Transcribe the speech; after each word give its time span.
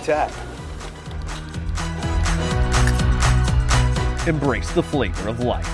Nice 0.00 0.06
tap. 0.06 0.30
Embrace 4.26 4.70
the 4.72 4.82
flavor 4.82 5.28
of 5.28 5.40
life. 5.40 5.66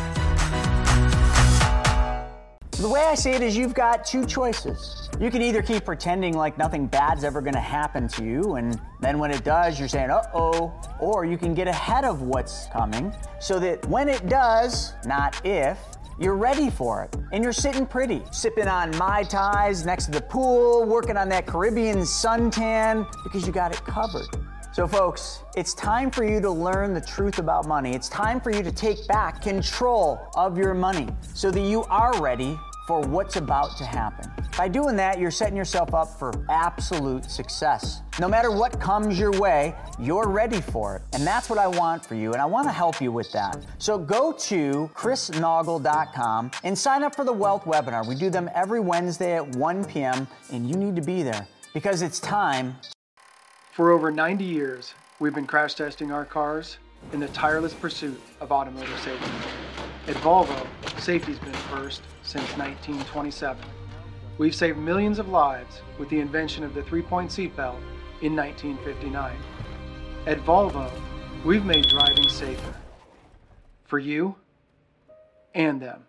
The 2.73 2.89
way 2.89 3.05
I 3.05 3.15
see 3.15 3.31
it 3.31 3.43
is 3.43 3.57
you've 3.57 3.75
got 3.75 4.05
two 4.05 4.27
choices. 4.27 5.09
You 5.21 5.31
can 5.31 5.43
either 5.43 5.63
keep 5.63 5.85
pretending 5.85 6.37
like 6.37 6.59
nothing 6.59 6.87
bad's 6.87 7.25
ever 7.25 7.41
gonna 7.41 7.61
happen 7.61 8.07
to 8.09 8.25
you, 8.25 8.57
and 8.57 8.81
then 9.01 9.19
when 9.19 9.31
it 9.31 9.45
does, 9.45 9.79
you're 9.79 9.89
saying, 9.89 10.11
uh 10.11 10.23
oh, 10.35 10.73
or 11.01 11.25
you 11.25 11.39
can 11.39 11.55
get 11.55 11.69
ahead 11.69 12.05
of 12.05 12.23
what's 12.23 12.67
coming 12.67 13.15
so 13.41 13.59
that 13.61 13.87
when 13.87 14.09
it 14.09 14.29
does, 14.29 14.93
not 15.07 15.41
if, 15.45 15.79
you're 16.19 16.37
ready 16.37 16.71
for 16.71 17.03
it. 17.03 17.17
And 17.33 17.45
you're 17.45 17.53
sitting 17.53 17.87
pretty, 17.87 18.23
sipping 18.31 18.69
on 18.69 18.97
Mai 18.97 19.23
Tais 19.23 19.85
next 19.85 20.07
to 20.07 20.11
the 20.13 20.23
pool, 20.23 20.85
working 20.85 21.17
on 21.17 21.29
that 21.29 21.47
Caribbean 21.47 21.99
suntan 21.99 23.07
because 23.23 23.47
you 23.47 23.53
got 23.53 23.73
it 23.73 23.85
covered. 23.85 24.29
So, 24.73 24.87
folks, 24.87 25.43
it's 25.57 25.73
time 25.73 26.11
for 26.11 26.23
you 26.23 26.41
to 26.41 26.51
learn 26.51 26.93
the 26.93 27.01
truth 27.01 27.39
about 27.39 27.67
money. 27.67 27.95
It's 27.95 28.11
time 28.11 28.41
for 28.41 28.51
you 28.51 28.63
to 28.63 28.71
take 28.71 29.07
back 29.09 29.41
control 29.41 30.21
of 30.37 30.59
your 30.59 30.75
money 30.75 31.09
so 31.35 31.51
that 31.51 31.61
you 31.61 31.85
are 31.85 32.21
ready 32.21 32.59
for 32.87 33.01
what's 33.01 33.37
about 33.37 33.77
to 33.77 33.85
happen. 33.85 34.31
By 34.57 34.69
doing 34.69 34.97
that, 34.97 35.19
you're 35.19 35.31
setting 35.31 35.57
yourself 35.57 35.93
up 35.93 36.19
for 36.19 36.33
absolute 36.49 37.31
success. 37.31 38.03
No 38.21 38.29
matter 38.29 38.51
what 38.51 38.81
comes 38.81 39.19
your 39.19 39.33
way, 39.33 39.75
you're 39.99 40.29
ready 40.29 40.61
for 40.61 40.97
it. 40.97 41.03
And 41.13 41.27
that's 41.27 41.51
what 41.51 41.59
I 41.59 41.67
want 41.67 42.07
for 42.07 42.15
you, 42.15 42.33
and 42.33 42.41
I 42.41 42.47
want 42.47 42.67
to 42.69 42.73
help 42.73 43.01
you 43.01 43.11
with 43.11 43.31
that. 43.33 43.65
So 43.79 43.99
go 43.99 44.33
to 44.33 44.91
chrisnaugle.com 44.95 46.51
and 46.65 46.79
sign 46.79 47.03
up 47.03 47.15
for 47.15 47.25
the 47.25 47.33
Wealth 47.33 47.65
webinar. 47.65 48.07
We 48.07 48.15
do 48.15 48.31
them 48.31 48.49
every 48.55 48.81
Wednesday 48.81 49.35
at 49.35 49.57
1 49.57 49.85
p.m., 49.87 50.27
and 50.53 50.69
you 50.69 50.77
need 50.77 50.97
to 50.97 51.03
be 51.03 51.23
there 51.23 51.47
because 51.75 52.03
it's 52.03 52.21
time. 52.21 52.77
For 53.73 53.91
over 53.91 54.11
90 54.11 54.45
years, 54.45 54.95
we've 55.19 55.35
been 55.35 55.47
crash 55.47 55.75
testing 55.75 56.13
our 56.13 56.25
cars 56.25 56.79
in 57.13 57.21
the 57.21 57.29
tireless 57.29 57.75
pursuit 57.75 58.21
of 58.41 58.53
automotive 58.53 58.99
safety. 59.01 59.31
At 60.09 60.15
Volvo, 60.17 60.67
safety's 60.99 61.39
been 61.39 61.53
first 61.53 62.01
since 62.27 62.59
1927. 62.59 63.65
We've 64.39 64.55
saved 64.55 64.79
millions 64.79 65.19
of 65.19 65.29
lives 65.29 65.81
with 65.99 66.09
the 66.11 66.21
invention 66.21 66.63
of 66.65 66.75
the 66.75 66.83
three 66.83 67.01
point 67.03 67.31
seatbelt 67.31 67.79
in 68.21 68.37
1959. 68.37 69.35
At 70.27 70.39
Volvo, 70.41 70.91
we've 71.45 71.65
made 71.65 71.89
driving 71.89 72.29
safer 72.29 72.75
for 73.85 73.99
you 73.99 74.35
and 75.55 75.81
them. 75.81 76.03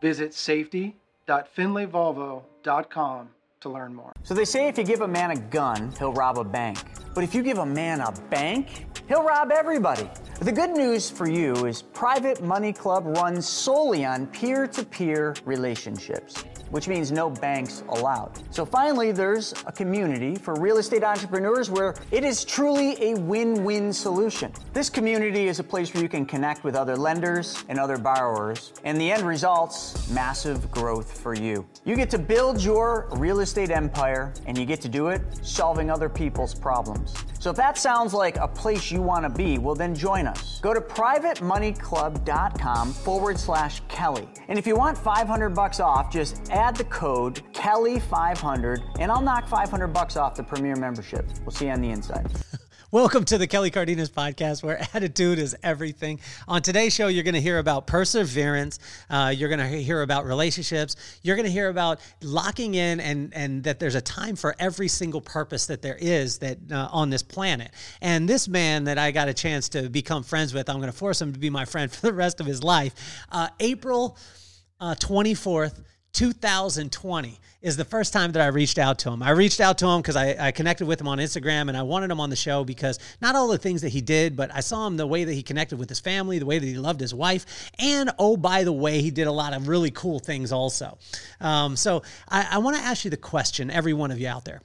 Visit 0.00 0.32
safety.finleyvolvo.com 0.32 3.28
to 3.60 3.68
learn 3.68 3.94
more. 3.94 4.12
So 4.22 4.34
they 4.34 4.44
say 4.44 4.68
if 4.68 4.78
you 4.78 4.84
give 4.84 5.00
a 5.00 5.08
man 5.08 5.32
a 5.32 5.36
gun, 5.36 5.92
he'll 5.98 6.12
rob 6.12 6.38
a 6.38 6.44
bank. 6.44 6.78
But 7.14 7.24
if 7.24 7.34
you 7.34 7.42
give 7.42 7.58
a 7.58 7.66
man 7.66 8.00
a 8.00 8.12
bank, 8.30 8.85
he'll 9.08 9.22
rob 9.22 9.50
everybody. 9.50 10.08
The 10.40 10.52
good 10.52 10.70
news 10.70 11.10
for 11.10 11.28
you 11.28 11.54
is 11.66 11.82
Private 11.82 12.42
Money 12.42 12.72
Club 12.72 13.06
runs 13.06 13.48
solely 13.48 14.04
on 14.04 14.26
peer 14.26 14.66
to 14.66 14.84
peer 14.84 15.34
relationships 15.44 16.44
which 16.70 16.88
means 16.88 17.12
no 17.12 17.30
banks 17.30 17.82
allowed. 17.88 18.32
So 18.50 18.64
finally, 18.64 19.12
there's 19.12 19.54
a 19.66 19.72
community 19.72 20.34
for 20.34 20.54
real 20.54 20.78
estate 20.78 21.04
entrepreneurs 21.04 21.70
where 21.70 21.94
it 22.10 22.24
is 22.24 22.44
truly 22.44 22.96
a 23.02 23.14
win 23.14 23.64
win 23.64 23.92
solution. 23.92 24.52
This 24.72 24.90
community 24.90 25.48
is 25.48 25.58
a 25.58 25.64
place 25.64 25.92
where 25.94 26.02
you 26.02 26.08
can 26.08 26.26
connect 26.26 26.64
with 26.64 26.74
other 26.74 26.96
lenders 26.96 27.64
and 27.68 27.78
other 27.78 27.98
borrowers, 27.98 28.72
and 28.84 29.00
the 29.00 29.10
end 29.10 29.22
result's 29.22 30.10
massive 30.10 30.70
growth 30.70 31.20
for 31.20 31.34
you. 31.34 31.66
You 31.84 31.96
get 31.96 32.10
to 32.10 32.18
build 32.18 32.62
your 32.62 33.08
real 33.12 33.40
estate 33.40 33.70
empire, 33.70 34.32
and 34.46 34.58
you 34.58 34.66
get 34.66 34.80
to 34.82 34.88
do 34.88 35.08
it 35.08 35.22
solving 35.42 35.90
other 35.90 36.08
people's 36.08 36.54
problems. 36.54 37.14
So 37.38 37.50
if 37.50 37.56
that 37.56 37.78
sounds 37.78 38.12
like 38.12 38.36
a 38.38 38.48
place 38.48 38.90
you 38.90 38.95
want 39.02 39.24
to 39.24 39.30
be, 39.30 39.58
well, 39.58 39.74
then 39.74 39.94
join 39.94 40.26
us. 40.26 40.60
Go 40.60 40.74
to 40.74 40.80
privatemoneyclub.com 40.80 42.92
forward 42.92 43.38
slash 43.38 43.80
Kelly. 43.88 44.28
And 44.48 44.58
if 44.58 44.66
you 44.66 44.76
want 44.76 44.98
500 44.98 45.50
bucks 45.50 45.80
off, 45.80 46.12
just 46.12 46.50
add 46.50 46.76
the 46.76 46.84
code 46.84 47.40
Kelly500 47.52 48.98
and 48.98 49.10
I'll 49.10 49.22
knock 49.22 49.48
500 49.48 49.88
bucks 49.88 50.16
off 50.16 50.34
the 50.34 50.42
premier 50.42 50.76
membership. 50.76 51.26
We'll 51.40 51.50
see 51.50 51.66
you 51.66 51.72
on 51.72 51.80
the 51.80 51.90
inside. 51.90 52.30
Welcome 52.92 53.24
to 53.24 53.36
the 53.36 53.48
Kelly 53.48 53.72
Cardenas 53.72 54.10
podcast, 54.10 54.62
where 54.62 54.78
attitude 54.94 55.40
is 55.40 55.56
everything. 55.60 56.20
On 56.46 56.62
today's 56.62 56.94
show, 56.94 57.08
you're 57.08 57.24
going 57.24 57.34
to 57.34 57.40
hear 57.40 57.58
about 57.58 57.88
perseverance. 57.88 58.78
Uh, 59.10 59.34
you're 59.36 59.48
going 59.48 59.58
to 59.58 59.66
hear 59.66 60.02
about 60.02 60.24
relationships. 60.24 60.94
You're 61.24 61.34
going 61.34 61.46
to 61.46 61.52
hear 61.52 61.68
about 61.68 61.98
locking 62.22 62.76
in, 62.76 63.00
and 63.00 63.34
and 63.34 63.64
that 63.64 63.80
there's 63.80 63.96
a 63.96 64.00
time 64.00 64.36
for 64.36 64.54
every 64.60 64.86
single 64.86 65.20
purpose 65.20 65.66
that 65.66 65.82
there 65.82 65.96
is 65.96 66.38
that 66.38 66.58
uh, 66.70 66.88
on 66.92 67.10
this 67.10 67.24
planet. 67.24 67.72
And 68.00 68.28
this 68.28 68.46
man 68.46 68.84
that 68.84 68.98
I 68.98 69.10
got 69.10 69.28
a 69.28 69.34
chance 69.34 69.68
to 69.70 69.90
become 69.90 70.22
friends 70.22 70.54
with, 70.54 70.70
I'm 70.70 70.76
going 70.76 70.92
to 70.92 70.96
force 70.96 71.20
him 71.20 71.32
to 71.32 71.40
be 71.40 71.50
my 71.50 71.64
friend 71.64 71.90
for 71.92 72.02
the 72.02 72.14
rest 72.14 72.38
of 72.38 72.46
his 72.46 72.62
life. 72.62 72.94
Uh, 73.32 73.48
April 73.58 74.16
uh, 74.78 74.94
24th. 74.94 75.82
2020 76.16 77.38
is 77.60 77.76
the 77.76 77.84
first 77.84 78.14
time 78.14 78.32
that 78.32 78.40
I 78.40 78.46
reached 78.46 78.78
out 78.78 78.98
to 79.00 79.10
him. 79.10 79.22
I 79.22 79.30
reached 79.32 79.60
out 79.60 79.76
to 79.78 79.86
him 79.86 80.00
because 80.00 80.16
I, 80.16 80.46
I, 80.46 80.50
connected 80.50 80.86
with 80.86 80.98
him 80.98 81.08
on 81.08 81.18
Instagram 81.18 81.68
and 81.68 81.76
I 81.76 81.82
wanted 81.82 82.10
him 82.10 82.20
on 82.20 82.30
the 82.30 82.36
show 82.36 82.64
because 82.64 82.98
not 83.20 83.34
all 83.34 83.48
the 83.48 83.58
things 83.58 83.82
that 83.82 83.90
he 83.90 84.00
did, 84.00 84.34
but 84.34 84.50
I 84.54 84.60
saw 84.60 84.86
him 84.86 84.96
the 84.96 85.06
way 85.06 85.24
that 85.24 85.34
he 85.34 85.42
connected 85.42 85.78
with 85.78 85.90
his 85.90 86.00
family, 86.00 86.38
the 86.38 86.46
way 86.46 86.58
that 86.58 86.66
he 86.66 86.78
loved 86.78 87.00
his 87.00 87.12
wife, 87.12 87.70
and 87.78 88.10
oh, 88.18 88.38
by 88.38 88.64
the 88.64 88.72
way, 88.72 89.02
he 89.02 89.10
did 89.10 89.26
a 89.26 89.32
lot 89.32 89.52
of 89.52 89.68
really 89.68 89.90
cool 89.90 90.18
things 90.18 90.52
also. 90.52 90.96
Um, 91.38 91.76
so 91.76 92.02
I, 92.30 92.48
I 92.52 92.58
want 92.58 92.78
to 92.78 92.82
ask 92.82 93.04
you 93.04 93.10
the 93.10 93.18
question, 93.18 93.70
every 93.70 93.92
one 93.92 94.10
of 94.10 94.18
you 94.18 94.28
out 94.28 94.46
there. 94.46 94.62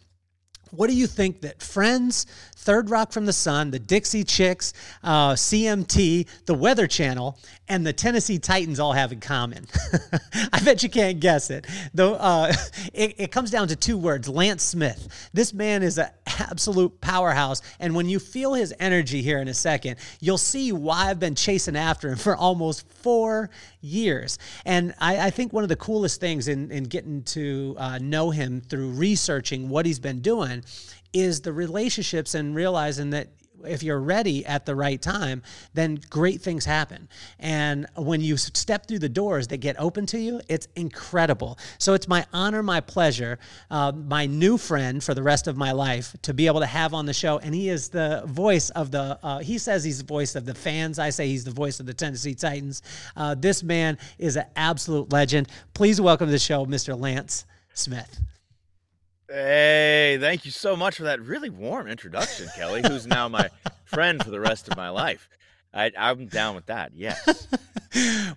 What 0.72 0.90
do 0.90 0.96
you 0.96 1.06
think 1.08 1.42
that 1.42 1.62
Friends, 1.62 2.26
Third 2.56 2.90
Rock 2.90 3.12
from 3.12 3.26
the 3.26 3.34
Sun, 3.34 3.72
the 3.72 3.80
Dixie 3.80 4.24
Chicks, 4.24 4.74
uh, 5.04 5.34
CMT, 5.34 6.28
the 6.46 6.54
Weather 6.54 6.88
Channel, 6.88 7.38
and 7.68 7.86
the 7.86 7.92
Tennessee 7.92 8.40
Titans 8.40 8.80
all 8.80 8.94
have 8.94 9.12
in 9.12 9.20
common? 9.20 9.68
I 10.54 10.62
bet 10.62 10.82
you 10.82 10.90
can't 10.90 11.20
guess 11.20 11.50
it. 11.50 11.68
Though 11.94 12.16
uh, 12.16 12.54
it, 12.94 13.16
it, 13.18 13.32
comes 13.32 13.52
down 13.52 13.68
to 13.68 13.76
two 13.76 13.98
words: 13.98 14.30
Lance 14.30 14.64
Smith. 14.64 15.30
This 15.34 15.54
man 15.54 15.84
is 15.84 15.98
an 15.98 16.10
absolute 16.40 17.02
powerhouse, 17.02 17.62
and 17.80 17.94
when 17.94 18.08
you 18.08 18.20
feel 18.20 18.54
his 18.54 18.74
energy 18.80 19.22
here 19.22 19.40
in 19.40 19.48
a 19.48 19.54
second, 19.54 19.98
you'll 20.20 20.38
see 20.38 20.72
why 20.72 21.10
I've 21.10 21.20
been 21.20 21.36
chasing 21.36 21.76
after 21.76 22.10
him 22.10 22.18
for 22.18 22.36
almost 22.36 22.88
four 22.90 23.50
years. 23.82 24.38
And 24.66 24.94
I, 25.00 25.28
I 25.28 25.30
think 25.30 25.54
one 25.54 25.64
of 25.64 25.70
the 25.70 25.76
coolest 25.76 26.20
things 26.22 26.48
in, 26.48 26.72
in 26.72 26.86
getting 26.86 27.24
to 27.24 27.76
uh, 27.78 27.98
know 28.00 28.30
him 28.30 28.62
through 28.62 28.92
researching 28.92 29.70
what 29.70 29.86
he's 29.86 30.00
been 30.00 30.22
doing 30.22 30.64
is 31.14 31.42
the 31.42 31.52
relationships 31.52 32.36
and 32.36 32.56
realizing 32.56 33.10
that 33.10 33.28
if 33.66 33.84
you're 33.84 34.00
ready 34.00 34.46
at 34.46 34.66
the 34.66 34.76
right 34.76 35.02
time, 35.02 35.44
then 35.74 36.00
great 36.10 36.42
things 36.42 36.66
happen. 36.66 37.08
And 37.40 37.88
when 37.96 38.22
you 38.22 38.38
step 38.38 38.88
through 38.88 39.00
the 39.00 39.10
doors 39.10 39.48
that 39.48 39.58
get 39.58 39.76
open 39.80 40.06
to 40.08 40.20
you, 40.20 40.42
it's 40.48 40.68
incredible. 40.76 41.58
So 41.78 41.94
it's 41.94 42.08
my 42.08 42.26
honor, 42.34 42.64
my 42.64 42.82
pleasure, 42.82 43.40
uh, 43.70 43.92
my 43.92 44.26
new 44.26 44.58
friend 44.58 45.04
for 45.04 45.14
the 45.14 45.24
rest 45.24 45.48
of 45.48 45.58
my 45.58 45.72
life 45.72 46.16
to 46.24 46.34
be 46.34 46.48
able 46.48 46.60
to 46.60 46.66
have 46.66 46.94
on 46.94 47.06
the 47.06 47.14
show. 47.14 47.40
And 47.40 47.54
he 47.54 47.70
is 47.70 47.90
the 47.90 48.24
voice 48.26 48.70
of 48.72 48.92
the, 48.92 49.20
uh, 49.24 49.40
he 49.40 49.58
says 49.58 49.84
he's 49.84 50.00
the 50.00 50.06
voice 50.06 50.36
of 50.36 50.46
the 50.46 50.56
fans. 50.56 51.00
I 51.00 51.10
say 51.10 51.28
he's 51.28 51.44
the 51.44 51.52
voice 51.52 51.80
of 51.80 51.86
the 51.86 51.94
Tennessee 51.94 52.36
Titans. 52.36 52.82
Uh, 53.16 53.36
this 53.36 53.64
man 53.64 53.98
is 54.18 54.36
an 54.36 54.46
absolute 54.56 55.12
legend. 55.12 55.48
Please 55.74 56.00
welcome 56.00 56.28
to 56.28 56.32
the 56.32 56.40
show, 56.40 56.66
Mr. 56.66 57.00
Lance 57.00 57.46
Smith. 57.74 58.22
Hey, 59.32 60.18
thank 60.20 60.44
you 60.44 60.52
so 60.52 60.76
much 60.76 60.98
for 60.98 61.04
that 61.04 61.22
really 61.22 61.50
warm 61.50 61.88
introduction, 61.88 62.50
Kelly, 62.54 62.82
who's 62.86 63.08
now 63.08 63.30
my 63.30 63.50
friend 63.86 64.22
for 64.22 64.30
the 64.30 64.42
rest 64.42 64.68
of 64.68 64.76
my 64.76 64.90
life. 64.90 65.30
I, 65.74 65.90
am 65.96 66.26
down 66.26 66.54
with 66.54 66.66
that. 66.66 66.92
Yes. 66.94 67.26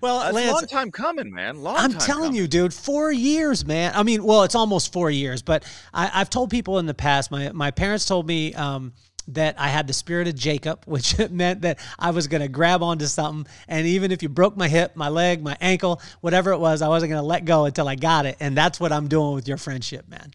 well, 0.00 0.20
That's 0.20 0.35
Lance, 0.35 0.50
a 0.50 0.52
long 0.52 0.67
time 0.67 0.93
coming, 0.93 1.32
man. 1.32 1.64
Long 1.64 1.76
I'm 1.76 1.94
telling 1.94 2.26
coming. 2.26 2.35
you, 2.37 2.46
dude, 2.46 2.73
four 2.73 3.11
years, 3.11 3.67
man. 3.67 3.91
I 3.96 4.05
mean, 4.05 4.23
well, 4.23 4.44
it's 4.44 4.55
almost 4.55 4.93
four 4.93 5.11
years, 5.11 5.43
but 5.43 5.64
I, 5.93 6.06
have 6.06 6.31
told 6.31 6.50
people 6.50 6.79
in 6.79 6.87
the 6.87 6.94
past. 6.94 7.32
My 7.32 7.50
my 7.52 7.70
parents 7.70 8.06
told 8.06 8.26
me. 8.26 8.55
Um, 8.55 8.93
that 9.29 9.58
I 9.58 9.69
had 9.69 9.87
the 9.87 9.94
spirit 9.94 10.29
of 10.29 10.35
Jacob, 10.35 10.82
which 10.87 11.19
meant 11.31 11.62
that 11.62 11.79
I 11.99 12.11
was 12.11 12.26
going 12.26 12.43
to 12.43 12.49
grab 12.49 12.82
onto 12.82 13.06
something. 13.06 13.50
And 13.69 13.87
even 13.87 14.12
if 14.12 14.23
you 14.23 14.29
broke 14.29 14.55
my 14.55 14.69
hip, 14.69 14.96
my 14.96 15.08
leg, 15.08 15.43
my 15.43 15.56
ankle, 15.62 16.02
whatever 16.20 16.52
it 16.52 16.58
was, 16.58 16.82
I 16.82 16.88
wasn't 16.88 17.08
going 17.08 17.23
to 17.23 17.26
let 17.26 17.46
go 17.46 17.64
until 17.64 17.88
I 17.88 17.94
got 17.94 18.26
it. 18.26 18.37
And 18.38 18.55
that's 18.55 18.79
what 18.79 18.93
I'm 18.93 19.08
doing 19.08 19.35
with 19.35 19.49
your 19.49 19.56
friendship, 19.56 20.06
man. 20.11 20.35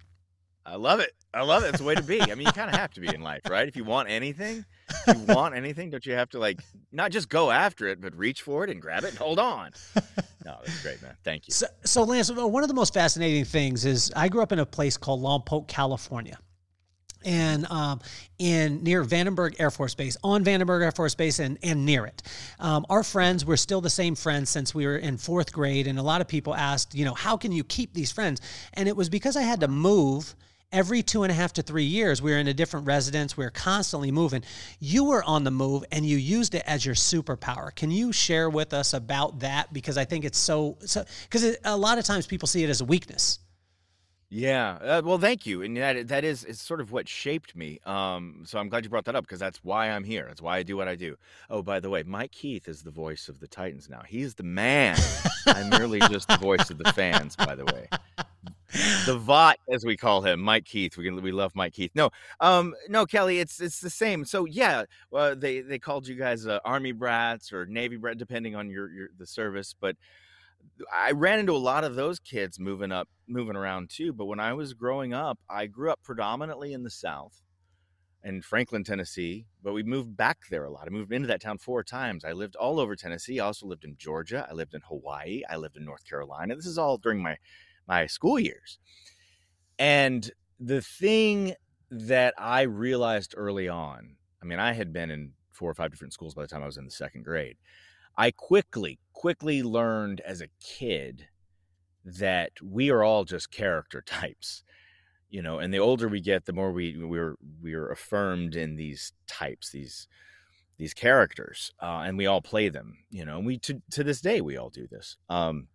I 0.70 0.76
love 0.76 1.00
it. 1.00 1.14
I 1.34 1.42
love 1.42 1.64
it. 1.64 1.70
It's 1.70 1.80
the 1.80 1.84
way 1.84 1.96
to 1.96 2.04
be. 2.04 2.22
I 2.22 2.36
mean, 2.36 2.46
you 2.46 2.52
kind 2.52 2.70
of 2.70 2.76
have 2.76 2.92
to 2.94 3.02
be 3.02 3.08
in 3.08 3.22
life, 3.22 3.42
right? 3.50 3.68
If 3.68 3.76
you 3.76 3.84
want 3.84 4.10
anything, 4.10 4.66
if 5.08 5.18
you 5.18 5.34
want 5.34 5.56
anything, 5.56 5.90
don't 5.90 6.06
you 6.06 6.14
have 6.14 6.30
to 6.30 6.40
like 6.40 6.60
not 6.92 7.12
just 7.12 7.28
go 7.30 7.50
after 7.50 7.88
it, 7.88 8.00
but 8.00 8.16
reach 8.16 8.44
for 8.44 8.64
it 8.64 8.70
and 8.70 8.82
grab 8.82 9.04
it 9.04 9.10
and 9.10 9.18
hold 9.18 9.40
on? 9.40 9.72
No, 10.46 10.56
that's 10.66 10.82
great, 10.82 11.02
man. 11.02 11.16
Thank 11.24 11.48
you. 11.48 11.54
So, 11.54 11.68
so 11.84 12.04
Lance, 12.04 12.32
one 12.32 12.64
of 12.64 12.70
the 12.70 12.74
most 12.74 12.94
fascinating 12.94 13.46
things 13.46 13.86
is 13.86 14.12
I 14.16 14.30
grew 14.30 14.42
up 14.42 14.52
in 14.52 14.60
a 14.60 14.66
place 14.66 14.96
called 14.96 15.22
Lompoc, 15.22 15.68
California 15.68 16.40
and 17.26 17.70
um, 17.70 18.00
in 18.38 18.84
near 18.84 19.04
Vandenberg 19.04 19.56
Air 19.60 19.72
Force 19.72 19.96
Base, 19.96 20.18
on 20.24 20.44
Vandenberg 20.44 20.82
Air 20.84 20.92
Force 20.92 21.16
Base, 21.16 21.40
and 21.40 21.58
and 21.64 21.86
near 21.86 22.06
it. 22.06 22.24
Um, 22.60 22.86
our 22.90 23.04
friends 23.04 23.46
were 23.46 23.58
still 23.58 23.82
the 23.82 23.90
same 23.90 24.16
friends 24.16 24.50
since 24.50 24.74
we 24.74 24.86
were 24.86 24.98
in 24.98 25.18
fourth 25.18 25.52
grade, 25.52 25.88
and 25.88 26.00
a 26.00 26.04
lot 26.04 26.22
of 26.22 26.28
people 26.28 26.56
asked, 26.56 26.96
you 26.96 27.06
know, 27.06 27.14
how 27.14 27.38
can 27.38 27.52
you 27.52 27.64
keep 27.64 27.94
these 27.94 28.12
friends? 28.12 28.42
And 28.74 28.88
it 28.88 28.96
was 28.96 29.10
because 29.10 29.36
I 29.36 29.42
had 29.42 29.60
to 29.62 29.68
move 29.68 30.36
every 30.72 31.02
two 31.02 31.24
and 31.24 31.32
a 31.32 31.36
half 31.36 31.54
to 31.54 31.62
three 31.62 31.84
years, 31.84 32.22
we 32.22 32.32
were 32.32 32.38
in 32.38 32.48
a 32.48 32.54
different 32.54 32.88
residence. 32.88 33.36
We 33.36 33.44
were 33.44 33.52
constantly 33.52 34.12
moving. 34.12 34.44
You 34.80 35.06
were 35.06 35.24
on 35.24 35.44
the 35.44 35.52
move 35.52 35.84
and 35.92 36.06
you 36.06 36.18
used 36.18 36.56
it 36.56 36.64
as 36.66 36.86
your 36.86 36.96
superpower. 36.96 37.74
Can 37.74 37.92
you 37.92 38.12
share 38.12 38.50
with 38.50 38.74
us 38.74 38.94
about 38.94 39.40
that? 39.40 39.74
Because 39.74 39.98
I 39.98 40.06
think 40.06 40.26
it's 40.26 40.38
so, 40.38 40.78
so 40.82 41.04
because 41.24 41.58
a 41.64 41.78
lot 41.78 41.98
of 41.98 42.06
times 42.06 42.28
people 42.28 42.48
see 42.48 42.64
it 42.64 42.70
as 42.70 42.82
a 42.82 42.86
weakness. 42.86 43.40
Yeah. 44.32 44.78
Uh, 44.82 45.02
well, 45.04 45.18
thank 45.18 45.48
you. 45.48 45.64
And 45.64 45.76
that 45.78 46.08
that 46.10 46.24
is 46.24 46.44
is 46.44 46.62
sort 46.62 46.82
of 46.82 46.92
what 46.92 47.08
shaped 47.08 47.56
me. 47.56 47.80
Um, 47.86 48.44
so 48.46 48.60
I'm 48.60 48.70
glad 48.70 48.84
you 48.84 48.90
brought 48.90 49.06
that 49.06 49.16
up 49.16 49.24
because 49.24 49.40
that's 49.40 49.64
why 49.64 49.90
I'm 49.90 50.04
here. 50.04 50.26
That's 50.28 50.42
why 50.42 50.58
I 50.58 50.64
do 50.64 50.78
what 50.78 50.88
I 50.88 50.96
do. 50.96 51.16
Oh, 51.50 51.64
by 51.64 51.80
the 51.80 51.90
way, 51.90 52.04
Mike 52.04 52.32
Keith 52.32 52.68
is 52.68 52.84
the 52.84 52.92
voice 52.92 53.28
of 53.28 53.40
the 53.40 53.48
Titans 53.48 53.90
now. 53.90 54.04
He's 54.08 54.36
the 54.36 54.44
man. 54.44 54.98
I'm 55.48 55.70
merely 55.70 56.00
just 56.02 56.28
the 56.28 56.38
voice 56.38 56.70
of 56.70 56.78
the 56.78 56.94
fans, 56.94 57.36
by 57.36 57.56
the 57.56 57.66
way. 57.66 57.88
The 59.08 59.18
Vot, 59.18 59.58
as 59.74 59.84
we 59.84 59.98
call 59.98 60.22
him, 60.22 60.40
Mike 60.42 60.66
Keith. 60.66 60.96
We 60.96 61.10
we 61.10 61.32
love 61.32 61.56
Mike 61.56 61.74
Keith. 61.74 61.92
No, 61.96 62.12
um, 62.40 62.76
no, 62.88 63.08
Kelly, 63.08 63.40
it's 63.40 63.60
it's 63.60 63.80
the 63.80 63.90
same. 63.90 64.26
So 64.26 64.46
yeah, 64.46 64.84
uh, 65.12 65.34
they 65.34 65.62
they 65.62 65.80
called 65.80 66.08
you 66.08 66.14
guys 66.14 66.46
uh, 66.46 66.60
Army 66.64 66.92
brats 66.92 67.52
or 67.52 67.66
Navy 67.66 67.98
brat, 67.98 68.20
depending 68.20 68.56
on 68.56 68.70
your 68.70 68.92
your 68.92 69.10
the 69.18 69.26
service, 69.26 69.74
but 69.80 69.96
I 70.94 71.12
ran 71.12 71.40
into 71.40 71.54
a 71.54 71.58
lot 71.58 71.84
of 71.84 71.96
those 71.96 72.20
kids 72.20 72.60
moving 72.60 72.92
up, 72.92 73.10
moving 73.28 73.56
around 73.56 73.90
too. 73.90 74.14
But 74.14 74.26
when 74.26 74.40
I 74.40 74.54
was 74.54 74.74
growing 74.74 75.14
up, 75.14 75.40
I 75.50 75.68
grew 75.68 75.92
up 75.92 76.02
predominantly 76.04 76.74
in 76.74 76.84
the 76.84 76.90
South 76.90 77.42
in 78.24 78.42
Franklin, 78.42 78.84
Tennessee, 78.84 79.46
but 79.64 79.74
we 79.74 79.84
moved 79.84 80.18
back 80.18 80.38
there 80.50 80.66
a 80.66 80.72
lot. 80.72 80.88
I 80.88 80.90
moved 80.90 81.14
into 81.14 81.28
that 81.28 81.42
town 81.42 81.58
four 81.58 81.84
times. 81.84 82.26
I 82.26 82.34
lived 82.34 82.56
all 82.56 82.80
over 82.80 82.96
Tennessee. 82.96 83.40
I 83.40 83.46
also 83.46 83.66
lived 83.66 83.86
in 83.86 83.96
Georgia. 83.98 84.46
I 84.50 84.54
lived 84.54 84.74
in 84.74 84.82
Hawaii. 84.82 85.42
I 85.50 85.56
lived 85.56 85.78
in 85.78 85.86
North 85.86 86.04
Carolina. 86.06 86.56
This 86.56 86.66
is 86.66 86.78
all 86.78 86.98
during 86.98 87.22
my 87.22 87.38
my 87.88 88.08
school 88.08 88.40
years. 88.40 88.78
And 89.78 90.30
the 90.60 90.82
thing 90.82 91.56
that 91.90 92.34
I 92.38 92.64
realized 92.64 93.34
early 93.38 93.70
on, 93.70 94.18
I 94.42 94.46
mean, 94.46 94.60
I 94.60 94.74
had 94.74 94.92
been 94.92 95.10
in 95.10 95.32
four 95.52 95.72
or 95.72 95.74
five 95.74 95.92
different 95.92 96.14
schools 96.14 96.36
by 96.36 96.42
the 96.42 96.48
time 96.48 96.62
I 96.62 96.68
was 96.68 96.78
in 96.78 96.86
the 96.86 96.92
second 96.92 97.24
grade. 97.24 97.58
I 98.18 98.32
quickly, 98.32 99.00
quickly 99.20 99.62
learned 99.62 100.22
as 100.22 100.40
a 100.40 100.48
kid 100.62 101.28
that 102.06 102.54
we 102.64 102.90
are 102.90 103.04
all 103.04 103.26
just 103.26 103.52
character 103.52 104.02
types 104.06 104.64
you 105.30 105.42
know 105.42 105.60
and 105.60 105.74
the 105.74 105.78
older 105.78 106.08
we 106.08 106.22
get 106.22 106.46
the 106.46 106.54
more 106.54 106.72
we 106.72 106.96
we're 107.04 107.36
we're 107.62 107.92
affirmed 107.92 108.56
in 108.56 108.78
these 108.78 109.12
types 109.28 109.72
these 109.72 110.08
these 110.78 110.94
characters 110.94 111.74
uh, 111.84 112.04
and 112.06 112.18
we 112.18 112.28
all 112.28 112.40
play 112.42 112.70
them 112.70 112.98
you 113.12 113.26
know 113.26 113.36
and 113.36 113.46
we 113.46 113.58
to, 113.58 113.82
to 113.92 114.06
this 114.06 114.22
day 114.22 114.40
we 114.40 114.56
all 114.56 114.70
do 114.70 114.88
this 114.88 115.18
um 115.30 115.68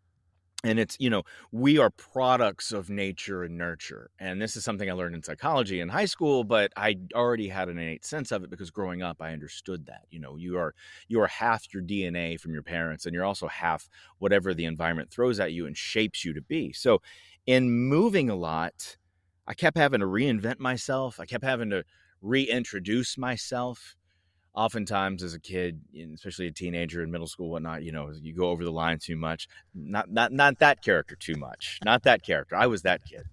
and 0.65 0.79
it's 0.79 0.97
you 0.99 1.11
know 1.11 1.23
we 1.53 1.79
are 1.79 1.91
products 1.91 2.73
of 2.73 2.91
nature 2.91 3.45
and 3.45 3.57
nurture 3.57 4.11
and 4.19 4.41
this 4.41 4.57
is 4.57 4.65
something 4.65 4.91
i 4.91 4.93
learned 4.93 5.15
in 5.15 5.23
psychology 5.23 5.81
in 5.81 5.89
high 5.89 6.05
school 6.07 6.43
but 6.43 6.73
i 6.77 6.97
already 7.15 7.49
had 7.49 7.69
an 7.69 7.79
innate 7.79 8.05
sense 8.05 8.33
of 8.33 8.43
it 8.43 8.51
because 8.51 8.71
growing 8.71 9.03
up 9.03 9.21
i 9.21 9.33
understood 9.33 9.87
that 9.87 10.07
you 10.11 10.19
know 10.19 10.37
you 10.37 10.57
are 10.57 10.75
you 11.09 11.21
are 11.21 11.27
half 11.27 11.73
your 11.73 11.83
dna 11.83 12.41
from 12.41 12.53
your 12.53 12.63
parents 12.63 13.07
and 13.07 13.15
you're 13.15 13.25
also 13.25 13.47
half 13.47 13.89
whatever 14.19 14.55
the 14.55 14.65
environment 14.65 15.11
throws 15.11 15.39
at 15.39 15.53
you 15.53 15.67
and 15.67 15.77
shapes 15.77 16.25
you 16.25 16.33
to 16.33 16.41
be. 16.41 16.73
So 16.73 17.03
in 17.47 17.71
moving 17.71 18.31
a 18.31 18.35
lot 18.35 18.97
i 19.47 19.53
kept 19.55 19.77
having 19.77 20.01
to 20.01 20.07
reinvent 20.07 20.59
myself 20.59 21.21
i 21.21 21.27
kept 21.27 21.45
having 21.45 21.71
to 21.71 21.85
reintroduce 22.23 23.19
myself 23.19 23.97
oftentimes 24.55 25.23
as 25.23 25.35
a 25.35 25.41
kid, 25.41 25.81
especially 26.15 26.47
a 26.47 26.53
teenager 26.53 27.03
in 27.03 27.11
middle 27.11 27.27
school, 27.27 27.51
whatnot, 27.51 27.83
you 27.83 27.93
know, 27.93 28.11
you 28.21 28.35
go 28.35 28.49
over 28.49 28.65
the 28.65 28.73
line 28.73 28.99
too 28.99 29.17
much. 29.17 29.49
Not 29.75 30.11
not 30.11 30.33
not 30.33 30.59
that 30.61 30.83
character 30.83 31.17
too 31.17 31.37
much. 31.37 31.81
Not 31.85 32.05
that 32.05 32.23
character. 32.23 32.57
I 32.57 32.67
was 32.67 32.83
that 32.83 33.05
kid. 33.05 33.25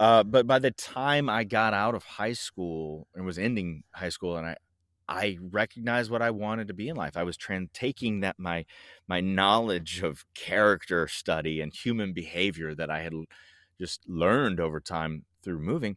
Uh, 0.00 0.22
but 0.22 0.46
by 0.46 0.60
the 0.60 0.70
time 0.70 1.28
I 1.28 1.42
got 1.44 1.74
out 1.74 1.94
of 1.94 2.04
high 2.04 2.32
school 2.32 3.08
and 3.14 3.24
was 3.24 3.38
ending 3.38 3.82
high 3.92 4.10
school, 4.10 4.36
and 4.36 4.46
I 4.46 4.56
I 5.08 5.38
recognized 5.40 6.10
what 6.10 6.22
I 6.22 6.30
wanted 6.30 6.68
to 6.68 6.74
be 6.74 6.88
in 6.88 6.96
life. 6.96 7.16
I 7.16 7.24
was 7.24 7.36
trans- 7.36 7.70
taking 7.72 8.20
that 8.20 8.38
my 8.38 8.64
my 9.08 9.20
knowledge 9.20 10.02
of 10.02 10.24
character 10.34 11.08
study 11.08 11.60
and 11.60 11.72
human 11.72 12.12
behavior 12.12 12.74
that 12.74 12.90
I 12.90 13.00
had 13.00 13.12
just 13.80 14.08
learned 14.08 14.60
over 14.60 14.80
time 14.80 15.24
through 15.42 15.60
moving. 15.60 15.96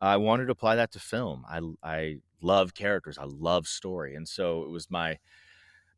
I 0.00 0.16
wanted 0.16 0.46
to 0.46 0.52
apply 0.52 0.76
that 0.76 0.92
to 0.92 0.98
film. 0.98 1.44
I 1.48 1.60
I 1.82 2.16
love 2.42 2.74
characters. 2.74 3.18
I 3.18 3.24
love 3.24 3.66
story. 3.66 4.14
And 4.14 4.28
so 4.28 4.62
it 4.62 4.70
was 4.70 4.90
my 4.90 5.18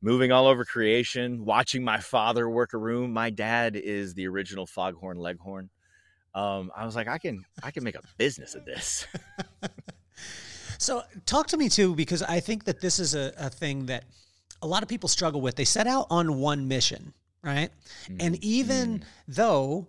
moving 0.03 0.33
all 0.33 0.47
over 0.47 0.65
creation, 0.65 1.45
watching 1.45 1.83
my 1.83 1.99
father 1.99 2.49
work 2.49 2.75
a 2.75 2.79
room. 2.79 3.13
My 3.13 3.31
dad 3.31 3.75
is 3.75 4.15
the 4.15 4.29
original 4.29 4.67
Foghorn 4.67 5.19
Leghorn. 5.19 5.71
Um, 6.35 6.71
I 6.77 6.85
was 6.85 6.97
like, 6.97 7.09
I 7.09 7.19
can 7.19 7.45
I 7.63 7.71
can 7.71 7.85
make 7.85 7.95
a 7.95 8.03
business 8.19 8.55
of 8.55 8.65
this. 8.65 9.07
so 10.79 11.03
talk 11.27 11.47
to 11.49 11.57
me 11.57 11.69
too, 11.69 11.95
because 11.95 12.23
I 12.23 12.41
think 12.41 12.65
that 12.65 12.81
this 12.81 12.99
is 12.99 13.15
a, 13.15 13.33
a 13.39 13.49
thing 13.49 13.87
that 13.87 14.05
a 14.61 14.67
lot 14.67 14.83
of 14.83 14.89
people 14.89 15.09
struggle 15.09 15.41
with. 15.41 15.57
They 15.57 15.65
set 15.65 15.87
out 15.87 16.07
on 16.11 16.39
one 16.39 16.69
mission, 16.69 17.15
right? 17.43 17.71
Mm-hmm. 18.05 18.17
And 18.21 18.45
even 18.45 18.99
mm-hmm. 18.99 19.09
though 19.29 19.89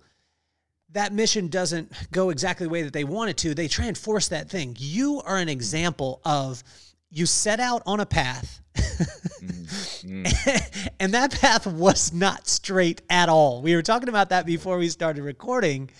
that 0.96 1.12
mission 1.12 1.50
doesn't 1.50 1.92
go 2.12 2.30
exactly 2.30 2.66
the 2.66 2.70
way 2.70 2.82
that 2.82 2.94
they 2.94 3.04
wanted 3.04 3.38
to, 3.38 3.54
they 3.54 3.68
try 3.68 3.86
and 3.86 3.98
force 3.98 4.30
that 4.30 4.50
thing. 4.50 4.76
You 4.80 5.22
are 5.26 5.38
an 5.38 5.50
example 5.50 6.22
of 6.24 6.64
you 7.12 7.26
set 7.26 7.60
out 7.60 7.84
on 7.86 8.00
a 8.00 8.06
path. 8.06 8.62
mm, 8.78 10.90
and 11.00 11.14
that 11.14 11.40
path 11.40 11.68
was 11.68 12.14
not 12.14 12.48
straight 12.48 13.02
at 13.10 13.28
all. 13.28 13.62
We 13.62 13.76
were 13.76 13.82
talking 13.82 14.08
about 14.08 14.30
that 14.30 14.46
before 14.46 14.78
we 14.78 14.88
started 14.88 15.24
recording. 15.24 15.92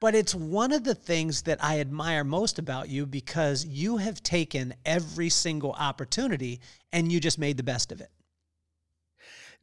But 0.00 0.14
it's 0.14 0.32
one 0.32 0.70
of 0.70 0.84
the 0.84 0.94
things 0.94 1.42
that 1.42 1.62
I 1.62 1.80
admire 1.80 2.22
most 2.22 2.60
about 2.60 2.88
you 2.88 3.04
because 3.04 3.66
you 3.66 3.96
have 3.96 4.22
taken 4.22 4.74
every 4.86 5.28
single 5.28 5.72
opportunity 5.72 6.60
and 6.92 7.10
you 7.10 7.18
just 7.18 7.40
made 7.40 7.56
the 7.56 7.64
best 7.64 7.90
of 7.90 8.00
it. 8.00 8.10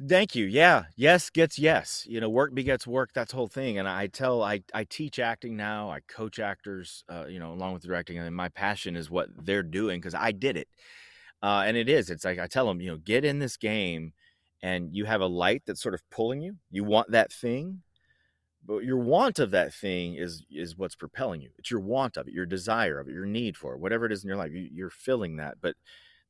Thank 0.09 0.35
you. 0.35 0.45
Yeah. 0.45 0.85
Yes 0.97 1.29
gets 1.29 1.57
yes. 1.57 2.05
You 2.07 2.19
know, 2.19 2.29
work 2.29 2.53
begets 2.53 2.85
work. 2.85 3.11
That's 3.13 3.31
the 3.31 3.37
whole 3.37 3.47
thing. 3.47 3.77
And 3.79 3.87
I 3.87 4.07
tell, 4.07 4.43
I, 4.43 4.61
I 4.73 4.83
teach 4.83 5.19
acting 5.19 5.55
now. 5.55 5.89
I 5.89 6.01
coach 6.01 6.37
actors, 6.37 7.03
uh, 7.09 7.25
you 7.27 7.39
know, 7.39 7.53
along 7.53 7.73
with 7.73 7.83
directing. 7.83 8.17
And 8.17 8.35
my 8.35 8.49
passion 8.49 8.97
is 8.97 9.09
what 9.09 9.29
they're 9.45 9.63
doing 9.63 10.01
because 10.01 10.13
I 10.13 10.33
did 10.33 10.57
it. 10.57 10.67
Uh, 11.43 11.63
and 11.65 11.77
it 11.77 11.89
is. 11.89 12.09
It's 12.09 12.25
like 12.25 12.39
I 12.39 12.47
tell 12.47 12.67
them, 12.67 12.81
you 12.81 12.91
know, 12.91 12.97
get 12.97 13.25
in 13.25 13.39
this 13.39 13.57
game 13.57 14.13
and 14.63 14.95
you 14.95 15.05
have 15.05 15.21
a 15.21 15.27
light 15.27 15.63
that's 15.65 15.81
sort 15.81 15.95
of 15.95 16.01
pulling 16.11 16.41
you. 16.41 16.57
You 16.71 16.83
want 16.83 17.11
that 17.11 17.31
thing, 17.31 17.81
but 18.65 18.83
your 18.83 18.97
want 18.97 19.39
of 19.39 19.51
that 19.51 19.73
thing 19.73 20.15
is 20.15 20.43
is 20.51 20.77
what's 20.77 20.95
propelling 20.95 21.41
you. 21.41 21.49
It's 21.59 21.71
your 21.71 21.81
want 21.81 22.17
of 22.17 22.27
it, 22.27 22.33
your 22.33 22.45
desire 22.47 22.99
of 22.99 23.07
it, 23.07 23.13
your 23.13 23.25
need 23.25 23.57
for 23.57 23.73
it, 23.75 23.79
whatever 23.79 24.05
it 24.05 24.11
is 24.11 24.23
in 24.23 24.27
your 24.27 24.37
life. 24.37 24.51
You, 24.53 24.67
you're 24.73 24.89
filling 24.89 25.37
that. 25.37 25.55
But 25.61 25.75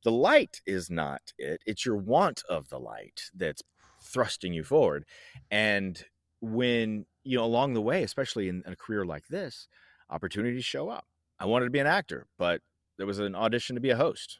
the 0.06 0.12
light 0.12 0.60
is 0.66 0.88
not 0.88 1.20
it, 1.36 1.60
it's 1.66 1.84
your 1.84 1.96
want 1.96 2.44
of 2.48 2.68
the 2.68 2.78
light 2.78 3.22
that's 3.34 3.60
thrusting 4.00 4.52
you 4.52 4.62
forward. 4.62 5.04
And 5.50 6.00
when, 6.40 7.06
you 7.24 7.36
know, 7.36 7.44
along 7.44 7.74
the 7.74 7.82
way, 7.82 8.04
especially 8.04 8.48
in, 8.48 8.62
a 8.66 8.76
career 8.76 9.04
like 9.04 9.26
this, 9.26 9.66
opportunities 10.08 10.64
show 10.64 10.88
up. 10.88 11.06
I 11.40 11.46
wanted 11.46 11.64
to 11.64 11.72
be 11.72 11.80
an 11.80 11.88
actor, 11.88 12.28
but 12.38 12.60
there 12.98 13.06
was 13.06 13.18
an 13.18 13.34
audition 13.34 13.74
to 13.74 13.80
be 13.80 13.90
a 13.90 13.96
host. 13.96 14.38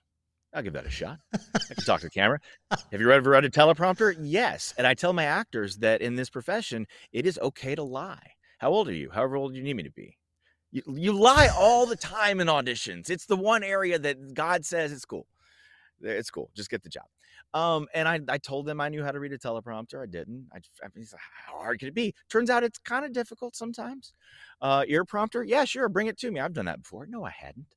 I'll 0.55 0.63
give 0.63 0.75
that 0.75 0.87
a 0.87 0.91
shot. 0.91 1.19
I 1.35 1.75
can 1.75 1.85
talk 1.85 1.99
to 1.99 2.07
the 2.07 2.11
camera. 2.11 2.39
Have 2.93 3.01
you 3.01 3.11
ever 3.11 3.31
read 3.31 3.45
a 3.45 3.51
teleprompter? 3.51 4.15
Yes. 4.21 4.73
And 4.79 4.87
I 4.87 4.95
tell 4.95 5.13
my 5.13 5.25
actors 5.25 5.79
that 5.79 6.01
in 6.01 6.15
this 6.15 6.31
profession, 6.31 6.87
it 7.11 7.27
is 7.27 7.41
okay 7.43 7.75
to 7.75 7.83
lie. 7.83 8.35
How 8.59 8.71
old 8.71 8.87
are 8.87 8.95
you? 8.95 9.11
However 9.11 9.35
old 9.35 9.57
you 9.57 9.65
need 9.65 9.75
me 9.75 9.83
to 9.83 9.91
be. 9.91 10.17
You, 10.71 10.83
you 10.87 11.13
lie 11.13 11.49
all 11.53 11.87
the 11.87 11.97
time 11.97 12.39
in 12.39 12.47
auditions. 12.47 13.11
It's 13.11 13.27
the 13.27 13.37
one 13.37 13.65
area 13.65 13.99
that 13.99 14.33
God 14.33 14.65
says 14.65 14.93
it's 14.93 15.05
cool 15.05 15.27
it's 16.01 16.31
cool. 16.31 16.51
Just 16.55 16.71
get 16.71 16.83
the 16.83 16.89
job. 16.89 17.05
Um, 17.55 17.87
and 17.95 18.09
I, 18.09 18.21
I 18.29 18.39
told 18.39 18.67
them 18.67 18.81
I 18.81 18.89
knew 18.89 19.03
how 19.03 19.13
to 19.13 19.21
read 19.21 19.33
a 19.33 19.39
teleprompter. 19.39 20.03
I 20.03 20.07
didn't. 20.07 20.49
I, 20.53 20.59
I 20.83 20.89
mean, 20.95 21.07
how 21.47 21.59
hard 21.59 21.79
could 21.79 21.89
it 21.89 21.95
be? 21.95 22.15
Turns 22.29 22.51
out 22.51 22.65
it's 22.65 22.79
kind 22.79 23.05
of 23.05 23.13
difficult 23.13 23.57
sometimes. 23.57 24.13
Uh, 24.61 24.85
ear 24.89 25.05
prompter, 25.05 25.43
yeah, 25.43 25.65
sure, 25.65 25.89
bring 25.89 26.07
it 26.07 26.19
to 26.19 26.31
me. 26.31 26.41
I've 26.41 26.53
done 26.53 26.67
that 26.67 26.83
before. 26.83 27.07
No, 27.07 27.25
I 27.25 27.31
hadn't. 27.31 27.75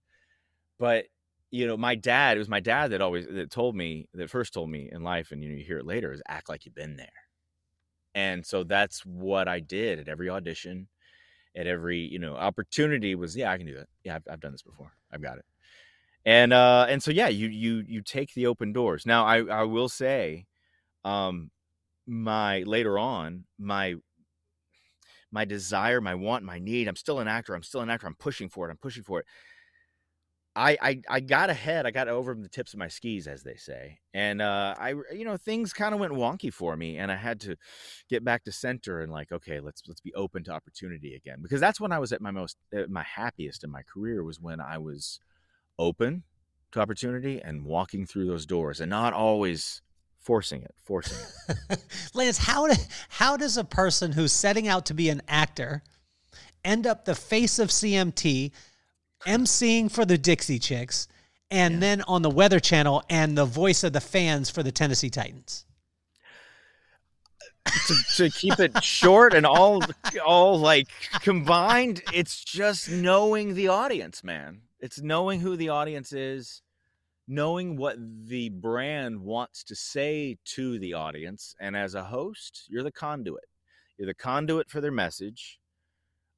But 0.77 1.05
you 1.51 1.65
know, 1.65 1.77
my 1.77 1.95
dad. 1.95 2.38
It 2.38 2.39
was 2.39 2.49
my 2.49 2.59
dad 2.59 2.91
that 2.91 3.01
always 3.01 3.25
that 3.27 3.51
told 3.51 3.75
me 3.75 4.07
that 4.13 4.29
first 4.29 4.53
told 4.53 4.69
me 4.69 4.89
in 4.91 5.03
life, 5.03 5.31
and 5.31 5.43
you 5.43 5.49
know, 5.49 5.55
you 5.55 5.65
hear 5.65 5.79
it 5.79 5.85
later 5.85 6.11
is 6.11 6.21
act 6.27 6.49
like 6.49 6.65
you've 6.65 6.75
been 6.75 6.95
there. 6.95 7.07
And 8.15 8.45
so 8.45 8.63
that's 8.63 9.05
what 9.05 9.47
I 9.47 9.59
did 9.59 9.99
at 9.99 10.07
every 10.07 10.29
audition, 10.29 10.88
at 11.55 11.67
every 11.67 11.99
you 11.99 12.19
know 12.19 12.35
opportunity. 12.35 13.15
Was 13.15 13.35
yeah, 13.35 13.51
I 13.51 13.57
can 13.57 13.65
do 13.65 13.75
that. 13.75 13.88
Yeah, 14.03 14.15
I've, 14.15 14.23
I've 14.29 14.39
done 14.41 14.51
this 14.51 14.61
before. 14.61 14.93
I've 15.11 15.21
got 15.21 15.38
it 15.38 15.45
and 16.25 16.53
uh 16.53 16.85
and 16.89 17.01
so 17.01 17.11
yeah 17.11 17.27
you 17.27 17.47
you 17.47 17.83
you 17.88 18.01
take 18.01 18.33
the 18.33 18.45
open 18.45 18.73
doors 18.73 19.05
now 19.05 19.25
i 19.25 19.39
i 19.45 19.63
will 19.63 19.89
say 19.89 20.45
um 21.05 21.49
my 22.05 22.63
later 22.63 22.97
on 22.99 23.45
my 23.57 23.95
my 25.31 25.45
desire 25.45 26.01
my 26.01 26.15
want 26.15 26.43
my 26.43 26.59
need 26.59 26.88
i'm 26.88 26.95
still 26.95 27.19
an 27.19 27.27
actor 27.27 27.53
i'm 27.53 27.63
still 27.63 27.81
an 27.81 27.89
actor 27.89 28.07
i'm 28.07 28.15
pushing 28.15 28.49
for 28.49 28.67
it 28.67 28.71
i'm 28.71 28.77
pushing 28.77 29.03
for 29.03 29.19
it 29.19 29.25
I, 30.55 30.77
I 30.81 31.01
I 31.09 31.19
got 31.19 31.49
ahead. 31.49 31.85
I 31.85 31.91
got 31.91 32.07
over 32.09 32.33
the 32.33 32.49
tips 32.49 32.73
of 32.73 32.79
my 32.79 32.88
skis, 32.88 33.27
as 33.27 33.43
they 33.43 33.55
say, 33.55 33.99
and 34.13 34.41
uh, 34.41 34.75
I 34.77 34.89
you 35.13 35.23
know 35.23 35.38
things 35.38 35.71
kind 35.73 35.93
of 35.93 35.99
went 35.99 36.11
wonky 36.11 36.51
for 36.51 36.75
me, 36.75 36.97
and 36.97 37.11
I 37.11 37.15
had 37.15 37.39
to 37.41 37.55
get 38.09 38.25
back 38.25 38.43
to 38.43 38.51
center 38.51 39.01
and 39.01 39.11
like 39.11 39.31
okay, 39.31 39.59
let's 39.59 39.83
let's 39.88 40.01
be 40.01 40.13
open 40.15 40.43
to 40.45 40.51
opportunity 40.51 41.13
again 41.13 41.38
because 41.41 41.61
that's 41.61 41.79
when 41.79 41.91
I 41.91 41.99
was 41.99 42.11
at 42.11 42.19
my 42.21 42.31
most 42.31 42.57
at 42.73 42.89
my 42.89 43.03
happiest 43.03 43.63
in 43.63 43.69
my 43.69 43.83
career 43.83 44.23
was 44.23 44.41
when 44.41 44.59
I 44.59 44.79
was 44.79 45.19
open 45.79 46.24
to 46.71 46.79
opportunity 46.79 47.41
and 47.41 47.65
walking 47.65 48.05
through 48.05 48.27
those 48.27 48.45
doors 48.45 48.79
and 48.79 48.89
not 48.89 49.13
always 49.13 49.81
forcing 50.19 50.62
it, 50.62 50.75
forcing 50.83 51.17
it. 51.50 51.79
Lance, 52.13 52.38
how 52.38 52.67
do, 52.67 52.75
how 53.09 53.36
does 53.36 53.57
a 53.57 53.63
person 53.63 54.12
who's 54.12 54.31
setting 54.31 54.67
out 54.67 54.86
to 54.86 54.93
be 54.93 55.09
an 55.09 55.21
actor 55.27 55.81
end 56.63 56.86
up 56.86 57.05
the 57.05 57.15
face 57.15 57.57
of 57.57 57.69
CMT, 57.69 58.51
emceeing 59.25 59.91
for 59.91 60.05
the 60.05 60.17
Dixie 60.17 60.59
Chicks, 60.59 61.07
and 61.50 61.75
yeah. 61.75 61.79
then 61.79 62.01
on 62.03 62.21
the 62.21 62.29
Weather 62.29 62.59
Channel 62.59 63.01
and 63.09 63.36
the 63.36 63.45
voice 63.45 63.83
of 63.83 63.93
the 63.93 64.01
fans 64.01 64.51
for 64.51 64.62
the 64.62 64.71
Tennessee 64.71 65.09
Titans? 65.09 65.65
to, 67.88 67.95
to 68.15 68.29
keep 68.29 68.59
it 68.59 68.83
short 68.83 69.33
and 69.33 69.45
all 69.45 69.81
all 70.25 70.59
like 70.59 70.88
combined, 71.21 72.01
it's 72.13 72.43
just 72.43 72.89
knowing 72.89 73.53
the 73.53 73.67
audience, 73.67 74.24
man. 74.24 74.62
It's 74.79 75.01
knowing 75.01 75.39
who 75.39 75.55
the 75.55 75.69
audience 75.69 76.13
is, 76.13 76.62
knowing 77.27 77.75
what 77.75 77.98
the 78.00 78.50
brand 78.50 79.19
wants 79.19 79.63
to 79.65 79.75
say 79.75 80.38
to 80.45 80.79
the 80.79 80.93
audience. 80.93 81.55
And 81.59 81.75
as 81.75 81.95
a 81.95 82.03
host, 82.03 82.65
you're 82.69 82.83
the 82.83 82.91
conduit. 82.91 83.45
You're 83.98 84.07
the 84.07 84.13
conduit 84.13 84.69
for 84.69 84.81
their 84.81 84.91
message. 84.91 85.59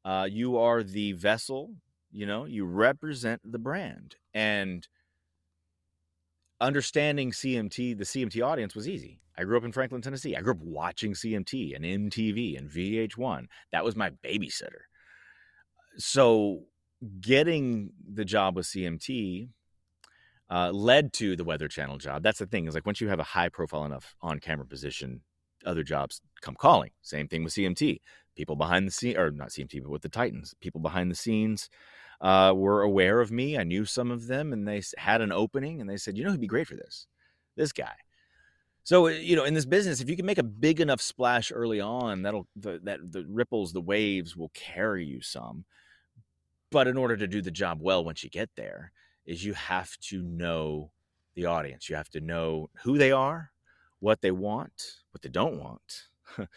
Uh, 0.04 0.28
you 0.30 0.58
are 0.58 0.82
the 0.84 1.12
vessel, 1.14 1.76
you 2.12 2.26
know, 2.26 2.46
you 2.46 2.66
represent 2.66 3.40
the 3.50 3.60
brand. 3.60 4.16
And 4.34 4.88
understanding 6.60 7.32
CMT, 7.32 7.98
the 7.98 8.04
CMT 8.04 8.44
audience 8.46 8.76
was 8.76 8.90
easy. 8.90 9.20
I 9.38 9.44
grew 9.44 9.58
up 9.58 9.64
in 9.64 9.72
Franklin, 9.72 10.02
Tennessee. 10.02 10.36
I 10.36 10.42
grew 10.42 10.54
up 10.54 10.62
watching 10.62 11.14
CMT 11.14 11.76
and 11.76 11.86
MTV 11.86 12.58
and 12.58 12.70
VH1. 12.70 13.46
That 13.72 13.86
was 13.86 13.96
my 13.96 14.10
babysitter. 14.24 14.84
So 15.98 16.64
getting 17.20 17.92
the 18.08 18.26
job 18.26 18.56
with 18.56 18.66
CMT 18.66 19.50
uh, 20.50 20.72
led 20.72 21.14
to 21.14 21.36
the 21.36 21.44
Weather 21.44 21.68
Channel 21.68 21.98
job. 21.98 22.24
That's 22.24 22.40
the 22.40 22.46
thing 22.46 22.68
is 22.68 22.76
like 22.76 22.86
once 22.86 23.02
you 23.02 23.08
have 23.10 23.20
a 23.20 23.24
high 23.24 23.50
profile 23.50 23.86
enough 23.86 24.16
on 24.22 24.40
camera 24.40 24.66
position, 24.66 25.22
other 25.66 25.84
jobs 25.84 26.22
come 26.42 26.56
calling. 26.56 26.92
Same 27.02 27.28
thing 27.28 27.44
with 27.44 27.54
CMT. 27.54 28.00
People 28.36 28.56
behind 28.56 28.88
the 28.88 28.92
scene, 28.92 29.18
or 29.18 29.32
not 29.32 29.50
CMT, 29.50 29.82
but 29.82 29.92
with 29.92 30.02
the 30.02 30.10
Titans, 30.10 30.54
people 30.60 30.82
behind 30.82 31.12
the 31.12 31.16
scenes 31.16 31.70
uh, 32.22 32.54
were 32.56 32.82
aware 32.82 33.20
of 33.20 33.32
me. 33.32 33.58
I 33.58 33.64
knew 33.64 33.86
some 33.86 34.12
of 34.12 34.28
them, 34.28 34.54
and 34.54 34.68
they 34.68 34.82
had 34.98 35.22
an 35.22 35.32
opening, 35.32 35.82
and 35.82 35.90
they 35.90 35.98
said, 35.98 36.18
"You 36.18 36.24
know, 36.24 36.32
he'd 36.32 36.42
be 36.42 36.48
great 36.48 36.68
for 36.68 36.76
this? 36.76 37.08
This 37.56 37.72
guy." 37.72 37.94
So 38.84 39.08
you 39.08 39.36
know, 39.36 39.44
in 39.44 39.54
this 39.54 39.66
business, 39.66 40.02
if 40.02 40.10
you 40.10 40.16
can 40.16 40.26
make 40.26 40.38
a 40.38 40.44
big 40.44 40.80
enough 40.82 41.02
splash 41.02 41.52
early 41.54 41.80
on, 41.80 42.24
that'll 42.24 42.48
the, 42.56 42.80
that 42.84 43.12
the 43.12 43.26
ripples, 43.30 43.74
the 43.74 43.82
waves 43.82 44.36
will 44.36 44.52
carry 44.54 45.06
you 45.06 45.22
some. 45.22 45.66
But 46.72 46.88
in 46.88 46.98
order 46.98 47.18
to 47.18 47.28
do 47.28 47.42
the 47.42 47.52
job 47.52 47.80
well 47.82 48.04
once 48.04 48.24
you 48.24 48.30
get 48.30 48.50
there, 48.56 48.94
is 49.26 49.44
you 49.44 49.54
have 49.54 49.96
to 49.98 50.22
know 50.22 50.92
the 51.36 51.46
audience. 51.46 51.90
You 51.90 51.96
have 51.96 52.10
to 52.10 52.22
know 52.22 52.70
who 52.84 52.98
they 52.98 53.12
are, 53.12 53.52
what 54.00 54.22
they 54.22 54.32
want, 54.32 54.98
what 55.12 55.22
they 55.22 55.30
don't 55.30 55.60
want, 55.60 56.08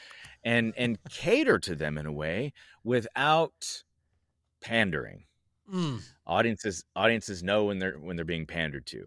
and 0.44 0.73
and 0.76 0.99
cater 1.11 1.59
to 1.61 1.75
them 1.75 1.99
in 1.99 2.06
a 2.06 2.12
way 2.12 2.52
without 2.83 3.83
pandering. 4.61 5.25
Mm. 5.73 6.02
Audiences 6.26 6.85
audiences 6.94 7.42
know 7.42 7.64
when 7.64 7.78
they're 7.78 7.99
when 7.99 8.16
they're 8.16 8.25
being 8.25 8.47
pandered 8.47 8.87
to, 8.87 9.06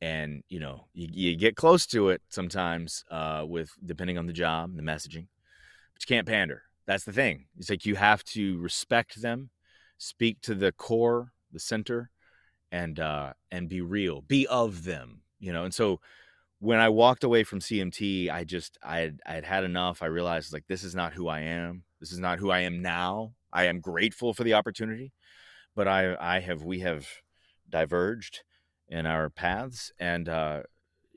and 0.00 0.42
you 0.48 0.60
know 0.60 0.86
you, 0.92 1.08
you 1.12 1.36
get 1.36 1.56
close 1.56 1.86
to 1.86 2.10
it 2.10 2.22
sometimes 2.28 3.04
uh, 3.10 3.44
with 3.46 3.70
depending 3.84 4.18
on 4.18 4.26
the 4.26 4.32
job, 4.32 4.76
the 4.76 4.82
messaging, 4.82 5.26
but 5.92 6.02
you 6.02 6.06
can't 6.06 6.26
pander. 6.26 6.62
That's 6.86 7.04
the 7.04 7.12
thing. 7.12 7.46
It's 7.58 7.70
like 7.70 7.86
you 7.86 7.96
have 7.96 8.24
to 8.24 8.58
respect 8.58 9.22
them 9.22 9.50
speak 10.00 10.40
to 10.40 10.54
the 10.54 10.72
core, 10.72 11.32
the 11.52 11.60
center, 11.60 12.10
and 12.72 12.98
uh, 12.98 13.34
and 13.52 13.68
be 13.68 13.80
real, 13.80 14.22
be 14.22 14.46
of 14.46 14.84
them, 14.84 15.22
you 15.38 15.52
know. 15.52 15.64
And 15.64 15.74
so 15.74 16.00
when 16.58 16.80
I 16.80 16.88
walked 16.88 17.22
away 17.22 17.44
from 17.44 17.60
CMT, 17.60 18.30
I 18.30 18.44
just 18.44 18.78
I 18.82 18.98
had 18.98 19.20
I 19.26 19.32
had 19.34 19.44
had 19.44 19.64
enough. 19.64 20.02
I 20.02 20.06
realized 20.06 20.52
like 20.52 20.64
this 20.68 20.82
is 20.82 20.94
not 20.94 21.12
who 21.12 21.28
I 21.28 21.40
am. 21.40 21.84
This 22.00 22.12
is 22.12 22.18
not 22.18 22.38
who 22.38 22.50
I 22.50 22.60
am 22.60 22.82
now. 22.82 23.34
I 23.52 23.66
am 23.66 23.80
grateful 23.80 24.32
for 24.32 24.42
the 24.42 24.54
opportunity, 24.54 25.12
but 25.76 25.86
I 25.86 26.16
I 26.18 26.40
have 26.40 26.62
we 26.62 26.80
have 26.80 27.06
diverged 27.68 28.42
in 28.88 29.06
our 29.06 29.28
paths, 29.28 29.92
and 30.00 30.28
uh, 30.28 30.62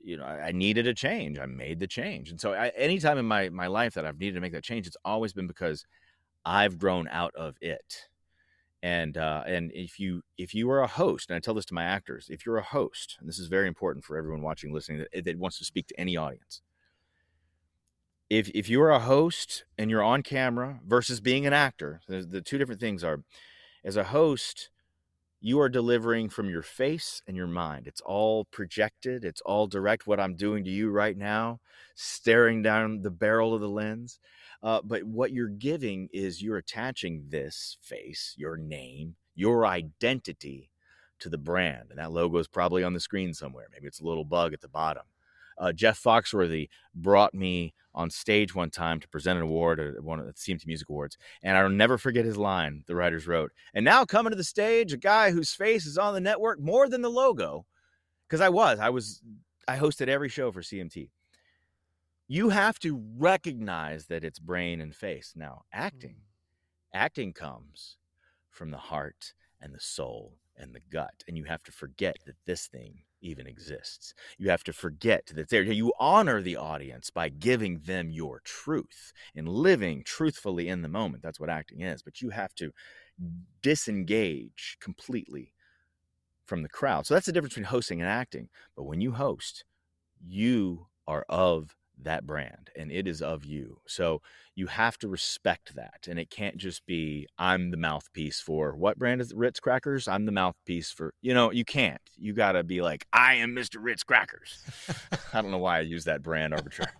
you 0.03 0.17
know 0.17 0.25
I, 0.25 0.51
needed 0.51 0.87
a 0.87 0.93
change. 0.93 1.39
I 1.39 1.45
made 1.45 1.79
the 1.79 1.87
change, 1.87 2.31
and 2.31 2.39
so 2.39 2.53
I, 2.53 2.67
anytime 2.69 3.17
in 3.17 3.25
my 3.25 3.49
my 3.49 3.67
life 3.67 3.93
that 3.93 4.05
I've 4.05 4.19
needed 4.19 4.35
to 4.35 4.41
make 4.41 4.53
that 4.53 4.63
change, 4.63 4.87
it's 4.87 4.97
always 5.05 5.33
been 5.33 5.47
because 5.47 5.85
I've 6.45 6.77
grown 6.77 7.07
out 7.07 7.33
of 7.35 7.55
it 7.61 8.09
and 8.83 9.17
uh, 9.17 9.43
and 9.47 9.71
if 9.73 9.97
you 9.97 10.21
if 10.37 10.53
you 10.53 10.69
are 10.69 10.81
a 10.81 10.87
host 10.87 11.29
and 11.29 11.37
i 11.37 11.39
tell 11.39 11.53
this 11.53 11.65
to 11.65 11.73
my 11.73 11.85
actors 11.85 12.27
if 12.29 12.45
you're 12.45 12.57
a 12.57 12.63
host 12.63 13.15
and 13.19 13.27
this 13.27 13.39
is 13.39 13.47
very 13.47 13.67
important 13.67 14.03
for 14.03 14.17
everyone 14.17 14.41
watching 14.41 14.73
listening 14.73 14.99
that, 14.99 15.23
that 15.23 15.39
wants 15.39 15.57
to 15.57 15.65
speak 15.65 15.87
to 15.87 15.99
any 15.99 16.15
audience. 16.17 16.61
If 18.29 18.49
if 18.53 18.69
you 18.69 18.81
are 18.81 18.91
a 18.91 18.99
host 18.99 19.63
and 19.77 19.89
you're 19.89 20.03
on 20.03 20.21
camera 20.21 20.81
versus 20.85 21.21
being 21.21 21.47
an 21.47 21.53
actor 21.53 22.01
the, 22.07 22.23
the 22.23 22.41
two 22.41 22.57
different 22.57 22.81
things 22.81 23.03
are 23.03 23.23
as 23.85 23.95
a 23.95 24.03
host 24.03 24.69
you 25.39 25.59
are 25.59 25.69
delivering 25.69 26.29
from 26.29 26.49
your 26.49 26.61
face 26.61 27.21
and 27.27 27.35
your 27.35 27.47
mind. 27.47 27.87
It's 27.87 28.01
all 28.01 28.45
projected 28.45 29.23
it's 29.23 29.41
all 29.41 29.65
direct 29.65 30.07
what 30.07 30.19
i'm 30.19 30.35
doing 30.35 30.65
to 30.65 30.69
you 30.69 30.91
right 30.91 31.17
now 31.17 31.61
staring 31.95 32.61
down 32.61 33.01
the 33.01 33.11
barrel 33.11 33.53
of 33.53 33.61
the 33.61 33.69
lens 33.69 34.19
uh, 34.63 34.81
but 34.81 35.03
what 35.03 35.33
you're 35.33 35.49
giving 35.49 36.07
is 36.13 36.41
you're 36.41 36.57
attaching 36.57 37.25
this 37.27 37.77
face, 37.81 38.33
your 38.37 38.55
name, 38.55 39.15
your 39.35 39.65
identity 39.65 40.69
to 41.19 41.29
the 41.29 41.37
brand. 41.37 41.87
And 41.89 41.99
that 41.99 42.13
logo 42.13 42.37
is 42.37 42.47
probably 42.47 42.83
on 42.83 42.93
the 42.93 42.99
screen 43.01 43.33
somewhere. 43.33 43.67
Maybe 43.71 43.87
it's 43.87 43.99
a 43.99 44.05
little 44.05 44.23
bug 44.23 44.53
at 44.53 44.61
the 44.61 44.69
bottom. 44.69 45.03
Uh, 45.57 45.73
Jeff 45.73 46.01
Foxworthy 46.01 46.69
brought 46.95 47.33
me 47.33 47.73
on 47.93 48.09
stage 48.09 48.55
one 48.55 48.71
time 48.71 48.99
to 48.99 49.07
present 49.07 49.37
an 49.37 49.43
award 49.43 49.79
at 49.79 50.03
one 50.03 50.19
of 50.19 50.25
the 50.25 50.33
CMT 50.33 50.65
Music 50.65 50.89
Awards, 50.89 51.15
and 51.43 51.55
I'll 51.55 51.69
never 51.69 51.99
forget 51.99 52.25
his 52.25 52.37
line. 52.37 52.83
The 52.87 52.95
writers 52.95 53.27
wrote, 53.27 53.51
"And 53.75 53.85
now 53.85 54.03
coming 54.03 54.31
to 54.31 54.35
the 54.35 54.43
stage, 54.43 54.93
a 54.93 54.97
guy 54.97 55.29
whose 55.29 55.53
face 55.53 55.85
is 55.85 55.95
on 55.95 56.15
the 56.15 56.19
network 56.19 56.59
more 56.59 56.89
than 56.89 57.03
the 57.03 57.11
logo." 57.11 57.67
Because 58.27 58.41
I 58.41 58.49
was, 58.49 58.79
I 58.79 58.89
was, 58.89 59.21
I 59.67 59.77
hosted 59.77 60.07
every 60.07 60.29
show 60.29 60.51
for 60.51 60.63
CMT 60.63 61.11
you 62.27 62.49
have 62.49 62.79
to 62.79 63.01
recognize 63.17 64.07
that 64.07 64.23
it's 64.23 64.39
brain 64.39 64.81
and 64.81 64.95
face. 64.95 65.33
Now, 65.35 65.63
acting, 65.71 66.15
mm. 66.15 66.93
acting 66.93 67.33
comes 67.33 67.97
from 68.49 68.71
the 68.71 68.77
heart 68.77 69.33
and 69.61 69.73
the 69.73 69.79
soul 69.79 70.37
and 70.55 70.73
the 70.73 70.81
gut. 70.91 71.23
And 71.27 71.37
you 71.37 71.45
have 71.45 71.63
to 71.63 71.71
forget 71.71 72.17
that 72.25 72.35
this 72.45 72.67
thing 72.67 73.03
even 73.21 73.47
exists. 73.47 74.13
You 74.37 74.49
have 74.49 74.63
to 74.65 74.73
forget 74.73 75.27
that 75.33 75.49
there. 75.49 75.63
You 75.63 75.93
honor 75.99 76.41
the 76.41 76.57
audience 76.57 77.09
by 77.09 77.29
giving 77.29 77.79
them 77.79 78.11
your 78.11 78.41
truth 78.43 79.13
and 79.35 79.47
living 79.47 80.03
truthfully 80.05 80.67
in 80.67 80.81
the 80.81 80.89
moment. 80.89 81.23
That's 81.23 81.39
what 81.39 81.49
acting 81.49 81.81
is. 81.81 82.03
But 82.03 82.21
you 82.21 82.29
have 82.29 82.53
to 82.55 82.71
disengage 83.61 84.77
completely 84.79 85.53
from 86.45 86.61
the 86.61 86.69
crowd. 86.69 87.07
So 87.07 87.13
that's 87.13 87.25
the 87.25 87.31
difference 87.31 87.53
between 87.53 87.69
hosting 87.69 88.01
and 88.01 88.09
acting. 88.09 88.49
But 88.75 88.83
when 88.83 89.01
you 89.01 89.13
host, 89.13 89.63
you 90.21 90.87
are 91.07 91.25
of 91.29 91.75
that 92.01 92.25
brand 92.25 92.69
and 92.75 92.91
it 92.91 93.07
is 93.07 93.21
of 93.21 93.45
you. 93.45 93.79
So 93.87 94.21
you 94.55 94.67
have 94.67 94.97
to 94.99 95.07
respect 95.07 95.75
that. 95.75 96.07
And 96.07 96.19
it 96.19 96.29
can't 96.29 96.57
just 96.57 96.85
be, 96.85 97.27
I'm 97.37 97.71
the 97.71 97.77
mouthpiece 97.77 98.39
for 98.39 98.75
what 98.75 98.99
brand 98.99 99.21
is 99.21 99.31
it? 99.31 99.37
Ritz 99.37 99.59
Crackers? 99.59 100.07
I'm 100.07 100.25
the 100.25 100.31
mouthpiece 100.31 100.91
for, 100.91 101.13
you 101.21 101.33
know, 101.33 101.51
you 101.51 101.65
can't. 101.65 102.01
You 102.17 102.33
got 102.33 102.53
to 102.53 102.63
be 102.63 102.81
like, 102.81 103.05
I 103.11 103.35
am 103.35 103.55
Mr. 103.55 103.77
Ritz 103.79 104.03
Crackers. 104.03 104.63
I 105.33 105.41
don't 105.41 105.51
know 105.51 105.57
why 105.57 105.77
I 105.77 105.81
use 105.81 106.05
that 106.05 106.21
brand 106.21 106.53
arbitrarily. 106.53 106.93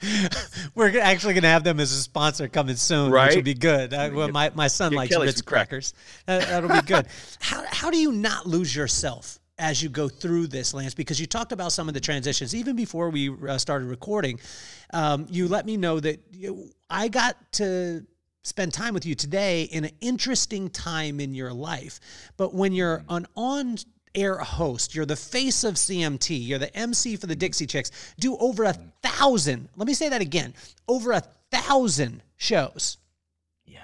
We're 0.74 1.00
actually 1.00 1.34
going 1.34 1.42
to 1.42 1.48
have 1.48 1.64
them 1.64 1.80
as 1.80 1.90
a 1.90 2.00
sponsor 2.00 2.48
coming 2.48 2.76
soon, 2.76 3.10
right? 3.10 3.28
which 3.28 3.36
will 3.36 3.42
be 3.42 3.54
good. 3.54 3.92
Uh, 3.92 3.96
I, 3.96 4.08
well, 4.10 4.28
my, 4.28 4.52
my 4.54 4.68
son 4.68 4.92
likes 4.92 5.12
Kelly 5.12 5.26
Ritz 5.26 5.42
Crackers. 5.42 5.94
That, 6.26 6.46
that'll 6.48 6.70
be 6.70 6.86
good. 6.86 7.06
how, 7.40 7.64
how 7.68 7.90
do 7.90 7.98
you 7.98 8.12
not 8.12 8.46
lose 8.46 8.74
yourself? 8.74 9.40
As 9.58 9.82
you 9.82 9.88
go 9.88 10.08
through 10.08 10.46
this, 10.46 10.72
Lance, 10.72 10.94
because 10.94 11.20
you 11.20 11.26
talked 11.26 11.52
about 11.52 11.72
some 11.72 11.88
of 11.88 11.94
the 11.94 12.00
transitions 12.00 12.54
even 12.54 12.76
before 12.76 13.10
we 13.10 13.30
uh, 13.48 13.58
started 13.58 13.86
recording. 13.86 14.38
Um, 14.92 15.26
you 15.28 15.48
let 15.48 15.66
me 15.66 15.76
know 15.76 15.98
that 16.00 16.20
you, 16.30 16.70
I 16.88 17.08
got 17.08 17.36
to 17.52 18.06
spend 18.44 18.72
time 18.72 18.94
with 18.94 19.04
you 19.04 19.14
today 19.14 19.64
in 19.64 19.84
an 19.84 19.90
interesting 20.00 20.70
time 20.70 21.20
in 21.20 21.34
your 21.34 21.52
life. 21.52 22.00
But 22.36 22.54
when 22.54 22.72
you're 22.72 23.04
an 23.08 23.26
on 23.36 23.76
air 24.14 24.38
host, 24.38 24.94
you're 24.94 25.06
the 25.06 25.16
face 25.16 25.64
of 25.64 25.74
CMT, 25.74 26.46
you're 26.46 26.58
the 26.58 26.74
MC 26.76 27.16
for 27.16 27.26
the 27.26 27.36
Dixie 27.36 27.66
Chicks, 27.66 27.90
do 28.18 28.36
over 28.38 28.64
a 28.64 28.72
thousand, 29.02 29.68
let 29.76 29.86
me 29.86 29.94
say 29.94 30.08
that 30.08 30.22
again, 30.22 30.54
over 30.86 31.12
a 31.12 31.22
thousand 31.50 32.22
shows. 32.36 32.96
Yeah. 33.66 33.80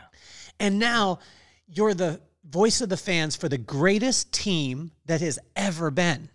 And 0.60 0.78
now 0.78 1.18
you're 1.66 1.94
the 1.94 2.20
voice 2.48 2.80
of 2.80 2.88
the 2.88 2.96
fans 2.96 3.36
for 3.36 3.48
the 3.48 3.58
greatest 3.58 4.32
team 4.32 4.92
that 5.06 5.20
has 5.20 5.38
ever 5.56 5.90
been. 5.90 6.28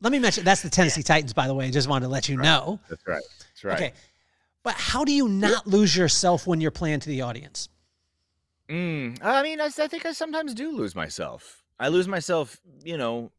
Let 0.00 0.12
me 0.12 0.18
mention 0.18 0.44
that's 0.44 0.62
the 0.62 0.70
Tennessee 0.70 1.02
Titans, 1.02 1.32
by 1.32 1.46
the 1.46 1.54
way. 1.54 1.66
I 1.66 1.70
just 1.70 1.88
wanted 1.88 2.06
to 2.06 2.12
let 2.12 2.28
you 2.28 2.36
know. 2.36 2.78
That's 2.90 3.06
right. 3.06 3.22
That's 3.40 3.64
right. 3.64 3.74
Okay. 3.74 3.92
But 4.62 4.74
how 4.74 5.04
do 5.04 5.12
you 5.12 5.28
not 5.28 5.66
lose 5.66 5.96
yourself 5.96 6.46
when 6.46 6.60
you're 6.60 6.70
playing 6.70 7.00
to 7.00 7.08
the 7.08 7.22
audience? 7.22 7.68
Mm, 8.68 9.18
I 9.22 9.42
mean, 9.42 9.60
I, 9.60 9.66
I 9.66 9.88
think 9.88 10.06
I 10.06 10.12
sometimes 10.12 10.54
do 10.54 10.76
lose 10.76 10.94
myself. 10.94 11.62
I 11.78 11.88
lose 11.88 12.08
myself, 12.08 12.60
you 12.82 12.96
know, 12.96 13.30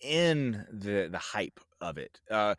in 0.00 0.64
the 0.72 1.08
the 1.10 1.18
hype 1.18 1.60
of 1.80 1.98
it. 1.98 2.20
Uh, 2.30 2.54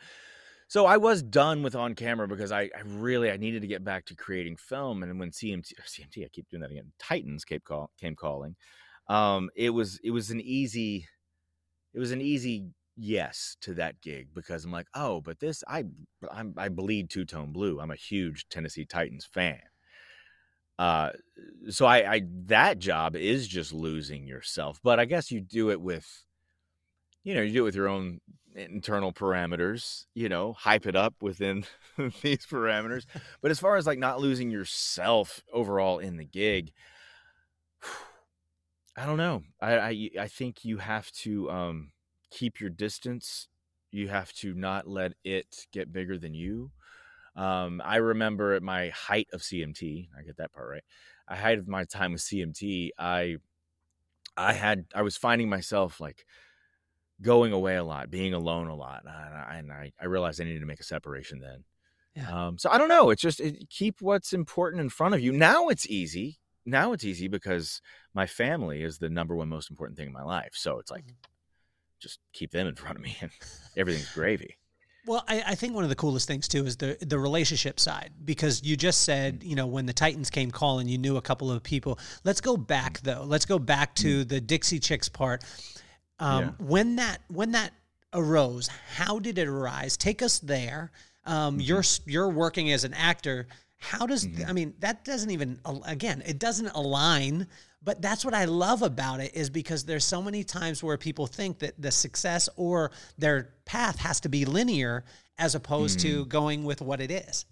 so 0.67 0.85
I 0.85 0.97
was 0.97 1.23
done 1.23 1.63
with 1.63 1.75
on 1.75 1.95
camera 1.95 2.27
because 2.27 2.51
I, 2.51 2.63
I 2.63 2.81
really 2.85 3.31
I 3.31 3.37
needed 3.37 3.61
to 3.61 3.67
get 3.67 3.83
back 3.83 4.05
to 4.05 4.15
creating 4.15 4.57
film. 4.57 5.03
And 5.03 5.19
when 5.19 5.31
CMT 5.31 5.71
CMT 5.85 6.25
I 6.25 6.29
keep 6.29 6.49
doing 6.49 6.61
that 6.61 6.71
again. 6.71 6.91
Titans 6.99 7.45
came 7.45 7.61
call 7.61 7.89
came 7.99 8.15
calling. 8.15 8.55
Um, 9.07 9.49
it 9.55 9.69
was 9.69 9.99
it 10.03 10.11
was 10.11 10.29
an 10.29 10.41
easy 10.41 11.07
it 11.93 11.99
was 11.99 12.11
an 12.11 12.21
easy 12.21 12.65
yes 12.97 13.55
to 13.61 13.75
that 13.75 14.01
gig 14.01 14.27
because 14.33 14.65
I'm 14.65 14.71
like, 14.71 14.87
oh, 14.93 15.21
but 15.21 15.39
this 15.39 15.63
I 15.67 15.85
I'm, 16.31 16.53
I 16.57 16.67
bleed 16.67 17.09
two 17.09 17.23
tone 17.23 17.53
blue. 17.53 17.79
I'm 17.79 17.91
a 17.91 17.95
huge 17.95 18.47
Tennessee 18.49 18.85
Titans 18.85 19.25
fan. 19.25 19.61
Uh, 20.77 21.11
so 21.69 21.85
I, 21.85 22.13
I 22.13 22.21
that 22.45 22.77
job 22.77 23.15
is 23.15 23.47
just 23.47 23.71
losing 23.71 24.27
yourself, 24.27 24.79
but 24.83 24.99
I 24.99 25.05
guess 25.05 25.31
you 25.31 25.39
do 25.41 25.71
it 25.71 25.79
with, 25.79 26.05
you 27.23 27.33
know, 27.33 27.41
you 27.41 27.53
do 27.53 27.61
it 27.61 27.65
with 27.65 27.75
your 27.75 27.87
own 27.87 28.19
internal 28.57 29.13
parameters. 29.13 30.05
You 30.13 30.29
know, 30.29 30.53
hype 30.53 30.85
it 30.85 30.95
up 30.95 31.15
within 31.21 31.65
these 32.21 32.45
parameters. 32.45 33.05
But 33.41 33.51
as 33.51 33.59
far 33.59 33.77
as 33.77 33.87
like 33.87 33.99
not 33.99 34.19
losing 34.19 34.51
yourself 34.51 35.43
overall 35.53 35.99
in 35.99 36.17
the 36.17 36.25
gig, 36.25 36.71
I 38.97 39.05
don't 39.05 39.17
know. 39.17 39.43
I 39.61 39.77
I, 39.77 40.09
I 40.21 40.27
think 40.27 40.65
you 40.65 40.77
have 40.77 41.11
to 41.23 41.49
um 41.51 41.91
keep 42.31 42.59
your 42.59 42.69
distance. 42.69 43.47
You 43.91 44.09
have 44.09 44.33
to 44.33 44.53
not 44.53 44.87
let 44.87 45.13
it 45.23 45.67
get 45.71 45.93
bigger 45.93 46.17
than 46.17 46.33
you. 46.33 46.71
Um, 47.35 47.81
I 47.85 47.97
remember 47.97 48.53
at 48.53 48.63
my 48.63 48.89
height 48.89 49.27
of 49.31 49.41
CMT, 49.41 50.09
I 50.17 50.23
get 50.23 50.37
that 50.37 50.51
part 50.51 50.69
right. 50.69 50.83
I 51.27 51.35
height 51.35 51.59
of 51.59 51.67
my 51.67 51.83
time 51.85 52.13
with 52.13 52.21
CMT, 52.21 52.89
I 52.97 53.37
I 54.35 54.53
had 54.53 54.85
I 54.93 55.01
was 55.01 55.17
finding 55.17 55.49
myself 55.49 55.99
like 55.99 56.25
going 57.21 57.53
away 57.53 57.75
a 57.75 57.83
lot, 57.83 58.09
being 58.09 58.33
alone 58.33 58.67
a 58.67 58.75
lot, 58.75 59.03
and 59.03 59.11
I, 59.11 59.55
and 59.57 59.71
I, 59.71 59.91
I 59.99 60.05
realized 60.05 60.41
I 60.41 60.45
needed 60.45 60.59
to 60.59 60.65
make 60.65 60.79
a 60.79 60.83
separation 60.83 61.39
then. 61.39 61.63
Yeah. 62.15 62.47
Um, 62.47 62.57
so 62.57 62.69
I 62.69 62.77
don't 62.77 62.89
know. 62.89 63.09
It's 63.09 63.21
just 63.21 63.39
it, 63.39 63.69
keep 63.69 64.01
what's 64.01 64.33
important 64.33 64.81
in 64.81 64.89
front 64.89 65.15
of 65.15 65.21
you. 65.21 65.31
Now 65.31 65.67
it's 65.67 65.87
easy. 65.87 66.39
Now 66.65 66.91
it's 66.91 67.05
easy 67.05 67.27
because 67.27 67.81
my 68.13 68.25
family 68.25 68.83
is 68.83 68.97
the 68.97 69.09
number 69.09 69.35
one 69.35 69.49
most 69.49 69.69
important 69.69 69.97
thing 69.97 70.07
in 70.07 70.13
my 70.13 70.23
life. 70.23 70.51
So 70.53 70.79
it's 70.79 70.91
like 70.91 71.05
mm-hmm 71.05 71.13
just 71.99 72.19
keep 72.33 72.51
them 72.51 72.67
in 72.67 72.75
front 72.75 72.97
of 72.97 73.03
me 73.03 73.17
and 73.21 73.31
everything's 73.75 74.11
gravy. 74.11 74.57
Well, 75.05 75.23
I, 75.27 75.41
I, 75.47 75.55
think 75.55 75.73
one 75.73 75.85
of 75.85 75.89
the 75.89 75.95
coolest 75.95 76.27
things 76.27 76.49
too 76.49 76.65
is 76.65 76.75
the 76.75 76.97
the 76.99 77.17
relationship 77.17 77.79
side 77.79 78.11
because 78.25 78.61
you 78.63 78.75
just 78.75 79.01
said 79.01 79.41
you 79.41 79.55
know 79.55 79.65
when 79.65 79.85
the 79.85 79.93
Titans 79.93 80.29
came 80.29 80.51
calling, 80.51 80.89
you 80.89 80.97
knew 80.97 81.15
a 81.15 81.21
couple 81.21 81.49
of 81.49 81.63
people. 81.63 81.97
Let's 82.25 82.41
go 82.41 82.57
back 82.57 82.99
though. 83.01 83.23
Let's 83.25 83.45
go 83.45 83.57
back 83.57 83.95
to 83.95 84.25
mm. 84.25 84.27
the 84.27 84.41
Dixie 84.41 84.79
Chicks 84.79 85.07
part. 85.07 85.45
Um, 86.19 86.43
yeah. 86.43 86.51
When 86.59 86.95
that 86.97 87.21
when 87.27 87.51
that 87.51 87.71
arose, 88.13 88.69
how 88.95 89.19
did 89.19 89.37
it 89.37 89.47
arise? 89.47 89.97
Take 89.97 90.21
us 90.21 90.39
there. 90.39 90.91
Um, 91.25 91.53
mm-hmm. 91.53 91.61
You're 91.61 91.83
you're 92.05 92.29
working 92.29 92.71
as 92.71 92.83
an 92.83 92.93
actor. 92.93 93.47
How 93.77 94.05
does 94.05 94.25
mm-hmm. 94.25 94.49
I 94.49 94.53
mean 94.53 94.73
that 94.79 95.05
doesn't 95.05 95.31
even 95.31 95.59
again 95.85 96.23
it 96.25 96.39
doesn't 96.39 96.69
align 96.69 97.47
but 97.87 98.01
that's 98.01 98.25
what 98.25 98.33
I 98.33 98.43
love 98.43 98.81
about 98.81 99.21
it 99.21 99.33
is 99.33 99.49
because 99.49 99.85
there's 99.85 100.03
so 100.03 100.21
many 100.21 100.43
times 100.43 100.83
where 100.83 100.97
people 100.97 101.25
think 101.25 101.59
that 101.59 101.81
the 101.81 101.89
success 101.89 102.49
or 102.57 102.91
their 103.17 103.53
path 103.63 103.99
has 103.99 104.19
to 104.21 104.29
be 104.29 104.43
linear 104.43 105.05
as 105.37 105.55
opposed 105.55 105.99
mm. 105.99 106.01
to 106.01 106.25
going 106.25 106.65
with 106.65 106.81
what 106.81 106.99
it 106.99 107.11
is. 107.11 107.45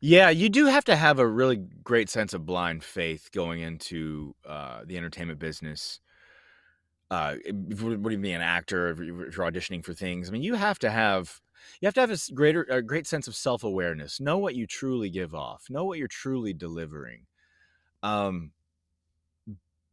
Yeah, 0.00 0.28
you 0.28 0.50
do 0.50 0.66
have 0.66 0.84
to 0.84 0.96
have 0.96 1.18
a 1.18 1.26
really 1.26 1.56
great 1.56 2.10
sense 2.10 2.34
of 2.34 2.44
blind 2.44 2.84
faith 2.84 3.30
going 3.32 3.62
into 3.62 4.34
uh, 4.46 4.80
the 4.84 4.98
entertainment 4.98 5.38
business. 5.38 6.00
Uh, 7.10 7.36
if 7.44 7.82
you 7.82 7.98
be 7.98 8.32
an 8.32 8.40
actor, 8.40 8.90
if 8.90 8.98
you're 8.98 9.50
auditioning 9.50 9.84
for 9.84 9.94
things, 9.94 10.28
I 10.28 10.32
mean, 10.32 10.42
you 10.42 10.54
have 10.54 10.78
to 10.80 10.90
have 10.90 11.40
you 11.80 11.86
have 11.86 11.94
to 11.94 12.00
have 12.00 12.10
a 12.10 12.18
greater, 12.32 12.62
a 12.68 12.82
great 12.82 13.06
sense 13.06 13.28
of 13.28 13.34
self 13.34 13.64
awareness. 13.64 14.20
Know 14.20 14.38
what 14.38 14.54
you 14.54 14.66
truly 14.66 15.10
give 15.10 15.34
off. 15.34 15.66
Know 15.70 15.84
what 15.84 15.98
you're 15.98 16.08
truly 16.08 16.52
delivering. 16.52 17.26
Um, 18.02 18.52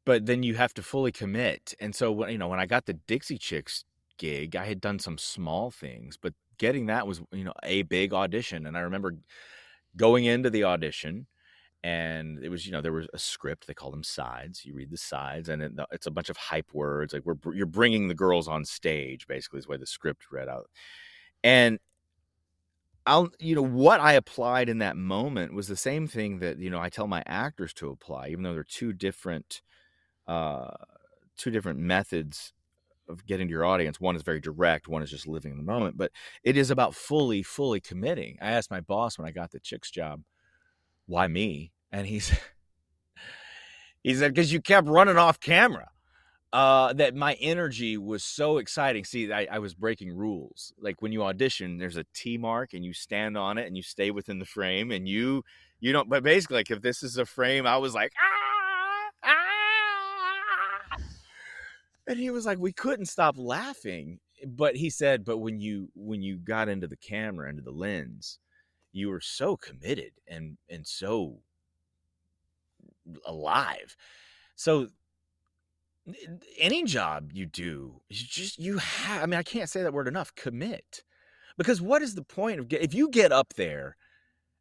but 0.06 0.26
then 0.26 0.44
you 0.44 0.56
have 0.56 0.74
to 0.76 0.84
fully 0.84 1.12
commit. 1.12 1.74
And 1.80 1.96
so 1.96 2.12
when 2.12 2.32
you 2.32 2.38
know 2.38 2.48
when 2.48 2.60
I 2.60 2.66
got 2.66 2.86
the 2.86 2.94
Dixie 2.94 3.38
Chicks 3.38 3.86
gig, 4.18 4.56
I 4.56 4.66
had 4.66 4.82
done 4.82 5.00
some 5.00 5.18
small 5.18 5.72
things, 5.72 6.18
but 6.22 6.34
getting 6.58 6.88
that 6.88 7.08
was 7.08 7.22
you 7.32 7.44
know 7.44 7.54
a 7.64 7.84
big 7.84 8.14
audition. 8.14 8.66
And 8.66 8.78
I 8.78 8.82
remember 8.82 9.16
going 9.96 10.26
into 10.26 10.50
the 10.50 10.64
audition, 10.64 11.28
and 11.84 12.44
it 12.44 12.50
was 12.50 12.66
you 12.66 12.72
know 12.72 12.82
there 12.82 12.92
was 12.92 13.08
a 13.14 13.20
script. 13.20 13.68
They 13.68 13.74
call 13.74 13.92
them 13.92 14.04
sides. 14.04 14.66
You 14.66 14.74
read 14.74 14.92
the 14.92 14.98
sides, 14.98 15.50
and 15.50 15.62
it, 15.62 15.72
it's 15.92 16.08
a 16.08 16.12
bunch 16.12 16.30
of 16.30 16.38
hype 16.38 16.74
words. 16.74 17.14
Like 17.14 17.26
we're 17.26 17.54
you're 17.54 17.66
bringing 17.66 18.08
the 18.08 18.14
girls 18.14 18.48
on 18.48 18.66
stage. 18.66 19.28
Basically, 19.28 19.60
is 19.60 19.66
the 19.66 19.72
way 19.72 19.78
the 19.78 19.86
script 19.86 20.32
read 20.32 20.48
out. 20.48 20.70
And 21.44 21.80
I'll, 23.06 23.30
you 23.40 23.56
know, 23.56 23.64
what 23.64 24.00
I 24.00 24.14
applied 24.14 24.70
in 24.70 24.78
that 24.80 24.96
moment 24.96 25.54
was 25.54 25.68
the 25.68 25.76
same 25.76 26.08
thing 26.08 26.40
that, 26.40 26.60
you 26.60 26.70
know, 26.70 26.80
I 26.80 26.90
tell 26.90 27.08
my 27.08 27.24
actors 27.26 27.74
to 27.76 27.90
apply, 27.90 28.28
even 28.28 28.44
though 28.44 28.54
they're 28.54 28.64
two 28.64 28.94
different 28.94 29.62
uh, 30.28 30.72
two 31.38 31.52
different 31.52 31.80
methods 31.80 32.54
of 33.10 33.26
getting 33.26 33.48
to 33.48 33.52
your 33.52 33.66
audience. 33.66 34.00
One 34.00 34.16
is 34.16 34.22
very 34.22 34.40
direct, 34.40 34.88
one 34.88 35.02
is 35.02 35.10
just 35.10 35.28
living 35.28 35.52
in 35.52 35.58
the 35.58 35.64
moment, 35.64 35.98
but 35.98 36.12
it 36.44 36.56
is 36.56 36.70
about 36.70 36.96
fully, 36.96 37.42
fully 37.44 37.80
committing. 37.82 38.38
I 38.42 38.52
asked 38.52 38.72
my 38.72 38.82
boss 38.82 39.18
when 39.18 39.28
I 39.28 39.32
got 39.32 39.52
the 39.52 39.60
chicks 39.60 39.90
job, 39.90 40.22
why 41.12 41.28
me? 41.28 41.72
And 41.92 42.08
he's 42.08 42.32
he 44.04 44.16
said, 44.16 44.34
because 44.34 44.52
you 44.52 44.62
kept 44.62 44.88
running 44.88 45.18
off 45.18 45.40
camera. 45.40 45.88
Uh, 46.54 46.92
that 46.92 47.16
my 47.16 47.36
energy 47.36 47.98
was 47.98 48.26
so 48.26 48.58
exciting. 48.58 49.06
See, 49.06 49.32
I, 49.32 49.48
I 49.50 49.60
was 49.60 49.74
breaking 49.74 50.14
rules. 50.14 50.74
Like 50.82 51.02
when 51.02 51.14
you 51.14 51.24
audition, 51.24 51.78
there's 51.78 51.96
a 51.96 52.06
T 52.14 52.38
mark 52.38 52.74
and 52.74 52.84
you 52.84 52.92
stand 52.92 53.38
on 53.38 53.58
it 53.58 53.68
and 53.68 53.78
you 53.78 53.84
stay 53.84 54.12
within 54.12 54.38
the 54.38 54.46
frame 54.46 54.92
and 54.92 55.08
you 55.08 55.46
you 55.80 55.94
don't 55.94 56.10
but 56.10 56.24
basically 56.24 56.58
like 56.58 56.70
if 56.70 56.82
this 56.82 57.04
is 57.04 57.18
a 57.18 57.26
frame, 57.26 57.66
I 57.66 57.78
was 57.78 57.94
like, 57.94 58.12
ah 58.22 58.42
and 62.12 62.20
he 62.20 62.30
was 62.30 62.46
like 62.46 62.60
we 62.60 62.74
couldn't 62.74 63.06
stop 63.06 63.36
laughing 63.38 64.20
but 64.46 64.76
he 64.76 64.90
said 64.90 65.24
but 65.24 65.38
when 65.38 65.60
you 65.60 65.90
when 65.96 66.22
you 66.22 66.38
got 66.38 66.68
into 66.68 66.88
the 66.88 66.98
camera 66.98 67.50
into 67.50 67.62
the 67.62 67.72
lens 67.72 68.40
you 68.92 69.10
were 69.10 69.22
so 69.22 69.56
committed 69.58 70.12
and 70.28 70.58
and 70.70 70.86
so 70.86 71.40
alive 73.26 73.96
so 74.56 74.88
any 76.60 76.84
job 76.84 77.32
you 77.34 77.46
do 77.46 78.02
you 78.10 78.26
just 78.26 78.60
you 78.60 78.78
have 78.78 79.24
i 79.24 79.26
mean 79.26 79.40
i 79.40 79.44
can't 79.44 79.70
say 79.70 79.82
that 79.84 79.94
word 79.94 80.08
enough 80.08 80.34
commit 80.36 81.04
because 81.58 81.82
what 81.82 82.02
is 82.02 82.16
the 82.16 82.24
point 82.24 82.60
of 82.60 82.72
if 82.74 82.94
you 82.94 83.10
get 83.10 83.32
up 83.32 83.54
there 83.56 83.96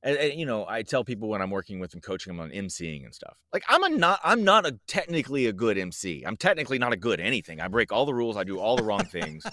and, 0.03 0.17
and, 0.17 0.39
you 0.39 0.47
know, 0.47 0.67
I 0.67 0.83
tell 0.83 1.05
people 1.05 1.29
when 1.29 1.43
I'm 1.43 1.51
working 1.51 1.79
with 1.79 1.91
them, 1.91 2.01
coaching 2.01 2.33
them 2.33 2.41
on 2.41 2.51
emceeing 2.51 3.05
and 3.05 3.15
stuff. 3.15 3.37
Like 3.53 3.65
I'm 3.69 3.83
a 3.83 3.91
not, 3.91 4.21
I'm 4.25 4.45
not 4.45 4.67
a 4.67 4.79
technically 4.87 5.47
a 5.47 5.53
good 5.53 5.77
MC. 5.77 6.25
I'm 6.27 6.37
technically 6.37 6.79
not 6.79 6.93
a 6.93 6.97
good 6.97 7.21
anything. 7.21 7.61
I 7.61 7.69
break 7.69 7.93
all 7.93 8.07
the 8.07 8.15
rules. 8.15 8.37
I 8.37 8.45
do 8.45 8.59
all 8.59 8.77
the 8.77 8.83
wrong 8.83 9.05
things. 9.05 9.45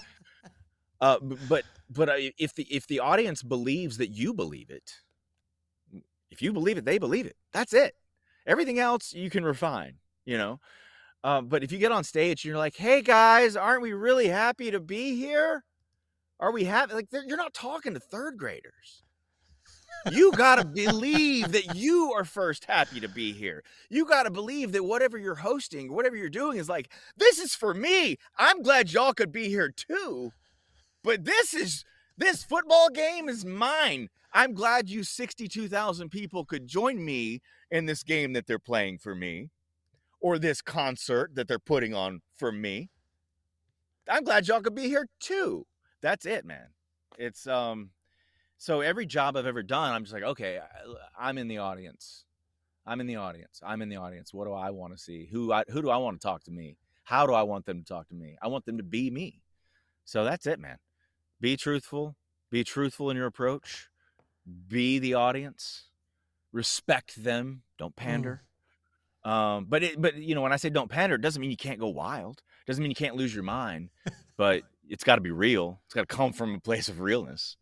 uh, 1.00 1.18
but 1.20 1.64
but 1.90 2.08
if 2.38 2.54
the 2.54 2.64
if 2.64 2.86
the 2.86 3.00
audience 3.00 3.42
believes 3.42 3.98
that 3.98 4.10
you 4.10 4.34
believe 4.34 4.70
it, 4.70 4.96
if 6.30 6.42
you 6.42 6.52
believe 6.52 6.78
it, 6.78 6.84
they 6.84 6.98
believe 6.98 7.26
it. 7.26 7.36
That's 7.52 7.72
it. 7.72 7.94
Everything 8.46 8.78
else 8.78 9.12
you 9.12 9.30
can 9.30 9.44
refine. 9.44 9.94
You 10.24 10.38
know. 10.38 10.60
Uh, 11.24 11.40
but 11.40 11.64
if 11.64 11.72
you 11.72 11.78
get 11.78 11.90
on 11.90 12.04
stage 12.04 12.44
you're 12.44 12.58
like, 12.58 12.76
"Hey 12.76 13.02
guys, 13.02 13.56
aren't 13.56 13.82
we 13.82 13.92
really 13.92 14.28
happy 14.28 14.70
to 14.70 14.80
be 14.80 15.16
here? 15.16 15.64
Are 16.38 16.52
we 16.52 16.64
happy?" 16.64 16.94
Like 16.94 17.08
you're 17.12 17.36
not 17.36 17.54
talking 17.54 17.94
to 17.94 18.00
third 18.00 18.38
graders 18.38 19.02
you 20.12 20.32
got 20.32 20.56
to 20.56 20.64
believe 20.64 21.52
that 21.52 21.74
you 21.74 22.12
are 22.12 22.24
first 22.24 22.64
happy 22.64 23.00
to 23.00 23.08
be 23.08 23.32
here. 23.32 23.62
You 23.90 24.06
got 24.06 24.24
to 24.24 24.30
believe 24.30 24.72
that 24.72 24.84
whatever 24.84 25.18
you're 25.18 25.34
hosting, 25.34 25.92
whatever 25.92 26.16
you're 26.16 26.28
doing 26.28 26.58
is 26.58 26.68
like, 26.68 26.92
this 27.16 27.38
is 27.38 27.54
for 27.54 27.74
me. 27.74 28.16
I'm 28.38 28.62
glad 28.62 28.92
y'all 28.92 29.12
could 29.12 29.32
be 29.32 29.48
here 29.48 29.70
too. 29.70 30.32
But 31.08 31.24
this 31.24 31.54
is 31.54 31.86
this 32.18 32.44
football 32.44 32.90
game 32.90 33.30
is 33.30 33.42
mine. 33.42 34.10
I'm 34.34 34.52
glad 34.52 34.90
you 34.90 35.02
62,000 35.02 36.10
people 36.10 36.44
could 36.44 36.66
join 36.66 37.02
me 37.02 37.40
in 37.70 37.86
this 37.86 38.02
game 38.02 38.34
that 38.34 38.46
they're 38.46 38.58
playing 38.58 38.98
for 38.98 39.14
me 39.14 39.48
or 40.20 40.38
this 40.38 40.60
concert 40.60 41.34
that 41.34 41.48
they're 41.48 41.58
putting 41.58 41.94
on 41.94 42.20
for 42.36 42.52
me. 42.52 42.90
I'm 44.06 44.22
glad 44.22 44.48
y'all 44.48 44.60
could 44.60 44.74
be 44.74 44.88
here 44.88 45.08
too. 45.18 45.64
That's 46.02 46.26
it, 46.26 46.44
man. 46.44 46.74
It's 47.16 47.46
um 47.46 47.88
so 48.58 48.82
every 48.82 49.06
job 49.06 49.34
I've 49.34 49.46
ever 49.46 49.62
done, 49.62 49.94
I'm 49.94 50.02
just 50.02 50.12
like, 50.12 50.24
okay, 50.24 50.60
I'm 51.18 51.38
in 51.38 51.48
the 51.48 51.56
audience. 51.56 52.26
I'm 52.84 53.00
in 53.00 53.06
the 53.06 53.16
audience. 53.16 53.62
I'm 53.64 53.80
in 53.80 53.88
the 53.88 53.96
audience. 53.96 54.34
What 54.34 54.44
do 54.44 54.52
I 54.52 54.68
want 54.72 54.94
to 54.94 55.02
see? 55.02 55.26
Who 55.32 55.54
I, 55.54 55.64
who 55.70 55.80
do 55.80 55.88
I 55.88 55.96
want 55.96 56.20
to 56.20 56.26
talk 56.26 56.44
to 56.44 56.50
me? 56.50 56.76
How 57.04 57.26
do 57.26 57.32
I 57.32 57.44
want 57.44 57.64
them 57.64 57.78
to 57.78 57.84
talk 57.86 58.08
to 58.08 58.14
me? 58.14 58.36
I 58.42 58.48
want 58.48 58.66
them 58.66 58.76
to 58.76 58.82
be 58.82 59.10
me. 59.10 59.40
So 60.04 60.24
that's 60.24 60.46
it, 60.46 60.60
man. 60.60 60.76
Be 61.40 61.56
truthful. 61.56 62.16
Be 62.50 62.64
truthful 62.64 63.10
in 63.10 63.16
your 63.16 63.26
approach. 63.26 63.88
Be 64.68 64.98
the 64.98 65.14
audience. 65.14 65.84
Respect 66.52 67.22
them. 67.22 67.62
Don't 67.78 67.94
pander. 67.94 68.42
Mm. 69.24 69.30
Um, 69.30 69.66
but 69.68 69.82
it, 69.82 70.00
but 70.00 70.16
you 70.16 70.34
know, 70.34 70.42
when 70.42 70.52
I 70.52 70.56
say 70.56 70.70
don't 70.70 70.90
pander, 70.90 71.16
it 71.16 71.20
doesn't 71.20 71.40
mean 71.40 71.50
you 71.50 71.56
can't 71.56 71.78
go 71.80 71.88
wild. 71.88 72.38
It 72.38 72.66
doesn't 72.70 72.82
mean 72.82 72.90
you 72.90 72.96
can't 72.96 73.16
lose 73.16 73.34
your 73.34 73.44
mind. 73.44 73.90
but 74.36 74.62
it's 74.88 75.04
got 75.04 75.16
to 75.16 75.20
be 75.20 75.30
real. 75.30 75.80
It's 75.86 75.94
got 75.94 76.08
to 76.08 76.16
come 76.16 76.32
from 76.32 76.54
a 76.54 76.60
place 76.60 76.88
of 76.88 77.00
realness. 77.00 77.56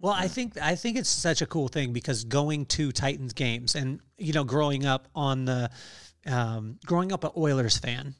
Well, 0.00 0.12
I 0.12 0.28
think 0.28 0.58
I 0.60 0.74
think 0.74 0.98
it's 0.98 1.08
such 1.08 1.40
a 1.40 1.46
cool 1.46 1.68
thing 1.68 1.92
because 1.92 2.24
going 2.24 2.66
to 2.66 2.92
Titans 2.92 3.32
games 3.32 3.74
and 3.74 4.00
you 4.18 4.32
know 4.32 4.44
growing 4.44 4.84
up 4.84 5.08
on 5.14 5.44
the 5.46 5.70
um, 6.26 6.78
growing 6.84 7.12
up 7.12 7.24
an 7.24 7.30
Oilers 7.36 7.78
fan 7.78 8.14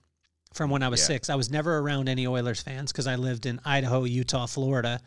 from 0.54 0.70
when 0.70 0.82
I 0.82 0.88
was 0.88 1.00
yeah. 1.00 1.06
six. 1.06 1.30
I 1.30 1.34
was 1.34 1.50
never 1.50 1.78
around 1.78 2.08
any 2.08 2.26
Oilers 2.26 2.62
fans 2.62 2.92
because 2.92 3.06
I 3.06 3.16
lived 3.16 3.44
in 3.46 3.60
Idaho, 3.64 4.04
Utah, 4.04 4.46
Florida, 4.46 5.00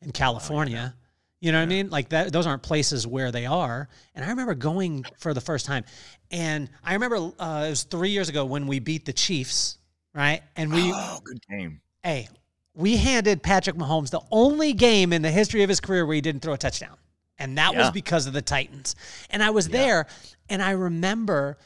and 0.00 0.14
California. 0.14 0.94
Oh, 0.94 0.98
yeah. 0.98 1.02
You 1.40 1.52
know 1.52 1.58
yeah. 1.58 1.64
what 1.64 1.72
I 1.72 1.74
mean? 1.74 1.90
Like 1.90 2.08
that; 2.10 2.32
those 2.32 2.46
aren't 2.46 2.62
places 2.62 3.06
where 3.06 3.32
they 3.32 3.46
are. 3.46 3.88
And 4.14 4.24
I 4.24 4.28
remember 4.28 4.54
going 4.54 5.04
for 5.18 5.34
the 5.34 5.40
first 5.40 5.66
time, 5.66 5.84
and 6.30 6.70
I 6.84 6.92
remember 6.92 7.32
uh, 7.38 7.64
it 7.66 7.70
was 7.70 7.82
three 7.82 8.10
years 8.10 8.28
ago 8.28 8.44
when 8.44 8.68
we 8.68 8.78
beat 8.78 9.04
the 9.04 9.12
Chiefs, 9.12 9.78
right? 10.14 10.42
And 10.54 10.72
we 10.72 10.92
oh, 10.94 11.18
good 11.24 11.40
game. 11.48 11.80
Hey, 12.04 12.28
we 12.74 12.96
handed 12.96 13.42
Patrick 13.42 13.76
Mahomes 13.76 14.10
the 14.10 14.20
only 14.30 14.72
game 14.72 15.12
in 15.12 15.22
the 15.22 15.30
history 15.30 15.62
of 15.62 15.68
his 15.68 15.80
career 15.80 16.06
where 16.06 16.14
he 16.14 16.20
didn't 16.20 16.42
throw 16.42 16.54
a 16.54 16.58
touchdown. 16.58 16.96
And 17.38 17.58
that 17.58 17.72
yeah. 17.72 17.80
was 17.80 17.90
because 17.90 18.26
of 18.26 18.32
the 18.32 18.42
Titans. 18.42 18.94
And 19.30 19.42
I 19.42 19.50
was 19.50 19.68
yeah. 19.68 19.78
there 19.78 20.06
and 20.48 20.62
I 20.62 20.72
remember 20.72 21.58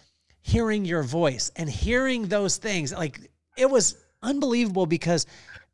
hearing 0.46 0.84
your 0.84 1.02
voice 1.02 1.50
and 1.56 1.68
hearing 1.68 2.28
those 2.28 2.56
things. 2.56 2.92
Like 2.92 3.32
it 3.56 3.68
was 3.68 3.96
unbelievable 4.22 4.86
because 4.86 5.26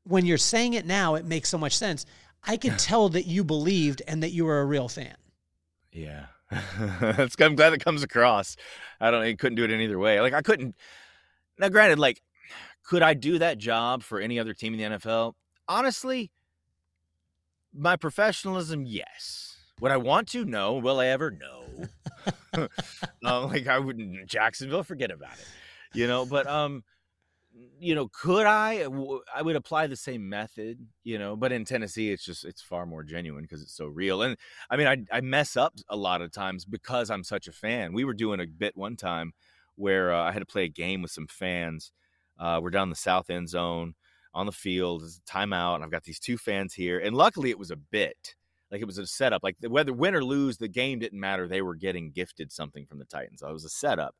when 0.04 0.24
you're 0.24 0.38
saying 0.38 0.72
it 0.72 0.86
now, 0.86 1.14
it 1.14 1.26
makes 1.26 1.50
so 1.50 1.58
much 1.58 1.76
sense. 1.76 2.06
I 2.42 2.56
could 2.56 2.78
tell 2.78 3.10
that 3.10 3.26
you 3.26 3.44
believed 3.44 4.00
and 4.08 4.22
that 4.22 4.30
you 4.30 4.46
were 4.46 4.60
a 4.60 4.64
real 4.64 4.88
fan. 4.88 5.14
Yeah. 5.92 6.24
I'm 6.50 7.54
glad 7.54 7.74
it 7.74 7.84
comes 7.84 8.02
across. 8.02 8.56
I 8.98 9.10
don't, 9.10 9.22
I 9.22 9.34
couldn't 9.34 9.56
do 9.56 9.64
it 9.64 9.70
in 9.70 9.80
either 9.80 9.98
way. 9.98 10.22
Like 10.22 10.32
I 10.32 10.40
couldn't, 10.40 10.74
now 11.58 11.68
granted, 11.68 11.98
like 11.98 12.22
could 12.82 13.02
I 13.02 13.12
do 13.12 13.38
that 13.40 13.58
job 13.58 14.02
for 14.02 14.20
any 14.20 14.38
other 14.38 14.54
team 14.54 14.72
in 14.72 14.92
the 14.92 14.96
NFL? 14.96 15.34
Honestly, 15.68 16.30
my 17.74 17.96
professionalism, 17.96 18.86
yes. 18.86 19.58
Would 19.80 19.92
I 19.92 19.98
want 19.98 20.28
to? 20.28 20.46
No. 20.46 20.74
Will 20.74 20.98
I 20.98 21.08
ever? 21.08 21.30
No. 21.30 21.61
Uh, 22.54 22.68
like 23.22 23.66
I 23.66 23.78
wouldn't. 23.78 24.26
Jacksonville, 24.26 24.82
forget 24.82 25.10
about 25.10 25.34
it. 25.34 25.46
You 25.94 26.06
know, 26.06 26.24
but 26.24 26.46
um, 26.46 26.84
you 27.78 27.94
know, 27.94 28.08
could 28.08 28.46
I? 28.46 28.86
I 29.34 29.42
would 29.42 29.56
apply 29.56 29.86
the 29.86 29.96
same 29.96 30.28
method. 30.28 30.86
You 31.04 31.18
know, 31.18 31.36
but 31.36 31.52
in 31.52 31.64
Tennessee, 31.64 32.10
it's 32.10 32.24
just 32.24 32.44
it's 32.44 32.62
far 32.62 32.86
more 32.86 33.02
genuine 33.02 33.42
because 33.42 33.62
it's 33.62 33.76
so 33.76 33.86
real. 33.86 34.22
And 34.22 34.36
I 34.70 34.76
mean, 34.76 34.86
I 34.86 34.98
I 35.10 35.20
mess 35.20 35.56
up 35.56 35.74
a 35.88 35.96
lot 35.96 36.22
of 36.22 36.32
times 36.32 36.64
because 36.64 37.10
I'm 37.10 37.24
such 37.24 37.48
a 37.48 37.52
fan. 37.52 37.92
We 37.92 38.04
were 38.04 38.14
doing 38.14 38.40
a 38.40 38.46
bit 38.46 38.76
one 38.76 38.96
time 38.96 39.32
where 39.76 40.12
uh, 40.12 40.22
I 40.22 40.32
had 40.32 40.40
to 40.40 40.46
play 40.46 40.64
a 40.64 40.68
game 40.68 41.02
with 41.02 41.10
some 41.10 41.26
fans 41.26 41.92
uh, 42.38 42.60
we're 42.62 42.70
down 42.70 42.90
the 42.90 42.96
south 42.96 43.30
end 43.30 43.48
zone 43.48 43.94
on 44.34 44.46
the 44.46 44.52
field. 44.52 45.02
It's 45.02 45.20
timeout, 45.28 45.76
and 45.76 45.84
I've 45.84 45.90
got 45.90 46.02
these 46.02 46.18
two 46.18 46.36
fans 46.36 46.74
here. 46.74 46.98
And 46.98 47.14
luckily, 47.14 47.50
it 47.50 47.58
was 47.58 47.70
a 47.70 47.76
bit 47.76 48.34
like 48.72 48.80
it 48.80 48.86
was 48.86 48.98
a 48.98 49.06
setup. 49.06 49.42
Like 49.44 49.56
whether 49.60 49.92
win 49.92 50.14
or 50.14 50.24
lose, 50.24 50.56
the 50.56 50.66
game 50.66 50.98
didn't 50.98 51.20
matter. 51.20 51.46
They 51.46 51.62
were 51.62 51.74
getting 51.74 52.10
gifted 52.10 52.50
something 52.50 52.86
from 52.86 52.98
the 52.98 53.04
Titans. 53.04 53.40
So 53.40 53.48
it 53.48 53.52
was 53.52 53.66
a 53.66 53.70
setup. 53.70 54.16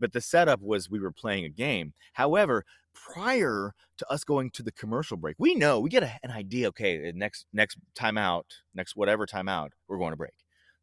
But 0.00 0.12
the 0.12 0.20
setup 0.20 0.60
was 0.60 0.90
we 0.90 0.98
were 0.98 1.12
playing 1.12 1.44
a 1.44 1.48
game. 1.48 1.94
However, 2.12 2.64
prior 2.92 3.72
to 3.98 4.10
us 4.10 4.24
going 4.24 4.50
to 4.50 4.62
the 4.62 4.72
commercial 4.72 5.16
break, 5.16 5.36
we 5.38 5.54
know 5.54 5.78
we 5.78 5.88
get 5.88 6.02
a, 6.02 6.18
an 6.24 6.32
idea. 6.32 6.68
Okay, 6.68 7.08
eh, 7.08 7.12
next 7.14 7.46
next 7.52 7.78
timeout, 7.94 8.44
next 8.74 8.96
whatever 8.96 9.26
timeout, 9.26 9.70
we're 9.86 9.98
going 9.98 10.12
to 10.12 10.16
break. 10.16 10.34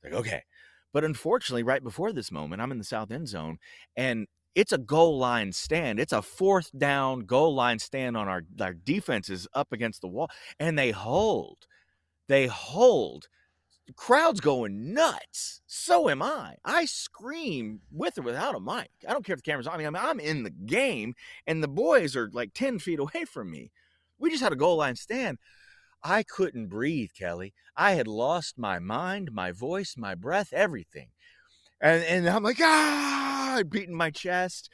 Like 0.03 0.13
okay, 0.13 0.43
but 0.93 1.03
unfortunately, 1.03 1.63
right 1.63 1.84
before 1.84 2.13
this 2.13 2.32
moment, 2.32 2.62
I'm 2.62 2.71
in 2.71 2.77
the 2.77 2.86
south 2.86 3.12
end 3.12 3.27
zone, 3.27 3.58
and 3.97 4.27
it's 4.55 4.71
a 4.71 4.77
goal 4.77 5.17
line 5.17 5.51
stand. 5.51 5.99
It's 5.99 6.13
a 6.13 6.21
fourth 6.21 6.71
down 6.77 7.21
goal 7.21 7.53
line 7.53 7.79
stand 7.79 8.15
on 8.15 8.29
our 8.29 8.43
our 8.62 8.73
defenses 8.73 9.47
up 9.53 9.73
against 9.73 9.99
the 9.99 10.08
wall, 10.08 10.29
and 10.60 10.79
they 10.79 10.91
hold. 10.91 11.67
They 12.29 12.45
hold. 12.45 13.27
Crowd's 13.95 14.39
going 14.39 14.93
nuts. 14.93 15.61
So 15.65 16.09
am 16.09 16.21
I. 16.21 16.57
I 16.63 16.85
scream 16.85 17.81
with 17.91 18.19
or 18.19 18.21
without 18.21 18.55
a 18.55 18.59
mic. 18.59 18.91
I 19.07 19.11
don't 19.11 19.25
care 19.25 19.33
if 19.33 19.41
the 19.41 19.49
camera's 19.49 19.65
on. 19.65 19.73
I 19.73 19.77
mean, 19.77 19.95
I'm 19.95 20.19
in 20.19 20.43
the 20.43 20.51
game, 20.51 21.15
and 21.47 21.63
the 21.63 21.67
boys 21.67 22.15
are 22.15 22.29
like 22.31 22.53
ten 22.53 22.77
feet 22.77 22.99
away 22.99 23.25
from 23.25 23.49
me. 23.49 23.71
We 24.19 24.29
just 24.29 24.43
had 24.43 24.53
a 24.53 24.55
goal 24.55 24.77
line 24.77 24.95
stand. 24.95 25.39
I 26.03 26.21
couldn't 26.21 26.67
breathe, 26.67 27.09
Kelly. 27.17 27.53
I 27.75 27.93
had 27.93 28.07
lost 28.07 28.59
my 28.59 28.77
mind, 28.77 29.31
my 29.33 29.51
voice, 29.51 29.95
my 29.97 30.13
breath, 30.13 30.53
everything. 30.53 31.09
And 31.81 32.03
and 32.03 32.29
I'm 32.29 32.43
like, 32.43 32.59
ah, 32.61 33.63
beating 33.67 33.95
my 33.95 34.11
chest. 34.11 34.69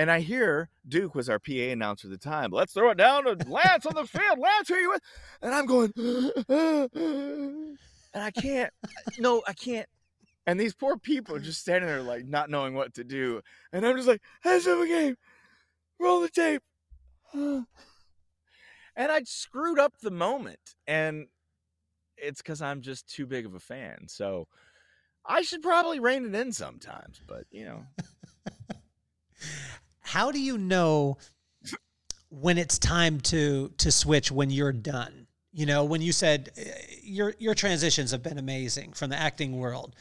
And 0.00 0.10
I 0.10 0.20
hear 0.20 0.70
Duke 0.88 1.14
was 1.14 1.28
our 1.28 1.38
PA 1.38 1.52
announcer 1.52 2.06
at 2.06 2.10
the 2.10 2.16
time. 2.16 2.52
Let's 2.52 2.72
throw 2.72 2.88
it 2.88 2.96
down 2.96 3.24
to 3.24 3.36
Lance 3.46 3.84
on 3.84 3.94
the 3.94 4.06
field. 4.06 4.38
Lance, 4.38 4.66
who 4.66 4.74
are 4.74 4.80
you 4.80 4.88
with? 4.88 5.02
And 5.42 5.54
I'm 5.54 5.66
going, 5.66 5.92
and 8.14 8.14
I 8.14 8.30
can't. 8.30 8.72
No, 9.18 9.42
I 9.46 9.52
can't. 9.52 9.86
And 10.46 10.58
these 10.58 10.74
poor 10.74 10.96
people 10.96 11.36
are 11.36 11.40
just 11.40 11.60
standing 11.60 11.86
there, 11.86 12.00
like 12.00 12.24
not 12.24 12.48
knowing 12.48 12.72
what 12.72 12.94
to 12.94 13.04
do. 13.04 13.42
And 13.74 13.84
I'm 13.84 13.94
just 13.94 14.08
like, 14.08 14.22
"Heads 14.40 14.66
up 14.66 14.82
a 14.82 14.86
game, 14.86 15.16
roll 15.98 16.22
the 16.22 16.30
tape." 16.30 16.62
and 17.34 17.66
I 18.96 19.20
screwed 19.24 19.78
up 19.78 19.98
the 20.00 20.10
moment, 20.10 20.76
and 20.86 21.26
it's 22.16 22.40
because 22.40 22.62
I'm 22.62 22.80
just 22.80 23.06
too 23.06 23.26
big 23.26 23.44
of 23.44 23.54
a 23.54 23.60
fan. 23.60 24.06
So 24.08 24.48
I 25.26 25.42
should 25.42 25.60
probably 25.60 26.00
rein 26.00 26.24
it 26.24 26.34
in 26.34 26.52
sometimes, 26.52 27.20
but 27.26 27.44
you 27.50 27.66
know. 27.66 27.84
How 30.10 30.32
do 30.32 30.40
you 30.40 30.58
know 30.58 31.18
when 32.30 32.58
it's 32.58 32.80
time 32.80 33.20
to 33.20 33.72
to 33.78 33.92
switch 33.92 34.32
when 34.32 34.50
you're 34.50 34.72
done? 34.72 35.28
You 35.52 35.66
know, 35.66 35.84
when 35.84 36.02
you 36.02 36.10
said 36.10 36.50
eh, 36.56 36.64
your 37.04 37.34
your 37.38 37.54
transitions 37.54 38.10
have 38.10 38.20
been 38.20 38.38
amazing 38.38 38.92
from 38.92 39.10
the 39.10 39.16
acting 39.16 39.56
world. 39.56 39.94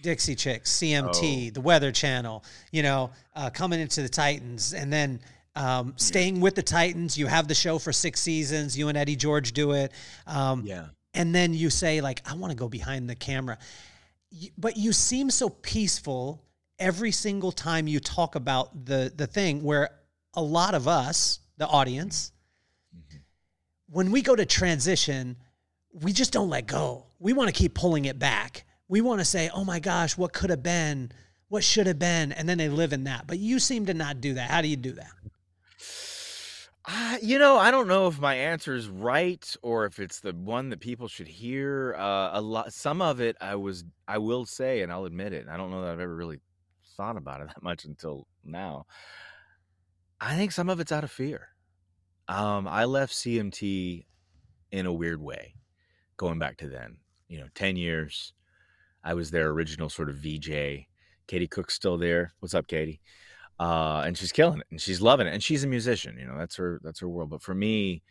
Dixie 0.00 0.36
Chicks, 0.36 0.70
CMT, 0.78 1.48
oh. 1.48 1.50
the 1.50 1.60
Weather 1.60 1.90
Channel, 1.90 2.44
you 2.70 2.84
know, 2.84 3.10
uh, 3.34 3.50
coming 3.50 3.80
into 3.80 4.00
the 4.00 4.08
Titans, 4.08 4.72
and 4.72 4.92
then 4.92 5.18
um, 5.56 5.94
staying 5.96 6.40
with 6.40 6.54
the 6.54 6.62
Titans. 6.62 7.18
You 7.18 7.26
have 7.26 7.48
the 7.48 7.54
show 7.54 7.80
for 7.80 7.92
six 7.92 8.20
seasons. 8.20 8.78
You 8.78 8.86
and 8.86 8.96
Eddie 8.96 9.16
George 9.16 9.54
do 9.54 9.72
it. 9.72 9.90
Um, 10.28 10.62
yeah. 10.64 10.86
And 11.14 11.34
then 11.34 11.52
you 11.52 11.68
say, 11.68 12.00
like, 12.00 12.22
I 12.30 12.36
want 12.36 12.52
to 12.52 12.56
go 12.56 12.68
behind 12.68 13.10
the 13.10 13.16
camera 13.16 13.58
but 14.56 14.76
you 14.76 14.92
seem 14.92 15.30
so 15.30 15.48
peaceful 15.48 16.42
every 16.78 17.10
single 17.10 17.52
time 17.52 17.88
you 17.88 18.00
talk 18.00 18.34
about 18.34 18.84
the 18.86 19.12
the 19.14 19.26
thing 19.26 19.62
where 19.62 19.90
a 20.34 20.42
lot 20.42 20.74
of 20.74 20.86
us 20.86 21.40
the 21.56 21.66
audience 21.66 22.32
mm-hmm. 22.96 23.18
when 23.88 24.10
we 24.10 24.22
go 24.22 24.36
to 24.36 24.46
transition 24.46 25.36
we 25.92 26.12
just 26.12 26.32
don't 26.32 26.50
let 26.50 26.66
go 26.66 27.06
we 27.18 27.32
want 27.32 27.48
to 27.48 27.54
keep 27.54 27.74
pulling 27.74 28.04
it 28.04 28.18
back 28.18 28.64
we 28.88 29.00
want 29.00 29.20
to 29.20 29.24
say 29.24 29.50
oh 29.54 29.64
my 29.64 29.80
gosh 29.80 30.16
what 30.16 30.32
could 30.32 30.50
have 30.50 30.62
been 30.62 31.10
what 31.48 31.64
should 31.64 31.86
have 31.86 31.98
been 31.98 32.32
and 32.32 32.48
then 32.48 32.58
they 32.58 32.68
live 32.68 32.92
in 32.92 33.04
that 33.04 33.26
but 33.26 33.38
you 33.38 33.58
seem 33.58 33.86
to 33.86 33.94
not 33.94 34.20
do 34.20 34.34
that 34.34 34.50
how 34.50 34.62
do 34.62 34.68
you 34.68 34.76
do 34.76 34.92
that 34.92 35.10
uh, 36.90 37.18
you 37.20 37.38
know, 37.38 37.58
I 37.58 37.70
don't 37.70 37.86
know 37.86 38.06
if 38.08 38.18
my 38.18 38.34
answer 38.34 38.74
is 38.74 38.88
right 38.88 39.54
or 39.60 39.84
if 39.84 39.98
it's 39.98 40.20
the 40.20 40.32
one 40.32 40.70
that 40.70 40.80
people 40.80 41.06
should 41.06 41.28
hear. 41.28 41.94
Uh, 41.94 42.30
a 42.32 42.40
lot, 42.40 42.72
some 42.72 43.02
of 43.02 43.20
it, 43.20 43.36
I 43.42 43.56
was, 43.56 43.84
I 44.06 44.16
will 44.16 44.46
say, 44.46 44.80
and 44.80 44.90
I'll 44.90 45.04
admit 45.04 45.34
it. 45.34 45.48
I 45.50 45.58
don't 45.58 45.70
know 45.70 45.82
that 45.82 45.90
I've 45.90 46.00
ever 46.00 46.16
really 46.16 46.40
thought 46.98 47.16
about 47.16 47.40
it 47.40 47.46
that 47.46 47.62
much 47.62 47.86
until 47.86 48.26
now. 48.44 48.84
I 50.20 50.36
think 50.36 50.52
some 50.52 50.68
of 50.68 50.80
it's 50.80 50.92
out 50.92 51.04
of 51.04 51.10
fear. 51.10 51.48
Um, 52.28 52.68
I 52.68 52.84
left 52.84 53.14
CMT 53.14 54.04
in 54.72 54.84
a 54.84 54.92
weird 54.92 55.22
way, 55.22 55.54
going 56.18 56.38
back 56.38 56.58
to 56.58 56.68
then. 56.68 56.98
You 57.28 57.40
know, 57.40 57.46
ten 57.54 57.76
years. 57.76 58.34
I 59.02 59.14
was 59.14 59.30
their 59.30 59.48
original 59.48 59.88
sort 59.88 60.10
of 60.10 60.16
VJ. 60.16 60.84
Katie 61.26 61.48
Cook's 61.48 61.74
still 61.74 61.96
there. 61.96 62.32
What's 62.40 62.54
up, 62.54 62.66
Katie? 62.66 63.00
uh, 63.60 64.02
and 64.06 64.16
she's 64.16 64.32
killing 64.32 64.60
it 64.60 64.66
and 64.70 64.80
she's 64.80 65.00
loving 65.00 65.26
it 65.26 65.34
and 65.34 65.42
she's 65.42 65.64
a 65.64 65.68
musician 65.68 66.16
you 66.18 66.26
know 66.26 66.38
that's 66.38 66.56
her 66.56 66.80
that's 66.82 67.00
her 67.00 67.08
world 67.08 67.30
but 67.30 67.42
for 67.42 67.54
me 67.54 68.02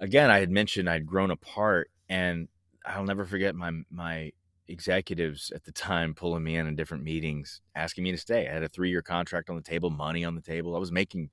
again 0.00 0.30
i 0.30 0.40
had 0.40 0.50
mentioned 0.50 0.90
i'd 0.90 1.06
grown 1.06 1.30
apart 1.30 1.90
and 2.08 2.48
i'll 2.84 3.04
never 3.04 3.24
forget 3.24 3.54
my 3.54 3.70
my 3.90 4.32
executives 4.68 5.52
at 5.54 5.64
the 5.64 5.72
time 5.72 6.14
pulling 6.14 6.42
me 6.42 6.56
in 6.56 6.66
in 6.66 6.74
different 6.74 7.04
meetings 7.04 7.60
asking 7.74 8.02
me 8.02 8.10
to 8.10 8.16
stay 8.16 8.48
i 8.48 8.52
had 8.52 8.62
a 8.62 8.68
three-year 8.68 9.02
contract 9.02 9.50
on 9.50 9.56
the 9.56 9.62
table 9.62 9.90
money 9.90 10.24
on 10.24 10.34
the 10.34 10.40
table 10.40 10.74
i 10.74 10.78
was 10.78 10.90
making 10.90 11.28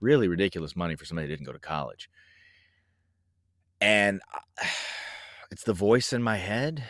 really 0.00 0.28
ridiculous 0.28 0.76
money 0.76 0.94
for 0.94 1.04
somebody 1.04 1.26
who 1.26 1.32
didn't 1.32 1.46
go 1.46 1.52
to 1.52 1.58
college 1.58 2.08
and 3.80 4.20
it's 5.50 5.64
the 5.64 5.72
voice 5.72 6.12
in 6.12 6.22
my 6.22 6.36
head 6.36 6.84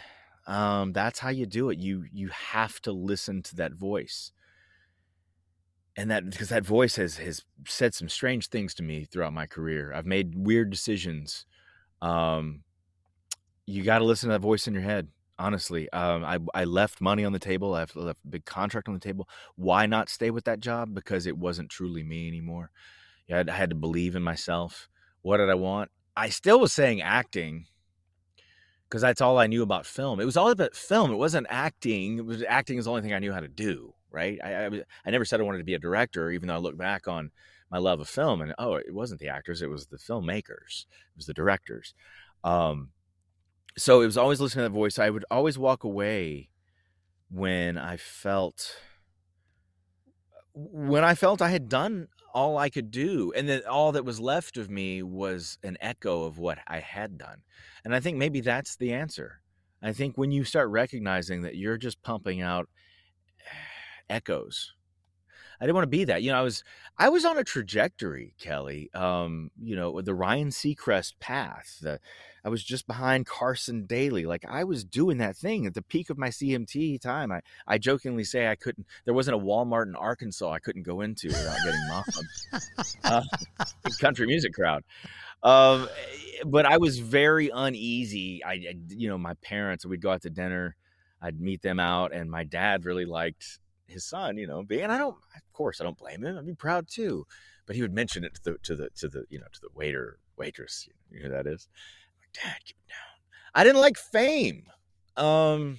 um, 0.47 0.93
that's 0.93 1.19
how 1.19 1.31
you 1.31 1.47
do 1.47 1.71
it. 1.71 1.79
You 1.79 2.05
you 2.13 2.29
have 2.29 2.81
to 2.83 2.93
listen 2.93 3.43
to 3.43 3.57
that 3.57 3.73
voice, 3.73 4.31
and 5.97 6.11
that 6.11 6.29
because 6.31 6.51
that 6.51 6.65
voice 6.65 6.97
has 6.97 7.17
has 7.17 7.45
said 7.67 7.95
some 7.95 8.09
strange 8.09 8.49
things 8.49 8.75
to 8.75 8.83
me 8.83 9.05
throughout 9.05 9.33
my 9.33 9.47
career. 9.47 9.93
I've 9.93 10.07
made 10.07 10.35
weird 10.37 10.71
decisions. 10.71 11.47
Um, 12.01 12.63
you 13.67 13.83
got 13.83 13.99
to 13.99 14.05
listen 14.05 14.29
to 14.29 14.35
that 14.35 14.41
voice 14.41 14.69
in 14.69 14.75
your 14.75 14.85
head. 14.85 15.09
Honestly, 15.39 15.91
um, 15.91 16.25
I 16.25 16.39
I 16.55 16.65
left 16.65 17.01
money 17.01 17.25
on 17.25 17.33
the 17.33 17.39
table. 17.39 17.75
I 17.75 17.81
left 17.81 17.97
a 17.97 18.29
big 18.29 18.45
contract 18.45 18.89
on 18.89 18.95
the 18.95 19.01
table. 19.01 19.29
Why 19.57 19.87
not 19.87 20.09
stay 20.09 20.31
with 20.31 20.45
that 20.45 20.61
job? 20.61 20.95
Because 20.95 21.27
it 21.27 21.37
wasn't 21.37 21.71
truly 21.71 22.03
me 22.03 22.27
anymore. 22.27 22.71
Yeah, 23.29 23.43
I 23.47 23.53
had 23.53 23.71
to 23.71 23.77
believe 23.77 24.17
in 24.17 24.23
myself. 24.23 24.89
What 25.23 25.39
did 25.39 25.51
I 25.51 25.55
want? 25.55 25.91
I 26.17 26.31
still 26.31 26.61
was 26.61 26.73
saying 26.73 27.03
acting 27.03 27.67
because 28.89 29.03
that's 29.03 29.21
all 29.21 29.39
I 29.39 29.47
knew 29.47 29.63
about 29.63 29.85
film. 29.85 30.21
It 30.21 30.25
was 30.25 30.37
all 30.37 30.51
about 30.51 30.75
film. 30.75 31.11
It 31.11 31.17
wasn't 31.17 31.49
acting. 31.51 32.19
It 32.19 32.25
was 32.25 32.43
acting 32.49 32.79
is 32.79 32.85
the 32.85 32.91
only 32.91 33.03
thing 33.03 33.13
I 33.13 33.19
knew 33.19 33.33
how 33.33 33.41
to 33.41 33.49
do. 33.49 33.93
Right. 34.11 34.39
I, 34.43 34.67
I, 34.67 34.71
I 35.05 35.11
never 35.11 35.27
said 35.27 35.41
I 35.41 35.45
wanted 35.45 35.59
to 35.59 35.65
be 35.65 35.75
a 35.75 35.79
director, 35.79 36.31
even 36.31 36.49
though 36.49 36.55
I 36.55 36.59
look 36.59 36.79
back 36.79 37.09
on 37.09 37.31
my 37.71 37.79
love 37.79 38.01
of 38.01 38.09
film 38.09 38.41
and 38.41 38.55
oh, 38.59 38.75
it 38.75 38.95
wasn't 38.95 39.21
the 39.21 39.29
actors, 39.29 39.61
it 39.61 39.69
was 39.69 39.87
the 39.87 39.99
filmmakers, 39.99 40.87
it 40.87 41.17
was 41.17 41.27
the 41.27 41.35
directors. 41.35 41.95
Um, 42.45 42.91
so 43.77 44.01
it 44.01 44.07
was 44.07 44.17
always 44.17 44.41
listening 44.41 44.65
to 44.65 44.69
that 44.71 44.75
voice. 44.75 44.99
I 44.99 45.11
would 45.11 45.25
always 45.31 45.59
walk 45.59 45.85
away 45.85 46.49
when 47.31 47.77
I 47.77 47.97
felt 47.97 48.77
when 50.55 51.05
I 51.05 51.15
felt 51.15 51.43
I 51.43 51.51
had 51.51 51.69
done 51.69 52.09
all 52.33 52.57
I 52.57 52.71
could 52.71 52.91
do, 52.91 53.33
and 53.37 53.49
that 53.49 53.67
all 53.67 53.93
that 53.93 54.05
was 54.05 54.21
left 54.21 54.57
of 54.57 54.71
me 54.71 55.03
was 55.03 55.59
an 55.63 55.77
echo 55.81 56.25
of 56.25 56.39
what 56.39 56.59
I 56.67 56.81
had 56.81 57.19
done. 57.19 57.43
And 57.85 57.95
I 57.95 58.01
think 58.01 58.17
maybe 58.17 58.41
that's 58.41 58.77
the 58.77 58.93
answer. 58.93 59.41
I 59.83 59.93
think 59.93 60.17
when 60.17 60.31
you 60.31 60.45
start 60.45 60.71
recognizing 60.71 61.43
that 61.43 61.57
you're 61.57 61.77
just 61.77 62.03
pumping 62.03 62.41
out 62.41 62.69
eh, 63.41 64.15
echoes. 64.15 64.73
I 65.61 65.65
didn't 65.65 65.75
want 65.75 65.85
to 65.85 65.97
be 65.97 66.05
that. 66.05 66.23
You 66.23 66.33
know, 66.33 66.39
I 66.39 66.43
was 66.43 66.63
I 66.99 67.09
was 67.09 67.25
on 67.25 67.39
a 67.39 67.45
trajectory, 67.45 68.35
Kelly. 68.39 68.91
Um, 68.95 69.51
you 69.61 69.77
know, 69.77 70.01
the 70.01 70.15
Ryan 70.15 70.49
Seacrest 70.49 71.15
path. 71.21 71.79
The, 71.81 72.01
I 72.45 72.49
was 72.49 72.63
just 72.63 72.87
behind 72.87 73.27
Carson 73.27 73.87
Daly. 73.87 74.25
Like 74.25 74.45
I 74.49 74.65
was 74.65 74.85
doing 74.85 75.19
that 75.19 75.37
thing 75.37 75.67
at 75.67 75.75
the 75.75 75.83
peak 75.83 76.11
of 76.11 76.19
my 76.19 76.29
CMT 76.29 77.01
time. 77.01 77.33
I, 77.33 77.41
I 77.67 77.79
jokingly 77.79 78.25
say 78.25 78.49
I 78.49 78.55
couldn't. 78.55 78.87
There 79.05 79.15
wasn't 79.15 79.37
a 79.37 79.45
Walmart 79.45 79.87
in 79.87 79.97
Arkansas 79.97 80.51
I 80.51 80.59
couldn't 80.59 80.85
go 80.85 81.01
into 81.01 81.29
without 81.29 81.59
getting 81.65 81.89
mobbed. 81.89 82.19
uh, 83.05 83.23
country 84.01 84.27
music 84.27 84.53
crowd. 84.55 84.85
Um, 85.43 85.89
but 86.45 86.67
I 86.67 86.79
was 86.79 86.99
very 86.99 87.51
uneasy. 87.53 88.45
I, 88.45 88.53
I, 88.53 88.75
you 88.89 89.09
know, 89.09 89.19
my 89.19 89.35
parents. 89.43 89.85
We'd 89.87 90.01
go 90.01 90.11
out 90.11 90.23
to 90.23 90.31
dinner. 90.31 90.77
I'd 91.21 91.41
meet 91.41 91.63
them 91.63 91.81
out, 91.81 92.13
and 92.13 92.31
my 92.31 92.45
dad 92.45 92.85
really 92.85 93.07
liked 93.07 93.59
his 93.89 94.05
son. 94.05 94.37
You 94.37 94.47
know, 94.47 94.63
being. 94.63 94.83
And 94.83 94.93
I 94.93 94.99
don't. 94.99 95.17
Of 95.17 95.53
course, 95.53 95.81
I 95.81 95.85
don't 95.85 95.99
blame 95.99 96.25
him. 96.25 96.39
I'd 96.39 96.47
be 96.47 96.55
proud 96.55 96.89
too. 96.89 97.27
But 97.67 97.77
he 97.77 97.83
would 97.83 97.95
mention 97.95 98.25
it 98.25 98.35
to 98.35 98.43
the 98.45 98.59
to 98.63 98.77
the 98.77 98.91
to 98.97 99.09
the 99.09 99.25
you 99.31 99.39
know 99.39 99.47
to 99.53 99.61
the 99.61 99.71
waiter 99.75 100.19
waitress. 100.37 100.89
You 101.11 101.21
know 101.21 101.29
who 101.29 101.35
that 101.35 101.47
is 101.47 101.69
Dad, 102.43 102.57
keep 102.65 102.77
it 102.77 102.91
down. 102.91 102.99
I 103.55 103.65
didn't 103.65 103.81
like 103.81 103.97
fame. 103.97 104.65
Um, 105.17 105.79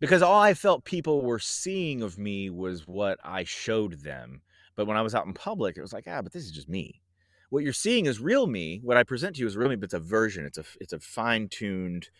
because 0.00 0.22
all 0.22 0.40
I 0.40 0.54
felt 0.54 0.84
people 0.84 1.22
were 1.22 1.38
seeing 1.38 2.02
of 2.02 2.18
me 2.18 2.50
was 2.50 2.86
what 2.86 3.18
I 3.22 3.44
showed 3.44 4.00
them. 4.00 4.42
But 4.76 4.86
when 4.86 4.96
I 4.96 5.02
was 5.02 5.14
out 5.14 5.26
in 5.26 5.34
public, 5.34 5.76
it 5.76 5.82
was 5.82 5.92
like, 5.92 6.04
ah, 6.06 6.22
but 6.22 6.32
this 6.32 6.44
is 6.44 6.52
just 6.52 6.68
me. 6.68 7.02
What 7.50 7.64
you're 7.64 7.72
seeing 7.72 8.06
is 8.06 8.20
real 8.20 8.46
me. 8.46 8.80
What 8.82 8.96
I 8.96 9.02
present 9.02 9.36
to 9.36 9.40
you 9.40 9.46
is 9.46 9.56
real 9.56 9.68
me, 9.68 9.76
but 9.76 9.86
it's 9.86 9.94
a 9.94 9.98
version. 9.98 10.44
It's 10.44 10.58
a 10.58 10.64
it's 10.80 10.92
a 10.92 11.00
fine 11.00 11.48
tuned, 11.48 12.10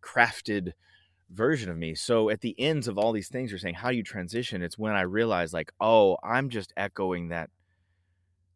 crafted 0.00 0.72
version 1.30 1.70
of 1.70 1.76
me. 1.76 1.94
So 1.94 2.30
at 2.30 2.40
the 2.40 2.58
ends 2.58 2.88
of 2.88 2.98
all 2.98 3.12
these 3.12 3.28
things, 3.28 3.50
you're 3.50 3.58
saying, 3.58 3.76
how 3.76 3.90
do 3.90 3.96
you 3.96 4.02
transition? 4.02 4.62
It's 4.62 4.78
when 4.78 4.94
I 4.94 5.02
realize, 5.02 5.52
like, 5.52 5.72
oh, 5.80 6.16
I'm 6.22 6.48
just 6.48 6.72
echoing 6.76 7.28
that 7.28 7.50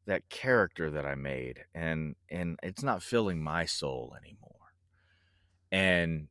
that 0.06 0.28
character 0.28 0.90
that 0.90 1.06
I 1.06 1.14
made 1.14 1.61
and 1.76 2.16
and 2.28 2.58
it's 2.61 2.82
not 2.82 3.04
filling 3.04 3.40
my 3.40 3.66
soul 3.66 4.16
anymore. 4.20 4.50
And 5.70 6.26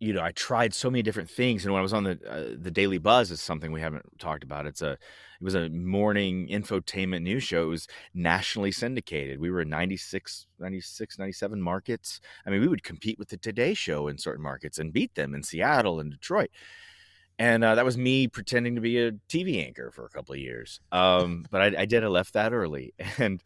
you 0.00 0.12
know, 0.12 0.22
I 0.22 0.32
tried 0.32 0.74
so 0.74 0.90
many 0.90 1.02
different 1.02 1.28
things 1.28 1.64
and 1.64 1.72
when 1.72 1.80
I 1.80 1.82
was 1.82 1.92
on 1.92 2.04
the 2.04 2.18
uh, 2.28 2.56
the 2.56 2.70
Daily 2.70 2.98
Buzz 2.98 3.30
is 3.30 3.40
something 3.40 3.72
we 3.72 3.80
haven't 3.80 4.06
talked 4.18 4.44
about. 4.44 4.66
It's 4.66 4.82
a 4.82 4.92
it 4.92 5.44
was 5.44 5.54
a 5.54 5.68
morning 5.68 6.48
infotainment 6.48 7.22
news 7.22 7.42
show. 7.42 7.64
It 7.64 7.66
was 7.66 7.88
nationally 8.14 8.72
syndicated. 8.72 9.40
We 9.40 9.50
were 9.50 9.62
in 9.62 9.68
96 9.68 10.46
96 10.58 11.18
97 11.18 11.60
markets. 11.60 12.20
I 12.46 12.50
mean, 12.50 12.60
we 12.60 12.68
would 12.68 12.82
compete 12.82 13.18
with 13.18 13.28
the 13.28 13.36
Today 13.36 13.74
show 13.74 14.08
in 14.08 14.18
certain 14.18 14.42
markets 14.42 14.78
and 14.78 14.92
beat 14.92 15.14
them 15.14 15.34
in 15.34 15.42
Seattle 15.42 16.00
and 16.00 16.10
Detroit 16.10 16.50
and 17.38 17.62
uh, 17.62 17.76
that 17.76 17.84
was 17.84 17.96
me 17.96 18.26
pretending 18.26 18.74
to 18.74 18.80
be 18.80 18.98
a 18.98 19.12
TV 19.12 19.64
anchor 19.64 19.90
for 19.92 20.04
a 20.04 20.08
couple 20.08 20.34
of 20.34 20.40
years. 20.40 20.80
Um, 20.90 21.46
but 21.50 21.62
I, 21.62 21.82
I, 21.82 21.84
did. 21.84 22.04
I 22.04 22.08
left 22.08 22.32
that 22.34 22.52
early, 22.52 22.94
and 23.18 23.42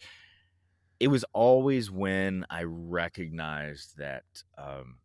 it 0.98 1.08
was 1.08 1.24
always 1.32 1.90
when 1.90 2.46
I 2.48 2.62
recognized 2.64 3.98
that 3.98 4.24
um, 4.56 4.96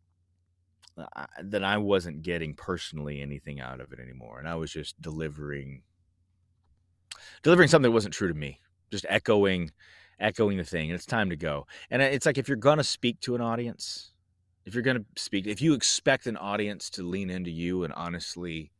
I, 1.14 1.26
that 1.42 1.64
I 1.64 1.78
wasn't 1.78 2.22
getting 2.22 2.54
personally 2.54 3.20
anything 3.20 3.60
out 3.60 3.80
of 3.80 3.92
it 3.92 4.00
anymore, 4.00 4.38
and 4.38 4.48
I 4.48 4.54
was 4.54 4.70
just 4.70 5.00
delivering 5.00 5.82
delivering 7.42 7.68
something 7.68 7.90
that 7.90 7.94
wasn't 7.94 8.14
true 8.14 8.28
to 8.28 8.34
me, 8.34 8.60
just 8.90 9.06
echoing 9.08 9.70
echoing 10.20 10.58
the 10.58 10.64
thing. 10.64 10.90
And 10.90 10.94
it's 10.94 11.06
time 11.06 11.30
to 11.30 11.36
go. 11.36 11.66
And 11.90 12.02
it's 12.02 12.26
like 12.26 12.38
if 12.38 12.48
you're 12.48 12.56
gonna 12.56 12.84
speak 12.84 13.20
to 13.20 13.34
an 13.34 13.40
audience. 13.40 14.12
If 14.66 14.74
you're 14.74 14.82
to 14.82 15.04
speak, 15.16 15.46
if 15.46 15.62
you 15.62 15.72
expect 15.72 16.26
an 16.26 16.36
audience 16.36 16.90
to 16.90 17.02
lean 17.02 17.30
into 17.30 17.50
you 17.50 17.84
and 17.84 17.92
honestly 17.94 18.70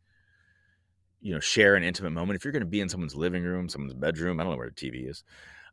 you 1.21 1.33
know 1.33 1.41
share 1.41 1.75
an 1.75 1.83
intimate 1.83 2.11
moment 2.11 2.37
if 2.37 2.45
you're 2.45 2.53
going 2.53 2.61
to 2.61 2.67
be 2.67 2.81
in 2.81 2.89
someone's 2.89 3.17
living 3.17 3.43
room 3.43 3.69
someone's 3.69 3.95
bedroom 3.95 4.39
i 4.39 4.43
don't 4.43 4.53
know 4.53 4.59
where 4.59 4.71
the 4.71 4.75
tv 4.75 5.09
is 5.09 5.25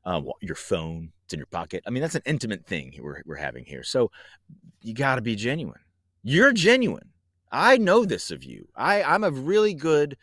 um, 0.05 0.29
your 0.41 0.55
phone 0.55 1.11
it's 1.25 1.33
in 1.33 1.39
your 1.39 1.47
pocket 1.47 1.83
i 1.87 1.89
mean 1.89 2.01
that's 2.01 2.15
an 2.15 2.21
intimate 2.25 2.65
thing 2.65 2.93
we're, 3.01 3.21
we're 3.25 3.35
having 3.35 3.65
here 3.65 3.83
so 3.83 4.11
you 4.81 4.93
got 4.93 5.15
to 5.15 5.21
be 5.21 5.35
genuine 5.35 5.79
you're 6.25 6.51
genuine 6.51 7.09
i 7.51 7.77
know 7.77 8.03
this 8.03 8.31
of 8.31 8.43
you 8.43 8.67
i 8.75 9.01
i'm 9.03 9.23
a 9.23 9.31
really 9.31 9.73
good 9.73 10.17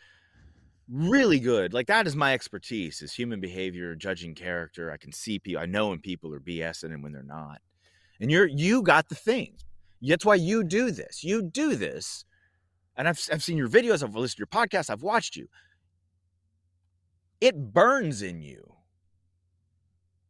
really 0.87 1.39
good 1.39 1.73
like 1.73 1.87
that 1.87 2.05
is 2.05 2.15
my 2.15 2.33
expertise 2.33 3.01
is 3.01 3.13
human 3.13 3.39
behavior 3.39 3.95
judging 3.95 4.35
character 4.35 4.91
i 4.91 4.97
can 4.97 5.11
see 5.11 5.39
people 5.39 5.61
i 5.61 5.65
know 5.65 5.89
when 5.89 5.99
people 5.99 6.33
are 6.33 6.39
bsing 6.39 6.93
and 6.93 7.01
when 7.01 7.11
they're 7.11 7.23
not 7.23 7.59
and 8.19 8.29
you're 8.29 8.47
you 8.47 8.83
got 8.83 9.09
the 9.09 9.15
thing 9.15 9.55
that's 10.01 10.25
why 10.25 10.35
you 10.35 10.63
do 10.63 10.91
this 10.91 11.23
you 11.23 11.41
do 11.41 11.75
this 11.75 12.25
and 12.95 13.07
I've, 13.07 13.19
I've 13.31 13.43
seen 13.43 13.57
your 13.57 13.69
videos, 13.69 14.03
I've 14.03 14.15
listened 14.15 14.37
to 14.37 14.39
your 14.39 14.47
podcast, 14.47 14.89
I've 14.89 15.03
watched 15.03 15.35
you. 15.35 15.47
It 17.41 17.73
burns 17.73 18.21
in 18.21 18.41
you. 18.41 18.75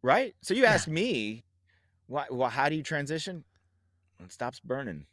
Right? 0.02 0.36
So 0.42 0.54
you 0.54 0.66
ask 0.66 0.88
yeah. 0.88 0.94
me, 0.94 1.46
why, 2.08 2.26
well, 2.30 2.50
how 2.50 2.70
do 2.70 2.76
you 2.76 2.84
transition? 2.84 3.44
It 4.24 4.32
stops 4.32 4.60
burning. 4.60 5.06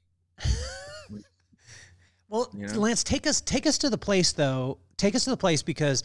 Well, 2.30 2.48
you 2.54 2.66
know? 2.66 2.80
Lance, 2.80 3.04
take 3.04 3.26
us 3.26 3.42
take 3.42 3.66
us 3.66 3.76
to 3.78 3.90
the 3.90 3.98
place 3.98 4.32
though. 4.32 4.78
Take 4.96 5.14
us 5.14 5.24
to 5.24 5.30
the 5.30 5.36
place 5.36 5.62
because 5.62 6.02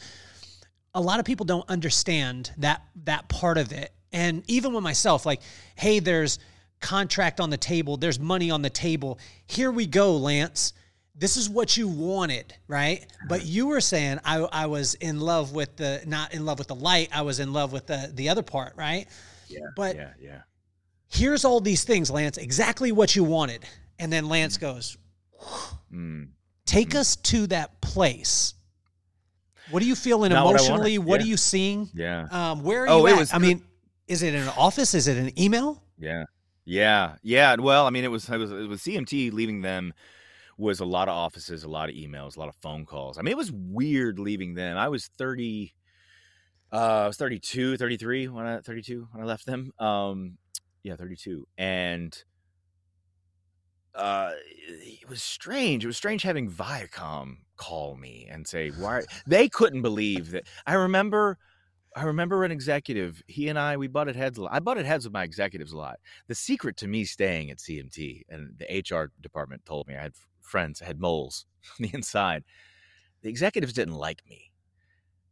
a 0.94 1.02
lot 1.02 1.20
of 1.20 1.26
people 1.26 1.46
don't 1.46 1.68
understand 1.70 2.52
that 2.58 2.82
that 3.06 3.30
part 3.30 3.58
of 3.58 3.72
it. 3.72 3.94
And 4.12 4.44
even 4.48 4.74
with 4.74 4.84
myself, 4.84 5.26
like, 5.26 5.42
hey, 5.76 6.00
there's 6.00 6.40
contract 6.82 7.40
on 7.40 7.50
the 7.50 7.58
table, 7.58 7.96
there's 7.96 8.20
money 8.20 8.52
on 8.52 8.62
the 8.62 8.70
table. 8.70 9.20
Here 9.48 9.72
we 9.72 9.86
go, 9.86 10.18
Lance 10.18 10.74
this 11.18 11.38
is 11.38 11.50
what 11.50 11.78
you 11.78 11.88
wanted, 11.88 12.54
right? 12.68 13.06
But 13.30 13.46
you 13.46 13.68
were 13.68 13.82
saying 13.82 14.20
I, 14.26 14.40
I 14.40 14.66
was 14.66 14.96
in 14.96 15.20
love 15.20 15.54
with 15.54 15.78
the 15.78 16.04
not 16.06 16.34
in 16.34 16.46
love 16.46 16.60
with 16.60 16.68
the 16.68 16.76
light, 16.76 17.10
I 17.14 17.22
was 17.22 17.40
in 17.40 17.54
love 17.54 17.72
with 17.72 17.88
the 17.88 18.12
the 18.14 18.30
other 18.30 18.44
part, 18.44 18.74
right? 18.76 19.08
Yeah. 19.48 19.62
But 19.76 19.96
yeah, 19.96 20.14
yeah. 20.20 20.42
Here's 21.08 21.46
all 21.46 21.62
these 21.62 21.84
things, 21.84 22.12
Lance, 22.12 22.38
exactly 22.38 22.92
what 22.92 23.16
you 23.16 23.24
wanted. 23.24 23.66
And 24.00 24.12
then 24.12 24.28
Lance 24.28 24.58
mm. 24.58 24.62
goes, 24.62 24.98
mm. 25.94 26.30
Take 26.66 26.90
mm. 26.90 27.00
us 27.00 27.16
to 27.18 27.48
that 27.48 27.82
place. 27.82 28.54
What 29.72 29.82
are 29.82 29.86
you 29.86 29.96
feeling 29.96 30.32
Not 30.32 30.48
emotionally? 30.48 30.98
What, 30.98 31.08
what 31.08 31.20
yeah. 31.22 31.26
are 31.26 31.30
you 31.30 31.38
seeing? 31.38 31.90
Yeah. 31.94 32.28
Um, 32.32 32.64
where 32.64 32.84
are 32.84 32.90
oh, 32.90 33.08
you? 33.08 33.14
At? 33.14 33.20
Was, 33.20 33.34
I 33.34 33.40
mean, 33.40 33.64
is 34.08 34.22
it 34.22 34.36
an 34.36 34.48
office? 34.50 34.94
Is 34.94 35.08
it 35.08 35.18
an 35.18 35.40
email? 35.40 35.82
Yeah. 35.98 36.26
Yeah. 36.66 37.16
Yeah. 37.24 37.56
Well, 37.56 37.88
I 37.88 37.90
mean, 37.90 38.04
it 38.04 38.12
was 38.12 38.30
it 38.30 38.38
was 38.38 38.52
it 38.52 38.68
was 38.68 38.82
CMT 38.82 39.34
leaving 39.34 39.62
them 39.62 39.94
was 40.58 40.80
a 40.80 40.86
lot 40.86 41.08
of 41.08 41.16
offices, 41.16 41.64
a 41.64 41.68
lot 41.68 41.90
of 41.90 41.96
emails, 41.96 42.38
a 42.38 42.40
lot 42.40 42.50
of 42.50 42.56
phone 42.56 42.86
calls. 42.86 43.18
I 43.18 43.22
mean, 43.22 43.32
it 43.32 43.38
was 43.38 43.52
weird 43.52 44.20
leaving 44.20 44.54
them. 44.54 44.78
I 44.78 44.88
was 44.88 45.08
30, 45.18 45.74
uh, 46.72 46.76
I 46.76 47.08
was 47.08 47.18
32, 47.18 47.78
33 47.78 48.28
when 48.30 48.46
I, 48.46 48.60
32 48.62 49.08
when 49.12 49.24
I 49.24 49.26
left 49.26 49.46
them. 49.46 49.72
Um, 49.80 50.38
yeah, 50.84 50.96
32. 50.96 51.46
And, 51.58 52.18
uh, 53.96 54.32
it 54.68 55.08
was 55.08 55.24
strange. 55.24 55.84
It 55.84 55.88
was 55.88 55.98
strange 55.98 56.22
having 56.22 56.50
Viacom 56.50 57.38
call 57.58 57.96
me 57.96 58.28
and 58.30 58.48
say, 58.48 58.70
why 58.70 59.04
they 59.28 59.48
couldn't 59.50 59.82
believe 59.82 60.32
that. 60.32 60.48
I 60.66 60.74
remember, 60.74 61.38
I 61.96 62.04
remember 62.04 62.44
an 62.44 62.52
executive, 62.52 63.24
he 63.28 63.48
and 63.48 63.58
I, 63.58 63.78
we 63.78 63.88
butted 63.88 64.16
heads 64.16 64.38
a 64.38 64.44
lot. 64.44 64.54
I 64.54 64.60
butted 64.60 64.86
heads 64.86 65.06
with 65.06 65.14
my 65.14 65.24
executives 65.24 65.72
a 65.72 65.78
lot. 65.78 66.00
The 66.28 66.36
secret 66.36 66.78
to 66.78 66.88
me 66.88 67.06
staying 67.06 67.52
at 67.52 67.58
CMT 67.58 68.24
and 68.30 68.56
the 68.58 68.80
HR 68.80 69.12
department 69.22 69.66
told 69.66 69.88
me 69.88 69.96
I 69.96 70.04
had 70.04 70.14
friends 70.42 70.82
I 70.82 70.86
had 70.86 71.00
moles 71.00 71.46
on 71.80 71.88
the 71.88 71.96
inside. 71.96 72.44
The 73.22 73.30
executives 73.30 73.74
didn't 73.74 73.96
like 73.96 74.22
me. 74.30 74.52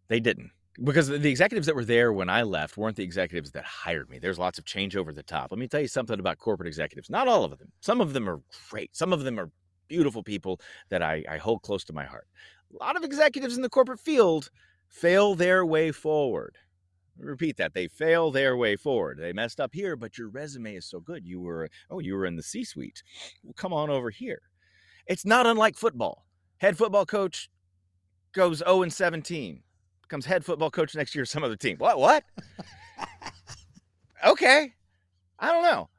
They 0.07 0.19
didn't 0.19 0.51
because 0.81 1.07
the 1.07 1.29
executives 1.29 1.67
that 1.67 1.75
were 1.75 1.85
there 1.85 2.11
when 2.11 2.29
I 2.29 2.43
left 2.43 2.77
weren't 2.77 2.95
the 2.95 3.03
executives 3.03 3.51
that 3.51 3.63
hired 3.63 4.09
me. 4.09 4.17
There's 4.17 4.39
lots 4.39 4.57
of 4.57 4.65
change 4.65 4.95
over 4.95 5.13
the 5.13 5.21
top. 5.21 5.51
Let 5.51 5.59
me 5.59 5.67
tell 5.67 5.81
you 5.81 5.87
something 5.87 6.19
about 6.19 6.39
corporate 6.39 6.67
executives. 6.67 7.09
Not 7.09 7.27
all 7.27 7.43
of 7.43 7.57
them. 7.59 7.71
Some 7.81 8.01
of 8.01 8.13
them 8.13 8.27
are 8.27 8.41
great. 8.69 8.95
Some 8.95 9.13
of 9.13 9.23
them 9.23 9.39
are 9.39 9.51
beautiful 9.87 10.23
people 10.23 10.59
that 10.89 11.03
I, 11.03 11.23
I 11.29 11.37
hold 11.37 11.61
close 11.61 11.83
to 11.85 11.93
my 11.93 12.05
heart. 12.05 12.27
A 12.73 12.83
lot 12.83 12.95
of 12.95 13.03
executives 13.03 13.55
in 13.55 13.61
the 13.61 13.69
corporate 13.69 13.99
field 13.99 14.49
fail 14.89 15.35
their 15.35 15.63
way 15.63 15.91
forward. 15.91 16.57
Repeat 17.19 17.57
that. 17.57 17.75
They 17.75 17.87
fail 17.87 18.31
their 18.31 18.57
way 18.57 18.75
forward. 18.75 19.19
They 19.19 19.33
messed 19.33 19.59
up 19.59 19.75
here, 19.75 19.95
but 19.95 20.17
your 20.17 20.29
resume 20.29 20.75
is 20.75 20.87
so 20.87 20.99
good. 20.99 21.23
You 21.23 21.39
were, 21.41 21.69
oh, 21.91 21.99
you 21.99 22.15
were 22.15 22.25
in 22.25 22.35
the 22.35 22.41
C 22.41 22.63
suite. 22.63 23.03
Well, 23.43 23.53
come 23.55 23.73
on 23.73 23.91
over 23.91 24.09
here. 24.09 24.41
It's 25.05 25.25
not 25.25 25.45
unlike 25.45 25.77
football. 25.77 26.25
Head 26.57 26.77
football 26.77 27.05
coach 27.05 27.49
goes 28.33 28.59
0 28.59 28.81
and 28.81 28.91
17 28.91 29.61
becomes 30.03 30.25
head 30.25 30.45
football 30.45 30.69
coach 30.69 30.95
next 30.95 31.15
year 31.15 31.25
some 31.25 31.43
other 31.43 31.55
team. 31.55 31.77
What? 31.77 31.99
What? 31.99 32.23
okay. 34.25 34.73
I 35.39 35.51
don't 35.51 35.63
know. 35.63 35.89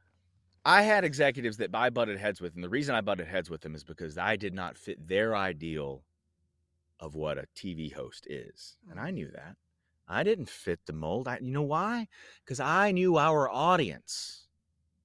I 0.65 0.83
had 0.83 1.05
executives 1.05 1.59
that 1.59 1.75
I 1.75 1.91
butted 1.91 2.19
heads 2.19 2.41
with, 2.41 2.55
and 2.55 2.65
the 2.65 2.69
reason 2.69 2.95
I 2.95 3.03
butted 3.03 3.27
heads 3.27 3.51
with 3.51 3.61
them 3.61 3.75
is 3.75 3.85
because 3.85 4.17
I 4.17 4.37
did 4.37 4.55
not 4.55 4.79
fit 4.79 5.07
their 5.07 5.37
ideal 5.37 6.05
of 7.01 7.15
what 7.15 7.37
a 7.37 7.47
TV 7.55 7.93
host 7.93 8.27
is. 8.31 8.77
And 8.91 8.99
I 8.99 9.11
knew 9.11 9.31
that. 9.33 9.57
I 10.09 10.23
didn't 10.23 10.49
fit 10.49 10.81
the 10.87 10.93
mold. 10.93 11.29
I, 11.29 11.39
you 11.41 11.51
know 11.51 11.63
why? 11.63 12.09
Because 12.45 12.61
I 12.61 12.93
knew 12.93 13.19
our 13.19 13.51
audience. 13.51 14.47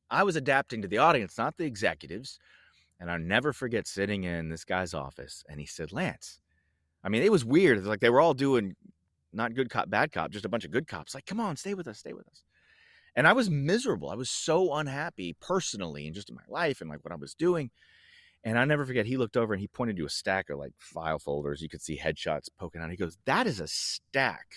I 0.10 0.24
was 0.24 0.36
adapting 0.36 0.82
to 0.82 0.88
the 0.88 0.98
audience, 0.98 1.38
not 1.38 1.58
the 1.58 1.66
executives. 1.66 2.40
And 3.00 3.10
I'll 3.10 3.20
never 3.20 3.54
forget 3.54 3.88
sitting 3.88 4.24
in 4.26 4.50
this 4.50 4.66
guy's 4.66 4.94
office, 4.94 5.44
and 5.50 5.60
he 5.60 5.66
said, 5.66 5.94
Lance, 5.94 6.42
I 7.04 7.10
mean, 7.10 7.24
it 7.24 7.32
was 7.32 7.46
weird. 7.46 7.78
It's 7.78 7.88
like 7.88 8.00
they 8.00 8.10
were 8.10 8.22
all 8.22 8.34
doing 8.34 8.76
not 9.34 9.54
good 9.54 9.70
cop, 9.70 9.90
bad 9.90 10.12
cop, 10.12 10.32
just 10.32 10.46
a 10.46 10.50
bunch 10.50 10.66
of 10.66 10.72
good 10.72 10.88
cops. 10.88 11.14
Like, 11.14 11.26
come 11.26 11.40
on, 11.40 11.56
stay 11.56 11.74
with 11.74 11.88
us, 11.88 12.00
stay 12.00 12.14
with 12.14 12.28
us. 12.28 12.44
And 13.16 13.28
I 13.28 13.34
was 13.34 13.50
miserable. 13.50 14.10
I 14.10 14.16
was 14.16 14.30
so 14.30 14.74
unhappy 14.74 15.36
personally 15.40 16.06
and 16.06 16.16
just 16.16 16.30
in 16.30 16.36
my 16.36 16.44
life 16.48 16.82
and 16.82 16.90
like 16.90 17.04
what 17.04 17.12
I 17.12 17.18
was 17.18 17.34
doing. 17.34 17.72
And 18.44 18.58
I 18.58 18.66
never 18.66 18.86
forget, 18.86 19.06
he 19.06 19.18
looked 19.18 19.36
over 19.36 19.54
and 19.54 19.60
he 19.60 19.68
pointed 19.68 19.98
to 19.98 20.06
a 20.06 20.10
stack 20.10 20.50
of 20.50 20.58
like 20.58 20.74
file 20.78 21.20
folders. 21.20 21.62
You 21.62 21.70
could 21.70 21.82
see 21.82 21.98
headshots 21.98 22.48
poking 22.58 22.82
out. 22.82 22.90
He 22.90 22.96
goes, 22.96 23.18
That 23.26 23.48
is 23.48 23.60
a 23.60 23.68
stack 23.68 24.48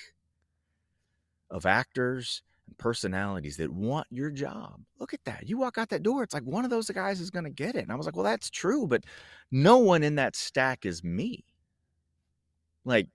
of 1.51 1.67
actors 1.67 2.43
and 2.69 2.79
personalities 2.79 3.57
that 3.57 3.73
want 3.73 4.07
your 4.11 4.31
job. 4.31 4.81
Look 5.01 5.13
at 5.13 5.25
that. 5.25 5.49
You 5.49 5.59
walk 5.59 5.79
out 5.79 5.89
that 5.89 6.05
door, 6.05 6.23
it's 6.23 6.35
like 6.35 6.45
one 6.45 6.65
of 6.65 6.71
those 6.71 6.89
guys 6.91 7.21
is 7.21 7.31
going 7.31 7.45
to 7.45 7.51
get 7.51 7.75
it. 7.75 7.83
And 7.83 7.91
I 7.93 7.97
was 7.97 8.07
like, 8.07 8.15
Well, 8.15 8.25
that's 8.25 8.51
true, 8.51 8.87
but 8.87 9.05
no 9.51 9.79
one 9.79 10.05
in 10.05 10.15
that 10.17 10.37
stack 10.37 10.87
is 10.87 11.03
me. 11.03 11.45
Like, 12.85 13.09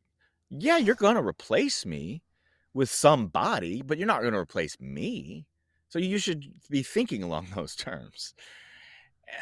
yeah, 0.50 0.78
you're 0.78 0.96
going 0.96 1.16
to 1.16 1.26
replace 1.26 1.86
me 1.86 2.24
with 2.74 2.90
somebody, 2.90 3.82
but 3.82 3.98
you're 3.98 4.08
not 4.08 4.22
going 4.22 4.34
to 4.34 4.40
replace 4.40 4.80
me. 4.80 5.46
So 5.90 6.00
you 6.00 6.18
should 6.18 6.46
be 6.70 6.84
thinking 6.84 7.24
along 7.24 7.48
those 7.56 7.76
terms. 7.76 8.34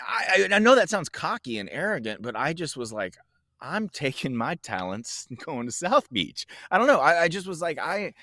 I, 0.08 0.48
I, 0.52 0.60
know 0.60 0.74
that 0.74 0.90
sounds 0.90 1.10
cocky 1.10 1.60
and 1.60 1.70
arrogant, 1.72 2.24
but 2.24 2.36
I 2.36 2.54
just 2.54 2.76
was 2.76 2.92
like, 2.92 3.18
I'm 3.62 3.88
taking 3.88 4.36
my 4.36 4.56
talents 4.56 5.28
and 5.30 5.38
going 5.38 5.68
to 5.68 5.72
South 5.72 6.10
Beach. 6.12 6.48
I 6.72 6.78
don't 6.78 6.88
know. 6.88 7.00
I, 7.00 7.24
I 7.24 7.28
just 7.28 7.46
was 7.46 7.62
like, 7.62 7.78
I, 7.78 8.14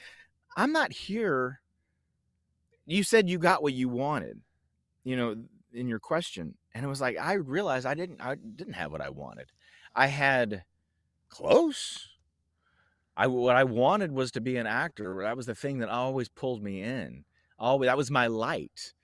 I'm 0.57 0.73
not 0.73 0.93
here. 0.93 1.61
You 2.85 3.05
said 3.05 3.29
you 3.29 3.39
got 3.39 3.63
what 3.63 3.75
you 3.75 3.89
wanted, 3.89 4.41
you 5.05 5.17
know, 5.17 5.37
in 5.73 5.89
your 5.89 6.01
question, 6.01 6.55
and 6.75 6.85
it 6.85 6.89
was 6.89 7.01
like 7.01 7.17
I 7.17 7.35
realized 7.35 7.87
I 7.87 7.95
didn't. 7.95 8.21
I 8.21 8.35
didn't 8.35 8.75
have 8.75 8.91
what 8.91 9.01
I 9.01 9.09
wanted. 9.09 9.47
I 9.95 10.09
had 10.09 10.65
close. 11.33 12.09
I 13.17 13.27
what 13.27 13.57
I 13.57 13.65
wanted 13.65 14.13
was 14.13 14.31
to 14.33 14.41
be 14.41 14.57
an 14.57 14.67
actor. 14.67 15.21
That 15.23 15.37
was 15.37 15.47
the 15.47 15.55
thing 15.55 15.79
that 15.79 15.89
always 15.89 16.29
pulled 16.29 16.63
me 16.63 16.83
in. 16.83 17.25
Always 17.59 17.89
that 17.89 17.97
was 17.97 18.11
my 18.11 18.27
light. 18.27 18.95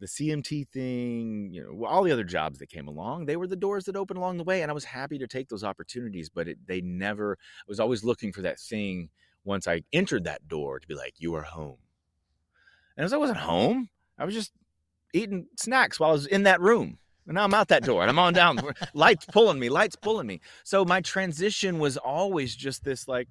The 0.00 0.06
CMT 0.08 0.68
thing, 0.68 1.50
you 1.52 1.62
know, 1.62 1.84
all 1.84 2.02
the 2.02 2.10
other 2.10 2.24
jobs 2.24 2.58
that 2.58 2.70
came 2.70 2.88
along, 2.88 3.26
they 3.26 3.36
were 3.36 3.46
the 3.46 3.54
doors 3.54 3.84
that 3.84 3.94
opened 3.94 4.18
along 4.18 4.36
the 4.36 4.44
way, 4.44 4.62
and 4.62 4.70
I 4.70 4.74
was 4.74 4.84
happy 4.84 5.16
to 5.18 5.28
take 5.28 5.48
those 5.48 5.62
opportunities. 5.62 6.28
But 6.28 6.48
it, 6.48 6.58
they 6.66 6.80
never. 6.80 7.38
I 7.40 7.68
was 7.68 7.80
always 7.80 8.02
looking 8.02 8.32
for 8.32 8.42
that 8.42 8.58
thing 8.58 9.10
once 9.44 9.68
I 9.68 9.82
entered 9.92 10.24
that 10.24 10.48
door 10.48 10.80
to 10.80 10.88
be 10.88 10.94
like, 10.94 11.14
"You 11.18 11.34
are 11.34 11.42
home." 11.42 11.78
And 12.96 13.04
as 13.04 13.12
I 13.12 13.16
wasn't 13.16 13.38
home, 13.38 13.90
I 14.18 14.24
was 14.24 14.34
just 14.34 14.52
eating 15.12 15.46
snacks 15.56 16.00
while 16.00 16.10
I 16.10 16.14
was 16.14 16.26
in 16.26 16.44
that 16.44 16.60
room. 16.60 16.98
And 17.26 17.36
now 17.36 17.44
I'm 17.44 17.54
out 17.54 17.68
that 17.68 17.84
door 17.84 18.02
and 18.02 18.10
I'm 18.10 18.18
on 18.18 18.32
down. 18.32 18.60
lights 18.94 19.26
pulling 19.26 19.58
me, 19.58 19.68
lights 19.68 19.96
pulling 19.96 20.26
me. 20.26 20.40
So 20.64 20.84
my 20.84 21.00
transition 21.00 21.78
was 21.78 21.96
always 21.96 22.54
just 22.56 22.84
this 22.84 23.06
like, 23.06 23.28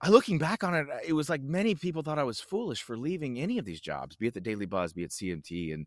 I 0.00 0.08
looking 0.08 0.38
back 0.38 0.62
on 0.62 0.74
it, 0.74 0.86
it 1.06 1.12
was 1.12 1.28
like 1.28 1.42
many 1.42 1.74
people 1.74 2.02
thought 2.02 2.18
I 2.18 2.24
was 2.24 2.40
foolish 2.40 2.82
for 2.82 2.96
leaving 2.96 3.38
any 3.38 3.58
of 3.58 3.64
these 3.64 3.80
jobs, 3.80 4.16
be 4.16 4.26
it 4.26 4.34
the 4.34 4.40
Daily 4.40 4.66
Buzz, 4.66 4.92
be 4.92 5.04
it 5.04 5.10
CMT, 5.10 5.72
and 5.72 5.86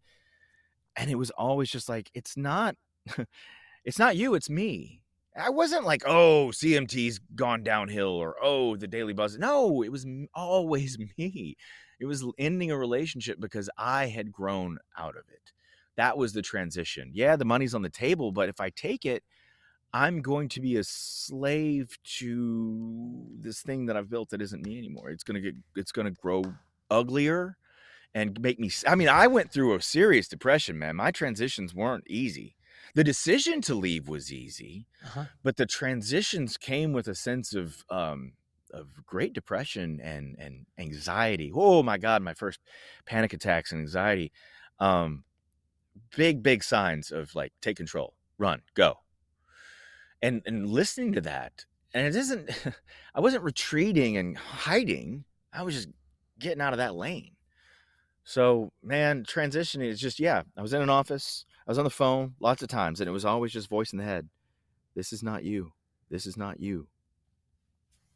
and 0.95 1.09
it 1.09 1.15
was 1.15 1.29
always 1.31 1.69
just 1.69 1.87
like 1.87 2.09
it's 2.13 2.35
not, 2.35 2.75
it's 3.85 3.99
not 3.99 4.17
you, 4.17 4.33
it's 4.33 4.49
me. 4.49 5.01
I 5.37 5.51
wasn't 5.51 5.85
like, 5.85 6.03
oh, 6.05 6.47
CMT's 6.47 7.19
gone 7.35 7.63
downhill 7.63 8.09
or 8.09 8.35
oh, 8.41 8.75
the 8.75 8.87
Daily 8.87 9.13
Buzz. 9.13 9.37
No, 9.37 9.83
it 9.83 9.91
was 9.91 10.05
always 10.33 10.97
me. 11.17 11.55
It 11.99 12.05
was 12.05 12.25
ending 12.37 12.71
a 12.71 12.77
relationship 12.77 13.39
because 13.39 13.69
I 13.77 14.07
had 14.07 14.31
grown 14.31 14.79
out 14.97 15.15
of 15.15 15.23
it. 15.29 15.51
That 15.97 16.17
was 16.17 16.33
the 16.33 16.41
transition. 16.41 17.11
Yeah, 17.13 17.35
the 17.35 17.45
money's 17.45 17.75
on 17.75 17.81
the 17.81 17.89
table, 17.89 18.31
but 18.31 18.49
if 18.49 18.59
I 18.59 18.69
take 18.69 19.05
it, 19.05 19.23
I'm 19.93 20.21
going 20.21 20.49
to 20.49 20.61
be 20.61 20.77
a 20.77 20.83
slave 20.83 21.97
to 22.19 23.25
this 23.39 23.61
thing 23.61 23.87
that 23.87 23.97
I've 23.97 24.09
built 24.09 24.29
that 24.29 24.41
isn't 24.41 24.65
me 24.65 24.77
anymore. 24.77 25.09
It's 25.09 25.23
going 25.23 25.41
to 25.41 25.41
get 25.41 25.55
it's 25.75 25.91
going 25.91 26.05
to 26.05 26.11
grow 26.11 26.43
uglier 26.91 27.57
and 28.13 28.39
make 28.39 28.59
me 28.59 28.69
I 28.87 28.95
mean, 28.95 29.09
I 29.09 29.27
went 29.27 29.51
through 29.51 29.75
a 29.75 29.81
serious 29.81 30.27
depression, 30.27 30.77
man. 30.77 30.95
My 30.95 31.11
transitions 31.11 31.73
weren't 31.73 32.05
easy. 32.07 32.55
The 32.95 33.03
decision 33.03 33.61
to 33.61 33.75
leave 33.75 34.07
was 34.07 34.33
easy, 34.33 34.87
uh-huh. 35.05 35.25
but 35.43 35.57
the 35.57 35.65
transitions 35.65 36.57
came 36.57 36.91
with 36.91 37.07
a 37.07 37.15
sense 37.15 37.53
of 37.53 37.83
um 37.89 38.33
of 38.71 38.87
great 39.05 39.33
depression 39.33 39.99
and 40.01 40.35
and 40.37 40.65
anxiety. 40.77 41.51
Oh 41.53 41.81
my 41.81 41.97
god, 41.97 42.21
my 42.21 42.35
first 42.35 42.59
panic 43.05 43.33
attacks 43.33 43.71
and 43.71 43.81
anxiety. 43.81 44.31
Um 44.79 45.23
big 46.15 46.43
big 46.43 46.63
signs 46.63 47.11
of 47.11 47.33
like 47.35 47.53
take 47.61 47.77
control, 47.77 48.13
run, 48.37 48.61
go. 48.73 48.95
And 50.21 50.41
and 50.45 50.67
listening 50.69 51.13
to 51.13 51.21
that 51.21 51.65
and 51.93 52.05
it 52.05 52.15
isn't 52.15 52.49
i 53.15 53.19
wasn't 53.19 53.43
retreating 53.43 54.17
and 54.17 54.37
hiding 54.37 55.23
i 55.53 55.63
was 55.63 55.75
just 55.75 55.89
getting 56.39 56.61
out 56.61 56.73
of 56.73 56.77
that 56.77 56.95
lane. 56.95 57.31
So 58.23 58.71
man 58.83 59.23
transitioning 59.23 59.87
is 59.87 59.99
just 59.99 60.19
yeah 60.19 60.43
i 60.57 60.61
was 60.61 60.73
in 60.73 60.81
an 60.81 60.89
office 60.89 61.45
i 61.67 61.71
was 61.71 61.77
on 61.77 61.83
the 61.83 61.89
phone 61.89 62.35
lots 62.39 62.61
of 62.61 62.69
times 62.69 62.99
and 62.99 63.07
it 63.07 63.11
was 63.11 63.25
always 63.25 63.51
just 63.51 63.69
voice 63.69 63.91
in 63.91 63.97
the 63.97 64.05
head 64.05 64.29
this 64.95 65.11
is 65.11 65.23
not 65.23 65.43
you 65.43 65.71
this 66.11 66.27
is 66.27 66.37
not 66.37 66.59
you 66.59 66.87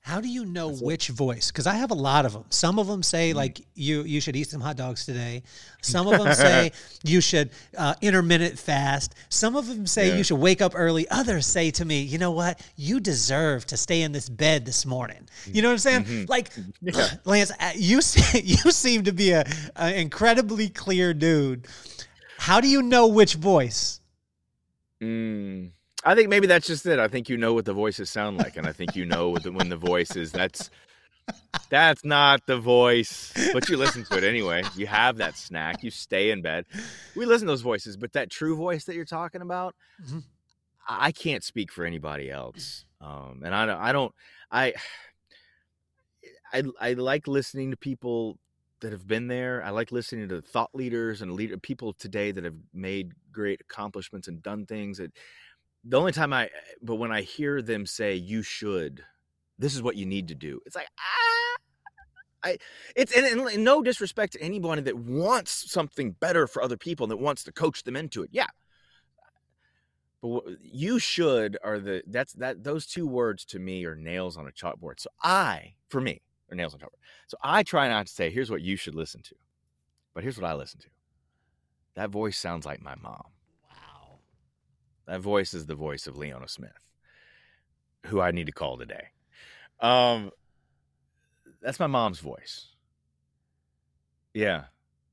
how 0.04 0.20
do 0.20 0.28
you 0.28 0.44
know 0.44 0.70
which 0.70 1.08
voice? 1.08 1.50
Because 1.50 1.66
I 1.66 1.76
have 1.76 1.90
a 1.90 1.96
lot 1.96 2.26
of 2.26 2.34
them. 2.34 2.44
Some 2.50 2.78
of 2.78 2.88
them 2.88 3.02
say 3.02 3.32
mm. 3.32 3.36
like 3.36 3.62
you 3.74 4.04
you 4.04 4.20
should 4.20 4.36
eat 4.36 4.50
some 4.50 4.60
hot 4.60 4.76
dogs 4.76 5.06
today. 5.06 5.44
Some 5.82 6.08
of 6.08 6.18
them 6.18 6.34
say 6.34 6.72
you 7.04 7.20
should 7.20 7.52
uh, 7.78 7.96
intermittent 8.02 8.58
fast. 8.60 9.16
Some 9.30 9.56
of 9.56 9.68
them 9.68 9.86
say 9.88 10.10
yeah. 10.10 10.16
you 10.16 10.24
should 10.24 10.40
wake 10.40 10.62
up 10.62 10.74
early. 10.76 11.08
Others 11.10 11.46
say 11.46 11.72
to 11.72 11.86
me, 11.86 12.02
you 12.02 12.18
know 12.18 12.32
what? 12.32 12.62
You 12.76 13.00
deserve 13.00 13.66
to 13.68 13.78
stay 13.78 14.02
in 14.02 14.12
this 14.12 14.30
bed 14.30 14.66
this 14.66 14.86
morning. 14.86 15.28
You 15.46 15.62
know 15.62 15.70
what 15.70 15.74
I'm 15.74 15.80
saying? 15.80 16.04
Mm-hmm. 16.04 16.26
Like 16.30 16.52
yeah. 16.82 17.08
Lance, 17.24 17.52
uh, 17.60 17.72
you 17.76 17.96
you 18.44 18.72
seem 18.72 19.04
to 19.06 19.14
be 19.14 19.32
a, 19.32 19.46
a 19.78 20.00
incredibly 20.00 20.68
clear 20.68 21.14
dude. 21.14 21.66
How 22.38 22.60
do 22.60 22.68
you 22.68 22.82
know 22.82 23.08
which 23.08 23.36
voice? 23.36 24.02
Mm. 25.02 25.72
I 26.06 26.16
think 26.16 26.30
maybe 26.30 26.48
that's 26.48 26.68
just 26.68 26.86
it. 26.86 27.00
I 27.00 27.08
think 27.08 27.30
you 27.30 27.38
know 27.38 27.54
what 27.54 27.66
the 27.66 27.74
voices 27.74 28.10
sound 28.10 28.38
like, 28.38 28.58
and 28.58 28.68
I 28.68 28.74
think 28.74 28.96
you 28.96 29.06
know 29.06 29.38
the, 29.38 29.52
when 29.52 29.70
the 29.70 29.78
voice 29.78 30.16
is. 30.16 30.32
That's 30.32 30.70
that's 31.70 32.04
not 32.04 32.46
the 32.46 32.58
voice, 32.58 33.34
but 33.54 33.70
you 33.70 33.78
listen 33.78 34.04
to 34.06 34.18
it 34.18 34.24
anyway. 34.24 34.64
You 34.76 34.88
have 34.88 35.18
that 35.18 35.38
snack. 35.38 35.84
You 35.84 35.92
stay 35.92 36.32
in 36.32 36.42
bed. 36.42 36.66
We 37.16 37.26
listen 37.26 37.48
to 37.48 37.52
those 37.52 37.62
voices, 37.62 37.96
but 37.96 38.14
that 38.14 38.30
true 38.30 38.56
voice 38.56 38.84
that 38.86 38.96
you're 38.96 39.06
talking 39.06 39.42
about, 39.42 39.76
mm-hmm. 40.04 40.20
I 40.88 41.12
can't 41.12 41.44
speak 41.44 41.72
for 41.72 41.86
anybody 41.86 42.30
else. 42.30 42.86
Um, 43.00 43.42
and 43.46 43.56
I 43.56 43.66
don't. 43.66 43.80
I 43.80 43.92
don't. 43.92 44.14
I. 44.52 44.74
I, 46.56 46.62
I 46.80 46.94
like 46.94 47.28
listening 47.28 47.72
to 47.72 47.78
people 47.78 48.38
that 48.82 48.92
have 48.92 49.08
been 49.08 49.28
there. 49.28 49.64
I 49.64 49.72
like 49.72 49.92
listening 49.92 50.30
to 50.30 50.40
thought 50.40 50.70
leaders 50.76 51.24
and 51.24 51.32
leader 51.32 51.58
people 51.58 51.94
today 51.94 52.32
that 52.32 52.44
have 52.44 52.54
made 52.72 53.14
great 53.32 53.60
accomplishments 53.60 54.28
and 54.28 54.44
done 54.44 54.68
things 54.68 55.00
that 55.00 55.14
the 55.84 55.98
only 56.00 56.12
time 56.12 56.34
I, 56.34 56.50
but 56.82 56.96
when 56.96 57.12
I 57.12 57.22
hear 57.22 57.62
them 57.62 57.86
say, 57.86 58.16
you 58.16 58.42
should, 58.42 59.04
this 59.60 59.76
is 59.76 59.82
what 59.82 59.96
you 59.96 60.06
need 60.06 60.30
to 60.30 60.36
do, 60.36 60.60
it's 60.66 60.76
like, 60.76 60.88
ah, 61.00 62.50
I, 62.50 62.58
it's, 62.96 63.16
and, 63.16 63.26
and 63.26 63.64
no 63.64 63.82
disrespect 63.82 64.34
to 64.34 64.42
anybody 64.42 64.82
that 64.82 64.98
wants 64.98 65.72
something 65.72 66.12
better 66.12 66.48
for 66.48 66.62
other 66.62 66.78
people 66.78 67.06
and 67.06 67.12
that 67.12 67.18
wants 67.18 67.44
to 67.46 67.52
coach 67.52 67.84
them 67.84 67.96
into 67.96 68.24
it. 68.24 68.30
Yeah. 68.34 68.48
But 70.22 70.44
you 70.62 71.00
should 71.00 71.58
are 71.66 71.80
the 71.80 72.02
that's 72.08 72.32
that 72.36 72.64
those 72.64 72.86
two 72.86 73.06
words 73.06 73.44
to 73.46 73.60
me 73.60 73.84
are 73.84 73.96
nails 73.96 74.38
on 74.38 74.48
a 74.48 74.52
chalkboard. 74.52 75.02
So 75.02 75.10
I, 75.22 75.74
for 75.90 76.00
me, 76.00 76.22
are 76.50 76.56
nails 76.56 76.74
on 76.74 76.80
a 76.80 76.84
chalkboard. 76.84 77.02
So 77.28 77.38
I 77.44 77.64
try 77.64 77.90
not 77.90 78.08
to 78.08 78.14
say, 78.14 78.30
here's 78.30 78.50
what 78.50 78.62
you 78.62 78.78
should 78.78 78.96
listen 78.96 79.22
to. 79.24 79.36
But 80.14 80.24
here's 80.24 80.40
what 80.40 80.50
I 80.50 80.54
listen 80.54 80.80
to. 80.80 80.88
That 81.96 82.10
voice 82.10 82.38
sounds 82.38 82.66
like 82.66 82.82
my 82.82 82.96
mom. 82.96 83.33
That 85.08 85.22
voice 85.22 85.54
is 85.54 85.66
the 85.66 85.76
voice 85.76 86.08
of 86.08 86.18
Leona 86.18 86.48
Smith, 86.48 86.72
who 88.06 88.22
I 88.22 88.32
need 88.32 88.46
to 88.48 88.54
call 88.54 88.78
today. 88.78 89.08
Um, 89.80 90.32
that's 91.62 91.80
my 91.80 91.88
mom's 91.88 92.20
voice. 92.20 92.68
Yeah, 94.34 94.66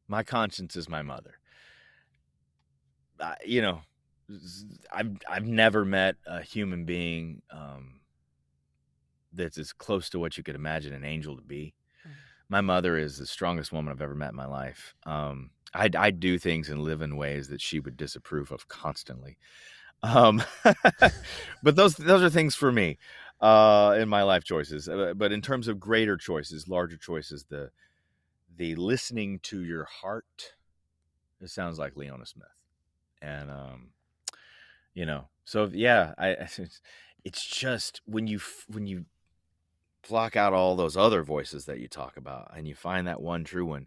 my 0.09 0.22
conscience 0.22 0.76
is 0.76 0.88
my 0.88 1.03
mother. 1.03 1.38
I, 3.20 3.36
you 3.45 3.62
know, 3.62 3.80
I've 4.93 5.16
I've 5.28 5.47
never 5.47 5.84
met 5.84 6.16
a 6.26 6.41
human 6.41 6.84
being 6.84 7.43
um, 7.51 8.01
that's 9.32 9.59
as 9.59 9.72
close 9.72 10.09
to 10.11 10.18
what 10.18 10.36
you 10.36 10.43
could 10.43 10.55
imagine 10.55 10.93
an 10.93 11.05
angel 11.05 11.36
to 11.36 11.43
be. 11.43 11.74
My 12.49 12.61
mother 12.61 12.97
is 12.97 13.18
the 13.18 13.26
strongest 13.26 13.72
woman 13.72 13.93
I've 13.93 14.03
ever 14.03 14.14
met 14.14 14.30
in 14.30 14.36
my 14.36 14.47
life. 14.47 14.95
Um, 15.07 15.51
I, 15.72 15.88
I 15.97 16.11
do 16.11 16.36
things 16.38 16.68
and 16.68 16.82
live 16.82 17.01
in 17.01 17.16
ways 17.16 17.49
that 17.49 17.61
she 17.61 17.78
would 17.78 17.97
disapprove 17.97 18.51
of 18.51 18.66
constantly. 18.66 19.38
Um, 20.03 20.42
but 21.62 21.76
those 21.76 21.94
those 21.94 22.22
are 22.22 22.30
things 22.30 22.55
for 22.55 22.72
me 22.72 22.98
uh, 23.40 23.96
in 23.98 24.09
my 24.09 24.22
life 24.22 24.44
choices. 24.44 24.88
Uh, 24.88 25.14
but 25.16 25.32
in 25.32 25.40
terms 25.40 25.68
of 25.68 25.80
greater 25.80 26.16
choices, 26.16 26.68
larger 26.68 26.96
choices, 26.96 27.46
the 27.48 27.70
the 28.57 28.74
listening 28.74 29.38
to 29.42 29.62
your 29.62 29.84
heart, 29.84 30.55
it 31.40 31.51
sounds 31.51 31.78
like 31.78 31.96
Leona 31.96 32.26
Smith, 32.26 32.48
and 33.20 33.51
um, 33.51 33.90
you 34.94 35.07
know, 35.07 35.28
so 35.44 35.68
yeah, 35.72 36.14
I 36.18 36.28
it's, 36.59 36.80
it's 37.24 37.46
just 37.46 38.01
when 38.07 38.26
you 38.26 38.40
when 38.68 38.86
you 38.86 39.05
block 40.09 40.36
out 40.36 40.53
all 40.53 40.76
those 40.76 40.96
other 40.96 41.22
voices 41.22 41.66
that 41.66 41.78
you 41.78 41.88
talk 41.88 42.16
about 42.16 42.51
and 42.57 42.66
you 42.66 42.74
find 42.74 43.07
that 43.07 43.20
one 43.20 43.44
true 43.44 43.66
one 43.66 43.86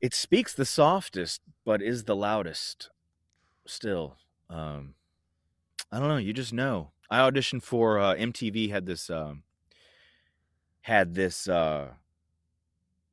it 0.00 0.14
speaks 0.14 0.54
the 0.54 0.64
softest 0.64 1.42
but 1.64 1.82
is 1.82 2.04
the 2.04 2.16
loudest 2.16 2.88
still 3.66 4.16
um 4.50 4.94
i 5.92 5.98
don't 5.98 6.08
know 6.08 6.16
you 6.16 6.32
just 6.32 6.52
know 6.52 6.90
i 7.10 7.18
auditioned 7.18 7.62
for 7.62 7.98
uh 7.98 8.14
mtv 8.14 8.70
had 8.70 8.86
this 8.86 9.08
um 9.10 9.42
had 10.82 11.14
this 11.14 11.48
uh 11.48 11.88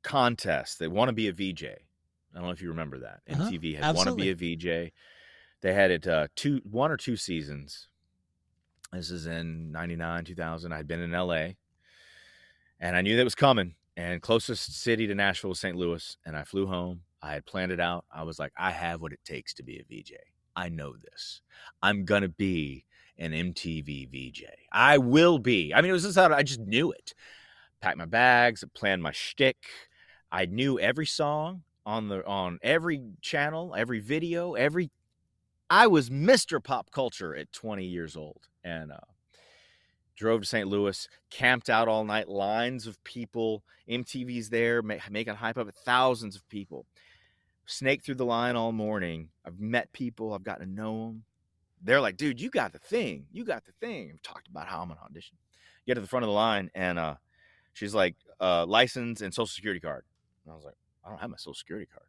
contest 0.03 0.79
they 0.79 0.87
want 0.87 1.09
to 1.09 1.13
be 1.13 1.27
a 1.27 1.33
vj 1.33 1.65
i 1.69 1.75
don't 2.35 2.43
know 2.43 2.49
if 2.51 2.61
you 2.61 2.69
remember 2.69 2.99
that 2.99 3.21
Uh-huh, 3.29 3.49
mtv 3.49 3.75
had 3.75 3.83
want 3.95 4.07
to 4.09 4.15
be 4.15 4.29
a 4.29 4.35
vj 4.57 4.91
they 5.61 5.73
had 5.73 5.91
it 5.91 6.07
uh 6.07 6.27
two 6.35 6.59
one 6.69 6.91
or 6.91 6.97
two 6.97 7.15
seasons 7.15 7.87
this 8.91 9.11
is 9.11 9.25
in 9.27 9.71
99 9.71 10.25
2000 10.25 10.73
i'd 10.73 10.87
been 10.87 11.01
in 11.01 11.11
la 11.11 11.47
and 12.83 12.95
I 12.95 13.01
knew 13.01 13.15
that 13.15 13.23
was 13.23 13.35
coming. 13.35 13.75
And 13.95 14.23
closest 14.23 14.81
city 14.81 15.05
to 15.05 15.13
Nashville 15.13 15.49
was 15.49 15.59
St. 15.59 15.77
Louis, 15.77 16.17
and 16.25 16.35
I 16.35 16.43
flew 16.43 16.65
home. 16.65 17.01
I 17.21 17.33
had 17.33 17.45
planned 17.45 17.71
it 17.71 17.79
out. 17.79 18.05
I 18.11 18.23
was 18.23 18.39
like, 18.39 18.51
I 18.57 18.71
have 18.71 19.01
what 19.01 19.13
it 19.13 19.19
takes 19.23 19.53
to 19.53 19.63
be 19.63 19.77
a 19.77 19.83
VJ. 19.83 20.13
I 20.55 20.69
know 20.69 20.95
this. 20.95 21.41
I'm 21.81 22.05
gonna 22.05 22.29
be 22.29 22.85
an 23.17 23.31
MTV 23.31 24.09
VJ. 24.09 24.43
I 24.71 24.97
will 24.97 25.39
be. 25.39 25.73
I 25.73 25.81
mean, 25.81 25.89
it 25.89 25.93
was 25.93 26.03
just 26.03 26.17
out. 26.17 26.31
I 26.31 26.43
just 26.43 26.59
knew 26.59 26.91
it. 26.91 27.13
Packed 27.79 27.97
my 27.97 28.05
bags, 28.05 28.63
planned 28.73 29.03
my 29.03 29.11
shtick. 29.11 29.57
I 30.31 30.45
knew 30.45 30.79
every 30.79 31.05
song 31.05 31.63
on 31.85 32.07
the 32.07 32.25
on 32.25 32.59
every 32.61 33.01
channel, 33.21 33.75
every 33.77 33.99
video, 33.99 34.53
every. 34.53 34.91
I 35.69 35.87
was 35.87 36.09
Mr. 36.09 36.61
Pop 36.61 36.91
Culture 36.91 37.35
at 37.35 37.51
20 37.53 37.85
years 37.85 38.17
old, 38.17 38.47
and 38.63 38.91
uh, 38.91 38.97
drove 40.15 40.41
to 40.41 40.47
St. 40.47 40.67
Louis, 40.67 41.07
camped 41.29 41.69
out 41.69 41.87
all 41.87 42.03
night, 42.03 42.27
lines 42.27 42.87
of 42.87 43.01
people. 43.03 43.63
MTV's 43.89 44.49
there, 44.49 44.81
ma- 44.81 44.95
making 45.09 45.35
hype 45.35 45.57
of 45.57 45.67
it, 45.67 45.75
thousands 45.85 46.35
of 46.35 46.47
people. 46.49 46.85
Snake 47.65 48.03
through 48.03 48.15
the 48.15 48.25
line 48.25 48.55
all 48.55 48.71
morning. 48.71 49.29
I've 49.45 49.59
met 49.59 49.91
people, 49.93 50.33
I've 50.33 50.43
gotten 50.43 50.67
to 50.67 50.73
know 50.73 51.07
them. 51.07 51.23
They're 51.83 52.01
like, 52.01 52.17
dude, 52.17 52.39
you 52.39 52.49
got 52.49 52.73
the 52.73 52.79
thing. 52.79 53.25
You 53.31 53.43
got 53.43 53.65
the 53.65 53.71
thing. 53.79 54.11
I've 54.13 54.21
talked 54.21 54.47
about 54.47 54.67
how 54.67 54.81
I'm 54.81 54.91
an 54.91 54.97
audition. 55.03 55.37
Get 55.87 55.95
to 55.95 56.01
the 56.01 56.07
front 56.07 56.23
of 56.23 56.27
the 56.27 56.33
line, 56.33 56.69
and 56.75 56.99
uh, 56.99 57.15
she's 57.73 57.95
like, 57.95 58.15
uh, 58.39 58.65
license 58.67 59.21
and 59.21 59.33
social 59.33 59.47
security 59.47 59.79
card. 59.79 60.03
And 60.45 60.51
I 60.51 60.55
was 60.55 60.63
like, 60.63 60.75
I 61.03 61.09
don't 61.09 61.19
have 61.19 61.29
my 61.29 61.37
social 61.37 61.55
security 61.55 61.87
card. 61.91 62.07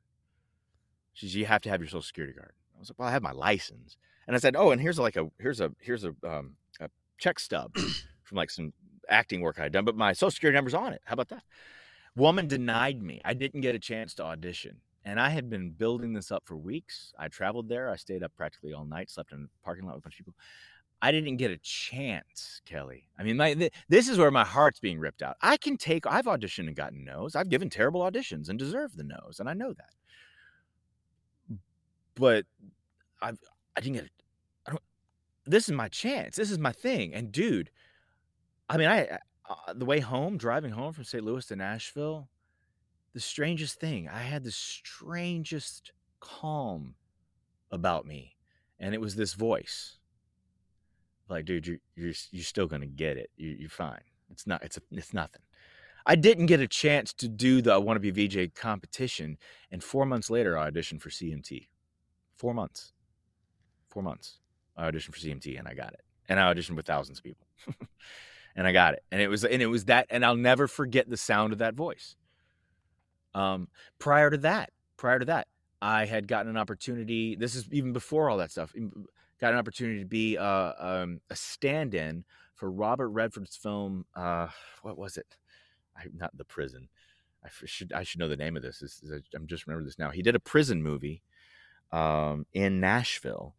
She's, 1.15 1.35
you 1.35 1.47
have 1.47 1.63
to 1.63 1.71
have 1.71 1.81
your 1.81 1.89
social 1.89 2.03
security 2.03 2.35
card. 2.35 2.53
I 2.77 2.81
was 2.81 2.91
like, 2.91 2.99
well, 2.99 3.09
I 3.09 3.13
have 3.13 3.23
my 3.23 3.33
license. 3.33 3.97
And 4.27 4.37
I 4.37 4.39
said, 4.39 4.57
oh, 4.57 4.71
and 4.71 4.81
here's 4.81 4.99
like 4.99 5.17
a 5.17 5.29
here's 5.39 5.61
a 5.61 5.73
here's 5.81 6.05
a 6.05 6.15
um, 6.25 6.57
a 6.81 6.89
check 7.19 7.39
stub 7.39 7.75
from 8.23 8.37
like 8.37 8.51
some 8.51 8.73
acting 9.09 9.41
work 9.41 9.59
I 9.59 9.65
had 9.65 9.73
done, 9.73 9.85
but 9.85 9.97
my 9.97 10.13
social 10.13 10.31
security 10.31 10.57
number's 10.57 10.75
on 10.75 10.93
it. 10.93 11.03
How 11.05 11.15
about 11.15 11.29
that? 11.29 11.43
Woman 12.15 12.47
denied 12.47 13.03
me. 13.03 13.21
I 13.25 13.35
didn't 13.35 13.63
get 13.63 13.75
a 13.75 13.79
chance 13.79 14.15
to 14.15 14.25
audition. 14.25 14.79
And 15.05 15.21
I 15.21 15.31
had 15.31 15.51
been 15.51 15.71
building 15.71 16.13
this 16.13 16.31
up 16.31 16.45
for 16.47 16.57
weeks. 16.57 17.13
I 17.19 17.29
traveled 17.29 17.69
there. 17.69 17.91
I 17.91 17.97
stayed 17.97 18.23
up 18.23 18.33
practically 18.37 18.73
all 18.73 18.85
night, 18.85 19.11
slept 19.11 19.33
in 19.33 19.49
a 19.49 19.65
parking 19.65 19.85
lot 19.85 19.95
with 19.95 20.03
a 20.03 20.07
bunch 20.07 20.15
of 20.15 20.19
people. 20.19 20.35
I 21.05 21.11
didn't 21.11 21.37
get 21.39 21.51
a 21.51 21.59
chance, 21.59 22.63
Kelly. 22.65 23.09
I 23.19 23.25
mean, 23.25 23.37
my 23.37 23.55
th- 23.55 23.73
this 23.89 24.09
is 24.09 24.19
where 24.19 24.31
my 24.31 24.45
heart's 24.45 24.79
being 24.79 25.01
ripped 25.01 25.21
out. 25.21 25.37
I 25.43 25.57
can 25.57 25.77
take. 25.77 26.07
I've 26.07 26.27
auditioned 26.27 26.69
and 26.69 26.77
gotten 26.77 27.05
no's. 27.05 27.35
I've 27.35 27.49
given 27.49 27.69
terrible 27.69 28.03
auditions 28.03 28.49
and 28.49 28.57
deserve 28.57 28.97
the 28.97 29.03
no's, 29.03 29.41
and 29.41 29.49
I 29.49 29.55
know 29.55 29.73
that. 29.73 31.59
But 32.15 32.45
I've 33.21 33.39
I 33.77 33.81
didn't 33.81 33.97
get. 33.97 34.11
I 34.67 34.71
don't. 34.71 34.83
This 35.45 35.69
is 35.69 35.75
my 35.75 35.89
chance. 35.89 36.37
This 36.37 36.53
is 36.53 36.59
my 36.61 36.71
thing. 36.71 37.15
And 37.15 37.33
dude, 37.33 37.71
I 38.69 38.77
mean, 38.77 38.87
I 38.87 39.19
uh, 39.51 39.73
the 39.75 39.85
way 39.85 39.99
home, 39.99 40.37
driving 40.37 40.71
home 40.71 40.93
from 40.93 41.03
St. 41.03 41.25
Louis 41.25 41.45
to 41.47 41.57
Nashville, 41.57 42.29
the 43.13 43.21
strangest 43.21 43.79
thing. 43.79 44.09
I 44.09 44.21
had 44.21 44.45
the 44.45 44.51
strangest 44.51 45.93
calm 46.21 46.95
about 47.71 48.07
me, 48.07 48.37
and 48.79 48.95
it 48.95 49.01
was 49.01 49.17
this 49.17 49.35
voice. 49.35 49.99
Like, 51.29 51.45
dude, 51.45 51.67
you're 51.67 51.79
you're 51.97 52.15
you're 52.31 52.45
still 52.45 52.67
gonna 52.67 52.87
get 52.87 53.17
it. 53.17 53.31
You, 53.37 53.57
you're 53.61 53.71
fine. 53.71 54.03
It's 54.31 54.47
not. 54.47 54.63
It's 54.63 54.77
a, 54.77 54.83
it's 54.91 55.15
nothing. 55.15 55.43
I 56.05 56.17
didn't 56.17 56.47
get 56.47 56.61
a 56.61 56.67
chance 56.67 57.13
to 57.15 57.29
do 57.29 57.63
the 57.63 57.73
I 57.73 57.77
Want 57.77 58.03
to 58.03 58.13
Be 58.13 58.27
VJ 58.27 58.55
competition, 58.55 59.39
and 59.71 59.83
four 59.83 60.05
months 60.05 60.31
later, 60.31 60.59
I 60.59 60.71
auditioned 60.71 61.01
for 61.01 61.11
CMT. 61.11 61.69
Four 62.37 62.55
months. 62.55 62.93
Four 63.89 64.03
months. 64.03 64.39
I 64.77 64.91
auditioned 64.91 65.15
for 65.15 65.21
CMT, 65.21 65.59
and 65.59 65.69
I 65.69 65.75
got 65.75 65.93
it. 65.93 66.01
And 66.29 66.41
I 66.41 66.53
auditioned 66.53 66.77
with 66.77 66.87
thousands 66.87 67.19
of 67.19 67.25
people, 67.25 67.47
and 68.57 68.67
I 68.67 68.73
got 68.73 68.95
it. 68.95 69.05
And 69.13 69.21
it 69.21 69.29
was 69.29 69.45
and 69.45 69.63
it 69.63 69.67
was 69.67 69.85
that, 69.87 70.07
and 70.11 70.25
I'll 70.25 70.37
never 70.37 70.67
forget 70.67 71.09
the 71.09 71.17
sound 71.17 71.53
of 71.53 71.59
that 71.59 71.75
voice. 71.75 72.17
Um, 73.35 73.69
prior 73.99 74.31
to 74.31 74.39
that, 74.39 74.71
prior 74.97 75.19
to 75.19 75.25
that, 75.27 75.49
I 75.81 76.05
had 76.07 76.29
gotten 76.29 76.51
an 76.51 76.57
opportunity. 76.57 77.35
This 77.35 77.55
is 77.55 77.67
even 77.73 77.93
before 77.93 78.31
all 78.31 78.39
that 78.39 78.51
stuff. 78.51 78.75
Got 79.41 79.53
an 79.53 79.59
opportunity 79.59 79.99
to 79.99 80.07
be 80.07 80.39
uh, 80.39 80.73
um, 80.79 81.21
a 81.29 81.35
stand-in 81.35 82.25
for 82.55 82.71
Robert 82.71 83.09
Redford's 83.09 83.57
film. 83.57 84.07
Uh, 84.15 84.49
what 84.83 84.97
was 84.97 85.17
it? 85.17 85.37
I, 85.97 86.05
not 86.15 86.37
the 86.37 86.45
prison. 86.45 86.89
I 87.45 87.49
should 87.65 87.93
I 87.93 88.05
should 88.05 88.21
know 88.21 88.29
the 88.29 88.37
name 88.37 88.57
of 88.57 88.63
this. 88.63 88.79
this 88.79 89.03
is, 89.03 89.23
I'm 89.35 89.49
just 89.49 89.67
remember 89.67 89.85
this 89.85 89.99
now. 89.99 90.11
He 90.11 90.23
did 90.23 90.37
a 90.37 90.41
prison 90.41 90.81
movie 90.83 91.23
um, 91.91 92.47
in 92.53 92.79
Nashville, 92.79 93.57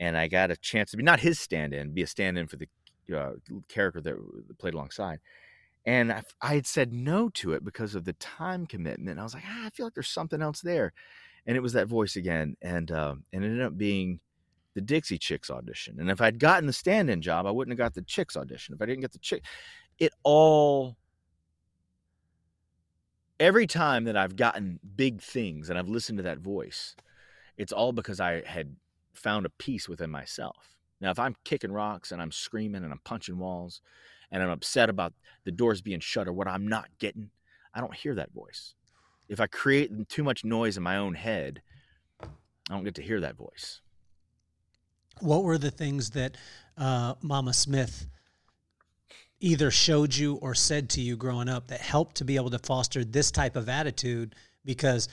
and 0.00 0.16
I 0.16 0.28
got 0.28 0.50
a 0.50 0.56
chance 0.56 0.90
to 0.92 0.96
be 0.96 1.02
not 1.02 1.20
his 1.20 1.38
stand-in, 1.38 1.92
be 1.92 2.02
a 2.02 2.06
stand-in 2.06 2.46
for 2.46 2.56
the 2.56 2.68
uh, 3.14 3.32
character 3.68 4.00
that 4.00 4.58
played 4.58 4.72
alongside. 4.72 5.20
And 5.86 6.12
I, 6.12 6.22
I, 6.42 6.54
had 6.56 6.66
said 6.66 6.92
no 6.92 7.28
to 7.30 7.52
it 7.52 7.64
because 7.64 7.94
of 7.94 8.04
the 8.04 8.12
time 8.14 8.66
commitment. 8.66 9.20
I 9.20 9.22
was 9.22 9.34
like, 9.34 9.44
ah, 9.46 9.66
I 9.66 9.70
feel 9.70 9.86
like 9.86 9.94
there's 9.94 10.08
something 10.08 10.42
else 10.42 10.60
there, 10.60 10.92
and 11.46 11.56
it 11.56 11.60
was 11.60 11.74
that 11.74 11.86
voice 11.86 12.16
again, 12.16 12.56
and 12.60 12.90
um, 12.90 13.24
and 13.32 13.44
it 13.44 13.48
ended 13.48 13.62
up 13.62 13.78
being 13.78 14.18
the 14.74 14.80
Dixie 14.80 15.16
Chicks 15.16 15.48
audition. 15.48 16.00
And 16.00 16.10
if 16.10 16.20
I'd 16.20 16.38
gotten 16.38 16.66
the 16.66 16.72
stand-in 16.72 17.22
job, 17.22 17.46
I 17.46 17.50
wouldn't 17.50 17.72
have 17.72 17.84
got 17.84 17.94
the 17.94 18.02
Chicks 18.02 18.36
audition. 18.36 18.74
If 18.74 18.82
I 18.82 18.86
didn't 18.86 19.00
get 19.00 19.12
the 19.12 19.18
Chick, 19.18 19.44
it 19.98 20.12
all 20.22 20.96
every 23.38 23.66
time 23.66 24.04
that 24.04 24.16
I've 24.16 24.36
gotten 24.36 24.80
big 24.96 25.20
things 25.20 25.70
and 25.70 25.78
I've 25.78 25.88
listened 25.88 26.18
to 26.18 26.22
that 26.24 26.38
voice, 26.38 26.96
it's 27.56 27.72
all 27.72 27.92
because 27.92 28.20
I 28.20 28.42
had 28.46 28.74
found 29.14 29.46
a 29.46 29.50
peace 29.50 29.88
within 29.88 30.10
myself. 30.10 30.76
Now, 31.00 31.10
if 31.10 31.18
I'm 31.18 31.36
kicking 31.44 31.72
rocks 31.72 32.12
and 32.12 32.20
I'm 32.20 32.32
screaming 32.32 32.82
and 32.82 32.92
I'm 32.92 33.00
punching 33.04 33.38
walls 33.38 33.80
and 34.36 34.44
I'm 34.44 34.50
upset 34.50 34.90
about 34.90 35.14
the 35.44 35.50
doors 35.50 35.80
being 35.80 36.00
shut 36.00 36.28
or 36.28 36.32
what 36.34 36.46
I'm 36.46 36.68
not 36.68 36.88
getting, 36.98 37.30
I 37.74 37.80
don't 37.80 37.94
hear 37.94 38.14
that 38.16 38.32
voice. 38.32 38.74
If 39.28 39.40
I 39.40 39.46
create 39.46 40.08
too 40.08 40.22
much 40.22 40.44
noise 40.44 40.76
in 40.76 40.82
my 40.82 40.98
own 40.98 41.14
head, 41.14 41.62
I 42.22 42.26
don't 42.70 42.84
get 42.84 42.96
to 42.96 43.02
hear 43.02 43.20
that 43.22 43.36
voice. 43.36 43.80
What 45.20 45.44
were 45.44 45.56
the 45.58 45.70
things 45.70 46.10
that 46.10 46.36
uh, 46.76 47.14
Mama 47.22 47.54
Smith 47.54 48.06
either 49.40 49.70
showed 49.70 50.14
you 50.14 50.34
or 50.36 50.54
said 50.54 50.90
to 50.90 51.00
you 51.00 51.16
growing 51.16 51.48
up 51.48 51.68
that 51.68 51.80
helped 51.80 52.16
to 52.16 52.24
be 52.24 52.36
able 52.36 52.50
to 52.50 52.58
foster 52.58 53.04
this 53.04 53.30
type 53.30 53.56
of 53.56 53.68
attitude? 53.68 54.34
Because, 54.64 55.08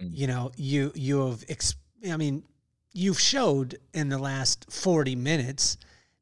Mm. 0.00 0.10
you 0.12 0.26
know, 0.28 0.52
you 0.56 0.92
you 0.94 1.26
have, 1.26 1.44
ex- 1.48 1.74
I 2.08 2.16
mean, 2.16 2.44
you've 2.92 3.18
showed 3.18 3.78
in 3.92 4.08
the 4.08 4.18
last 4.18 4.70
40 4.70 5.16
minutes 5.16 5.76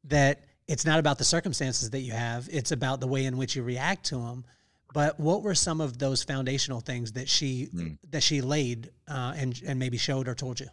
that 0.05 0.46
it's 0.67 0.85
not 0.85 0.99
about 0.99 1.17
the 1.17 1.23
circumstances 1.23 1.89
that 1.91 1.99
you 2.01 2.11
have, 2.11 2.47
it's 2.51 2.71
about 2.71 2.99
the 2.99 3.07
way 3.07 3.25
in 3.25 3.37
which 3.37 3.55
you 3.55 3.63
react 3.63 4.05
to 4.07 4.15
them. 4.15 4.45
But 4.93 5.19
what 5.19 5.43
were 5.43 5.55
some 5.55 5.81
of 5.81 5.97
those 5.97 6.23
foundational 6.23 6.79
things 6.79 7.11
that 7.13 7.27
she 7.27 7.69
mm. 7.73 7.97
that 8.09 8.23
she 8.23 8.41
laid 8.41 8.89
uh, 9.07 9.33
and 9.35 9.61
and 9.65 9.77
maybe 9.79 9.97
showed 9.97 10.27
or 10.27 10.35
told 10.35 10.59
you? 10.59 10.67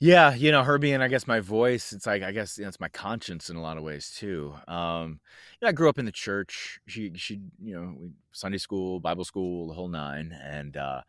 Yeah, 0.00 0.32
you 0.32 0.52
know, 0.52 0.62
her 0.62 0.78
being, 0.78 1.00
I 1.00 1.08
guess, 1.08 1.26
my 1.26 1.40
voice. 1.40 1.92
It's 1.92 2.06
like, 2.06 2.22
I 2.22 2.30
guess, 2.30 2.56
you 2.56 2.62
know, 2.62 2.68
it's 2.68 2.78
my 2.78 2.88
conscience 2.88 3.50
in 3.50 3.56
a 3.56 3.60
lot 3.60 3.78
of 3.78 3.82
ways 3.82 4.14
too. 4.16 4.54
Um, 4.68 5.18
you 5.60 5.64
know, 5.64 5.68
I 5.68 5.72
grew 5.72 5.88
up 5.88 5.98
in 5.98 6.04
the 6.04 6.12
church. 6.12 6.78
She, 6.86 7.12
she, 7.16 7.40
you 7.60 7.74
know, 7.74 7.96
Sunday 8.30 8.58
school, 8.58 9.00
Bible 9.00 9.24
school, 9.24 9.66
the 9.66 9.74
whole 9.74 9.88
nine, 9.88 10.32
and 10.40 10.76
uh, 10.76 11.00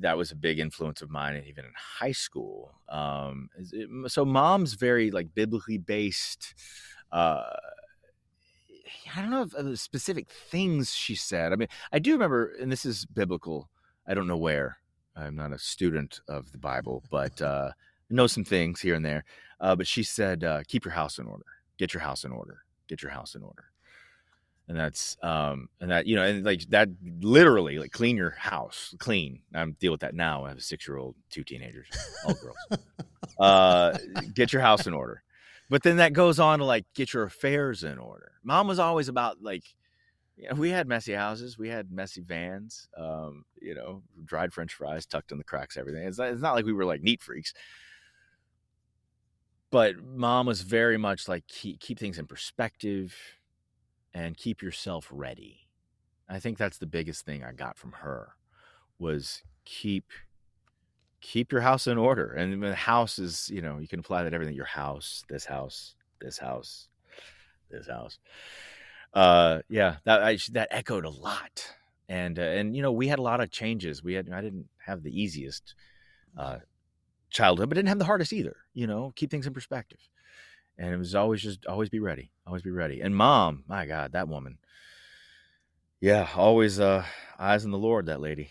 that 0.00 0.16
was 0.16 0.30
a 0.30 0.36
big 0.36 0.58
influence 0.58 1.02
of 1.02 1.10
mine, 1.10 1.42
even 1.46 1.64
in 1.64 1.72
high 1.76 2.12
school. 2.12 2.74
Um, 2.88 3.48
so, 4.06 4.24
mom's 4.24 4.74
very 4.74 5.10
like 5.10 5.34
biblically 5.34 5.78
based. 5.78 6.54
Uh, 7.10 7.44
I 9.14 9.22
don't 9.22 9.30
know 9.30 9.42
if 9.42 9.50
the 9.50 9.76
specific 9.76 10.28
things 10.28 10.94
she 10.94 11.14
said. 11.14 11.52
I 11.52 11.56
mean, 11.56 11.68
I 11.92 11.98
do 11.98 12.12
remember, 12.12 12.54
and 12.60 12.70
this 12.70 12.84
is 12.84 13.06
biblical. 13.06 13.68
I 14.06 14.14
don't 14.14 14.26
know 14.26 14.36
where. 14.36 14.78
I'm 15.16 15.34
not 15.34 15.52
a 15.52 15.58
student 15.58 16.20
of 16.28 16.52
the 16.52 16.58
Bible, 16.58 17.02
but 17.10 17.40
uh, 17.42 17.72
know 18.10 18.26
some 18.26 18.44
things 18.44 18.80
here 18.80 18.94
and 18.94 19.04
there. 19.04 19.24
Uh, 19.60 19.74
but 19.74 19.86
she 19.86 20.02
said, 20.02 20.44
uh, 20.44 20.62
"Keep 20.68 20.84
your 20.84 20.94
house 20.94 21.18
in 21.18 21.26
order. 21.26 21.46
Get 21.78 21.92
your 21.92 22.02
house 22.02 22.24
in 22.24 22.32
order. 22.32 22.62
Get 22.86 23.02
your 23.02 23.10
house 23.10 23.34
in 23.34 23.42
order." 23.42 23.64
And 24.68 24.78
that's 24.78 25.16
um, 25.22 25.68
and 25.80 25.90
that 25.90 26.06
you 26.06 26.14
know, 26.14 26.24
and 26.24 26.44
like 26.44 26.60
that 26.68 26.90
literally, 27.20 27.78
like 27.78 27.90
clean 27.90 28.16
your 28.16 28.32
house, 28.32 28.94
clean. 28.98 29.40
I'm 29.54 29.72
deal 29.80 29.92
with 29.92 30.02
that 30.02 30.14
now. 30.14 30.44
I 30.44 30.50
have 30.50 30.58
a 30.58 30.62
six 30.62 30.86
year 30.86 30.98
old, 30.98 31.14
two 31.30 31.42
teenagers, 31.42 31.88
all 32.26 32.34
girls. 32.34 32.56
uh, 33.40 33.96
get 34.34 34.52
your 34.52 34.60
house 34.60 34.86
in 34.86 34.92
order. 34.92 35.22
But 35.70 35.82
then 35.82 35.96
that 35.98 36.12
goes 36.12 36.38
on 36.38 36.58
to 36.58 36.66
like 36.66 36.84
get 36.94 37.14
your 37.14 37.24
affairs 37.24 37.82
in 37.82 37.98
order. 37.98 38.32
Mom 38.42 38.68
was 38.68 38.78
always 38.78 39.08
about 39.08 39.42
like 39.42 39.64
you 40.38 40.48
know, 40.48 40.54
we 40.54 40.70
had 40.70 40.86
messy 40.86 41.12
houses, 41.12 41.58
we 41.58 41.68
had 41.68 41.90
messy 41.90 42.20
vans, 42.20 42.88
um, 42.96 43.44
you 43.60 43.74
know, 43.74 44.02
dried 44.24 44.52
French 44.52 44.72
fries 44.72 45.04
tucked 45.04 45.32
in 45.32 45.38
the 45.38 45.44
cracks, 45.44 45.76
everything. 45.76 46.06
It's 46.06 46.18
not, 46.18 46.28
it's 46.28 46.40
not 46.40 46.54
like 46.54 46.64
we 46.64 46.72
were 46.72 46.84
like 46.84 47.02
neat 47.02 47.22
freaks, 47.22 47.52
but 49.70 49.96
mom 50.02 50.46
was 50.46 50.62
very 50.62 50.96
much 50.96 51.26
like 51.26 51.46
keep, 51.48 51.80
keep 51.80 51.98
things 51.98 52.18
in 52.18 52.26
perspective 52.26 53.14
and 54.18 54.36
keep 54.36 54.62
yourself 54.62 55.08
ready 55.10 55.68
i 56.28 56.38
think 56.38 56.58
that's 56.58 56.78
the 56.78 56.86
biggest 56.86 57.24
thing 57.24 57.44
i 57.44 57.52
got 57.52 57.76
from 57.78 57.92
her 57.92 58.30
was 58.98 59.42
keep 59.64 60.06
keep 61.20 61.52
your 61.52 61.60
house 61.60 61.86
in 61.86 61.98
order 61.98 62.32
and 62.32 62.62
the 62.62 62.74
house 62.74 63.18
is 63.18 63.48
you 63.50 63.62
know 63.62 63.78
you 63.78 63.88
can 63.88 64.00
apply 64.00 64.22
that 64.22 64.34
everything 64.34 64.54
your 64.54 64.64
house 64.64 65.24
this 65.28 65.44
house 65.44 65.94
this 66.20 66.38
house 66.38 66.88
this 67.70 67.86
house 67.86 68.18
uh 69.14 69.60
yeah 69.68 69.96
that 70.04 70.22
I, 70.22 70.38
that 70.52 70.68
echoed 70.70 71.04
a 71.04 71.10
lot 71.10 71.74
and 72.08 72.38
uh, 72.38 72.42
and 72.42 72.76
you 72.76 72.82
know 72.82 72.92
we 72.92 73.08
had 73.08 73.18
a 73.18 73.22
lot 73.22 73.40
of 73.40 73.50
changes 73.50 74.02
we 74.02 74.14
had 74.14 74.30
i 74.30 74.40
didn't 74.40 74.68
have 74.84 75.02
the 75.02 75.20
easiest 75.22 75.74
uh 76.36 76.58
childhood, 77.30 77.68
but 77.68 77.74
didn't 77.74 77.88
have 77.88 77.98
the 77.98 78.04
hardest 78.04 78.32
either. 78.32 78.56
You 78.74 78.86
know, 78.86 79.12
keep 79.16 79.30
things 79.30 79.46
in 79.46 79.54
perspective. 79.54 80.00
And 80.78 80.92
it 80.92 80.96
was 80.96 81.14
always 81.14 81.42
just 81.42 81.66
always 81.66 81.88
be 81.88 81.98
ready, 81.98 82.30
always 82.46 82.62
be 82.62 82.70
ready. 82.70 83.00
And 83.00 83.14
mom, 83.14 83.64
my 83.66 83.84
God, 83.86 84.12
that 84.12 84.28
woman, 84.28 84.58
yeah, 86.00 86.28
always 86.36 86.78
uh, 86.78 87.04
eyes 87.38 87.64
on 87.64 87.70
the 87.70 87.78
Lord. 87.78 88.06
That 88.06 88.20
lady. 88.20 88.50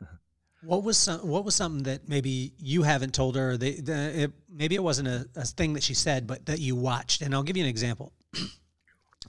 what 0.62 0.84
was 0.84 0.98
some, 0.98 1.20
what 1.26 1.44
was 1.44 1.54
something 1.54 1.84
that 1.84 2.08
maybe 2.08 2.52
you 2.58 2.82
haven't 2.82 3.14
told 3.14 3.36
her? 3.36 3.56
The, 3.56 3.78
it, 3.78 4.32
maybe 4.52 4.74
it 4.74 4.82
wasn't 4.82 5.08
a, 5.08 5.26
a 5.34 5.44
thing 5.44 5.72
that 5.74 5.82
she 5.82 5.94
said, 5.94 6.26
but 6.26 6.44
that 6.46 6.60
you 6.60 6.76
watched. 6.76 7.22
And 7.22 7.34
I'll 7.34 7.42
give 7.42 7.56
you 7.56 7.64
an 7.64 7.70
example. 7.70 8.12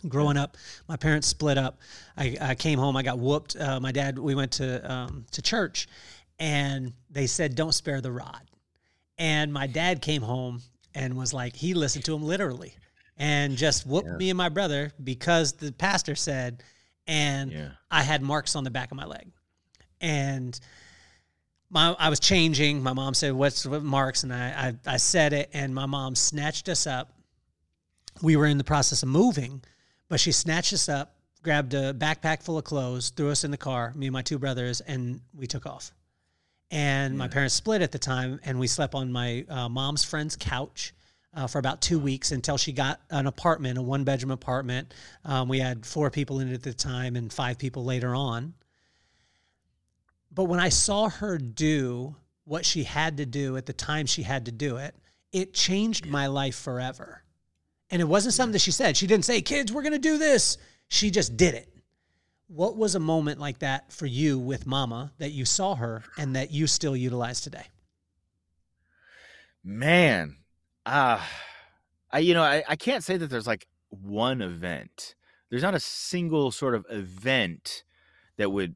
growing 0.07 0.37
up 0.37 0.57
my 0.87 0.95
parents 0.95 1.27
split 1.27 1.59
up 1.59 1.79
i, 2.17 2.35
I 2.41 2.55
came 2.55 2.79
home 2.79 2.95
i 2.95 3.03
got 3.03 3.19
whooped 3.19 3.55
uh, 3.55 3.79
my 3.79 3.91
dad 3.91 4.17
we 4.17 4.33
went 4.33 4.53
to 4.53 4.91
um, 4.91 5.25
to 5.31 5.43
church 5.43 5.87
and 6.39 6.93
they 7.11 7.27
said 7.27 7.53
don't 7.53 7.73
spare 7.73 8.01
the 8.01 8.11
rod 8.11 8.41
and 9.19 9.53
my 9.53 9.67
dad 9.67 10.01
came 10.01 10.23
home 10.23 10.61
and 10.93 11.15
was 11.15 11.33
like, 11.33 11.55
he 11.55 11.73
listened 11.73 12.05
to 12.05 12.15
him 12.15 12.23
literally 12.23 12.75
and 13.17 13.57
just 13.57 13.85
whooped 13.85 14.07
yeah. 14.07 14.17
me 14.17 14.29
and 14.29 14.37
my 14.37 14.49
brother 14.49 14.91
because 15.03 15.53
the 15.53 15.71
pastor 15.71 16.15
said, 16.15 16.63
and 17.07 17.51
yeah. 17.51 17.69
I 17.89 18.03
had 18.03 18.21
marks 18.21 18.55
on 18.55 18.63
the 18.63 18.71
back 18.71 18.91
of 18.91 18.97
my 18.97 19.05
leg. 19.05 19.31
And 19.99 20.59
my, 21.69 21.95
I 21.97 22.09
was 22.09 22.19
changing. 22.19 22.81
My 22.81 22.93
mom 22.93 23.13
said, 23.13 23.33
What's 23.33 23.65
what 23.65 23.83
marks? 23.83 24.23
And 24.23 24.33
I, 24.33 24.73
I, 24.87 24.93
I 24.93 24.97
said 24.97 25.33
it, 25.33 25.49
and 25.53 25.73
my 25.73 25.85
mom 25.85 26.15
snatched 26.15 26.67
us 26.69 26.87
up. 26.87 27.13
We 28.21 28.35
were 28.35 28.45
in 28.45 28.57
the 28.57 28.63
process 28.63 29.03
of 29.03 29.09
moving, 29.09 29.63
but 30.09 30.19
she 30.19 30.31
snatched 30.31 30.73
us 30.73 30.89
up, 30.89 31.15
grabbed 31.43 31.73
a 31.73 31.93
backpack 31.93 32.43
full 32.43 32.57
of 32.57 32.63
clothes, 32.63 33.11
threw 33.11 33.29
us 33.29 33.43
in 33.43 33.51
the 33.51 33.57
car, 33.57 33.93
me 33.95 34.07
and 34.07 34.13
my 34.13 34.21
two 34.21 34.37
brothers, 34.37 34.81
and 34.81 35.21
we 35.33 35.47
took 35.47 35.65
off 35.65 35.91
and 36.71 37.13
yeah. 37.13 37.17
my 37.17 37.27
parents 37.27 37.53
split 37.53 37.81
at 37.81 37.91
the 37.91 37.99
time 37.99 38.39
and 38.43 38.59
we 38.59 38.65
slept 38.65 38.95
on 38.95 39.11
my 39.11 39.45
uh, 39.49 39.69
mom's 39.69 40.03
friend's 40.03 40.37
couch 40.37 40.93
uh, 41.33 41.47
for 41.47 41.59
about 41.59 41.81
two 41.81 41.99
weeks 41.99 42.31
until 42.31 42.57
she 42.57 42.71
got 42.71 43.01
an 43.09 43.27
apartment 43.27 43.77
a 43.77 43.81
one 43.81 44.03
bedroom 44.03 44.31
apartment. 44.31 44.93
Um, 45.25 45.49
we 45.49 45.59
had 45.59 45.85
four 45.85 46.09
people 46.09 46.39
in 46.39 46.49
it 46.49 46.53
at 46.53 46.63
the 46.63 46.73
time 46.73 47.15
and 47.15 47.31
five 47.31 47.57
people 47.57 47.83
later 47.83 48.15
on. 48.15 48.53
But 50.33 50.45
when 50.45 50.61
i 50.61 50.69
saw 50.69 51.09
her 51.09 51.37
do 51.37 52.15
what 52.45 52.65
she 52.65 52.83
had 52.83 53.17
to 53.17 53.25
do 53.25 53.57
at 53.57 53.65
the 53.65 53.73
time 53.73 54.05
she 54.05 54.23
had 54.23 54.45
to 54.45 54.51
do 54.51 54.77
it 54.77 54.95
it 55.31 55.53
changed 55.53 56.05
my 56.05 56.27
life 56.27 56.55
forever. 56.55 57.23
And 57.89 58.01
it 58.01 58.05
wasn't 58.05 58.33
something 58.33 58.53
that 58.53 58.59
she 58.59 58.71
said. 58.71 58.97
She 58.97 59.07
didn't 59.07 59.25
say 59.25 59.41
kids 59.41 59.71
we're 59.71 59.81
going 59.81 59.93
to 59.93 59.99
do 59.99 60.17
this. 60.17 60.57
She 60.87 61.11
just 61.11 61.37
did 61.37 61.53
it 61.53 61.70
what 62.53 62.75
was 62.75 62.95
a 62.95 62.99
moment 62.99 63.39
like 63.39 63.59
that 63.59 63.93
for 63.93 64.05
you 64.05 64.37
with 64.37 64.67
mama 64.67 65.13
that 65.19 65.31
you 65.31 65.45
saw 65.45 65.75
her 65.75 66.03
and 66.17 66.35
that 66.35 66.51
you 66.51 66.67
still 66.67 66.97
utilize 66.97 67.39
today? 67.39 67.63
Man, 69.63 70.35
uh, 70.85 71.21
I, 72.11 72.19
you 72.19 72.33
know, 72.33 72.43
I, 72.43 72.63
I 72.67 72.75
can't 72.75 73.03
say 73.03 73.15
that 73.15 73.27
there's 73.27 73.47
like 73.47 73.67
one 73.89 74.41
event. 74.41 75.15
There's 75.49 75.61
not 75.61 75.75
a 75.75 75.79
single 75.79 76.51
sort 76.51 76.75
of 76.75 76.85
event 76.89 77.83
that 78.37 78.51
would 78.51 78.75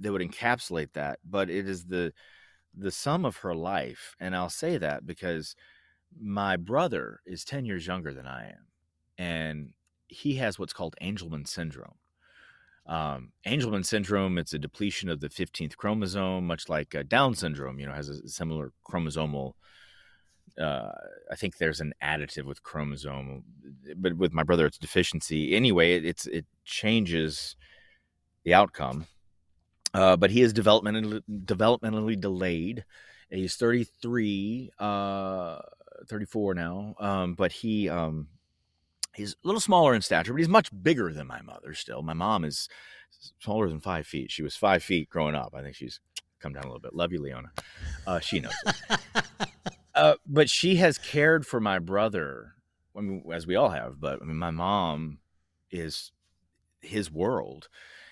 that 0.00 0.12
would 0.12 0.22
encapsulate 0.22 0.92
that, 0.92 1.18
but 1.24 1.48
it 1.48 1.66
is 1.66 1.86
the 1.86 2.12
the 2.76 2.90
sum 2.90 3.24
of 3.24 3.38
her 3.38 3.54
life. 3.54 4.16
And 4.20 4.36
I'll 4.36 4.50
say 4.50 4.76
that 4.76 5.06
because 5.06 5.56
my 6.20 6.56
brother 6.56 7.20
is 7.24 7.44
10 7.44 7.64
years 7.64 7.86
younger 7.86 8.12
than 8.12 8.26
I 8.26 8.48
am. 8.48 8.66
And 9.16 9.70
he 10.08 10.34
has 10.36 10.58
what's 10.58 10.72
called 10.72 10.94
Angelman 11.00 11.46
syndrome. 11.48 11.94
Um, 12.86 13.32
Angelman 13.46 13.84
syndrome, 13.84 14.36
it's 14.36 14.52
a 14.52 14.58
depletion 14.58 15.08
of 15.08 15.20
the 15.20 15.28
15th 15.28 15.76
chromosome, 15.76 16.46
much 16.46 16.68
like 16.68 16.94
uh, 16.94 17.02
Down 17.02 17.34
syndrome, 17.34 17.78
you 17.78 17.86
know, 17.86 17.92
has 17.92 18.08
a 18.08 18.28
similar 18.28 18.72
chromosomal. 18.86 19.54
Uh, 20.60 20.90
I 21.30 21.34
think 21.36 21.56
there's 21.56 21.80
an 21.80 21.94
additive 22.02 22.44
with 22.44 22.62
chromosome, 22.62 23.42
but 23.96 24.16
with 24.16 24.32
my 24.32 24.42
brother, 24.42 24.66
it's 24.66 24.78
deficiency. 24.78 25.56
Anyway, 25.56 25.96
it, 25.96 26.04
it's 26.04 26.26
it 26.26 26.46
changes 26.64 27.56
the 28.44 28.54
outcome. 28.54 29.06
Uh, 29.94 30.16
but 30.16 30.30
he 30.30 30.42
is 30.42 30.52
developmentally 30.52 31.22
developmentally 31.28 32.20
delayed. 32.20 32.84
He's 33.30 33.56
33, 33.56 34.70
uh, 34.78 35.58
34 36.08 36.54
now. 36.54 36.94
Um, 36.98 37.34
but 37.34 37.52
he 37.52 37.88
um, 37.88 38.28
He's 39.14 39.32
a 39.32 39.46
little 39.46 39.60
smaller 39.60 39.94
in 39.94 40.02
stature, 40.02 40.32
but 40.32 40.38
he's 40.38 40.48
much 40.48 40.70
bigger 40.82 41.12
than 41.12 41.26
my 41.26 41.40
mother 41.42 41.74
still. 41.74 42.02
My 42.02 42.14
mom 42.14 42.44
is 42.44 42.68
smaller 43.40 43.68
than 43.68 43.80
five 43.80 44.06
feet. 44.06 44.30
She 44.30 44.42
was 44.42 44.56
five 44.56 44.82
feet 44.82 45.08
growing 45.08 45.34
up. 45.34 45.54
I 45.54 45.62
think 45.62 45.76
she's 45.76 46.00
come 46.40 46.52
down 46.52 46.64
a 46.64 46.66
little 46.66 46.80
bit. 46.80 46.94
Love 46.94 47.12
you, 47.12 47.20
Leona. 47.20 47.50
Uh, 48.06 48.20
she 48.20 48.40
knows. 48.40 48.52
uh, 49.94 50.14
but 50.26 50.50
she 50.50 50.76
has 50.76 50.98
cared 50.98 51.46
for 51.46 51.60
my 51.60 51.78
brother, 51.78 52.54
I 52.96 53.00
mean, 53.00 53.24
as 53.32 53.46
we 53.46 53.56
all 53.56 53.70
have. 53.70 54.00
But 54.00 54.20
I 54.20 54.24
mean, 54.24 54.36
my 54.36 54.50
mom 54.50 55.18
is 55.70 56.12
his 56.80 57.10
world. 57.10 57.68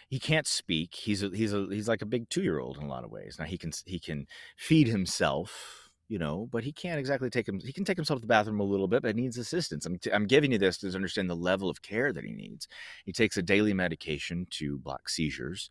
He 0.09 0.19
can't 0.19 0.47
speak. 0.47 0.95
He's 0.95 1.23
a, 1.23 1.31
he's 1.31 1.53
a, 1.53 1.67
he's 1.71 1.89
like 1.89 2.03
a 2.03 2.07
big 2.07 2.29
two 2.29 2.43
year 2.43 2.59
old 2.59 2.77
in 2.77 2.85
a 2.85 2.89
lot 2.89 3.05
of 3.05 3.11
ways. 3.11 3.37
Now 3.39 3.45
he 3.45 3.59
can 3.59 3.73
he 3.87 3.99
can 3.99 4.27
feed 4.57 4.89
himself 4.89 5.82
you 6.13 6.19
know, 6.19 6.47
but 6.53 6.63
he 6.63 6.73
can't 6.73 7.01
exactly 7.01 7.31
take 7.31 7.49
him. 7.49 7.59
He 7.59 7.73
can 7.73 7.87
take 7.87 7.97
himself 7.97 8.19
to 8.19 8.21
the 8.21 8.27
bathroom 8.27 8.61
a 8.61 8.65
little 8.65 8.87
bit, 8.87 9.01
but 9.01 9.17
he 9.17 9.23
needs 9.23 9.39
assistance. 9.39 9.87
I'm, 9.87 9.97
t- 9.97 10.13
I'm 10.13 10.27
giving 10.27 10.53
you 10.53 10.59
this 10.59 10.77
to 10.79 10.95
understand 10.95 11.31
the 11.31 11.35
level 11.35 11.71
of 11.71 11.81
care 11.81 12.13
that 12.13 12.23
he 12.23 12.33
needs. 12.33 12.69
He 13.07 13.13
takes 13.13 13.39
a 13.39 13.43
daily 13.43 13.73
medication 13.73 14.47
to 14.51 14.77
block 14.77 15.09
seizures, 15.09 15.71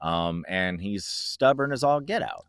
um, 0.00 0.46
and 0.48 0.80
he's 0.80 1.04
stubborn 1.04 1.72
as 1.72 1.84
all 1.84 2.00
get 2.00 2.22
out 2.22 2.46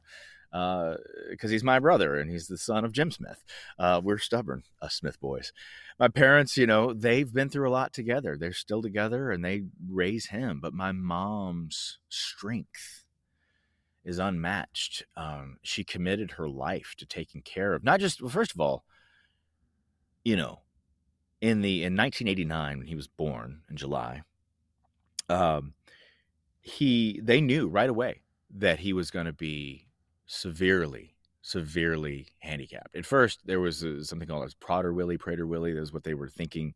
because 0.54 0.98
uh, 1.44 1.48
he's 1.50 1.66
my 1.66 1.80
brother 1.80 2.18
and 2.18 2.32
he's 2.32 2.48
the 2.48 2.58
son 2.58 2.86
of 2.86 2.94
Jim 2.94 3.12
Smith. 3.12 3.44
Uh, 3.78 4.00
we're 4.02 4.20
stubborn, 4.20 4.64
us 4.82 4.96
Smith 4.96 5.20
boys. 5.20 5.52
My 6.00 6.08
parents, 6.08 6.56
you 6.56 6.66
know, 6.66 6.94
they've 6.94 7.34
been 7.34 7.50
through 7.50 7.68
a 7.68 7.72
lot 7.74 7.92
together. 7.92 8.38
They're 8.38 8.54
still 8.54 8.82
together 8.82 9.32
and 9.32 9.44
they 9.44 9.64
raise 9.90 10.28
him. 10.28 10.60
But 10.62 10.74
my 10.74 10.94
mom's 10.94 11.98
strength 12.08 13.03
is 14.04 14.20
unmatched. 14.20 15.04
Um, 15.16 15.58
she 15.62 15.84
committed 15.84 16.32
her 16.32 16.50
life 16.50 16.96
to 16.98 17.06
taking 17.06 17.42
care 17.42 17.74
of 17.74 17.84
not 17.84 18.00
just 18.00 18.22
well, 18.22 18.30
first 18.30 18.54
of 18.54 18.60
all, 18.60 18.84
you 20.24 20.36
know, 20.36 20.60
in 21.42 21.62
the 21.62 21.84
in 21.84 21.96
1989 21.96 22.80
when 22.80 22.88
he 22.88 22.96
was 22.96 23.08
born 23.08 23.62
in 23.70 23.78
July, 23.78 24.24
um, 25.30 25.74
he 26.62 27.20
they 27.24 27.42
knew 27.42 27.68
right 27.68 27.90
away 27.90 28.22
that 28.56 28.80
he 28.80 28.94
was 28.94 29.12
going 29.12 29.26
to 29.26 29.34
be 29.34 29.88
severely 30.26 31.14
severely 31.44 32.28
handicapped. 32.40 32.96
At 32.96 33.06
first, 33.06 33.42
there 33.46 33.60
was 33.60 33.84
uh, 33.84 34.02
something 34.04 34.28
called 34.28 34.46
as 34.46 34.56
Prader-Willi, 34.56 35.18
Prader-Willi. 35.18 35.74
That 35.74 35.82
was 35.82 35.94
what 35.94 36.06
they 36.06 36.14
were 36.14 36.30
thinking. 36.30 36.74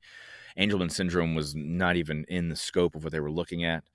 Angelman 0.60 0.92
syndrome 0.92 1.36
was 1.36 1.56
not 1.56 1.96
even 1.96 2.26
in 2.28 2.50
the 2.50 2.56
scope 2.56 2.94
of 2.94 3.04
what 3.04 3.14
they 3.14 3.22
were 3.22 3.32
looking 3.32 3.64
at. 3.64 3.86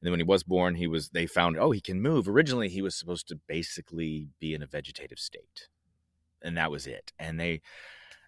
And 0.00 0.06
then 0.06 0.12
when 0.12 0.20
he 0.20 0.24
was 0.24 0.42
born, 0.42 0.76
he 0.76 0.86
was 0.86 1.10
they 1.10 1.26
found 1.26 1.58
oh 1.58 1.72
he 1.72 1.80
can 1.80 2.00
move. 2.00 2.28
Originally, 2.28 2.68
he 2.68 2.82
was 2.82 2.94
supposed 2.94 3.28
to 3.28 3.40
basically 3.46 4.28
be 4.40 4.54
in 4.54 4.62
a 4.62 4.66
vegetative 4.66 5.18
state, 5.18 5.68
and 6.42 6.56
that 6.56 6.70
was 6.70 6.86
it. 6.86 7.12
And 7.18 7.38
they 7.38 7.60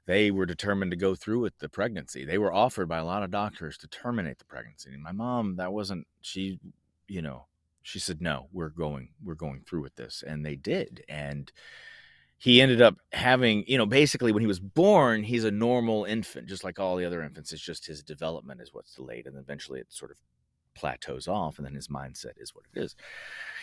they 0.07 0.31
were 0.31 0.47
determined 0.47 0.91
to 0.91 0.97
go 0.97 1.15
through 1.15 1.41
with 1.41 1.59
the 1.59 1.69
pregnancy. 1.69 2.25
They 2.25 2.39
were 2.39 2.53
offered 2.53 2.89
by 2.89 2.99
a 2.99 3.05
lot 3.05 3.23
of 3.23 3.31
doctors 3.31 3.79
to 3.79 3.89
terminate 3.89 4.39
the 4.39 4.45
pregnancy. 4.45 4.91
And 4.93 5.03
my 5.03 5.13
mom, 5.13 5.57
that 5.57 5.73
wasn't 5.73 6.07
she, 6.21 6.59
you 7.09 7.23
know, 7.23 7.47
she 7.83 7.99
said 7.99 8.21
no, 8.21 8.49
we're 8.53 8.69
going 8.69 9.11
we're 9.25 9.35
going 9.35 9.63
through 9.67 9.83
with 9.83 9.97
this, 9.97 10.23
and 10.27 10.45
they 10.45 10.57
did. 10.57 11.05
And 11.09 11.51
he 12.37 12.61
ended 12.61 12.83
up 12.83 12.97
having, 13.13 13.65
you 13.69 13.79
know, 13.79 13.87
basically 13.87 14.33
when 14.33 14.43
he 14.43 14.49
was 14.49 14.59
born, 14.59 15.23
he's 15.23 15.45
a 15.45 15.51
normal 15.51 16.05
infant, 16.05 16.49
just 16.49 16.65
like 16.65 16.81
all 16.81 16.97
the 16.97 17.05
other 17.05 17.23
infants. 17.23 17.53
It's 17.53 17.63
just 17.63 17.87
his 17.87 18.03
development 18.03 18.61
is 18.61 18.75
what's 18.75 18.95
delayed, 18.95 19.27
and 19.27 19.39
eventually 19.39 19.81
it 19.81 19.87
sort 19.91 20.11
of 20.11 20.17
plateaus 20.75 21.29
off 21.29 21.59
and 21.59 21.67
then 21.67 21.75
his 21.75 21.89
mindset 21.89 22.33
is 22.39 22.55
what 22.55 22.65
it 22.75 22.81
is. 22.81 22.95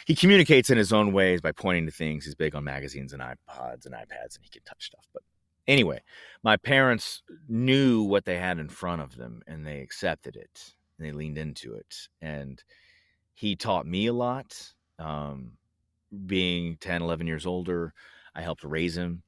He 0.05 0.15
communicates 0.15 0.69
in 0.69 0.77
his 0.77 0.93
own 0.93 1.13
ways 1.13 1.41
by 1.41 1.51
pointing 1.51 1.85
to 1.85 1.91
things. 1.91 2.25
He's 2.25 2.35
big 2.35 2.55
on 2.55 2.63
magazines 2.63 3.13
and 3.13 3.21
iPods 3.21 3.85
and 3.85 3.95
iPads 3.95 4.35
and 4.35 4.43
he 4.43 4.49
can 4.49 4.63
touch 4.63 4.85
stuff. 4.85 5.05
But 5.13 5.23
anyway, 5.67 6.01
my 6.43 6.57
parents 6.57 7.21
knew 7.47 8.03
what 8.03 8.25
they 8.25 8.37
had 8.37 8.59
in 8.59 8.69
front 8.69 9.01
of 9.01 9.15
them 9.15 9.41
and 9.47 9.65
they 9.65 9.79
accepted 9.81 10.35
it 10.35 10.73
and 10.97 11.07
they 11.07 11.11
leaned 11.11 11.37
into 11.37 11.75
it. 11.75 11.95
And 12.21 12.61
he 13.33 13.55
taught 13.55 13.85
me 13.85 14.07
a 14.07 14.13
lot. 14.13 14.73
Um, 14.97 15.53
being 16.25 16.77
10, 16.77 17.01
11 17.01 17.27
years 17.27 17.45
older, 17.45 17.93
I 18.35 18.41
helped 18.41 18.63
raise 18.63 18.97
him. 18.97 19.23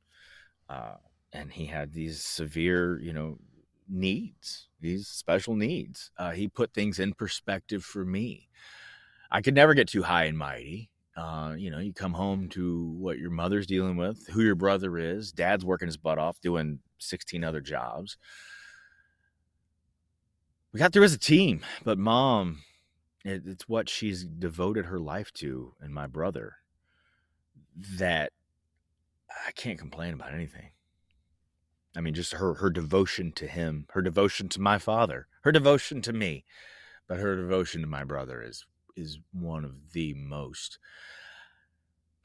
Uh, 0.69 0.95
and 1.33 1.51
he 1.51 1.65
had 1.65 1.93
these 1.93 2.23
severe, 2.23 2.99
you 2.99 3.13
know, 3.13 3.37
needs, 3.87 4.67
these 4.79 5.07
special 5.07 5.55
needs. 5.55 6.11
Uh, 6.17 6.31
he 6.31 6.47
put 6.47 6.73
things 6.73 6.99
in 6.99 7.13
perspective 7.13 7.83
for 7.83 8.05
me. 8.05 8.49
I 9.29 9.41
could 9.41 9.55
never 9.55 9.73
get 9.73 9.87
too 9.87 10.03
high 10.03 10.25
and 10.25 10.37
mighty. 10.37 10.89
Uh, 11.15 11.55
you 11.57 11.69
know, 11.69 11.79
you 11.79 11.93
come 11.93 12.13
home 12.13 12.47
to 12.49 12.95
what 12.97 13.17
your 13.17 13.31
mother's 13.31 13.67
dealing 13.67 13.97
with, 13.97 14.27
who 14.27 14.41
your 14.41 14.55
brother 14.55 14.97
is, 14.97 15.31
dad's 15.31 15.65
working 15.65 15.87
his 15.87 15.97
butt 15.97 16.17
off, 16.17 16.39
doing 16.41 16.79
16 16.99 17.43
other 17.43 17.61
jobs. 17.61 18.17
We 20.71 20.79
got 20.79 20.93
through 20.93 21.03
as 21.03 21.13
a 21.13 21.19
team, 21.19 21.61
but 21.83 21.97
mom, 21.97 22.59
it, 23.25 23.43
it's 23.45 23.67
what 23.67 23.89
she's 23.89 24.23
devoted 24.23 24.85
her 24.85 24.99
life 24.99 25.33
to, 25.33 25.73
and 25.81 25.93
my 25.93 26.07
brother, 26.07 26.55
that 27.97 28.31
I 29.47 29.51
can't 29.51 29.79
complain 29.79 30.13
about 30.13 30.33
anything. 30.33 30.71
I 31.95 32.01
mean, 32.01 32.13
just 32.13 32.33
her 32.33 32.55
her 32.55 32.69
devotion 32.69 33.31
to 33.33 33.47
him, 33.47 33.85
her 33.89 34.01
devotion 34.01 34.47
to 34.49 34.61
my 34.61 34.77
father, 34.77 35.27
her 35.43 35.51
devotion 35.51 36.01
to 36.03 36.13
me, 36.13 36.45
but 37.07 37.19
her 37.19 37.35
devotion 37.35 37.81
to 37.81 37.87
my 37.87 38.03
brother 38.03 38.41
is 38.41 38.65
is 38.95 39.19
one 39.33 39.65
of 39.65 39.91
the 39.93 40.13
most. 40.13 40.79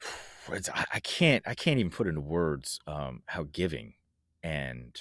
It's, 0.49 0.69
I 0.69 1.01
can't 1.01 1.45
I 1.45 1.53
can't 1.55 1.77
even 1.77 1.91
put 1.91 2.07
into 2.07 2.21
words 2.21 2.79
um, 2.87 3.21
how 3.25 3.47
giving 3.51 3.95
and 4.41 4.97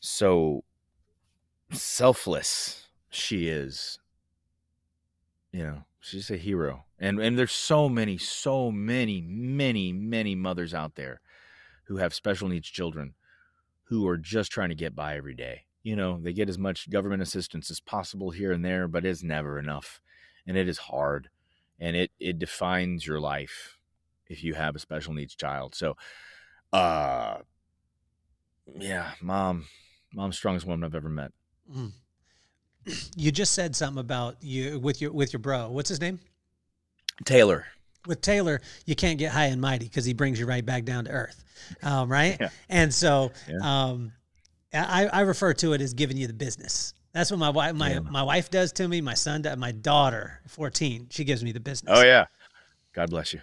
so 0.00 0.64
selfless 1.70 2.88
she 3.10 3.48
is. 3.48 3.98
You 5.52 5.64
know, 5.64 5.84
she's 6.00 6.30
a 6.30 6.38
hero, 6.38 6.86
and 6.98 7.20
and 7.20 7.38
there's 7.38 7.52
so 7.52 7.90
many, 7.90 8.16
so 8.16 8.70
many, 8.70 9.20
many, 9.20 9.92
many 9.92 10.34
mothers 10.34 10.72
out 10.72 10.94
there 10.94 11.20
who 11.90 11.96
have 11.96 12.14
special 12.14 12.46
needs 12.46 12.68
children 12.68 13.14
who 13.86 14.06
are 14.06 14.16
just 14.16 14.52
trying 14.52 14.68
to 14.68 14.76
get 14.76 14.94
by 14.94 15.16
every 15.16 15.34
day. 15.34 15.62
You 15.82 15.96
know, 15.96 16.20
they 16.22 16.32
get 16.32 16.48
as 16.48 16.56
much 16.56 16.88
government 16.88 17.20
assistance 17.20 17.68
as 17.68 17.80
possible 17.80 18.30
here 18.30 18.52
and 18.52 18.64
there, 18.64 18.86
but 18.86 19.04
it's 19.04 19.24
never 19.24 19.58
enough. 19.58 20.00
And 20.46 20.56
it 20.56 20.68
is 20.68 20.78
hard. 20.78 21.30
And 21.80 21.96
it 21.96 22.12
it 22.20 22.38
defines 22.38 23.08
your 23.08 23.18
life 23.18 23.76
if 24.28 24.44
you 24.44 24.54
have 24.54 24.76
a 24.76 24.78
special 24.78 25.14
needs 25.14 25.34
child. 25.34 25.74
So 25.74 25.96
uh 26.72 27.38
yeah, 28.72 29.10
mom 29.20 29.66
mom's 30.14 30.36
strongest 30.36 30.66
woman 30.66 30.84
I've 30.84 30.94
ever 30.94 31.08
met. 31.08 31.32
Mm. 31.74 31.90
You 33.16 33.32
just 33.32 33.52
said 33.52 33.74
something 33.74 34.00
about 34.00 34.36
you 34.42 34.78
with 34.78 35.00
your 35.00 35.10
with 35.12 35.32
your 35.32 35.40
bro. 35.40 35.70
What's 35.70 35.88
his 35.88 36.00
name? 36.00 36.20
Taylor 37.24 37.66
with 38.06 38.20
Taylor, 38.20 38.60
you 38.86 38.94
can't 38.94 39.18
get 39.18 39.32
high 39.32 39.46
and 39.46 39.60
mighty 39.60 39.86
because 39.86 40.04
he 40.04 40.12
brings 40.12 40.38
you 40.38 40.46
right 40.46 40.64
back 40.64 40.84
down 40.84 41.04
to 41.04 41.10
earth, 41.10 41.44
um, 41.82 42.10
right? 42.10 42.36
Yeah. 42.40 42.48
And 42.68 42.92
so, 42.92 43.32
yeah. 43.48 43.58
um, 43.62 44.12
I, 44.72 45.06
I 45.12 45.20
refer 45.22 45.52
to 45.54 45.72
it 45.72 45.80
as 45.80 45.94
giving 45.94 46.16
you 46.16 46.26
the 46.26 46.32
business. 46.32 46.94
That's 47.12 47.30
what 47.30 47.40
my 47.40 47.50
wife 47.50 47.74
my 47.74 47.94
yeah. 47.94 48.00
my 48.00 48.22
wife 48.22 48.50
does 48.50 48.72
to 48.74 48.86
me. 48.86 49.00
My 49.00 49.14
son, 49.14 49.44
my 49.58 49.72
daughter, 49.72 50.40
fourteen, 50.46 51.08
she 51.10 51.24
gives 51.24 51.42
me 51.42 51.50
the 51.50 51.58
business. 51.58 51.92
Oh 51.94 52.04
yeah, 52.04 52.26
God 52.92 53.10
bless 53.10 53.32
you. 53.32 53.40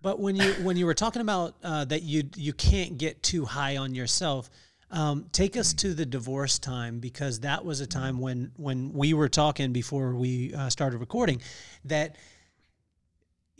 But 0.00 0.20
when 0.20 0.36
you 0.36 0.52
when 0.62 0.76
you 0.76 0.86
were 0.86 0.94
talking 0.94 1.20
about 1.20 1.56
uh, 1.62 1.84
that 1.86 2.02
you 2.02 2.24
you 2.36 2.52
can't 2.52 2.98
get 2.98 3.22
too 3.22 3.44
high 3.44 3.76
on 3.78 3.94
yourself, 3.94 4.48
um, 4.90 5.26
take 5.32 5.56
us 5.56 5.74
to 5.74 5.92
the 5.92 6.06
divorce 6.06 6.58
time 6.58 7.00
because 7.00 7.40
that 7.40 7.64
was 7.64 7.80
a 7.80 7.86
time 7.86 8.18
when 8.18 8.52
when 8.56 8.92
we 8.92 9.12
were 9.12 9.28
talking 9.28 9.72
before 9.72 10.14
we 10.14 10.54
uh, 10.54 10.70
started 10.70 10.98
recording 10.98 11.40
that 11.84 12.16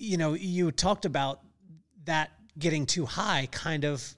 you 0.01 0.17
know, 0.17 0.33
you 0.33 0.73
talked 0.73 1.05
about 1.05 1.41
that 2.05 2.31
getting 2.59 2.87
too 2.87 3.05
high 3.05 3.49
kind 3.53 3.85
of 3.85 4.15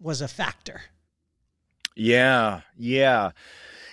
was 0.00 0.20
a 0.20 0.28
factor. 0.28 0.80
Yeah, 1.94 2.62
yeah, 2.76 3.30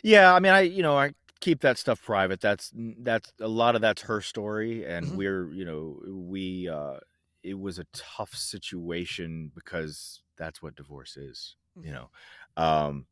yeah. 0.03 0.33
I 0.33 0.39
mean, 0.39 0.51
I 0.51 0.61
you 0.61 0.81
know 0.81 0.97
I 0.97 1.13
keep 1.41 1.61
that 1.61 1.77
stuff 1.77 2.01
private. 2.03 2.41
That's 2.41 2.71
that's 2.73 3.31
a 3.39 3.47
lot 3.47 3.75
of 3.75 3.81
that's 3.81 4.01
her 4.03 4.19
story, 4.19 4.83
and 4.83 5.05
mm-hmm. 5.05 5.17
we're 5.17 5.51
you 5.51 5.65
know 5.65 5.99
we 6.07 6.69
uh, 6.69 6.97
it 7.43 7.59
was 7.59 7.77
a 7.77 7.85
tough 7.93 8.33
situation 8.33 9.51
because 9.53 10.21
that's 10.37 10.61
what 10.61 10.75
divorce 10.75 11.17
is. 11.17 11.55
Mm-hmm. 11.77 11.87
You 11.87 11.93
know, 11.93 12.09
um, 12.57 13.05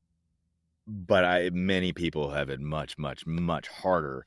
but 0.88 1.26
I 1.26 1.52
many 1.52 1.94
people 1.94 2.32
have 2.32 2.50
it 2.50 2.60
much 2.60 2.98
much 2.98 3.28
much 3.28 3.68
harder. 3.68 4.26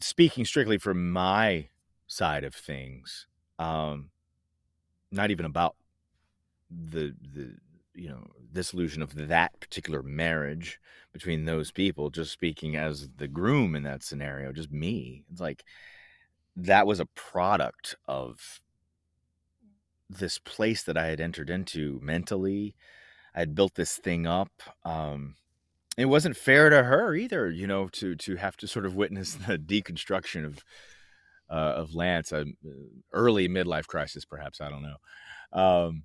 Speaking 0.00 0.44
strictly 0.44 0.78
from 0.78 1.12
my 1.12 1.68
side 2.12 2.44
of 2.44 2.54
things 2.54 3.26
um 3.58 4.10
not 5.10 5.30
even 5.30 5.46
about 5.46 5.76
the 6.70 7.14
the 7.34 7.54
you 7.94 8.08
know 8.08 8.26
dissolution 8.52 9.02
of 9.02 9.28
that 9.28 9.58
particular 9.60 10.02
marriage 10.02 10.78
between 11.12 11.44
those 11.44 11.70
people 11.70 12.10
just 12.10 12.32
speaking 12.32 12.76
as 12.76 13.08
the 13.16 13.28
groom 13.28 13.74
in 13.74 13.82
that 13.82 14.02
scenario 14.02 14.52
just 14.52 14.72
me. 14.72 15.24
It's 15.30 15.40
like 15.40 15.64
that 16.56 16.86
was 16.86 17.00
a 17.00 17.06
product 17.06 17.96
of 18.06 18.60
this 20.08 20.38
place 20.38 20.82
that 20.82 20.98
i 20.98 21.06
had 21.06 21.20
entered 21.20 21.48
into 21.48 21.98
mentally. 22.02 22.74
I 23.34 23.40
had 23.40 23.54
built 23.54 23.74
this 23.74 23.96
thing 23.96 24.26
up 24.26 24.50
um 24.84 25.36
it 25.96 26.06
wasn't 26.06 26.36
fair 26.36 26.70
to 26.70 26.82
her 26.84 27.14
either 27.14 27.50
you 27.50 27.66
know 27.66 27.88
to 27.88 28.14
to 28.16 28.36
have 28.36 28.56
to 28.58 28.66
sort 28.66 28.86
of 28.86 28.94
witness 28.94 29.34
the 29.34 29.58
deconstruction 29.58 30.44
of 30.44 30.64
uh, 31.52 31.74
of 31.76 31.94
Lance, 31.94 32.32
a 32.32 32.46
early 33.12 33.46
midlife 33.46 33.86
crisis, 33.86 34.24
perhaps 34.24 34.60
I 34.60 34.70
don't 34.70 34.82
know. 34.82 34.96
Um, 35.52 36.04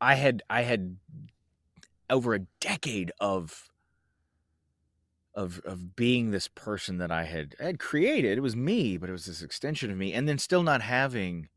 I 0.00 0.14
had 0.16 0.42
I 0.50 0.62
had 0.62 0.98
over 2.10 2.34
a 2.34 2.40
decade 2.60 3.12
of 3.18 3.70
of 5.34 5.60
of 5.64 5.96
being 5.96 6.30
this 6.30 6.48
person 6.48 6.98
that 6.98 7.10
I 7.10 7.24
had 7.24 7.56
had 7.58 7.78
created. 7.78 8.36
It 8.36 8.42
was 8.42 8.54
me, 8.54 8.98
but 8.98 9.08
it 9.08 9.12
was 9.12 9.24
this 9.24 9.40
extension 9.40 9.90
of 9.90 9.96
me, 9.96 10.12
and 10.12 10.28
then 10.28 10.38
still 10.38 10.62
not 10.62 10.82
having, 10.82 11.48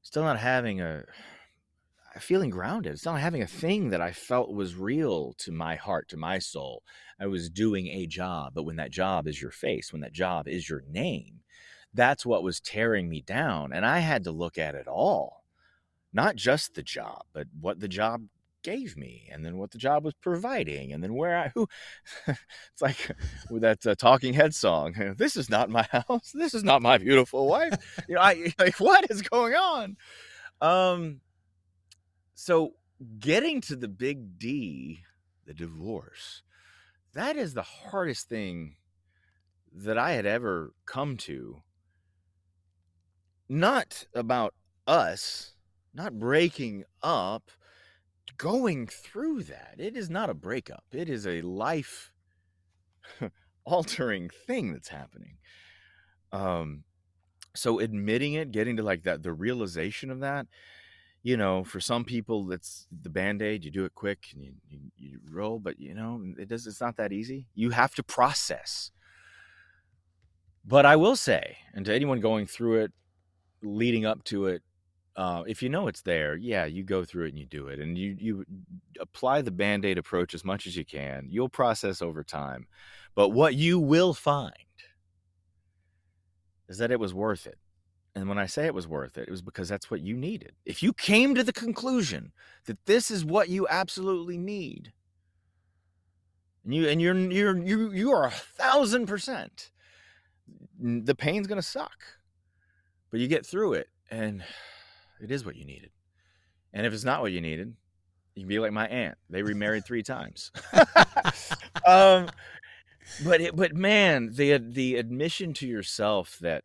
still 0.00 0.24
not 0.24 0.38
having 0.38 0.80
a 0.80 1.04
feeling 2.18 2.50
grounded. 2.50 2.92
It's 2.92 3.04
not 3.04 3.20
having 3.20 3.42
a 3.42 3.46
thing 3.46 3.90
that 3.90 4.00
I 4.00 4.12
felt 4.12 4.52
was 4.52 4.74
real 4.76 5.34
to 5.38 5.52
my 5.52 5.76
heart, 5.76 6.08
to 6.08 6.16
my 6.16 6.38
soul. 6.38 6.82
I 7.20 7.26
was 7.26 7.50
doing 7.50 7.88
a 7.88 8.06
job, 8.06 8.52
but 8.54 8.64
when 8.64 8.76
that 8.76 8.90
job 8.90 9.28
is 9.28 9.40
your 9.40 9.50
face, 9.50 9.92
when 9.92 10.00
that 10.00 10.12
job 10.12 10.48
is 10.48 10.68
your 10.68 10.82
name, 10.88 11.40
that's 11.92 12.24
what 12.24 12.42
was 12.42 12.60
tearing 12.60 13.08
me 13.08 13.20
down. 13.20 13.72
And 13.72 13.84
I 13.84 14.00
had 14.00 14.24
to 14.24 14.32
look 14.32 14.58
at 14.58 14.74
it 14.74 14.86
all, 14.86 15.44
not 16.12 16.36
just 16.36 16.74
the 16.74 16.82
job, 16.82 17.24
but 17.32 17.46
what 17.60 17.80
the 17.80 17.88
job 17.88 18.22
gave 18.62 18.96
me 18.96 19.28
and 19.32 19.44
then 19.44 19.56
what 19.56 19.70
the 19.70 19.78
job 19.78 20.04
was 20.04 20.14
providing 20.14 20.92
and 20.92 21.02
then 21.02 21.14
where 21.14 21.36
I 21.36 21.48
who 21.54 21.66
it's 22.26 22.82
like 22.82 23.10
with 23.48 23.62
that 23.62 23.86
uh, 23.86 23.94
talking 23.94 24.34
head 24.34 24.54
song 24.54 25.14
this 25.16 25.34
is 25.34 25.48
not 25.48 25.70
my 25.70 25.82
house 25.90 26.32
this 26.34 26.52
is 26.52 26.62
not 26.62 26.82
my 26.82 26.98
beautiful 26.98 27.48
wife 27.48 27.74
you 28.06 28.16
know 28.16 28.20
I 28.20 28.52
like 28.58 28.78
what 28.78 29.10
is 29.10 29.22
going 29.22 29.54
on 29.54 29.96
um 30.60 31.20
so 32.34 32.74
getting 33.18 33.60
to 33.62 33.76
the 33.76 33.88
big 33.88 34.38
D 34.38 35.04
the 35.46 35.54
divorce 35.54 36.42
that 37.14 37.36
is 37.36 37.54
the 37.54 37.62
hardest 37.62 38.28
thing 38.28 38.76
that 39.72 39.96
I 39.96 40.12
had 40.12 40.26
ever 40.26 40.74
come 40.84 41.16
to 41.18 41.62
not 43.50 44.06
about 44.14 44.54
us 44.86 45.54
not 45.92 46.18
breaking 46.18 46.84
up 47.02 47.50
going 48.38 48.86
through 48.86 49.42
that. 49.42 49.74
It 49.76 49.96
is 49.96 50.08
not 50.08 50.30
a 50.30 50.34
breakup. 50.34 50.84
It 50.92 51.08
is 51.08 51.26
a 51.26 51.42
life 51.42 52.12
altering 53.64 54.30
thing 54.46 54.72
that's 54.72 54.88
happening. 54.88 55.38
Um 56.32 56.84
so 57.56 57.80
admitting 57.80 58.34
it, 58.34 58.52
getting 58.52 58.76
to 58.76 58.84
like 58.84 59.02
that 59.02 59.24
the 59.24 59.32
realization 59.32 60.10
of 60.10 60.20
that, 60.20 60.46
you 61.24 61.36
know, 61.36 61.64
for 61.64 61.80
some 61.80 62.04
people 62.04 62.46
that's 62.46 62.86
the 63.02 63.10
band-aid, 63.10 63.64
you 63.64 63.72
do 63.72 63.84
it 63.84 63.94
quick 63.96 64.26
and 64.32 64.44
you, 64.44 64.52
you, 64.68 64.78
you 64.96 65.20
roll, 65.28 65.58
but 65.58 65.80
you 65.80 65.92
know, 65.92 66.22
it 66.38 66.48
does 66.48 66.68
it's 66.68 66.80
not 66.80 66.96
that 66.96 67.12
easy. 67.12 67.48
You 67.54 67.70
have 67.70 67.96
to 67.96 68.04
process. 68.04 68.92
But 70.64 70.86
I 70.86 70.94
will 70.94 71.16
say, 71.16 71.56
and 71.74 71.84
to 71.86 71.92
anyone 71.92 72.20
going 72.20 72.46
through 72.46 72.82
it, 72.82 72.92
leading 73.62 74.06
up 74.06 74.22
to 74.24 74.46
it, 74.46 74.62
uh, 75.16 75.42
if 75.46 75.62
you 75.62 75.68
know 75.68 75.88
it's 75.88 76.02
there, 76.02 76.36
yeah, 76.36 76.64
you 76.64 76.82
go 76.82 77.04
through 77.04 77.26
it 77.26 77.30
and 77.30 77.38
you 77.38 77.46
do 77.46 77.66
it, 77.68 77.80
and 77.80 77.98
you 77.98 78.16
you 78.18 78.44
apply 79.00 79.42
the 79.42 79.50
band 79.50 79.84
aid 79.84 79.98
approach 79.98 80.34
as 80.34 80.44
much 80.44 80.66
as 80.66 80.76
you 80.76 80.84
can. 80.84 81.26
You'll 81.28 81.48
process 81.48 82.00
over 82.00 82.22
time, 82.22 82.66
but 83.14 83.30
what 83.30 83.54
you 83.54 83.78
will 83.78 84.14
find 84.14 84.54
is 86.68 86.78
that 86.78 86.92
it 86.92 87.00
was 87.00 87.12
worth 87.12 87.46
it. 87.46 87.58
And 88.14 88.28
when 88.28 88.38
I 88.38 88.46
say 88.46 88.66
it 88.66 88.74
was 88.74 88.88
worth 88.88 89.18
it, 89.18 89.28
it 89.28 89.30
was 89.30 89.42
because 89.42 89.68
that's 89.68 89.90
what 89.90 90.00
you 90.00 90.16
needed. 90.16 90.52
If 90.64 90.82
you 90.82 90.92
came 90.92 91.34
to 91.34 91.44
the 91.44 91.52
conclusion 91.52 92.32
that 92.66 92.84
this 92.86 93.10
is 93.10 93.24
what 93.24 93.48
you 93.48 93.68
absolutely 93.68 94.36
need, 94.38 94.92
and 96.64 96.74
you 96.74 96.88
and 96.88 97.00
you're 97.00 97.16
you're 97.16 97.58
you 97.58 97.92
you 97.92 98.12
are 98.12 98.26
a 98.26 98.30
thousand 98.30 99.06
percent, 99.06 99.70
the 100.78 101.14
pain's 101.14 101.46
gonna 101.46 101.62
suck, 101.62 101.98
but 103.10 103.20
you 103.20 103.28
get 103.28 103.46
through 103.46 103.74
it 103.74 103.88
and 104.10 104.42
it 105.20 105.30
is 105.30 105.44
what 105.44 105.56
you 105.56 105.64
needed. 105.64 105.90
And 106.72 106.86
if 106.86 106.92
it's 106.92 107.04
not 107.04 107.20
what 107.20 107.32
you 107.32 107.40
needed, 107.40 107.74
you 108.34 108.42
can 108.42 108.48
be 108.48 108.58
like 108.58 108.72
my 108.72 108.86
aunt. 108.86 109.18
They 109.28 109.42
remarried 109.42 109.84
three 109.84 110.02
times. 110.02 110.52
um, 111.86 112.28
but 113.24 113.40
it, 113.40 113.56
but 113.56 113.74
man, 113.74 114.30
the 114.32 114.58
the 114.58 114.96
admission 114.96 115.52
to 115.54 115.66
yourself 115.66 116.38
that 116.40 116.64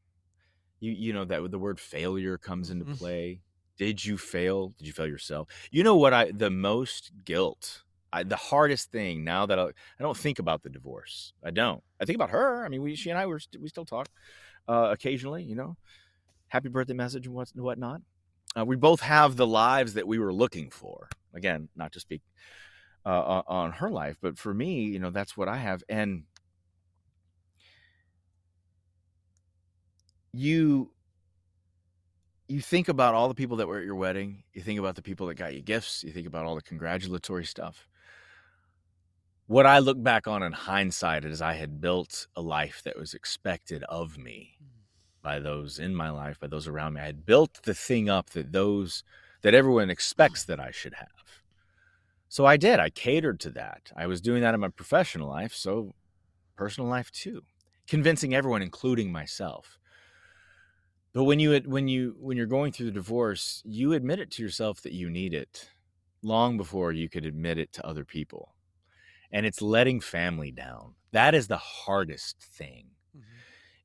you 0.80 0.92
you 0.92 1.12
know 1.12 1.24
that 1.24 1.50
the 1.50 1.58
word 1.58 1.78
failure 1.78 2.38
comes 2.38 2.70
into 2.70 2.84
mm-hmm. 2.84 2.94
play. 2.94 3.40
Did 3.78 4.04
you 4.04 4.18
fail? 4.18 4.74
Did 4.78 4.88
you 4.88 4.92
fail 4.92 5.06
yourself? 5.06 5.48
You 5.70 5.84
know 5.84 5.96
what 5.96 6.12
I 6.12 6.32
the 6.32 6.50
most 6.50 7.12
guilt 7.24 7.82
I, 8.12 8.24
the 8.24 8.36
hardest 8.36 8.90
thing 8.90 9.24
now 9.24 9.46
that 9.46 9.58
I, 9.58 9.66
I, 9.66 10.02
don't 10.02 10.16
think 10.16 10.38
about 10.38 10.62
the 10.62 10.68
divorce. 10.68 11.32
I 11.44 11.50
don't. 11.50 11.82
I 12.00 12.04
think 12.04 12.16
about 12.16 12.30
her. 12.30 12.64
I 12.64 12.68
mean, 12.68 12.82
we 12.82 12.96
she 12.96 13.10
and 13.10 13.18
I 13.18 13.26
were 13.26 13.40
we 13.60 13.68
still 13.68 13.84
talk 13.84 14.08
uh, 14.68 14.88
occasionally, 14.92 15.42
you 15.42 15.54
know 15.54 15.76
happy 16.50 16.68
birthday 16.68 16.94
message 16.94 17.26
and 17.26 17.34
what, 17.34 17.48
whatnot. 17.54 18.02
Uh, 18.58 18.64
we 18.64 18.76
both 18.76 19.00
have 19.00 19.36
the 19.36 19.46
lives 19.46 19.94
that 19.94 20.06
we 20.06 20.18
were 20.18 20.32
looking 20.32 20.68
for. 20.68 21.08
Again, 21.32 21.68
not 21.76 21.92
to 21.92 22.00
speak 22.00 22.22
uh, 23.06 23.42
on 23.46 23.72
her 23.72 23.88
life, 23.88 24.16
but 24.20 24.36
for 24.36 24.52
me, 24.52 24.82
you 24.82 24.98
know, 24.98 25.10
that's 25.10 25.36
what 25.36 25.48
I 25.48 25.56
have. 25.56 25.82
And 25.88 26.24
you 30.32 30.92
you 32.48 32.60
think 32.60 32.88
about 32.88 33.14
all 33.14 33.28
the 33.28 33.34
people 33.34 33.56
that 33.58 33.68
were 33.68 33.78
at 33.78 33.84
your 33.84 33.96
wedding 33.96 34.44
you 34.52 34.62
think 34.62 34.78
about 34.78 34.94
the 34.94 35.02
people 35.02 35.26
that 35.26 35.34
got 35.34 35.54
you 35.54 35.60
gifts 35.60 36.04
you 36.04 36.12
think 36.12 36.26
about 36.26 36.44
all 36.44 36.54
the 36.54 36.62
congratulatory 36.62 37.44
stuff 37.44 37.88
what 39.50 39.66
i 39.66 39.80
look 39.80 40.00
back 40.00 40.28
on 40.28 40.44
in 40.44 40.52
hindsight 40.52 41.24
is 41.24 41.42
i 41.42 41.54
had 41.54 41.80
built 41.80 42.28
a 42.36 42.40
life 42.40 42.82
that 42.84 42.96
was 42.96 43.14
expected 43.14 43.82
of 43.88 44.16
me 44.16 44.54
hmm. 44.58 44.66
by 45.22 45.40
those 45.40 45.80
in 45.80 45.92
my 45.92 46.08
life, 46.08 46.38
by 46.38 46.46
those 46.46 46.68
around 46.68 46.92
me. 46.92 47.00
I 47.00 47.06
had 47.06 47.26
built 47.26 47.60
the 47.64 47.74
thing 47.74 48.08
up 48.08 48.30
that 48.30 48.52
those 48.52 49.02
that 49.42 49.52
everyone 49.52 49.90
expects 49.90 50.44
that 50.44 50.60
I 50.60 50.70
should 50.70 50.94
have. 50.94 51.08
So 52.28 52.46
I 52.46 52.56
did. 52.56 52.78
I 52.78 52.90
catered 52.90 53.40
to 53.40 53.50
that. 53.50 53.90
I 53.96 54.06
was 54.06 54.20
doing 54.20 54.40
that 54.42 54.54
in 54.54 54.60
my 54.60 54.68
professional 54.68 55.28
life, 55.28 55.52
so 55.52 55.94
personal 56.54 56.88
life 56.88 57.10
too. 57.10 57.42
Convincing 57.88 58.32
everyone 58.32 58.62
including 58.62 59.10
myself. 59.10 59.80
But 61.12 61.24
when 61.24 61.40
you 61.40 61.60
when 61.66 61.88
you 61.88 62.14
when 62.20 62.36
you're 62.36 62.46
going 62.46 62.70
through 62.70 62.86
the 62.86 62.92
divorce, 62.92 63.64
you 63.66 63.94
admit 63.94 64.20
it 64.20 64.30
to 64.32 64.44
yourself 64.44 64.80
that 64.82 64.92
you 64.92 65.10
need 65.10 65.34
it 65.34 65.70
long 66.22 66.56
before 66.56 66.92
you 66.92 67.08
could 67.08 67.26
admit 67.26 67.58
it 67.58 67.72
to 67.72 67.84
other 67.84 68.04
people. 68.04 68.54
And 69.32 69.46
it's 69.46 69.62
letting 69.62 70.00
family 70.00 70.50
down. 70.50 70.94
That 71.12 71.34
is 71.34 71.48
the 71.48 71.56
hardest 71.56 72.42
thing 72.42 72.86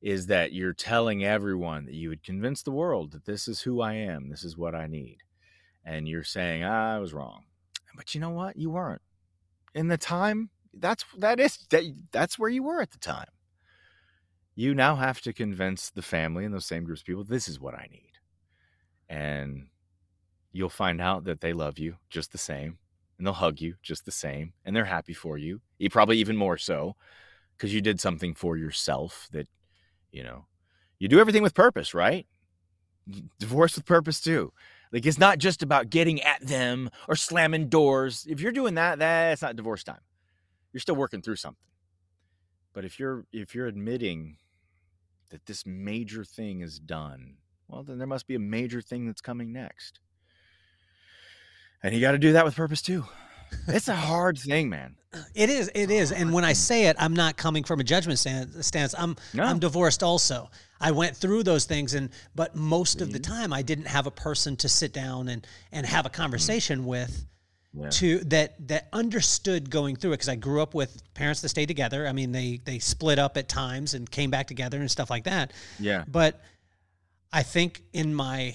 is 0.02 0.26
that 0.26 0.52
you're 0.52 0.72
telling 0.72 1.24
everyone 1.24 1.86
that 1.86 1.94
you 1.94 2.08
would 2.08 2.22
convince 2.22 2.62
the 2.62 2.70
world 2.70 3.12
that 3.12 3.24
this 3.24 3.48
is 3.48 3.62
who 3.62 3.80
I 3.80 3.94
am, 3.94 4.28
this 4.28 4.44
is 4.44 4.56
what 4.56 4.74
I 4.74 4.86
need. 4.86 5.18
And 5.84 6.08
you're 6.08 6.22
saying, 6.22 6.64
ah, 6.64 6.94
I 6.94 6.98
was 6.98 7.14
wrong. 7.14 7.44
But 7.96 8.14
you 8.14 8.20
know 8.20 8.30
what? 8.30 8.56
You 8.56 8.70
weren't. 8.70 9.02
In 9.74 9.88
the 9.88 9.98
time, 9.98 10.50
that's 10.74 11.04
that 11.18 11.40
is 11.40 11.58
that 11.70 11.82
that's 12.12 12.38
where 12.38 12.50
you 12.50 12.62
were 12.62 12.80
at 12.80 12.90
the 12.90 12.98
time. 12.98 13.28
You 14.54 14.74
now 14.74 14.96
have 14.96 15.20
to 15.22 15.32
convince 15.32 15.90
the 15.90 16.02
family 16.02 16.44
and 16.44 16.54
those 16.54 16.66
same 16.66 16.84
groups 16.84 17.00
of 17.00 17.06
people 17.06 17.24
this 17.24 17.48
is 17.48 17.60
what 17.60 17.74
I 17.74 17.88
need. 17.90 18.12
And 19.08 19.68
you'll 20.52 20.68
find 20.68 21.00
out 21.00 21.24
that 21.24 21.40
they 21.40 21.52
love 21.52 21.78
you 21.78 21.96
just 22.10 22.32
the 22.32 22.38
same 22.38 22.78
and 23.18 23.26
they'll 23.26 23.34
hug 23.34 23.60
you 23.60 23.74
just 23.82 24.04
the 24.04 24.12
same 24.12 24.52
and 24.64 24.74
they're 24.74 24.84
happy 24.84 25.14
for 25.14 25.38
you. 25.38 25.60
You 25.78 25.90
probably 25.90 26.18
even 26.18 26.36
more 26.36 26.58
so 26.58 26.96
because 27.56 27.72
you 27.74 27.80
did 27.80 28.00
something 28.00 28.34
for 28.34 28.56
yourself 28.56 29.28
that 29.32 29.48
you 30.12 30.22
know 30.22 30.46
you 30.98 31.08
do 31.08 31.20
everything 31.20 31.42
with 31.42 31.54
purpose 31.54 31.94
right? 31.94 32.26
Divorce 33.38 33.76
with 33.76 33.86
purpose 33.86 34.20
too. 34.20 34.52
Like 34.92 35.06
it's 35.06 35.18
not 35.18 35.38
just 35.38 35.62
about 35.62 35.90
getting 35.90 36.20
at 36.22 36.40
them 36.40 36.90
or 37.08 37.16
slamming 37.16 37.68
doors. 37.68 38.26
If 38.28 38.40
you're 38.40 38.52
doing 38.52 38.74
that 38.74 38.98
that's 38.98 39.42
not 39.42 39.56
divorce 39.56 39.84
time. 39.84 40.00
You're 40.72 40.80
still 40.80 40.96
working 40.96 41.22
through 41.22 41.36
something. 41.36 41.58
But 42.72 42.84
if 42.84 42.98
you're 42.98 43.26
if 43.32 43.54
you're 43.54 43.66
admitting 43.66 44.36
that 45.30 45.46
this 45.46 45.64
major 45.66 46.24
thing 46.24 46.60
is 46.60 46.78
done 46.78 47.36
well 47.68 47.82
then 47.82 47.98
there 47.98 48.06
must 48.06 48.26
be 48.26 48.36
a 48.36 48.40
major 48.40 48.80
thing 48.80 49.06
that's 49.06 49.20
coming 49.20 49.52
next 49.52 50.00
and 51.82 51.94
you 51.94 52.00
got 52.00 52.12
to 52.12 52.18
do 52.18 52.32
that 52.32 52.44
with 52.44 52.56
purpose 52.56 52.82
too 52.82 53.04
it's 53.68 53.88
a 53.88 53.96
hard 53.96 54.38
thing, 54.38 54.68
man. 54.68 54.96
It 55.34 55.48
is. 55.48 55.70
It 55.74 55.90
is. 55.90 56.12
And 56.12 56.32
when 56.32 56.44
I 56.44 56.52
say 56.52 56.86
it, 56.86 56.96
I'm 56.98 57.14
not 57.14 57.36
coming 57.36 57.64
from 57.64 57.80
a 57.80 57.84
judgment 57.84 58.18
stance. 58.18 58.94
I'm 58.98 59.16
no. 59.32 59.44
I'm 59.44 59.58
divorced 59.58 60.02
also. 60.02 60.50
I 60.80 60.90
went 60.90 61.16
through 61.16 61.42
those 61.42 61.64
things 61.64 61.94
and 61.94 62.10
but 62.34 62.54
most 62.54 63.00
of 63.00 63.12
the 63.12 63.18
time 63.18 63.52
I 63.52 63.62
didn't 63.62 63.86
have 63.86 64.06
a 64.06 64.10
person 64.10 64.56
to 64.56 64.68
sit 64.68 64.92
down 64.92 65.28
and 65.28 65.46
and 65.72 65.86
have 65.86 66.04
a 66.04 66.10
conversation 66.10 66.80
mm. 66.80 66.84
with 66.84 67.26
yeah. 67.72 67.88
to 67.88 68.18
that 68.24 68.68
that 68.68 68.88
understood 68.92 69.70
going 69.70 69.96
through 69.96 70.12
it 70.12 70.14
because 70.14 70.28
I 70.28 70.36
grew 70.36 70.60
up 70.60 70.74
with 70.74 71.02
parents 71.14 71.40
that 71.40 71.48
stayed 71.48 71.66
together. 71.66 72.06
I 72.06 72.12
mean, 72.12 72.30
they 72.32 72.60
they 72.62 72.78
split 72.78 73.18
up 73.18 73.38
at 73.38 73.48
times 73.48 73.94
and 73.94 74.10
came 74.10 74.30
back 74.30 74.46
together 74.46 74.78
and 74.78 74.90
stuff 74.90 75.08
like 75.08 75.24
that. 75.24 75.54
Yeah. 75.78 76.04
But 76.06 76.42
I 77.32 77.42
think 77.42 77.82
in 77.94 78.14
my 78.14 78.54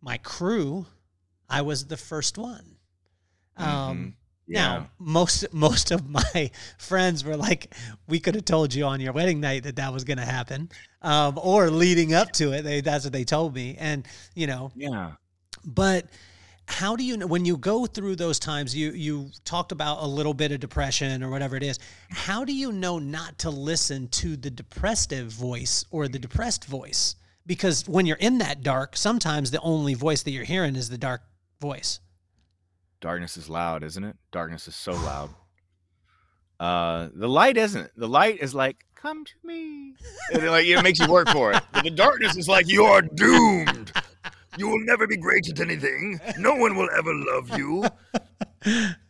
my 0.00 0.18
crew, 0.18 0.86
I 1.48 1.62
was 1.62 1.86
the 1.86 1.96
first 1.96 2.38
one. 2.38 2.76
Um, 3.56 3.66
mm-hmm 3.66 4.08
yeah. 4.46 4.60
Now, 4.60 4.90
most 4.98 5.52
most 5.52 5.90
of 5.90 6.08
my 6.08 6.50
friends 6.78 7.24
were 7.24 7.36
like, 7.36 7.74
"We 8.06 8.20
could 8.20 8.34
have 8.34 8.44
told 8.44 8.74
you 8.74 8.84
on 8.84 9.00
your 9.00 9.12
wedding 9.12 9.40
night 9.40 9.64
that 9.64 9.76
that 9.76 9.92
was 9.92 10.04
going 10.04 10.18
to 10.18 10.24
happen," 10.24 10.70
um, 11.02 11.38
or 11.42 11.68
leading 11.70 12.14
up 12.14 12.32
to 12.32 12.52
it. 12.52 12.62
They, 12.62 12.80
that's 12.80 13.04
what 13.04 13.12
they 13.12 13.24
told 13.24 13.54
me, 13.54 13.76
and 13.78 14.06
you 14.34 14.46
know, 14.46 14.70
yeah. 14.76 15.12
But 15.64 16.06
how 16.68 16.94
do 16.94 17.04
you 17.04 17.16
know 17.16 17.26
when 17.26 17.44
you 17.44 17.56
go 17.56 17.86
through 17.86 18.16
those 18.16 18.38
times? 18.38 18.74
You 18.74 18.92
you 18.92 19.30
talked 19.44 19.72
about 19.72 20.02
a 20.02 20.06
little 20.06 20.34
bit 20.34 20.52
of 20.52 20.60
depression 20.60 21.24
or 21.24 21.30
whatever 21.30 21.56
it 21.56 21.64
is. 21.64 21.80
How 22.10 22.44
do 22.44 22.54
you 22.54 22.70
know 22.70 23.00
not 23.00 23.38
to 23.38 23.50
listen 23.50 24.06
to 24.08 24.36
the 24.36 24.50
depressive 24.50 25.26
voice 25.28 25.84
or 25.90 26.06
the 26.06 26.20
depressed 26.20 26.66
voice? 26.66 27.16
Because 27.46 27.88
when 27.88 28.06
you're 28.06 28.16
in 28.16 28.38
that 28.38 28.62
dark, 28.62 28.96
sometimes 28.96 29.50
the 29.50 29.60
only 29.60 29.94
voice 29.94 30.22
that 30.24 30.32
you're 30.32 30.44
hearing 30.44 30.74
is 30.76 30.88
the 30.88 30.98
dark 30.98 31.22
voice. 31.60 32.00
Darkness 33.00 33.36
is 33.36 33.48
loud, 33.48 33.82
isn't 33.82 34.04
it? 34.04 34.16
Darkness 34.32 34.68
is 34.68 34.74
so 34.74 34.92
loud. 34.92 35.30
Uh, 36.58 37.08
the 37.14 37.28
light 37.28 37.56
isn't. 37.56 37.90
The 37.96 38.08
light 38.08 38.40
is 38.40 38.54
like, 38.54 38.86
"Come 38.94 39.24
to 39.24 39.34
me," 39.44 39.94
and 40.32 40.42
it, 40.42 40.50
like 40.50 40.66
it 40.66 40.82
makes 40.82 40.98
you 40.98 41.08
work 41.10 41.28
for 41.28 41.52
it. 41.52 41.62
But 41.72 41.84
the 41.84 41.90
darkness 41.90 42.36
is 42.36 42.48
like, 42.48 42.66
"You 42.66 42.84
are 42.84 43.02
doomed." 43.02 43.92
You 44.58 44.68
will 44.68 44.80
never 44.80 45.06
be 45.06 45.18
great 45.18 45.48
at 45.50 45.60
anything. 45.60 46.18
No 46.38 46.54
one 46.54 46.76
will 46.76 46.88
ever 46.96 47.12
love 47.14 47.58
you. 47.58 47.84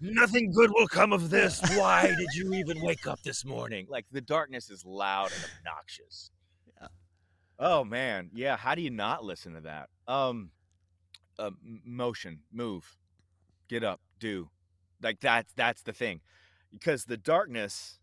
Nothing 0.01 0.51
good 0.51 0.71
will 0.75 0.89
come 0.89 1.13
of 1.13 1.31
this. 1.31 1.61
Why 1.77 2.09
did 2.09 2.29
you 2.35 2.53
even 2.55 2.81
wake 2.83 3.07
up 3.07 3.23
this 3.23 3.45
morning? 3.45 3.87
Like 3.89 4.07
the 4.11 4.21
darkness 4.21 4.71
is 4.71 4.85
loud 4.85 5.31
and 5.33 5.45
obnoxious. 5.59 6.31
Yeah. 6.81 6.89
Oh 7.61 7.85
man, 7.85 8.31
yeah. 8.35 8.57
How 8.57 8.75
do 8.75 8.83
you 8.83 8.91
not 8.91 9.25
listen 9.25 9.55
to 9.55 9.61
that? 9.61 9.89
Um, 10.09 10.51
uh, 11.39 11.51
motion, 11.85 12.41
move, 12.53 12.97
get 13.69 13.85
up, 13.85 14.01
do, 14.19 14.51
like 15.03 15.21
that's 15.21 15.53
that's 15.55 15.83
the 15.83 15.93
thing, 15.93 16.21
because 16.71 17.05
the 17.05 17.17
darkness 17.17 17.99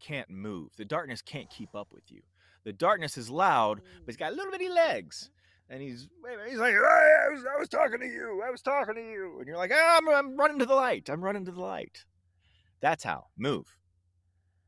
can't 0.00 0.30
move. 0.30 0.70
The 0.76 0.84
darkness 0.84 1.22
can't 1.22 1.50
keep 1.50 1.74
up 1.74 1.88
with 1.92 2.10
you. 2.10 2.22
The 2.64 2.72
darkness 2.72 3.16
is 3.16 3.30
loud, 3.30 3.80
but 3.82 4.06
he's 4.06 4.16
got 4.16 4.34
little 4.34 4.52
bitty 4.52 4.68
legs. 4.68 5.30
And 5.72 5.80
he's 5.80 6.08
he's 6.48 6.58
like, 6.58 6.74
I, 6.74 7.28
was, 7.32 7.44
I 7.46 7.58
was 7.58 7.68
talking 7.68 8.00
to 8.00 8.06
you. 8.06 8.42
I 8.44 8.50
was 8.50 8.60
talking 8.60 8.96
to 8.96 9.00
you. 9.00 9.36
And 9.38 9.46
you're 9.46 9.56
like, 9.56 9.70
ah, 9.72 9.98
I'm, 9.98 10.08
I'm 10.08 10.36
running 10.36 10.58
to 10.58 10.66
the 10.66 10.74
light. 10.74 11.08
I'm 11.08 11.22
running 11.22 11.44
to 11.44 11.52
the 11.52 11.60
light. 11.60 12.04
That's 12.80 13.04
how. 13.04 13.26
Move. 13.38 13.76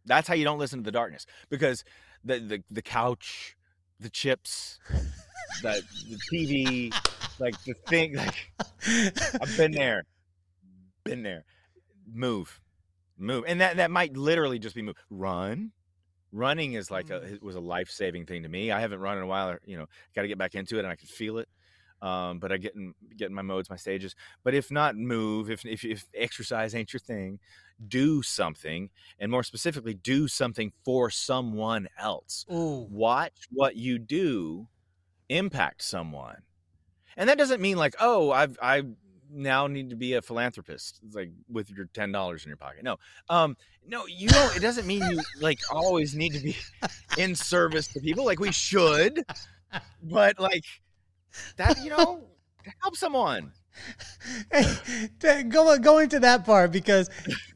That's 0.06 0.28
how 0.28 0.34
you 0.34 0.44
don't 0.44 0.60
listen 0.60 0.78
to 0.78 0.84
the 0.84 0.92
darkness. 0.92 1.26
Because 1.50 1.82
the 2.22 2.38
the, 2.38 2.62
the 2.70 2.82
couch, 2.82 3.56
the 3.98 4.10
chips, 4.10 4.78
the, 5.60 5.82
the 6.08 6.18
TV, 6.32 6.94
like 7.38 7.60
the 7.64 7.74
thing, 7.88 8.14
like 8.16 8.52
I've 9.40 9.56
been 9.56 9.72
there. 9.72 10.04
Been 11.04 11.22
there. 11.22 11.44
Move. 12.12 12.60
Move. 13.18 13.44
And 13.46 13.60
that, 13.60 13.76
that 13.76 13.90
might 13.90 14.16
literally 14.16 14.58
just 14.58 14.74
be 14.74 14.82
move. 14.82 14.96
Run 15.10 15.72
running 16.32 16.72
is 16.72 16.90
like 16.90 17.10
a 17.10 17.20
Mm. 17.20 17.32
it 17.34 17.42
was 17.42 17.56
a 17.56 17.60
life 17.60 17.90
saving 17.90 18.24
thing 18.26 18.42
to 18.42 18.48
me. 18.48 18.70
I 18.70 18.80
haven't 18.80 19.00
run 19.00 19.18
in 19.18 19.22
a 19.22 19.26
while. 19.26 19.50
or, 19.50 19.60
You 19.66 19.76
know, 19.76 19.86
got 20.14 20.22
to 20.22 20.28
get 20.28 20.38
back 20.38 20.54
into 20.54 20.76
it, 20.76 20.80
and 20.80 20.88
I 20.88 20.96
can 20.96 21.08
feel 21.08 21.38
it. 21.38 21.48
Um, 22.00 22.40
but 22.40 22.50
I 22.50 22.56
get 22.56 22.74
in 22.74 22.94
get 23.16 23.28
in 23.28 23.34
my 23.34 23.42
modes, 23.42 23.70
my 23.70 23.76
stages. 23.76 24.16
But 24.42 24.54
if 24.54 24.70
not, 24.72 24.96
move. 24.96 25.50
If 25.50 25.64
if 25.64 25.84
if 25.84 26.06
exercise 26.14 26.74
ain't 26.74 26.92
your 26.92 27.00
thing, 27.00 27.38
do 27.86 28.22
something, 28.22 28.90
and 29.20 29.30
more 29.30 29.44
specifically, 29.44 29.94
do 29.94 30.26
something 30.26 30.72
for 30.84 31.10
someone 31.10 31.86
else. 31.98 32.44
Ooh. 32.52 32.88
Watch 32.90 33.46
what 33.50 33.76
you 33.76 33.98
do 34.00 34.66
impact 35.36 35.82
someone, 35.82 36.42
and 37.16 37.28
that 37.28 37.38
doesn't 37.38 37.60
mean 37.60 37.76
like, 37.76 37.94
oh, 38.00 38.30
I've 38.30 38.58
I 38.62 38.82
now 39.30 39.66
need 39.66 39.90
to 39.90 39.96
be 39.96 40.14
a 40.14 40.22
philanthropist. 40.22 41.00
Like 41.12 41.30
with 41.48 41.70
your 41.70 41.86
ten 41.86 42.12
dollars 42.12 42.44
in 42.44 42.50
your 42.50 42.56
pocket. 42.56 42.82
No, 42.82 42.98
um, 43.28 43.56
no, 43.86 44.06
you 44.06 44.28
don't. 44.28 44.56
It 44.56 44.60
doesn't 44.60 44.86
mean 44.86 45.02
you 45.10 45.20
like 45.40 45.58
always 45.72 46.14
need 46.14 46.34
to 46.34 46.40
be 46.40 46.56
in 47.18 47.34
service 47.34 47.88
to 47.88 48.00
people. 48.00 48.24
Like 48.24 48.40
we 48.40 48.52
should, 48.52 49.24
but 50.02 50.38
like 50.38 50.64
that, 51.56 51.82
you 51.82 51.90
know, 51.90 52.24
help 52.82 52.96
someone. 52.96 53.52
Hey, 54.52 55.44
go 55.44 55.78
going 55.78 56.10
that 56.20 56.44
part 56.44 56.72
because 56.72 57.08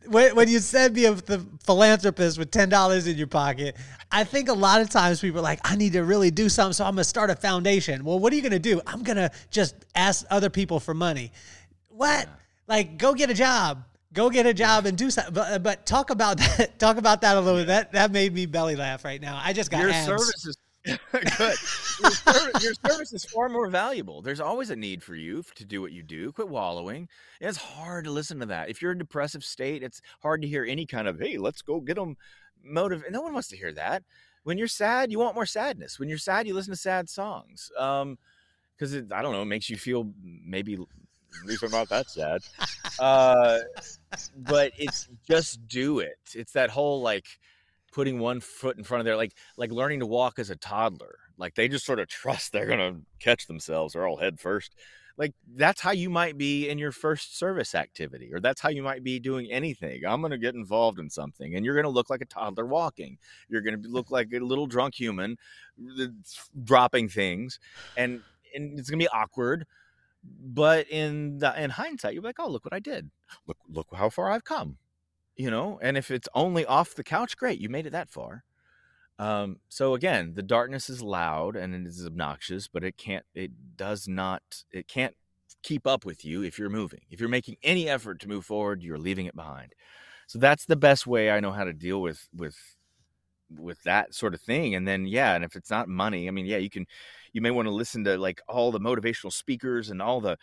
when, 0.09 0.35
when 0.35 0.49
you 0.49 0.59
send 0.59 0.95
me 0.95 1.05
a 1.07 1.13
the 1.13 1.45
philanthropist 1.65 2.39
with 2.39 2.51
ten 2.51 2.69
dollars 2.69 3.07
in 3.07 3.17
your 3.17 3.27
pocket, 3.27 3.77
I 4.11 4.25
think 4.25 4.49
a 4.49 4.55
lot 4.55 4.81
of 4.81 4.91
times 4.91 5.21
people 5.21 5.41
are 5.41 5.43
like, 5.43 5.61
I 5.65 5.77
need 5.77 5.93
to 5.95 6.05
really 6.05 6.31
do 6.31 6.49
something, 6.49 6.73
so 6.73 6.85
I'm 6.85 6.93
gonna 6.93 7.05
start 7.05 7.31
a 7.31 7.37
foundation. 7.37 8.05
Well, 8.05 8.19
what 8.19 8.33
are 8.33 8.37
you 8.37 8.43
gonna 8.43 8.59
do? 8.59 8.81
I'm 8.87 9.03
gonna 9.03 9.31
just 9.51 9.75
ask 9.95 10.25
other 10.31 10.51
people 10.51 10.81
for 10.81 10.95
money. 10.95 11.33
What? 11.89 12.29
Like, 12.67 12.99
go 12.99 13.15
get 13.15 13.31
a 13.31 13.35
job. 13.35 13.85
Go 14.13 14.31
get 14.31 14.47
a 14.47 14.55
job 14.55 14.87
and 14.87 14.97
do 14.97 15.11
something. 15.11 15.35
But, 15.35 15.63
but 15.63 15.87
talk 15.87 16.11
about 16.11 16.39
that. 16.39 16.79
Talk 16.79 16.97
about 16.97 17.21
that 17.21 17.37
a 17.37 17.41
little 17.41 17.61
bit. 17.61 17.67
That 17.67 17.93
that 17.93 18.13
made 18.13 18.33
me 18.33 18.47
belly 18.47 18.77
laugh 18.77 19.05
right 19.05 19.21
now. 19.21 19.41
I 19.43 19.53
just 19.53 19.71
got 19.71 19.81
your 19.81 19.91
abs. 19.91 20.07
service 20.07 20.47
is 20.47 20.57
good. 21.13 21.57
Your 22.01 22.11
service, 22.11 22.63
your 22.63 22.75
service 22.87 23.13
is 23.13 23.25
far 23.25 23.49
more 23.49 23.69
valuable. 23.69 24.23
There's 24.23 24.41
always 24.41 24.71
a 24.71 24.77
need 24.77 25.03
for 25.03 25.15
you 25.15 25.43
to 25.55 25.65
do 25.65 25.81
what 25.81 25.93
you 25.93 26.03
do. 26.03 26.33
Quit 26.33 26.49
wallowing. 26.49 27.09
It's 27.41 27.59
hard 27.59 28.05
to 28.05 28.11
listen 28.11 28.41
to 28.41 28.47
that. 28.47 28.69
If 28.69 28.81
you're 28.81 28.93
in 28.93 28.99
a 28.99 29.05
depressive 29.05 29.45
state, 29.45 29.83
it's 29.83 30.01
hard 30.23 30.43
to 30.43 30.49
hear 30.49 30.65
any 30.65 30.87
kind 30.87 31.09
of 31.09 31.19
"Hey, 31.19 31.39
let's 31.39 31.63
go 31.63 31.81
get 31.81 31.97
them." 31.97 32.17
Motive. 32.69 33.05
No 33.11 33.21
one 33.23 33.33
wants 33.33 33.49
to 33.49 33.57
hear 33.57 33.73
that. 33.73 34.03
When 34.43 34.59
you're 34.59 34.67
sad, 34.67 35.13
you 35.13 35.19
want 35.19 35.35
more 35.37 35.47
sadness. 35.47 35.99
When 36.01 36.09
you're 36.09 36.19
sad, 36.19 36.47
you 36.49 36.55
listen 36.55 36.73
to 36.73 36.79
sad 36.79 37.09
songs. 37.09 37.71
Um, 37.79 38.19
because 38.77 38.93
it, 38.93 39.13
I 39.13 39.23
don't 39.23 39.33
know, 39.33 39.43
it 39.43 39.47
makes 39.47 39.71
you 39.71 39.77
feel 39.77 40.13
maybe 40.23 40.75
at 40.75 41.47
least 41.47 41.63
I'm 41.63 41.71
not 41.71 41.89
that 41.89 42.11
sad. 42.11 42.43
Uh, 42.99 43.59
but 44.37 44.73
it's 44.79 45.09
just 45.29 45.67
do 45.69 45.99
it. 45.99 46.19
It's 46.35 46.53
that 46.53 46.71
whole 46.71 47.03
like 47.03 47.27
putting 47.97 48.19
one 48.19 48.41
foot 48.41 48.77
in 48.77 48.85
front 48.85 49.01
of 49.01 49.07
their 49.07 49.17
like 49.17 49.33
like 49.57 49.73
learning 49.73 50.01
to 50.01 50.07
walk 50.07 50.39
as 50.39 50.51
a 50.51 50.57
toddler. 50.57 51.17
Like 51.39 51.55
they 51.55 51.67
just 51.67 51.87
sort 51.87 51.99
of 51.99 52.09
trust 52.09 52.53
they're 52.53 52.67
gonna 52.67 53.01
catch 53.21 53.47
themselves 53.47 53.97
or 53.97 54.07
all 54.07 54.19
head 54.19 54.39
first. 54.39 54.75
Like 55.17 55.33
that's 55.55 55.81
how 55.81 55.93
you 55.93 56.11
might 56.11 56.37
be 56.37 56.69
in 56.69 56.77
your 56.77 56.93
first 56.93 57.39
service 57.39 57.75
activity, 57.75 58.35
or 58.35 58.39
that's 58.39 58.61
how 58.61 58.69
you 58.69 58.83
might 58.83 59.03
be 59.03 59.19
doing 59.19 59.51
anything. 59.51 60.03
I'm 60.07 60.21
gonna 60.21 60.37
get 60.37 60.55
involved 60.55 60.99
in 60.99 61.09
something, 61.09 61.55
and 61.55 61.65
you're 61.65 61.75
gonna 61.75 61.89
look 61.89 62.11
like 62.11 62.21
a 62.21 62.27
toddler 62.27 62.67
walking. 62.67 63.17
You're 63.49 63.63
gonna 63.63 63.81
look 63.89 64.11
like 64.11 64.29
a 64.35 64.41
little 64.41 64.67
drunk 64.67 64.95
human 64.95 65.39
dropping 66.65 67.09
things, 67.09 67.59
and 67.97 68.21
and 68.55 68.79
it's 68.79 68.91
gonna 68.91 68.99
be 68.99 69.09
awkward. 69.09 69.67
But 70.23 70.87
in 70.91 71.39
the 71.39 71.63
in 71.63 71.71
hindsight, 71.71 72.13
you're 72.13 72.23
like, 72.23 72.39
oh, 72.39 72.51
look 72.51 72.67
what 72.67 72.75
I 72.75 72.81
did. 72.81 73.11
Look 73.47 73.57
look 73.71 73.87
how 73.95 74.11
far 74.11 74.31
I've 74.31 74.45
come 74.45 74.77
you 75.37 75.51
know 75.51 75.79
and 75.83 75.97
if 75.97 76.11
it's 76.11 76.29
only 76.35 76.65
off 76.67 76.95
the 76.95 77.05
couch 77.05 77.37
great 77.37 77.61
you 77.61 77.69
made 77.69 77.87
it 77.87 77.91
that 77.91 78.11
far. 78.11 78.45
Um 79.19 79.59
so 79.69 79.95
again 79.95 80.35
the 80.35 80.43
darkness 80.43 80.91
is 80.91 81.03
loud 81.03 81.57
and 81.57 81.75
it 81.75 81.87
is 81.87 82.07
obnoxious 82.07 82.69
but 82.69 82.85
it 82.85 82.97
can't 82.97 83.25
it 83.35 83.53
does 83.77 84.09
not 84.09 84.43
it 84.73 84.89
can't 84.89 85.15
keep 85.63 85.87
up 85.87 86.05
with 86.05 86.25
you 86.25 86.43
if 86.43 86.59
you're 86.59 86.71
moving. 86.71 87.01
If 87.11 87.21
you're 87.21 87.29
making 87.29 87.57
any 87.63 87.89
effort 87.89 88.21
to 88.21 88.29
move 88.29 88.45
forward 88.45 88.83
you're 88.83 88.99
leaving 88.99 89.27
it 89.27 89.37
behind. 89.37 89.75
So 90.29 90.39
that's 90.39 90.67
the 90.67 90.77
best 90.77 91.07
way 91.07 91.31
i 91.31 91.41
know 91.41 91.53
how 91.53 91.65
to 91.65 91.73
deal 91.73 92.03
with 92.03 92.29
with 92.35 92.57
with 93.59 93.83
that 93.85 94.15
sort 94.15 94.35
of 94.35 94.41
thing 94.41 94.75
and 94.75 94.87
then 94.89 95.07
yeah 95.07 95.35
and 95.35 95.45
if 95.45 95.55
it's 95.55 95.71
not 95.71 95.89
money 95.89 96.27
i 96.27 96.31
mean 96.33 96.47
yeah 96.47 96.57
you 96.57 96.69
can 96.71 96.85
you 97.33 97.41
may 97.41 97.51
want 97.51 97.67
to 97.67 97.73
listen 97.75 98.03
to 98.05 98.19
like 98.19 98.41
all 98.49 98.73
the 98.73 98.81
motivational 98.81 99.33
speakers 99.33 99.91
and 99.91 100.03
all 100.03 100.21
the 100.21 100.37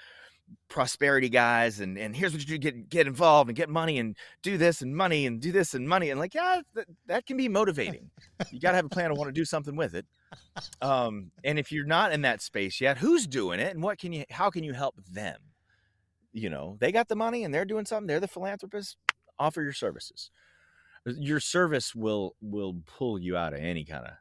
prosperity 0.70 1.30
guys 1.30 1.80
and 1.80 1.98
and 1.98 2.16
here's 2.16 2.34
what 2.34 2.42
you 2.42 2.48
do 2.48 2.58
get 2.58 2.90
get 2.90 3.08
involved 3.08 3.50
and 3.50 3.56
get 3.56 3.70
money 3.70 4.00
and 4.00 4.16
do 4.42 4.58
this 4.58 4.82
and 4.82 4.96
money 4.96 5.26
and 5.26 5.40
do 5.40 5.52
this 5.52 5.74
and 5.74 5.88
money 5.88 6.10
and 6.10 6.20
like 6.20 6.34
yeah 6.34 6.62
that, 6.74 6.88
that 7.08 7.26
can 7.26 7.38
be 7.38 7.48
motivating. 7.48 8.10
You 8.52 8.60
got 8.60 8.72
to 8.72 8.78
have 8.78 8.86
a 8.86 8.90
plan 8.90 9.10
to 9.10 9.16
want 9.16 9.28
to 9.28 9.34
do 9.34 9.46
something 9.46 9.76
with 9.76 9.96
it. 9.96 10.06
Um 10.82 11.32
and 11.44 11.60
if 11.60 11.72
you're 11.72 11.86
not 11.86 12.12
in 12.12 12.22
that 12.22 12.42
space 12.42 12.82
yet 12.82 12.98
who's 12.98 13.28
doing 13.28 13.60
it 13.60 13.74
and 13.74 13.84
what 13.84 14.00
can 14.00 14.14
you 14.14 14.26
how 14.30 14.50
can 14.50 14.64
you 14.64 14.74
help 14.74 14.96
them? 15.12 15.38
You 16.32 16.50
know 16.50 16.78
they 16.80 16.92
got 16.92 17.08
the 17.08 17.16
money 17.16 17.44
and 17.44 17.54
they're 17.54 17.66
doing 17.66 17.86
something 17.86 18.08
they're 18.08 18.20
the 18.20 18.28
philanthropist 18.28 18.98
offer 19.40 19.62
your 19.62 19.74
services. 19.74 20.32
Your 21.06 21.40
service 21.40 21.94
will 21.94 22.36
will 22.42 22.78
pull 22.86 23.20
you 23.20 23.38
out 23.38 23.54
of 23.54 23.60
any 23.60 23.84
kind 23.86 24.06
of 24.06 24.14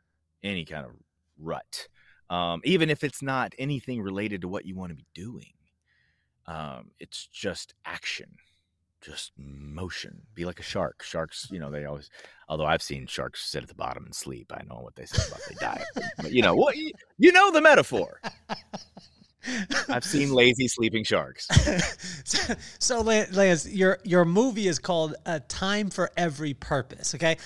any 0.43 0.65
kind 0.65 0.85
of 0.85 0.93
rut 1.39 1.89
um 2.31 2.61
even 2.65 2.91
if 2.91 3.03
it's 3.03 3.23
not 3.23 3.53
anything 3.59 4.01
related 4.01 4.43
to 4.43 4.49
what 4.49 4.65
you 4.65 4.77
want 4.77 4.91
to 4.91 4.95
be 4.95 5.07
doing 5.15 5.53
um, 6.47 6.91
it's 7.01 7.27
just 7.27 7.75
action, 7.85 8.31
just 9.01 9.33
motion. 9.37 10.23
Be 10.35 10.45
like 10.45 10.61
a 10.61 10.65
shark. 10.65 11.03
Sharks, 11.03 11.49
you 11.51 11.59
know, 11.59 11.71
they 11.71 11.85
always. 11.85 12.11
Although 12.49 12.67
I've 12.67 12.83
seen 12.83 13.07
sharks 13.07 13.45
sit 13.45 13.63
at 13.63 13.69
the 13.69 13.75
bottom 13.75 14.05
and 14.05 14.15
sleep, 14.15 14.53
I 14.53 14.63
know 14.65 14.81
what 14.81 14.95
they 14.95 15.07
say 15.07 15.23
about 15.27 15.41
they 15.49 15.55
die. 15.55 15.83
But 16.19 16.33
you 16.33 16.43
know 16.43 16.55
what? 16.55 16.77
You, 16.77 16.93
you 17.19 17.33
know 17.33 17.51
the 17.51 17.61
metaphor. 17.61 18.21
I've 19.89 20.05
seen 20.05 20.33
lazy 20.35 20.69
sleeping 20.69 21.05
sharks. 21.05 21.49
so, 22.25 22.55
so, 22.79 23.01
Lance, 23.01 23.69
your 23.69 23.99
your 24.05 24.25
movie 24.25 24.69
is 24.69 24.79
called 24.79 25.15
"A 25.27 25.41
Time 25.41 25.91
for 25.91 26.11
Every 26.17 26.55
Purpose." 26.55 27.15
Okay, 27.15 27.39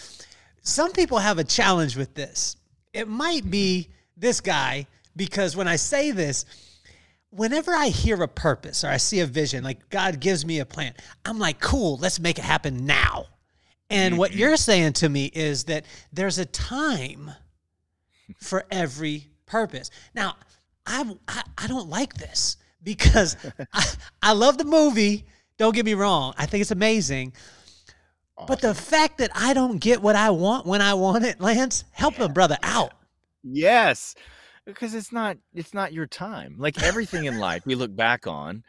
some 0.63 0.93
people 0.93 1.19
have 1.19 1.39
a 1.39 1.45
challenge 1.45 1.97
with 1.97 2.15
this. 2.15 2.57
It 2.93 3.09
might 3.09 3.51
be 3.51 3.89
this 4.17 4.41
guy 4.41 4.87
because 5.15 5.57
when 5.57 5.69
I 5.69 5.77
say 5.77 6.11
this, 6.11 6.45
whenever 7.37 7.75
I 7.75 7.89
hear 7.89 8.23
a 8.23 8.29
purpose 8.29 8.83
or 8.85 8.89
I 8.89 8.97
see 8.97 9.21
a 9.21 9.27
vision, 9.27 9.63
like 9.63 9.89
God 9.91 10.21
gives 10.21 10.45
me 10.45 10.59
a 10.59 10.67
plan, 10.67 10.95
I'm 11.25 11.39
like, 11.39 11.61
cool, 11.61 11.97
let's 11.99 12.19
make 12.19 12.39
it 12.39 12.45
happen 12.45 12.87
now. 12.87 13.27
And 13.91 14.19
what 14.19 14.31
mm-hmm. 14.31 14.41
you're 14.41 14.57
saying 14.57 14.95
to 14.95 15.09
me 15.09 15.27
is 15.27 15.65
that 15.65 15.85
there's 16.13 16.39
a 16.39 16.47
time 16.47 17.31
for 18.39 18.65
every 18.71 19.29
purpose. 19.47 19.91
Now, 20.15 20.37
I, 20.87 21.15
I, 21.29 21.43
I 21.59 21.67
don't 21.69 21.89
like 21.89 22.15
this 22.15 22.57
because 22.83 23.37
I, 23.73 23.85
I 24.23 24.33
love 24.33 24.59
the 24.59 24.65
movie. 24.65 25.25
Don't 25.59 25.75
get 25.75 25.85
me 25.85 25.95
wrong. 25.95 26.35
I 26.37 26.47
think 26.47 26.63
it's 26.63 26.71
amazing. 26.71 27.33
But 28.47 28.61
the 28.61 28.75
fact 28.75 29.19
that 29.19 29.31
I 29.35 29.55
don't 29.55 29.79
get 29.79 30.03
what 30.03 30.15
I 30.15 30.31
want 30.31 30.67
when 30.67 30.83
I 30.83 30.95
want 30.95 31.25
it, 31.25 31.41
Lance, 31.41 31.85
help 31.93 32.19
a 32.19 32.29
brother 32.29 32.59
out. 32.63 32.93
Yes, 33.43 34.15
because 34.67 34.95
it's 34.95 35.13
not 35.13 35.39
it's 35.55 35.73
not 35.73 35.93
your 35.93 36.07
time. 36.07 36.57
Like 36.59 36.83
everything 36.83 37.25
in 37.25 37.39
life, 37.39 37.65
we 37.65 37.75
look 37.75 37.95
back 37.95 38.27
on, 38.27 38.65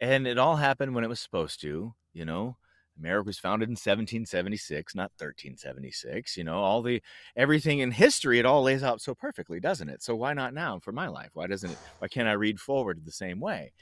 and 0.00 0.26
it 0.26 0.38
all 0.38 0.56
happened 0.56 0.94
when 0.94 1.04
it 1.04 1.08
was 1.08 1.20
supposed 1.20 1.60
to. 1.62 1.94
You 2.12 2.24
know, 2.24 2.56
America 2.98 3.28
was 3.28 3.38
founded 3.38 3.68
in 3.68 3.72
1776, 3.72 4.94
not 4.94 5.12
1376. 5.16 6.36
You 6.36 6.44
know, 6.44 6.58
all 6.58 6.82
the 6.82 7.00
everything 7.36 7.78
in 7.78 7.92
history, 7.92 8.38
it 8.38 8.46
all 8.46 8.62
lays 8.62 8.82
out 8.82 9.00
so 9.00 9.14
perfectly, 9.14 9.60
doesn't 9.60 9.88
it? 9.88 10.02
So 10.02 10.14
why 10.16 10.34
not 10.34 10.52
now 10.52 10.80
for 10.80 10.92
my 10.92 11.08
life? 11.08 11.30
Why 11.34 11.46
doesn't 11.46 11.70
it? 11.70 11.78
Why 11.98 12.08
can't 12.08 12.28
I 12.28 12.32
read 12.32 12.60
forward 12.60 13.04
the 13.04 13.12
same 13.12 13.40
way? 13.40 13.72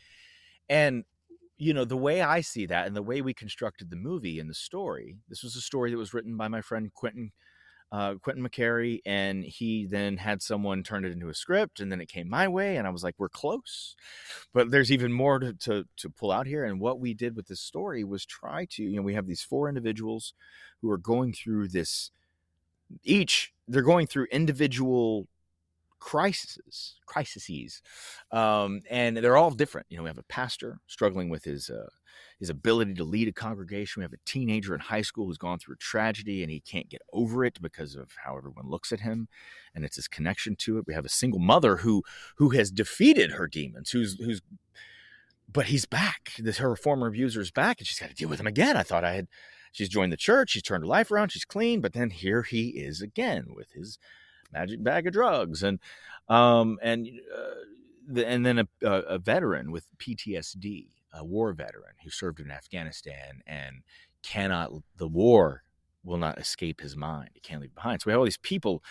And 0.68 1.04
you 1.56 1.74
know, 1.74 1.84
the 1.84 1.96
way 1.96 2.22
I 2.22 2.40
see 2.42 2.66
that, 2.66 2.86
and 2.86 2.94
the 2.94 3.02
way 3.02 3.20
we 3.20 3.34
constructed 3.34 3.90
the 3.90 3.96
movie 3.96 4.38
and 4.38 4.48
the 4.48 4.54
story. 4.54 5.16
This 5.28 5.42
was 5.42 5.56
a 5.56 5.60
story 5.60 5.90
that 5.90 5.96
was 5.96 6.14
written 6.14 6.36
by 6.36 6.46
my 6.46 6.60
friend 6.60 6.92
Quentin 6.94 7.32
uh, 7.90 8.14
Quentin 8.16 8.46
McCary, 8.46 9.00
and 9.06 9.44
he 9.44 9.86
then 9.86 10.16
had 10.18 10.42
someone 10.42 10.82
turn 10.82 11.04
it 11.04 11.12
into 11.12 11.28
a 11.28 11.34
script, 11.34 11.80
and 11.80 11.90
then 11.90 12.00
it 12.00 12.08
came 12.08 12.28
my 12.28 12.46
way, 12.48 12.76
and 12.76 12.86
I 12.86 12.90
was 12.90 13.02
like, 13.02 13.14
"We're 13.18 13.28
close," 13.28 13.96
but 14.52 14.70
there's 14.70 14.92
even 14.92 15.12
more 15.12 15.38
to, 15.38 15.54
to 15.54 15.84
to 15.96 16.10
pull 16.10 16.30
out 16.30 16.46
here. 16.46 16.64
And 16.64 16.80
what 16.80 17.00
we 17.00 17.14
did 17.14 17.36
with 17.36 17.46
this 17.48 17.60
story 17.60 18.04
was 18.04 18.26
try 18.26 18.66
to, 18.70 18.82
you 18.82 18.96
know, 18.96 19.02
we 19.02 19.14
have 19.14 19.26
these 19.26 19.42
four 19.42 19.68
individuals 19.68 20.34
who 20.82 20.90
are 20.90 20.98
going 20.98 21.32
through 21.32 21.68
this. 21.68 22.10
Each 23.04 23.52
they're 23.66 23.82
going 23.82 24.06
through 24.06 24.26
individual 24.32 25.28
crises, 25.98 26.96
crises, 27.06 27.82
um, 28.32 28.80
and 28.90 29.16
they're 29.16 29.36
all 29.36 29.50
different. 29.50 29.86
You 29.90 29.96
know, 29.96 30.04
we 30.04 30.10
have 30.10 30.18
a 30.18 30.22
pastor 30.24 30.78
struggling 30.86 31.28
with 31.28 31.44
his 31.44 31.70
uh, 31.70 31.88
his 32.38 32.50
ability 32.50 32.94
to 32.94 33.04
lead 33.04 33.28
a 33.28 33.32
congregation. 33.32 34.00
We 34.00 34.04
have 34.04 34.12
a 34.12 34.24
teenager 34.24 34.74
in 34.74 34.80
high 34.80 35.02
school 35.02 35.26
who's 35.26 35.38
gone 35.38 35.58
through 35.58 35.74
a 35.74 35.78
tragedy 35.78 36.42
and 36.42 36.50
he 36.50 36.60
can't 36.60 36.88
get 36.88 37.02
over 37.12 37.44
it 37.44 37.60
because 37.60 37.94
of 37.94 38.12
how 38.24 38.36
everyone 38.36 38.68
looks 38.68 38.92
at 38.92 39.00
him, 39.00 39.28
and 39.74 39.84
it's 39.84 39.96
his 39.96 40.08
connection 40.08 40.56
to 40.56 40.78
it. 40.78 40.86
We 40.86 40.94
have 40.94 41.04
a 41.04 41.10
single 41.10 41.40
mother 41.40 41.76
who 41.76 42.02
who 42.36 42.50
has 42.50 42.70
defeated 42.70 43.32
her 43.32 43.46
demons, 43.46 43.90
who's 43.90 44.18
who's 44.18 44.40
but 45.50 45.66
he's 45.66 45.86
back. 45.86 46.32
This 46.38 46.58
her 46.58 46.76
former 46.76 47.08
abuser 47.08 47.40
is 47.40 47.50
back, 47.50 47.78
and 47.78 47.86
she's 47.86 47.98
got 47.98 48.10
to 48.10 48.14
deal 48.14 48.28
with 48.28 48.40
him 48.40 48.46
again. 48.46 48.76
I 48.76 48.82
thought 48.82 49.04
I 49.04 49.14
had. 49.14 49.28
She's 49.72 49.88
joined 49.88 50.12
the 50.12 50.16
church. 50.16 50.50
She's 50.50 50.62
turned 50.62 50.82
her 50.82 50.88
life 50.88 51.10
around. 51.10 51.30
She's 51.30 51.44
clean, 51.44 51.80
but 51.80 51.92
then 51.92 52.10
here 52.10 52.42
he 52.42 52.70
is 52.70 53.02
again 53.02 53.48
with 53.54 53.72
his 53.72 53.98
magic 54.52 54.82
bag 54.82 55.06
of 55.06 55.12
drugs 55.12 55.62
and 55.62 55.78
um 56.28 56.78
and 56.82 57.06
uh, 57.34 57.54
the, 58.06 58.26
and 58.26 58.46
then 58.46 58.58
a, 58.58 58.66
a 58.82 59.18
veteran 59.18 59.70
with 59.70 59.86
PTSD 59.98 60.88
a 61.12 61.24
war 61.24 61.52
veteran 61.52 61.94
who 62.04 62.10
served 62.10 62.40
in 62.40 62.50
Afghanistan 62.50 63.42
and 63.46 63.82
cannot, 64.22 64.70
the 64.96 65.08
war 65.08 65.62
will 66.04 66.18
not 66.18 66.38
escape 66.38 66.80
his 66.80 66.96
mind. 66.96 67.30
He 67.34 67.40
can't 67.40 67.60
leave 67.60 67.74
behind. 67.74 68.00
So 68.00 68.06
we 68.06 68.12
have 68.12 68.18
all 68.18 68.24
these 68.24 68.38
people 68.38 68.82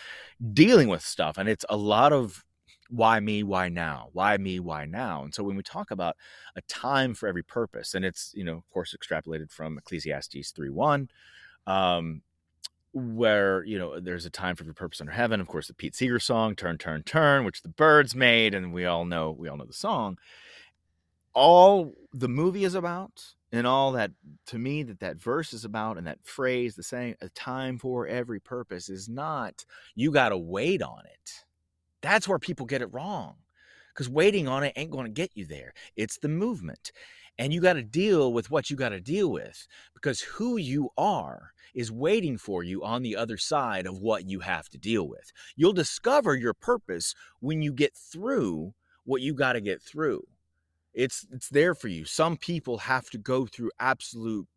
dealing 0.52 0.88
with 0.88 1.02
stuff, 1.02 1.38
and 1.38 1.48
it's 1.48 1.64
a 1.68 1.76
lot 1.76 2.12
of 2.12 2.44
why 2.90 3.20
me, 3.20 3.42
why 3.42 3.68
now? 3.68 4.08
Why 4.12 4.38
me, 4.38 4.60
why 4.60 4.86
now? 4.86 5.22
And 5.22 5.34
so 5.34 5.42
when 5.42 5.56
we 5.56 5.62
talk 5.62 5.90
about 5.90 6.16
a 6.56 6.62
time 6.62 7.14
for 7.14 7.28
every 7.28 7.42
purpose, 7.42 7.94
and 7.94 8.02
it's, 8.04 8.32
you 8.34 8.44
know, 8.44 8.56
of 8.56 8.68
course, 8.70 8.94
extrapolated 8.96 9.50
from 9.50 9.76
Ecclesiastes 9.76 10.52
3 10.52 10.70
1, 10.70 11.10
um, 11.66 12.22
where, 12.92 13.62
you 13.64 13.78
know, 13.78 14.00
there's 14.00 14.24
a 14.24 14.30
time 14.30 14.56
for 14.56 14.64
every 14.64 14.74
purpose 14.74 15.02
under 15.02 15.12
heaven. 15.12 15.38
Of 15.38 15.48
course, 15.48 15.68
the 15.68 15.74
Pete 15.74 15.94
Seeger 15.94 16.18
song, 16.18 16.54
Turn, 16.54 16.78
Turn, 16.78 17.02
Turn, 17.02 17.44
which 17.44 17.60
the 17.60 17.68
Byrds 17.68 18.14
made, 18.14 18.54
and 18.54 18.72
we 18.72 18.86
all 18.86 19.04
know, 19.04 19.30
we 19.30 19.48
all 19.48 19.58
know 19.58 19.66
the 19.66 19.74
song 19.74 20.16
all 21.34 21.92
the 22.12 22.28
movie 22.28 22.64
is 22.64 22.74
about 22.74 23.34
and 23.52 23.66
all 23.66 23.92
that 23.92 24.10
to 24.46 24.58
me 24.58 24.82
that 24.82 25.00
that 25.00 25.20
verse 25.20 25.52
is 25.52 25.64
about 25.64 25.96
and 25.96 26.06
that 26.06 26.18
phrase 26.22 26.74
the 26.74 26.82
saying 26.82 27.14
a 27.20 27.28
time 27.30 27.78
for 27.78 28.06
every 28.06 28.40
purpose 28.40 28.88
is 28.88 29.08
not 29.08 29.64
you 29.94 30.10
got 30.10 30.30
to 30.30 30.38
wait 30.38 30.82
on 30.82 31.02
it. 31.06 31.44
That's 32.02 32.28
where 32.28 32.38
people 32.38 32.66
get 32.66 32.82
it 32.82 32.92
wrong 32.92 33.36
because 33.92 34.08
waiting 34.08 34.48
on 34.48 34.64
it 34.64 34.72
ain't 34.76 34.90
going 34.90 35.06
to 35.06 35.12
get 35.12 35.30
you 35.34 35.46
there. 35.46 35.72
It's 35.96 36.18
the 36.18 36.28
movement 36.28 36.92
and 37.38 37.52
you 37.52 37.60
got 37.60 37.74
to 37.74 37.82
deal 37.82 38.32
with 38.32 38.50
what 38.50 38.70
you 38.70 38.76
got 38.76 38.90
to 38.90 39.00
deal 39.00 39.30
with 39.30 39.66
because 39.94 40.20
who 40.20 40.56
you 40.56 40.90
are 40.98 41.52
is 41.74 41.92
waiting 41.92 42.36
for 42.36 42.64
you 42.64 42.82
on 42.82 43.02
the 43.02 43.16
other 43.16 43.36
side 43.36 43.86
of 43.86 44.00
what 44.00 44.28
you 44.28 44.40
have 44.40 44.68
to 44.70 44.78
deal 44.78 45.06
with. 45.06 45.32
You'll 45.56 45.72
discover 45.72 46.34
your 46.34 46.54
purpose 46.54 47.14
when 47.40 47.62
you 47.62 47.72
get 47.72 47.96
through 47.96 48.74
what 49.04 49.22
you 49.22 49.34
got 49.34 49.52
to 49.52 49.60
get 49.60 49.80
through 49.80 50.22
it's 50.98 51.24
it's 51.32 51.48
there 51.48 51.76
for 51.76 51.86
you. 51.86 52.04
Some 52.04 52.36
people 52.36 52.78
have 52.78 53.08
to 53.10 53.18
go 53.18 53.46
through 53.46 53.70
absolute 53.78 54.48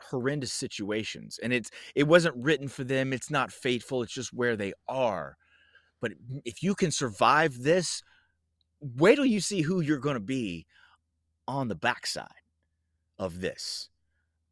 horrendous 0.00 0.52
situations 0.52 1.38
and 1.42 1.52
it's 1.52 1.70
it 1.94 2.08
wasn't 2.08 2.34
written 2.36 2.66
for 2.66 2.82
them. 2.82 3.12
It's 3.12 3.30
not 3.30 3.52
fateful. 3.52 4.02
It's 4.02 4.12
just 4.12 4.32
where 4.32 4.56
they 4.56 4.72
are. 4.88 5.36
But 6.00 6.12
if 6.44 6.62
you 6.62 6.74
can 6.74 6.90
survive 6.90 7.58
this, 7.62 8.02
wait 8.80 9.16
till 9.16 9.26
you 9.26 9.40
see 9.40 9.60
who 9.60 9.80
you're 9.80 9.98
going 9.98 10.14
to 10.14 10.20
be 10.20 10.66
on 11.46 11.68
the 11.68 11.74
backside 11.74 12.26
of 13.18 13.40
this. 13.40 13.90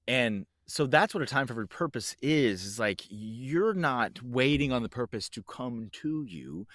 And 0.07 0.45
so 0.67 0.87
that's 0.87 1.15
what 1.15 1.23
a 1.23 1.27
time 1.27 1.47
for 1.47 1.55
every 1.55 1.69
purpose 1.69 2.17
is 2.21 2.65
is 2.67 2.79
like 2.79 3.03
you're 3.09 3.75
not 3.75 4.23
waiting 4.23 4.73
on 4.73 4.83
the 4.83 4.89
purpose 4.91 5.31
to 5.31 5.43
come 5.43 5.89
to 5.93 6.25
you 6.25 6.67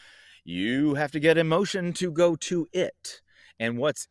you 0.44 0.96
have 0.96 1.12
to 1.12 1.20
get 1.20 1.38
emotion 1.38 1.94
to 1.94 2.12
go 2.12 2.36
to 2.36 2.68
it 2.72 3.22
and 3.60 3.78
what's 3.78 4.08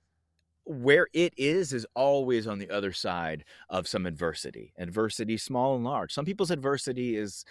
where 0.69 1.09
it 1.15 1.33
is 1.39 1.73
is 1.73 1.87
always 1.95 2.47
on 2.47 2.59
the 2.59 2.69
other 2.69 2.93
side 2.93 3.43
of 3.71 3.89
some 3.89 4.05
adversity 4.05 4.75
adversity 4.79 5.39
small 5.39 5.75
and 5.75 5.85
large. 5.85 6.13
Some 6.13 6.27
people's 6.27 6.51
adversity 6.51 7.17
is 7.17 7.45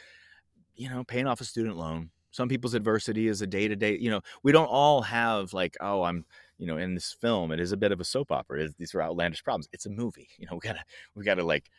you 0.75 0.87
know 0.87 1.03
paying 1.03 1.25
off 1.25 1.41
a 1.41 1.45
student 1.45 1.77
loan. 1.77 2.11
Some 2.29 2.47
people's 2.47 2.75
adversity 2.75 3.27
is 3.27 3.41
a 3.41 3.47
day-to-day 3.47 3.97
you 3.97 4.11
know 4.11 4.21
we 4.43 4.51
don't 4.51 4.67
all 4.67 5.01
have 5.01 5.51
like 5.51 5.75
oh 5.81 6.03
i'm 6.03 6.25
you 6.59 6.67
know 6.67 6.77
in 6.77 6.93
this 6.93 7.15
film 7.19 7.51
it 7.51 7.59
is 7.59 7.71
a 7.71 7.77
bit 7.77 7.91
of 7.91 7.99
a 7.99 8.05
soap 8.05 8.31
opera. 8.31 8.69
These 8.77 8.93
are 8.93 9.01
outlandish 9.01 9.43
problems. 9.43 9.67
It's 9.73 9.87
a 9.87 9.89
movie 9.89 10.29
you 10.37 10.45
know 10.45 10.53
we 10.53 10.59
gotta 10.59 10.83
we 11.15 11.23
gotta 11.23 11.43
like 11.43 11.71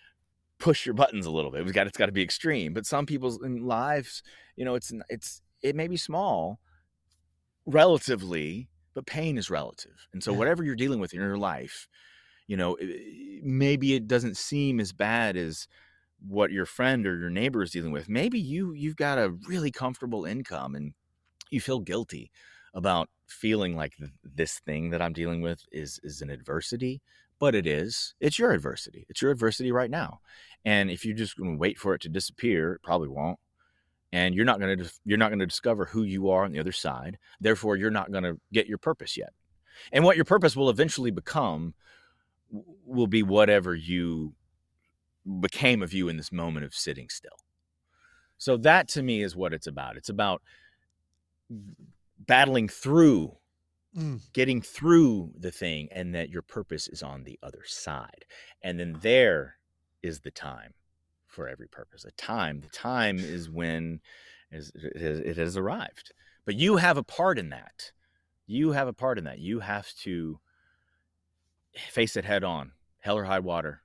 push 0.58 0.84
your 0.84 0.94
buttons 0.94 1.26
a 1.26 1.30
little 1.30 1.52
bit. 1.52 1.64
We 1.64 1.70
got 1.70 1.86
it's 1.86 1.96
got 1.96 2.06
to 2.06 2.12
be 2.12 2.22
extreme. 2.22 2.72
But 2.72 2.84
some 2.84 3.06
people's 3.06 3.40
lives 3.40 4.24
you 4.56 4.64
know 4.64 4.74
it's 4.74 4.92
it's 5.08 5.40
it 5.62 5.76
may 5.76 5.86
be 5.86 5.96
small 5.96 6.58
relatively 7.64 8.68
but 8.98 9.06
pain 9.06 9.38
is 9.38 9.48
relative. 9.48 10.08
And 10.12 10.24
so 10.24 10.32
whatever 10.32 10.64
you're 10.64 10.74
dealing 10.74 10.98
with 10.98 11.14
in 11.14 11.20
your 11.20 11.38
life, 11.38 11.86
you 12.48 12.56
know, 12.56 12.76
maybe 13.44 13.94
it 13.94 14.08
doesn't 14.08 14.36
seem 14.36 14.80
as 14.80 14.92
bad 14.92 15.36
as 15.36 15.68
what 16.26 16.50
your 16.50 16.66
friend 16.66 17.06
or 17.06 17.16
your 17.16 17.30
neighbor 17.30 17.62
is 17.62 17.70
dealing 17.70 17.92
with. 17.92 18.08
Maybe 18.08 18.40
you 18.40 18.72
you've 18.72 18.96
got 18.96 19.16
a 19.18 19.36
really 19.46 19.70
comfortable 19.70 20.24
income 20.24 20.74
and 20.74 20.94
you 21.48 21.60
feel 21.60 21.78
guilty 21.78 22.32
about 22.74 23.08
feeling 23.28 23.76
like 23.76 23.92
this 24.24 24.58
thing 24.66 24.90
that 24.90 25.00
I'm 25.00 25.12
dealing 25.12 25.42
with 25.42 25.60
is 25.70 26.00
is 26.02 26.20
an 26.20 26.28
adversity, 26.28 27.00
but 27.38 27.54
it 27.54 27.68
is. 27.68 28.16
It's 28.18 28.36
your 28.36 28.50
adversity. 28.50 29.06
It's 29.08 29.22
your 29.22 29.30
adversity 29.30 29.70
right 29.70 29.90
now. 29.90 30.18
And 30.64 30.90
if 30.90 31.04
you 31.04 31.14
just 31.14 31.36
wait 31.38 31.78
for 31.78 31.94
it 31.94 32.00
to 32.00 32.08
disappear, 32.08 32.72
it 32.72 32.82
probably 32.82 33.10
won't 33.10 33.38
and 34.12 34.34
you're 34.34 34.44
not 34.44 34.60
going 34.60 34.78
to 34.78 34.92
you're 35.04 35.18
not 35.18 35.30
going 35.30 35.38
to 35.38 35.46
discover 35.46 35.84
who 35.84 36.02
you 36.02 36.30
are 36.30 36.44
on 36.44 36.52
the 36.52 36.58
other 36.58 36.72
side 36.72 37.18
therefore 37.40 37.76
you're 37.76 37.90
not 37.90 38.10
going 38.10 38.24
to 38.24 38.38
get 38.52 38.66
your 38.66 38.78
purpose 38.78 39.16
yet. 39.16 39.32
And 39.92 40.04
what 40.04 40.16
your 40.16 40.24
purpose 40.24 40.56
will 40.56 40.70
eventually 40.70 41.10
become 41.10 41.74
will 42.84 43.06
be 43.06 43.22
whatever 43.22 43.74
you 43.74 44.34
became 45.40 45.82
of 45.82 45.92
you 45.92 46.08
in 46.08 46.16
this 46.16 46.32
moment 46.32 46.64
of 46.64 46.74
sitting 46.74 47.08
still. 47.08 47.38
So 48.38 48.56
that 48.58 48.88
to 48.88 49.02
me 49.02 49.22
is 49.22 49.36
what 49.36 49.52
it's 49.52 49.66
about. 49.66 49.96
It's 49.96 50.08
about 50.08 50.42
battling 52.18 52.68
through 52.68 53.36
mm. 53.96 54.20
getting 54.32 54.62
through 54.62 55.32
the 55.38 55.50
thing 55.50 55.88
and 55.92 56.14
that 56.14 56.30
your 56.30 56.42
purpose 56.42 56.88
is 56.88 57.02
on 57.02 57.24
the 57.24 57.38
other 57.42 57.62
side. 57.64 58.24
And 58.62 58.78
then 58.78 58.98
there 59.02 59.56
is 60.02 60.20
the 60.20 60.30
time 60.30 60.74
for 61.38 61.48
every 61.48 61.68
purpose. 61.68 62.04
A 62.04 62.10
time, 62.10 62.60
the 62.60 62.68
time 62.68 63.16
is 63.16 63.48
when 63.48 64.00
is 64.50 64.72
it 64.74 65.36
has, 65.36 65.56
arrived. 65.56 66.12
But 66.44 66.56
you 66.56 66.78
have 66.78 66.96
a 66.96 67.04
part 67.04 67.38
in 67.38 67.50
that. 67.50 67.92
You 68.48 68.72
have 68.72 68.88
a 68.88 68.92
part 68.92 69.18
in 69.18 69.24
that. 69.24 69.38
You 69.38 69.60
have 69.60 69.86
to 70.02 70.40
face 71.90 72.16
it 72.16 72.24
head 72.24 72.42
on, 72.42 72.72
hell 72.98 73.16
or 73.16 73.22
high 73.22 73.38
water, 73.38 73.82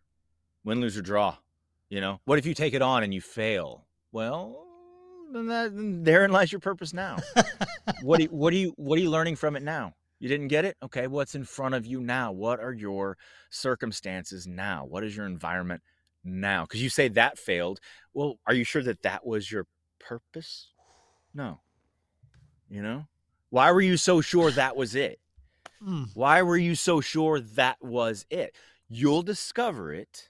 win, 0.66 0.82
lose 0.82 0.98
or 0.98 1.04
draw. 1.04 1.38
You 1.90 2.02
know, 2.02 2.22
what 2.26 2.40
if 2.40 2.48
you 2.48 2.56
take 2.56 2.74
it 2.74 2.82
on 2.82 3.04
and 3.04 3.14
you 3.14 3.22
fail? 3.22 3.86
Well, 4.12 4.66
then, 5.32 5.46
that, 5.46 5.76
then 5.76 6.04
therein 6.04 6.32
lies 6.32 6.52
your 6.52 6.60
purpose 6.60 6.92
now. 6.92 7.20
what 8.02 8.18
do 8.18 8.24
you, 8.24 8.30
what 8.30 8.50
do 8.50 8.58
you 8.58 8.74
what 8.78 8.98
are 8.98 9.02
you 9.04 9.12
learning 9.12 9.36
from 9.36 9.56
it 9.56 9.62
now? 9.62 9.94
You 10.18 10.28
didn't 10.28 10.48
get 10.48 10.66
it? 10.66 10.76
Okay, 10.82 11.06
what's 11.06 11.36
in 11.36 11.44
front 11.44 11.76
of 11.76 11.86
you 11.86 12.02
now? 12.02 12.32
What 12.32 12.60
are 12.60 12.74
your 12.74 13.16
circumstances 13.52 14.48
now? 14.48 14.86
What 14.86 15.04
is 15.04 15.16
your 15.16 15.28
environment 15.28 15.84
now? 16.24 16.64
Because 16.64 16.82
you 16.82 16.90
say 16.90 17.08
that 17.10 17.38
failed. 17.38 17.80
Well, 18.14 18.40
are 18.48 18.54
you 18.54 18.64
sure 18.64 18.84
that 18.84 19.04
that 19.04 19.26
was 19.26 19.52
your 19.52 19.68
purpose? 20.00 20.70
No. 21.34 21.60
You 22.70 22.82
know? 22.82 23.08
Why 23.50 23.72
were 23.72 23.82
you 23.82 23.98
so 23.98 24.22
sure 24.22 24.52
that 24.52 24.76
was 24.76 24.96
it? 24.96 25.20
Mm. 25.86 26.10
Why 26.14 26.42
were 26.42 26.58
you 26.58 26.76
so 26.76 27.02
sure 27.02 27.40
that 27.40 27.78
was 27.82 28.26
it? 28.30 28.56
You'll 28.90 29.22
discover 29.22 29.94
it 29.94 30.30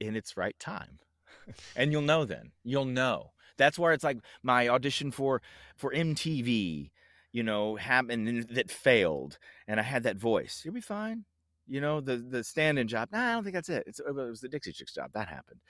in 0.00 0.16
its 0.16 0.36
right 0.36 0.58
time. 0.58 0.98
and 1.76 1.92
you'll 1.92 2.02
know 2.02 2.24
then. 2.24 2.52
You'll 2.64 2.84
know. 2.84 3.32
That's 3.56 3.78
where 3.78 3.92
it's 3.92 4.04
like 4.04 4.18
my 4.42 4.68
audition 4.68 5.10
for 5.10 5.40
for 5.76 5.92
MTV, 5.92 6.90
you 7.32 7.42
know, 7.42 7.76
happened 7.76 8.48
that 8.50 8.70
failed 8.70 9.38
and 9.66 9.80
I 9.80 9.82
had 9.82 10.02
that 10.02 10.16
voice. 10.16 10.62
You'll 10.64 10.74
be 10.74 10.80
fine. 10.80 11.24
You 11.68 11.80
know, 11.80 12.00
the 12.00 12.16
the 12.16 12.44
stand-in 12.44 12.88
job. 12.88 13.08
Nah, 13.12 13.30
I 13.30 13.32
don't 13.32 13.44
think 13.44 13.54
that's 13.54 13.68
it. 13.68 13.84
It's, 13.86 14.00
it 14.00 14.14
was 14.14 14.40
the 14.40 14.48
Dixie 14.48 14.72
Chicks 14.72 14.94
job 14.94 15.10
that 15.14 15.28
happened. 15.28 15.60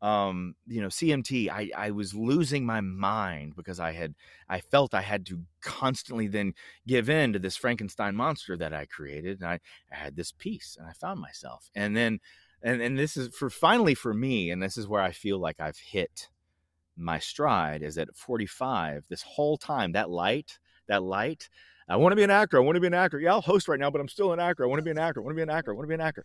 Um, 0.00 0.56
you 0.66 0.80
know, 0.80 0.88
CMT. 0.88 1.48
I 1.48 1.70
I 1.76 1.90
was 1.92 2.14
losing 2.14 2.66
my 2.66 2.80
mind 2.80 3.54
because 3.54 3.78
I 3.78 3.92
had 3.92 4.14
I 4.48 4.60
felt 4.60 4.94
I 4.94 5.02
had 5.02 5.24
to 5.26 5.42
constantly 5.60 6.26
then 6.26 6.54
give 6.86 7.08
in 7.08 7.32
to 7.34 7.38
this 7.38 7.56
Frankenstein 7.56 8.16
monster 8.16 8.56
that 8.56 8.72
I 8.72 8.86
created, 8.86 9.40
and 9.40 9.48
I, 9.48 9.60
I 9.92 9.96
had 9.96 10.16
this 10.16 10.32
peace, 10.32 10.76
and 10.78 10.88
I 10.88 10.92
found 10.92 11.20
myself, 11.20 11.70
and 11.76 11.96
then 11.96 12.18
and 12.62 12.82
and 12.82 12.98
this 12.98 13.16
is 13.16 13.34
for 13.34 13.48
finally 13.48 13.94
for 13.94 14.12
me, 14.12 14.50
and 14.50 14.62
this 14.62 14.76
is 14.76 14.88
where 14.88 15.02
I 15.02 15.12
feel 15.12 15.38
like 15.38 15.60
I've 15.60 15.78
hit 15.78 16.28
my 16.96 17.18
stride. 17.20 17.82
Is 17.82 17.96
at 17.96 18.16
45. 18.16 19.06
This 19.08 19.22
whole 19.22 19.56
time, 19.56 19.92
that 19.92 20.10
light, 20.10 20.58
that 20.88 21.02
light 21.04 21.48
I 21.88 21.96
want 21.96 22.12
to 22.12 22.16
be 22.16 22.22
an 22.22 22.30
actor. 22.30 22.56
I 22.56 22.60
want 22.60 22.76
to 22.76 22.80
be 22.80 22.86
an 22.86 22.94
actor. 22.94 23.20
Yeah, 23.20 23.32
I'll 23.32 23.40
host 23.40 23.68
right 23.68 23.78
now, 23.78 23.90
but 23.90 24.00
I'm 24.00 24.08
still 24.08 24.32
an 24.32 24.40
actor. 24.40 24.64
I 24.64 24.66
want 24.66 24.78
to 24.78 24.84
be 24.84 24.90
an 24.90 24.98
actor. 24.98 25.20
I 25.20 25.24
want 25.24 25.34
to 25.34 25.36
be 25.36 25.42
an 25.42 25.50
actor. 25.50 25.72
I 25.72 25.74
want 25.74 25.84
to 25.84 25.88
be 25.88 25.94
an 25.94 26.00
actor. 26.00 26.24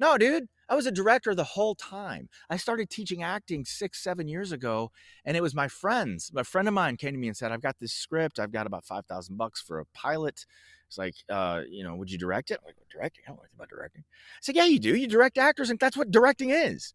No, 0.00 0.16
dude, 0.16 0.48
I 0.68 0.76
was 0.76 0.86
a 0.86 0.92
director 0.92 1.34
the 1.34 1.42
whole 1.42 1.74
time. 1.74 2.28
I 2.48 2.56
started 2.56 2.88
teaching 2.88 3.22
acting 3.22 3.64
six, 3.64 4.02
seven 4.02 4.28
years 4.28 4.52
ago, 4.52 4.92
and 5.24 5.36
it 5.36 5.42
was 5.42 5.54
my 5.54 5.66
friends. 5.66 6.30
A 6.36 6.44
friend 6.44 6.68
of 6.68 6.74
mine 6.74 6.96
came 6.96 7.12
to 7.12 7.18
me 7.18 7.26
and 7.26 7.36
said, 7.36 7.50
"I've 7.50 7.62
got 7.62 7.78
this 7.80 7.92
script. 7.92 8.38
I've 8.38 8.52
got 8.52 8.66
about 8.66 8.84
five 8.84 9.06
thousand 9.06 9.36
bucks 9.36 9.60
for 9.60 9.80
a 9.80 9.86
pilot." 9.86 10.46
It's 10.88 10.98
like, 10.98 11.14
uh, 11.28 11.62
you 11.68 11.84
know, 11.84 11.94
would 11.96 12.10
you 12.10 12.16
direct 12.16 12.50
it? 12.50 12.58
I'm 12.60 12.66
like, 12.66 12.76
directing? 12.90 13.24
I 13.26 13.30
don't 13.30 13.36
know 13.36 13.44
about 13.56 13.68
directing. 13.68 14.04
I 14.08 14.38
said, 14.40 14.56
yeah, 14.56 14.64
you 14.64 14.78
do. 14.78 14.96
You 14.96 15.06
direct 15.06 15.36
actors, 15.36 15.68
and 15.68 15.78
that's 15.78 15.98
what 15.98 16.10
directing 16.10 16.48
is. 16.48 16.94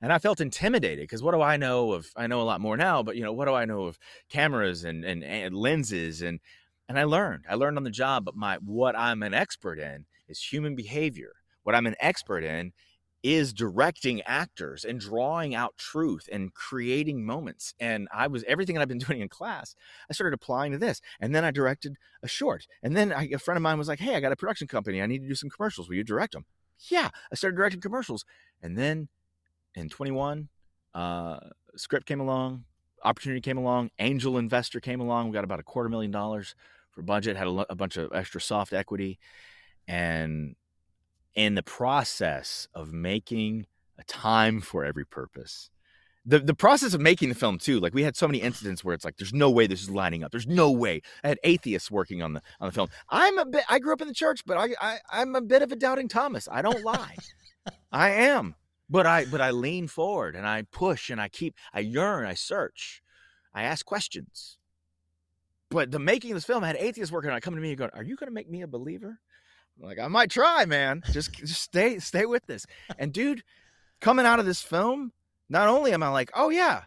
And 0.00 0.12
I 0.12 0.18
felt 0.18 0.40
intimidated 0.40 1.04
because 1.04 1.22
what 1.22 1.32
do 1.32 1.42
I 1.42 1.56
know 1.56 1.92
of? 1.92 2.10
I 2.16 2.26
know 2.26 2.40
a 2.40 2.44
lot 2.44 2.60
more 2.60 2.76
now, 2.76 3.02
but 3.02 3.16
you 3.16 3.22
know, 3.22 3.32
what 3.32 3.46
do 3.46 3.54
I 3.54 3.64
know 3.64 3.84
of 3.84 3.98
cameras 4.30 4.84
and 4.84 5.04
and, 5.04 5.24
and 5.24 5.54
lenses 5.54 6.22
and 6.22 6.40
and 6.88 6.98
I 6.98 7.04
learned. 7.04 7.44
I 7.48 7.54
learned 7.54 7.76
on 7.76 7.84
the 7.84 7.90
job, 7.90 8.24
but 8.24 8.36
my 8.36 8.56
what 8.56 8.96
I'm 8.96 9.22
an 9.22 9.34
expert 9.34 9.78
in 9.78 10.06
is 10.28 10.40
human 10.40 10.74
behavior. 10.74 11.32
What 11.62 11.74
I'm 11.74 11.86
an 11.86 11.96
expert 12.00 12.44
in 12.44 12.72
is 13.22 13.52
directing 13.52 14.22
actors 14.22 14.84
and 14.84 15.00
drawing 15.00 15.52
out 15.52 15.76
truth 15.76 16.28
and 16.30 16.54
creating 16.54 17.26
moments. 17.26 17.74
And 17.80 18.06
I 18.14 18.28
was 18.28 18.44
everything 18.46 18.76
that 18.76 18.82
I've 18.82 18.88
been 18.88 18.98
doing 19.06 19.20
in 19.20 19.28
class, 19.28 19.74
I 20.08 20.12
started 20.12 20.34
applying 20.34 20.72
to 20.72 20.78
this. 20.78 21.00
And 21.20 21.34
then 21.34 21.44
I 21.44 21.50
directed 21.50 21.96
a 22.22 22.28
short. 22.28 22.66
And 22.82 22.96
then 22.96 23.12
I, 23.12 23.28
a 23.34 23.38
friend 23.38 23.56
of 23.56 23.62
mine 23.62 23.78
was 23.78 23.88
like, 23.88 23.98
Hey, 23.98 24.14
I 24.14 24.20
got 24.20 24.32
a 24.32 24.36
production 24.36 24.68
company. 24.68 25.02
I 25.02 25.06
need 25.06 25.22
to 25.22 25.28
do 25.28 25.34
some 25.34 25.50
commercials. 25.50 25.88
Will 25.88 25.96
you 25.96 26.04
direct 26.04 26.34
them? 26.34 26.44
Yeah. 26.88 27.10
I 27.32 27.34
started 27.34 27.56
directing 27.56 27.80
commercials. 27.80 28.24
And 28.62 28.78
then 28.78 29.08
in 29.74 29.88
21, 29.88 30.48
uh, 30.94 31.38
script 31.76 32.06
came 32.06 32.20
along, 32.20 32.64
opportunity 33.02 33.40
came 33.40 33.58
along, 33.58 33.90
angel 33.98 34.38
investor 34.38 34.80
came 34.80 35.00
along. 35.00 35.28
We 35.28 35.34
got 35.34 35.44
about 35.44 35.60
a 35.60 35.64
quarter 35.64 35.88
million 35.88 36.10
dollars 36.10 36.54
for 36.96 37.02
budget, 37.02 37.36
had 37.36 37.46
a, 37.46 37.66
a 37.70 37.74
bunch 37.76 37.98
of 37.98 38.10
extra 38.12 38.40
soft 38.40 38.72
equity, 38.72 39.18
and 39.86 40.56
in 41.34 41.54
the 41.54 41.62
process 41.62 42.66
of 42.74 42.92
making 42.92 43.66
a 43.98 44.04
time 44.04 44.62
for 44.62 44.84
every 44.84 45.04
purpose. 45.04 45.70
The, 46.24 46.40
the 46.40 46.54
process 46.54 46.94
of 46.94 47.00
making 47.00 47.28
the 47.28 47.36
film 47.36 47.58
too, 47.58 47.78
like 47.78 47.94
we 47.94 48.02
had 48.02 48.16
so 48.16 48.26
many 48.26 48.40
incidents 48.40 48.82
where 48.82 48.94
it's 48.94 49.04
like, 49.04 49.18
there's 49.18 49.34
no 49.34 49.50
way 49.50 49.68
this 49.68 49.82
is 49.82 49.90
lining 49.90 50.24
up. 50.24 50.32
There's 50.32 50.46
no 50.46 50.72
way. 50.72 51.02
I 51.22 51.28
had 51.28 51.38
atheists 51.44 51.88
working 51.88 52.20
on 52.22 52.32
the 52.32 52.42
on 52.58 52.66
the 52.66 52.72
film. 52.72 52.88
I'm 53.10 53.38
a 53.38 53.44
bit. 53.44 53.62
I 53.68 53.78
grew 53.78 53.92
up 53.92 54.00
in 54.00 54.08
the 54.08 54.14
church, 54.14 54.42
but 54.44 54.56
I, 54.56 54.70
I 54.80 54.98
I'm 55.12 55.36
a 55.36 55.42
bit 55.42 55.62
of 55.62 55.70
a 55.70 55.76
doubting 55.76 56.08
Thomas. 56.08 56.48
I 56.50 56.62
don't 56.62 56.82
lie. 56.82 57.14
I 57.92 58.10
am, 58.10 58.56
but 58.90 59.06
I 59.06 59.26
but 59.26 59.40
I 59.40 59.50
lean 59.50 59.86
forward 59.86 60.34
and 60.34 60.48
I 60.48 60.62
push 60.62 61.10
and 61.10 61.20
I 61.20 61.28
keep. 61.28 61.54
I 61.72 61.80
yearn. 61.80 62.26
I 62.26 62.34
search. 62.34 63.02
I 63.54 63.62
ask 63.62 63.86
questions 63.86 64.55
but 65.70 65.90
the 65.90 65.98
making 65.98 66.32
of 66.32 66.36
this 66.36 66.44
film 66.44 66.64
I 66.64 66.68
had 66.68 66.76
atheists 66.76 67.12
working 67.12 67.30
on 67.30 67.36
it 67.36 67.42
coming 67.42 67.58
to 67.58 67.62
me 67.62 67.70
and 67.70 67.78
going, 67.78 67.90
Are 67.94 68.04
you 68.04 68.16
gonna 68.16 68.30
make 68.30 68.50
me 68.50 68.62
a 68.62 68.66
believer? 68.68 69.18
I'm 69.78 69.88
like, 69.88 69.98
I 69.98 70.08
might 70.08 70.30
try, 70.30 70.64
man. 70.64 71.02
Just 71.12 71.32
just 71.34 71.60
stay, 71.60 71.98
stay 71.98 72.26
with 72.26 72.46
this. 72.46 72.66
And 72.98 73.12
dude, 73.12 73.42
coming 74.00 74.26
out 74.26 74.40
of 74.40 74.46
this 74.46 74.62
film, 74.62 75.12
not 75.48 75.68
only 75.68 75.92
am 75.92 76.02
I 76.02 76.08
like, 76.08 76.30
oh 76.34 76.50
yeah, 76.50 76.82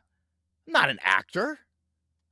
I'm 0.68 0.74
not 0.74 0.90
an 0.90 1.00
actor. 1.04 1.60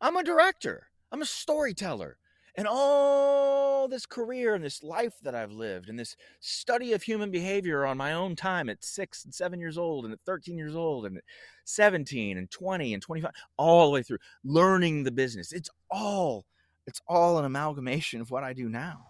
I'm 0.02 0.18
a 0.18 0.24
director. 0.24 0.88
I'm 1.12 1.22
a 1.22 1.26
storyteller 1.26 2.18
and 2.58 2.68
all 2.68 3.88
this 3.88 4.08
career 4.08 4.56
and 4.56 4.64
this 4.64 4.82
life 4.82 5.14
that 5.22 5.36
I've 5.36 5.52
lived 5.52 5.90
and 5.90 6.00
this 6.00 6.16
study 6.40 6.92
of 6.92 7.04
human 7.04 7.30
behavior 7.30 7.86
on 7.86 7.98
my 7.98 8.14
own 8.14 8.36
time 8.36 8.68
at 8.68 8.84
six 8.84 9.24
and 9.24 9.34
seven 9.34 9.60
years 9.60 9.78
old 9.78 10.06
and 10.06 10.14
at 10.14 10.20
13 10.26 10.58
years 10.58 10.76
old 10.76 11.06
and 11.06 11.18
at 11.18 11.24
17 11.66 12.36
and 12.36 12.50
20 12.50 12.94
and 12.96 13.04
25, 13.04 13.32
all 13.58 13.86
the 13.86 13.92
way 13.92 14.02
through 14.02 14.18
learning 14.44 15.04
the 15.04 15.12
business. 15.12 15.54
It's 15.54 15.70
all, 15.92 16.46
it's 16.88 17.02
all 17.08 17.38
an 17.38 17.46
amalgamation 17.46 18.22
of 18.22 18.32
what 18.32 18.44
I 18.44 18.54
do 18.54 18.68
now. 18.68 19.06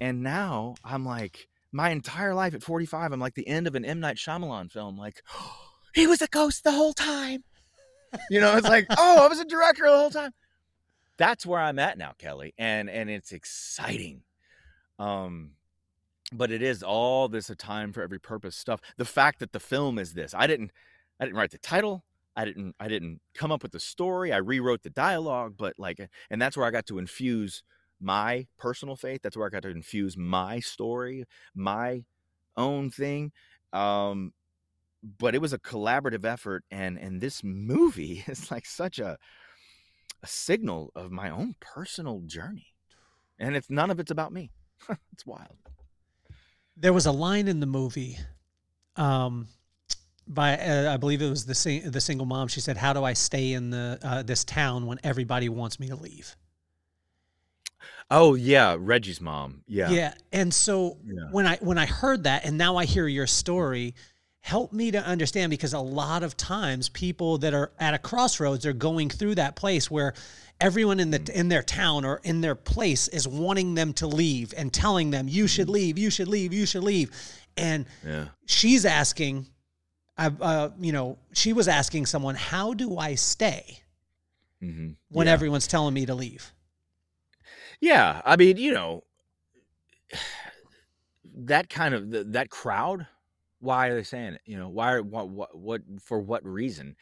And 0.00 0.22
now 0.22 0.74
I'm 0.82 1.04
like, 1.04 1.48
my 1.72 1.90
entire 1.90 2.34
life 2.34 2.54
at 2.54 2.62
45, 2.62 3.12
I'm 3.12 3.20
like 3.20 3.34
the 3.34 3.46
end 3.46 3.66
of 3.66 3.74
an 3.74 3.84
M. 3.84 4.00
Night 4.00 4.16
Shyamalan 4.16 4.72
film. 4.72 4.96
Like, 4.96 5.22
oh, 5.34 5.56
he 5.94 6.06
was 6.06 6.22
a 6.22 6.28
ghost 6.28 6.64
the 6.64 6.72
whole 6.72 6.94
time. 6.94 7.44
You 8.28 8.40
know, 8.40 8.56
it's 8.56 8.66
like, 8.66 8.86
oh, 8.96 9.24
I 9.24 9.28
was 9.28 9.38
a 9.38 9.44
director 9.44 9.84
the 9.84 9.96
whole 9.96 10.10
time 10.10 10.32
that's 11.20 11.44
where 11.44 11.60
I'm 11.60 11.78
at 11.78 11.98
now, 11.98 12.14
Kelly, 12.18 12.54
and 12.56 12.88
and 12.88 13.10
it's 13.10 13.30
exciting. 13.30 14.22
Um, 14.98 15.50
but 16.32 16.50
it 16.50 16.62
is 16.62 16.82
all 16.82 17.28
this 17.28 17.50
a 17.50 17.54
time 17.54 17.92
for 17.92 18.02
every 18.02 18.18
purpose 18.18 18.56
stuff. 18.56 18.80
The 18.96 19.04
fact 19.04 19.38
that 19.40 19.52
the 19.52 19.60
film 19.60 19.98
is 19.98 20.14
this, 20.14 20.34
I 20.34 20.46
didn't, 20.46 20.72
I 21.20 21.26
didn't 21.26 21.36
write 21.36 21.50
the 21.50 21.58
title. 21.58 22.04
I 22.36 22.46
didn't, 22.46 22.74
I 22.80 22.88
didn't 22.88 23.20
come 23.34 23.52
up 23.52 23.62
with 23.62 23.72
the 23.72 23.80
story. 23.80 24.32
I 24.32 24.38
rewrote 24.38 24.82
the 24.82 24.90
dialogue, 24.90 25.56
but 25.58 25.74
like, 25.78 26.00
and 26.30 26.40
that's 26.40 26.56
where 26.56 26.66
I 26.66 26.70
got 26.70 26.86
to 26.86 26.98
infuse 26.98 27.64
my 28.00 28.46
personal 28.56 28.96
faith. 28.96 29.20
That's 29.22 29.36
where 29.36 29.46
I 29.46 29.50
got 29.50 29.62
to 29.64 29.68
infuse 29.68 30.16
my 30.16 30.60
story, 30.60 31.24
my 31.54 32.04
own 32.56 32.90
thing. 32.90 33.32
Um, 33.74 34.32
but 35.18 35.34
it 35.34 35.40
was 35.42 35.52
a 35.52 35.58
collaborative 35.58 36.24
effort, 36.24 36.64
and 36.70 36.96
and 36.98 37.20
this 37.20 37.44
movie 37.44 38.24
is 38.28 38.50
like 38.50 38.64
such 38.64 38.98
a 38.98 39.18
a 40.22 40.26
signal 40.26 40.92
of 40.94 41.10
my 41.10 41.30
own 41.30 41.54
personal 41.60 42.20
journey. 42.20 42.74
And 43.38 43.56
it's 43.56 43.70
none 43.70 43.90
of 43.90 44.00
it's 44.00 44.10
about 44.10 44.32
me. 44.32 44.50
it's 45.12 45.24
wild. 45.26 45.56
There 46.76 46.92
was 46.92 47.06
a 47.06 47.12
line 47.12 47.48
in 47.48 47.60
the 47.60 47.66
movie 47.66 48.18
um, 48.96 49.48
by 50.26 50.56
uh, 50.56 50.92
I 50.92 50.96
believe 50.96 51.22
it 51.22 51.28
was 51.28 51.44
the 51.46 51.54
sing- 51.54 51.90
the 51.90 52.00
single 52.00 52.26
mom. 52.26 52.48
She 52.48 52.60
said, 52.60 52.76
"How 52.76 52.92
do 52.92 53.04
I 53.04 53.12
stay 53.12 53.52
in 53.52 53.70
the 53.70 53.98
uh, 54.02 54.22
this 54.22 54.44
town 54.44 54.86
when 54.86 54.98
everybody 55.02 55.48
wants 55.48 55.80
me 55.80 55.88
to 55.88 55.96
leave?" 55.96 56.36
Oh 58.10 58.34
yeah, 58.34 58.76
Reggie's 58.78 59.20
mom. 59.20 59.62
Yeah. 59.66 59.90
Yeah. 59.90 60.14
And 60.32 60.52
so 60.52 60.98
yeah. 61.04 61.28
when 61.30 61.46
I 61.46 61.56
when 61.60 61.78
I 61.78 61.86
heard 61.86 62.24
that 62.24 62.44
and 62.44 62.58
now 62.58 62.76
I 62.76 62.84
hear 62.84 63.06
your 63.06 63.26
story, 63.26 63.94
help 64.40 64.72
me 64.72 64.90
to 64.90 64.98
understand 64.98 65.50
because 65.50 65.74
a 65.74 65.80
lot 65.80 66.22
of 66.22 66.36
times 66.36 66.88
people 66.88 67.38
that 67.38 67.54
are 67.54 67.70
at 67.78 67.94
a 67.94 67.98
crossroads 67.98 68.64
are 68.64 68.72
going 68.72 69.10
through 69.10 69.34
that 69.34 69.54
place 69.54 69.90
where 69.90 70.14
everyone 70.60 70.98
in 70.98 71.10
the 71.10 71.30
in 71.34 71.48
their 71.48 71.62
town 71.62 72.04
or 72.04 72.20
in 72.24 72.40
their 72.40 72.54
place 72.54 73.08
is 73.08 73.28
wanting 73.28 73.74
them 73.74 73.92
to 73.92 74.06
leave 74.06 74.52
and 74.56 74.72
telling 74.72 75.10
them 75.10 75.28
you 75.28 75.46
should 75.46 75.68
leave 75.68 75.98
you 75.98 76.10
should 76.10 76.28
leave 76.28 76.52
you 76.52 76.66
should 76.66 76.82
leave 76.82 77.10
and 77.56 77.86
yeah. 78.04 78.26
she's 78.46 78.84
asking 78.84 79.46
I, 80.16 80.26
uh, 80.26 80.70
you 80.78 80.92
know 80.92 81.18
she 81.32 81.52
was 81.52 81.68
asking 81.68 82.06
someone 82.06 82.34
how 82.34 82.74
do 82.74 82.98
i 82.98 83.14
stay 83.14 83.80
mm-hmm. 84.62 84.90
when 85.08 85.26
yeah. 85.26 85.32
everyone's 85.32 85.66
telling 85.66 85.94
me 85.94 86.06
to 86.06 86.14
leave 86.14 86.52
yeah 87.80 88.20
i 88.24 88.36
mean 88.36 88.56
you 88.56 88.72
know 88.72 89.04
that 91.24 91.70
kind 91.70 91.94
of 91.94 92.32
that 92.32 92.50
crowd 92.50 93.06
why 93.60 93.88
are 93.88 93.94
they 93.94 94.02
saying 94.02 94.34
it? 94.34 94.40
You 94.44 94.58
know, 94.58 94.68
why 94.68 94.92
are 94.92 95.02
what 95.02 95.28
what 95.28 95.56
what 95.56 95.82
for 96.02 96.18
what 96.18 96.44
reason? 96.44 96.96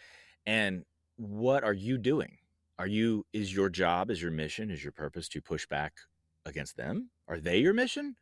And 0.44 0.84
what 1.16 1.64
are 1.64 1.72
you 1.72 1.98
doing? 1.98 2.38
Are 2.78 2.86
you 2.86 3.24
is 3.32 3.54
your 3.54 3.70
job, 3.70 4.10
is 4.10 4.20
your 4.20 4.30
mission, 4.30 4.70
is 4.70 4.82
your 4.82 4.92
purpose 4.92 5.28
to 5.30 5.40
push 5.40 5.66
back 5.66 5.94
against 6.44 6.76
them? 6.76 7.10
Are 7.26 7.40
they 7.40 7.58
your 7.58 7.74
mission? 7.74 8.16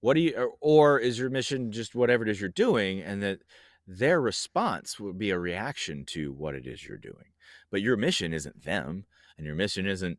What 0.00 0.14
do 0.14 0.20
you 0.20 0.34
or, 0.36 0.52
or 0.60 0.98
is 0.98 1.18
your 1.18 1.30
mission 1.30 1.72
just 1.72 1.94
whatever 1.94 2.22
it 2.24 2.30
is 2.30 2.40
you're 2.40 2.50
doing 2.50 3.00
and 3.00 3.22
that 3.22 3.40
their 3.86 4.20
response 4.20 5.00
would 5.00 5.18
be 5.18 5.30
a 5.30 5.38
reaction 5.38 6.04
to 6.04 6.32
what 6.32 6.54
it 6.54 6.66
is 6.66 6.86
you're 6.86 6.98
doing. 6.98 7.32
But 7.70 7.80
your 7.80 7.96
mission 7.96 8.34
isn't 8.34 8.64
them 8.64 9.06
and 9.36 9.46
your 9.46 9.56
mission 9.56 9.86
isn't 9.86 10.18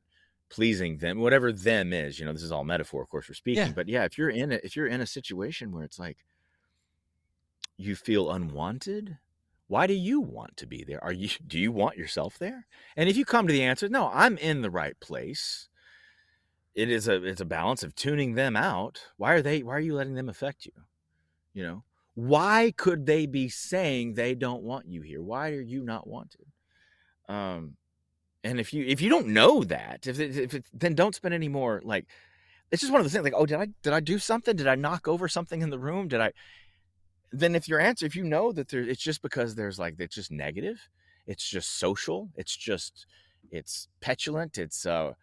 pleasing 0.49 0.97
them 0.97 1.19
whatever 1.19 1.51
them 1.51 1.93
is 1.93 2.19
you 2.19 2.25
know 2.25 2.33
this 2.33 2.41
is 2.41 2.51
all 2.51 2.63
metaphor 2.63 3.03
of 3.03 3.09
course 3.09 3.29
we're 3.29 3.35
speaking 3.35 3.67
yeah. 3.67 3.71
but 3.71 3.87
yeah 3.87 4.03
if 4.03 4.17
you're 4.17 4.31
in 4.31 4.51
it 4.51 4.61
if 4.63 4.75
you're 4.75 4.87
in 4.87 4.99
a 4.99 5.05
situation 5.05 5.71
where 5.71 5.83
it's 5.83 5.99
like 5.99 6.17
you 7.79 7.95
feel 7.95 8.31
unwanted? 8.31 9.17
Why 9.67 9.87
do 9.87 9.93
you 9.93 10.19
want 10.19 10.57
to 10.57 10.67
be 10.67 10.83
there? 10.83 11.03
Are 11.03 11.11
you 11.11 11.29
do 11.47 11.57
you 11.57 11.71
want 11.71 11.97
yourself 11.97 12.37
there? 12.37 12.67
And 12.95 13.09
if 13.09 13.17
you 13.17 13.25
come 13.25 13.47
to 13.47 13.53
the 13.53 13.63
answer 13.63 13.89
no 13.89 14.11
i'm 14.13 14.37
in 14.37 14.61
the 14.61 14.69
right 14.69 14.99
place 14.99 15.69
it 16.79 16.89
is 16.89 17.07
a 17.07 17.23
it's 17.23 17.41
a 17.41 17.45
balance 17.45 17.83
of 17.83 17.95
tuning 17.95 18.35
them 18.35 18.55
out. 18.55 19.01
Why 19.17 19.33
are 19.33 19.41
they 19.41 19.63
why 19.63 19.75
are 19.75 19.81
you 19.81 19.95
letting 19.95 20.15
them 20.15 20.29
affect 20.29 20.65
you? 20.65 20.71
You 21.53 21.63
know? 21.63 21.83
Why 22.15 22.73
could 22.75 23.05
they 23.05 23.25
be 23.25 23.49
saying 23.49 24.13
they 24.13 24.35
don't 24.35 24.63
want 24.63 24.87
you 24.87 25.01
here? 25.01 25.21
Why 25.21 25.49
are 25.51 25.61
you 25.61 25.83
not 25.83 26.07
wanted? 26.07 26.45
Um 27.27 27.75
and 28.43 28.59
if 28.59 28.73
you 28.73 28.85
if 28.85 29.01
you 29.01 29.09
don't 29.09 29.27
know 29.27 29.63
that 29.63 30.07
if 30.07 30.19
it, 30.19 30.37
if 30.37 30.53
it, 30.53 30.65
then 30.73 30.95
don't 30.95 31.15
spend 31.15 31.33
any 31.33 31.49
more 31.49 31.81
like 31.83 32.05
it's 32.71 32.81
just 32.81 32.93
one 32.93 33.01
of 33.01 33.05
those 33.05 33.13
things 33.13 33.23
like, 33.23 33.33
oh, 33.35 33.45
did 33.45 33.59
I 33.59 33.67
did 33.83 33.93
I 33.93 33.99
do 33.99 34.19
something? 34.19 34.55
Did 34.55 34.67
I 34.67 34.75
knock 34.75 35.07
over 35.07 35.27
something 35.27 35.61
in 35.61 35.71
the 35.71 35.79
room? 35.79 36.07
Did 36.07 36.21
I? 36.21 36.31
Then 37.31 37.55
if 37.55 37.67
your 37.67 37.79
answer, 37.79 38.05
if 38.05 38.15
you 38.15 38.23
know 38.23 38.51
that 38.51 38.69
there, 38.69 38.81
it's 38.81 39.01
just 39.01 39.21
because 39.21 39.55
there's 39.55 39.77
like 39.79 39.95
it's 39.99 40.15
just 40.15 40.31
negative, 40.31 40.79
it's 41.27 41.47
just 41.47 41.77
social, 41.77 42.29
it's 42.35 42.55
just 42.55 43.05
it's 43.51 43.87
petulant, 44.01 44.57
it's 44.57 44.85
uh. 44.85 45.13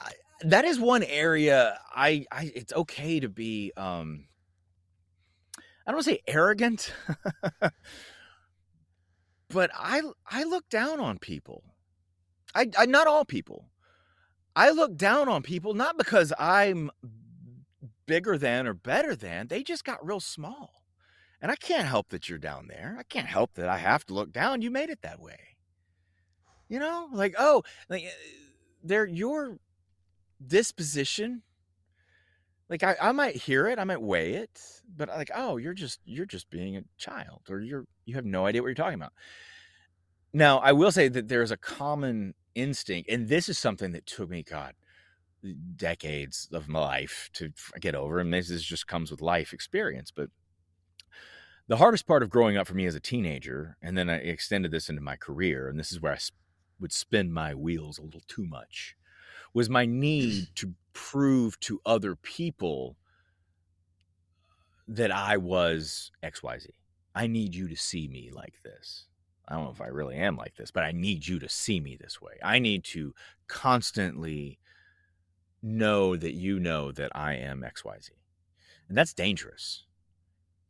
I, 0.00 0.12
that 0.42 0.64
is 0.64 0.78
one 0.78 1.02
area 1.04 1.78
I, 1.94 2.26
I 2.30 2.52
it's 2.54 2.72
okay 2.72 3.20
to 3.20 3.28
be 3.28 3.72
um 3.76 4.26
I 5.86 5.90
don't 5.90 5.96
want 5.96 6.04
to 6.04 6.12
say 6.12 6.20
arrogant, 6.28 6.92
but 9.48 9.70
I 9.74 10.02
I 10.30 10.44
look 10.44 10.68
down 10.68 11.00
on 11.00 11.18
people. 11.18 11.64
I, 12.54 12.68
I 12.78 12.86
not 12.86 13.06
all 13.06 13.24
people. 13.24 13.66
I 14.54 14.70
look 14.70 14.96
down 14.96 15.28
on 15.28 15.42
people 15.42 15.74
not 15.74 15.96
because 15.96 16.32
I'm 16.38 16.90
bigger 18.06 18.38
than 18.38 18.66
or 18.66 18.74
better 18.74 19.14
than. 19.14 19.48
They 19.48 19.62
just 19.62 19.84
got 19.84 20.04
real 20.04 20.20
small. 20.20 20.82
And 21.40 21.50
I 21.50 21.56
can't 21.56 21.86
help 21.86 22.10
that 22.10 22.28
you're 22.28 22.38
down 22.38 22.68
there. 22.68 22.96
I 22.98 23.02
can't 23.02 23.26
help 23.26 23.54
that 23.54 23.68
I 23.68 23.78
have 23.78 24.06
to 24.06 24.14
look 24.14 24.32
down. 24.32 24.62
You 24.62 24.70
made 24.70 24.90
it 24.90 25.02
that 25.02 25.20
way. 25.20 25.56
You 26.68 26.78
know, 26.78 27.08
like, 27.12 27.34
oh, 27.38 27.64
like 27.88 28.04
uh, 28.04 28.10
they're 28.82 29.06
your 29.06 29.58
disposition. 30.46 31.42
Like 32.70 32.82
I, 32.82 32.96
I 33.00 33.12
might 33.12 33.36
hear 33.36 33.66
it, 33.66 33.78
I 33.78 33.84
might 33.84 34.00
weigh 34.00 34.34
it, 34.34 34.58
but 34.96 35.08
like, 35.08 35.30
oh, 35.34 35.58
you're 35.58 35.74
just 35.74 36.00
you're 36.04 36.24
just 36.24 36.48
being 36.48 36.76
a 36.76 36.82
child, 36.96 37.42
or 37.50 37.60
you're 37.60 37.84
you 38.06 38.14
have 38.14 38.24
no 38.24 38.46
idea 38.46 38.62
what 38.62 38.68
you're 38.68 38.74
talking 38.74 38.94
about. 38.94 39.12
Now, 40.32 40.58
I 40.60 40.72
will 40.72 40.90
say 40.90 41.08
that 41.08 41.28
there's 41.28 41.50
a 41.50 41.58
common 41.58 42.34
instinct, 42.54 43.10
and 43.10 43.28
this 43.28 43.50
is 43.50 43.58
something 43.58 43.92
that 43.92 44.06
took 44.06 44.30
me, 44.30 44.42
God, 44.42 44.72
decades 45.76 46.48
of 46.52 46.68
my 46.68 46.80
life 46.80 47.30
to 47.34 47.52
get 47.80 47.94
over. 47.94 48.18
And 48.18 48.32
this 48.32 48.62
just 48.62 48.86
comes 48.86 49.10
with 49.10 49.20
life 49.20 49.52
experience. 49.52 50.10
But 50.10 50.30
the 51.68 51.76
hardest 51.76 52.06
part 52.06 52.22
of 52.22 52.30
growing 52.30 52.56
up 52.56 52.66
for 52.66 52.74
me 52.74 52.86
as 52.86 52.94
a 52.94 53.00
teenager, 53.00 53.76
and 53.80 53.96
then 53.96 54.10
I 54.10 54.16
extended 54.16 54.70
this 54.70 54.88
into 54.88 55.00
my 55.00 55.16
career, 55.16 55.68
and 55.68 55.78
this 55.78 55.92
is 55.92 56.00
where 56.00 56.12
I 56.12 56.18
would 56.80 56.92
spin 56.92 57.32
my 57.32 57.54
wheels 57.54 57.98
a 57.98 58.02
little 58.02 58.22
too 58.26 58.44
much, 58.46 58.96
was 59.54 59.70
my 59.70 59.86
need 59.86 60.48
to 60.56 60.74
prove 60.92 61.58
to 61.60 61.80
other 61.86 62.16
people 62.16 62.96
that 64.88 65.10
I 65.10 65.36
was 65.36 66.10
XYZ. 66.22 66.66
I 67.14 67.26
need 67.26 67.54
you 67.54 67.68
to 67.68 67.76
see 67.76 68.08
me 68.08 68.30
like 68.32 68.62
this. 68.62 69.06
I 69.48 69.54
don't 69.54 69.64
know 69.64 69.70
if 69.70 69.80
I 69.80 69.88
really 69.88 70.16
am 70.16 70.36
like 70.36 70.56
this, 70.56 70.70
but 70.70 70.82
I 70.82 70.92
need 70.92 71.26
you 71.26 71.38
to 71.38 71.48
see 71.48 71.80
me 71.80 71.96
this 71.96 72.20
way. 72.20 72.34
I 72.42 72.58
need 72.58 72.84
to 72.84 73.14
constantly 73.48 74.58
know 75.62 76.16
that 76.16 76.34
you 76.34 76.58
know 76.58 76.92
that 76.92 77.12
I 77.14 77.34
am 77.34 77.62
XYZ. 77.62 78.10
And 78.88 78.96
that's 78.96 79.14
dangerous. 79.14 79.84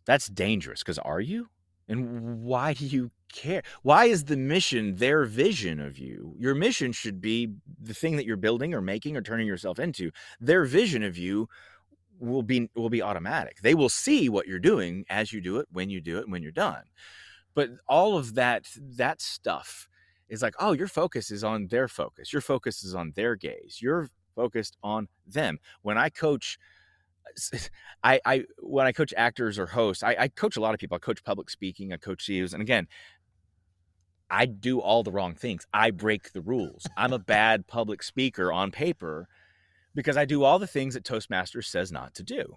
That's 0.04 0.28
dangerous 0.28 0.80
because 0.80 0.98
are 0.98 1.20
you? 1.20 1.48
And 1.88 2.42
why 2.42 2.74
do 2.74 2.86
you 2.86 3.10
care? 3.32 3.62
Why 3.82 4.06
is 4.06 4.24
the 4.24 4.36
mission 4.36 4.96
their 4.96 5.24
vision 5.24 5.80
of 5.80 5.98
you? 5.98 6.34
Your 6.38 6.54
mission 6.54 6.92
should 6.92 7.20
be 7.20 7.48
the 7.80 7.94
thing 7.94 8.16
that 8.16 8.26
you're 8.26 8.36
building 8.36 8.74
or 8.74 8.80
making 8.80 9.16
or 9.16 9.22
turning 9.22 9.46
yourself 9.46 9.78
into. 9.78 10.10
Their 10.40 10.64
vision 10.64 11.02
of 11.02 11.18
you 11.18 11.48
will 12.18 12.42
be 12.42 12.70
will 12.76 12.90
be 12.90 13.02
automatic. 13.02 13.60
They 13.62 13.74
will 13.74 13.88
see 13.88 14.28
what 14.28 14.46
you're 14.46 14.58
doing 14.58 15.04
as 15.08 15.32
you 15.32 15.40
do 15.40 15.58
it, 15.58 15.66
when 15.72 15.90
you 15.90 16.00
do 16.00 16.18
it, 16.18 16.28
when 16.28 16.42
you're 16.42 16.52
done 16.52 16.84
but 17.54 17.70
all 17.88 18.16
of 18.16 18.34
that 18.34 18.66
that 18.76 19.20
stuff 19.20 19.88
is 20.28 20.42
like 20.42 20.54
oh 20.58 20.72
your 20.72 20.88
focus 20.88 21.30
is 21.30 21.44
on 21.44 21.66
their 21.68 21.88
focus 21.88 22.32
your 22.32 22.42
focus 22.42 22.84
is 22.84 22.94
on 22.94 23.12
their 23.14 23.36
gaze 23.36 23.78
you're 23.80 24.08
focused 24.34 24.76
on 24.82 25.08
them 25.26 25.58
when 25.82 25.98
i 25.98 26.08
coach 26.08 26.58
I, 28.02 28.20
I 28.24 28.44
when 28.58 28.86
I 28.86 28.92
coach 28.92 29.14
actors 29.16 29.58
or 29.58 29.66
hosts, 29.66 30.02
I, 30.02 30.16
I 30.18 30.28
coach 30.28 30.56
a 30.56 30.60
lot 30.60 30.74
of 30.74 30.80
people. 30.80 30.96
I 30.96 30.98
coach 30.98 31.22
public 31.24 31.50
speaking, 31.50 31.92
I 31.92 31.96
coach 31.96 32.24
CEOs, 32.24 32.52
and 32.52 32.60
again, 32.60 32.88
I 34.30 34.46
do 34.46 34.80
all 34.80 35.02
the 35.02 35.12
wrong 35.12 35.34
things. 35.34 35.66
I 35.72 35.90
break 35.90 36.32
the 36.32 36.40
rules. 36.40 36.86
I'm 36.96 37.12
a 37.12 37.18
bad 37.18 37.66
public 37.66 38.02
speaker 38.02 38.52
on 38.52 38.70
paper 38.70 39.28
because 39.94 40.16
I 40.16 40.24
do 40.24 40.42
all 40.42 40.58
the 40.58 40.66
things 40.66 40.94
that 40.94 41.04
Toastmasters 41.04 41.66
says 41.66 41.92
not 41.92 42.14
to 42.14 42.22
do. 42.22 42.56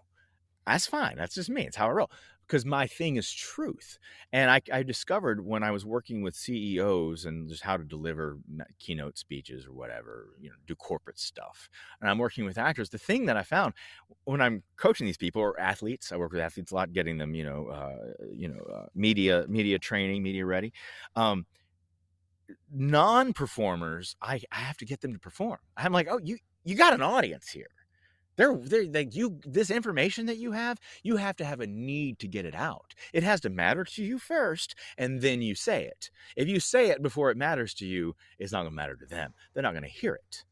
That's 0.66 0.88
fine. 0.88 1.16
That's 1.18 1.36
just 1.36 1.50
me. 1.50 1.64
It's 1.64 1.76
how 1.76 1.88
I 1.88 1.92
roll 1.92 2.12
because 2.48 2.66
my 2.66 2.88
thing 2.88 3.16
is 3.16 3.32
truth. 3.32 3.98
And 4.32 4.52
I, 4.52 4.62
I, 4.72 4.84
discovered 4.84 5.44
when 5.46 5.64
I 5.64 5.72
was 5.72 5.86
working 5.86 6.22
with 6.22 6.36
CEOs 6.36 7.26
and 7.26 7.50
just 7.50 7.64
how 7.64 7.78
to 7.78 7.84
deliver 7.84 8.38
keynote 8.80 9.18
speeches 9.18 9.66
or 9.66 9.74
whatever, 9.74 10.36
you 10.40 10.50
know, 10.50 10.56
do 10.68 10.76
corporate 10.76 11.20
stuff. 11.20 11.70
And 12.02 12.10
I'm 12.10 12.18
working 12.18 12.46
with 12.46 12.58
actors. 12.58 12.90
The 12.90 12.98
thing 12.98 13.26
that 13.26 13.38
I 13.38 13.44
found 13.44 13.74
when 14.26 14.42
I'm 14.42 14.64
coaching 14.78 15.06
these 15.06 15.18
people 15.18 15.42
or 15.42 15.60
athletes, 15.60 16.12
I 16.12 16.18
work 16.18 16.32
with 16.32 16.42
athletes 16.42 16.72
a 16.72 16.76
lot, 16.76 16.94
getting 16.94 17.18
them, 17.18 17.34
you 17.34 17.44
know, 17.44 17.68
uh, 17.68 18.14
you 18.32 18.50
know, 18.50 18.62
uh, 18.74 18.86
media, 18.94 19.46
media 19.48 19.80
training, 19.80 20.22
media 20.22 20.46
ready. 20.46 20.74
Um, 21.16 21.46
non-performers, 22.72 24.16
I, 24.22 24.42
I 24.52 24.58
have 24.58 24.78
to 24.78 24.86
get 24.86 25.02
them 25.02 25.14
to 25.14 25.20
perform. 25.20 25.58
I'm 25.78 25.94
like, 25.94 26.08
oh, 26.10 26.20
you 26.24 26.38
you 26.64 26.76
got 26.76 26.94
an 26.94 27.02
audience 27.02 27.48
here 27.48 27.68
they're, 28.38 28.56
they're 28.58 28.86
like 28.86 29.16
you 29.16 29.40
this 29.46 29.72
information 29.72 30.26
that 30.26 30.38
you 30.38 30.52
have 30.52 30.80
you 31.04 31.18
have 31.18 31.36
to 31.38 31.46
have 31.46 31.60
a 31.60 31.68
need 31.68 32.20
to 32.20 32.28
get 32.28 32.46
it 32.46 32.56
out. 32.56 32.94
It 33.14 33.24
has 33.24 33.42
to 33.42 33.50
matter 33.50 33.84
to 33.84 34.04
you 34.04 34.20
first 34.20 34.76
and 34.98 35.22
then 35.22 35.42
you 35.42 35.56
say 35.56 35.86
it. 35.86 36.10
If 36.36 36.48
you 36.48 36.60
say 36.60 36.90
it 36.90 37.02
before 37.02 37.32
it 37.32 37.38
matters 37.38 37.74
to 37.76 37.86
you 37.86 38.16
it's 38.40 38.52
not 38.52 38.62
going 38.62 38.72
to 38.72 38.76
matter 38.76 38.96
to 38.96 39.06
them. 39.06 39.34
They're 39.54 39.64
not 39.64 39.74
going 39.74 39.84
to 39.84 39.90
hear 39.90 40.16
it. 40.16 40.44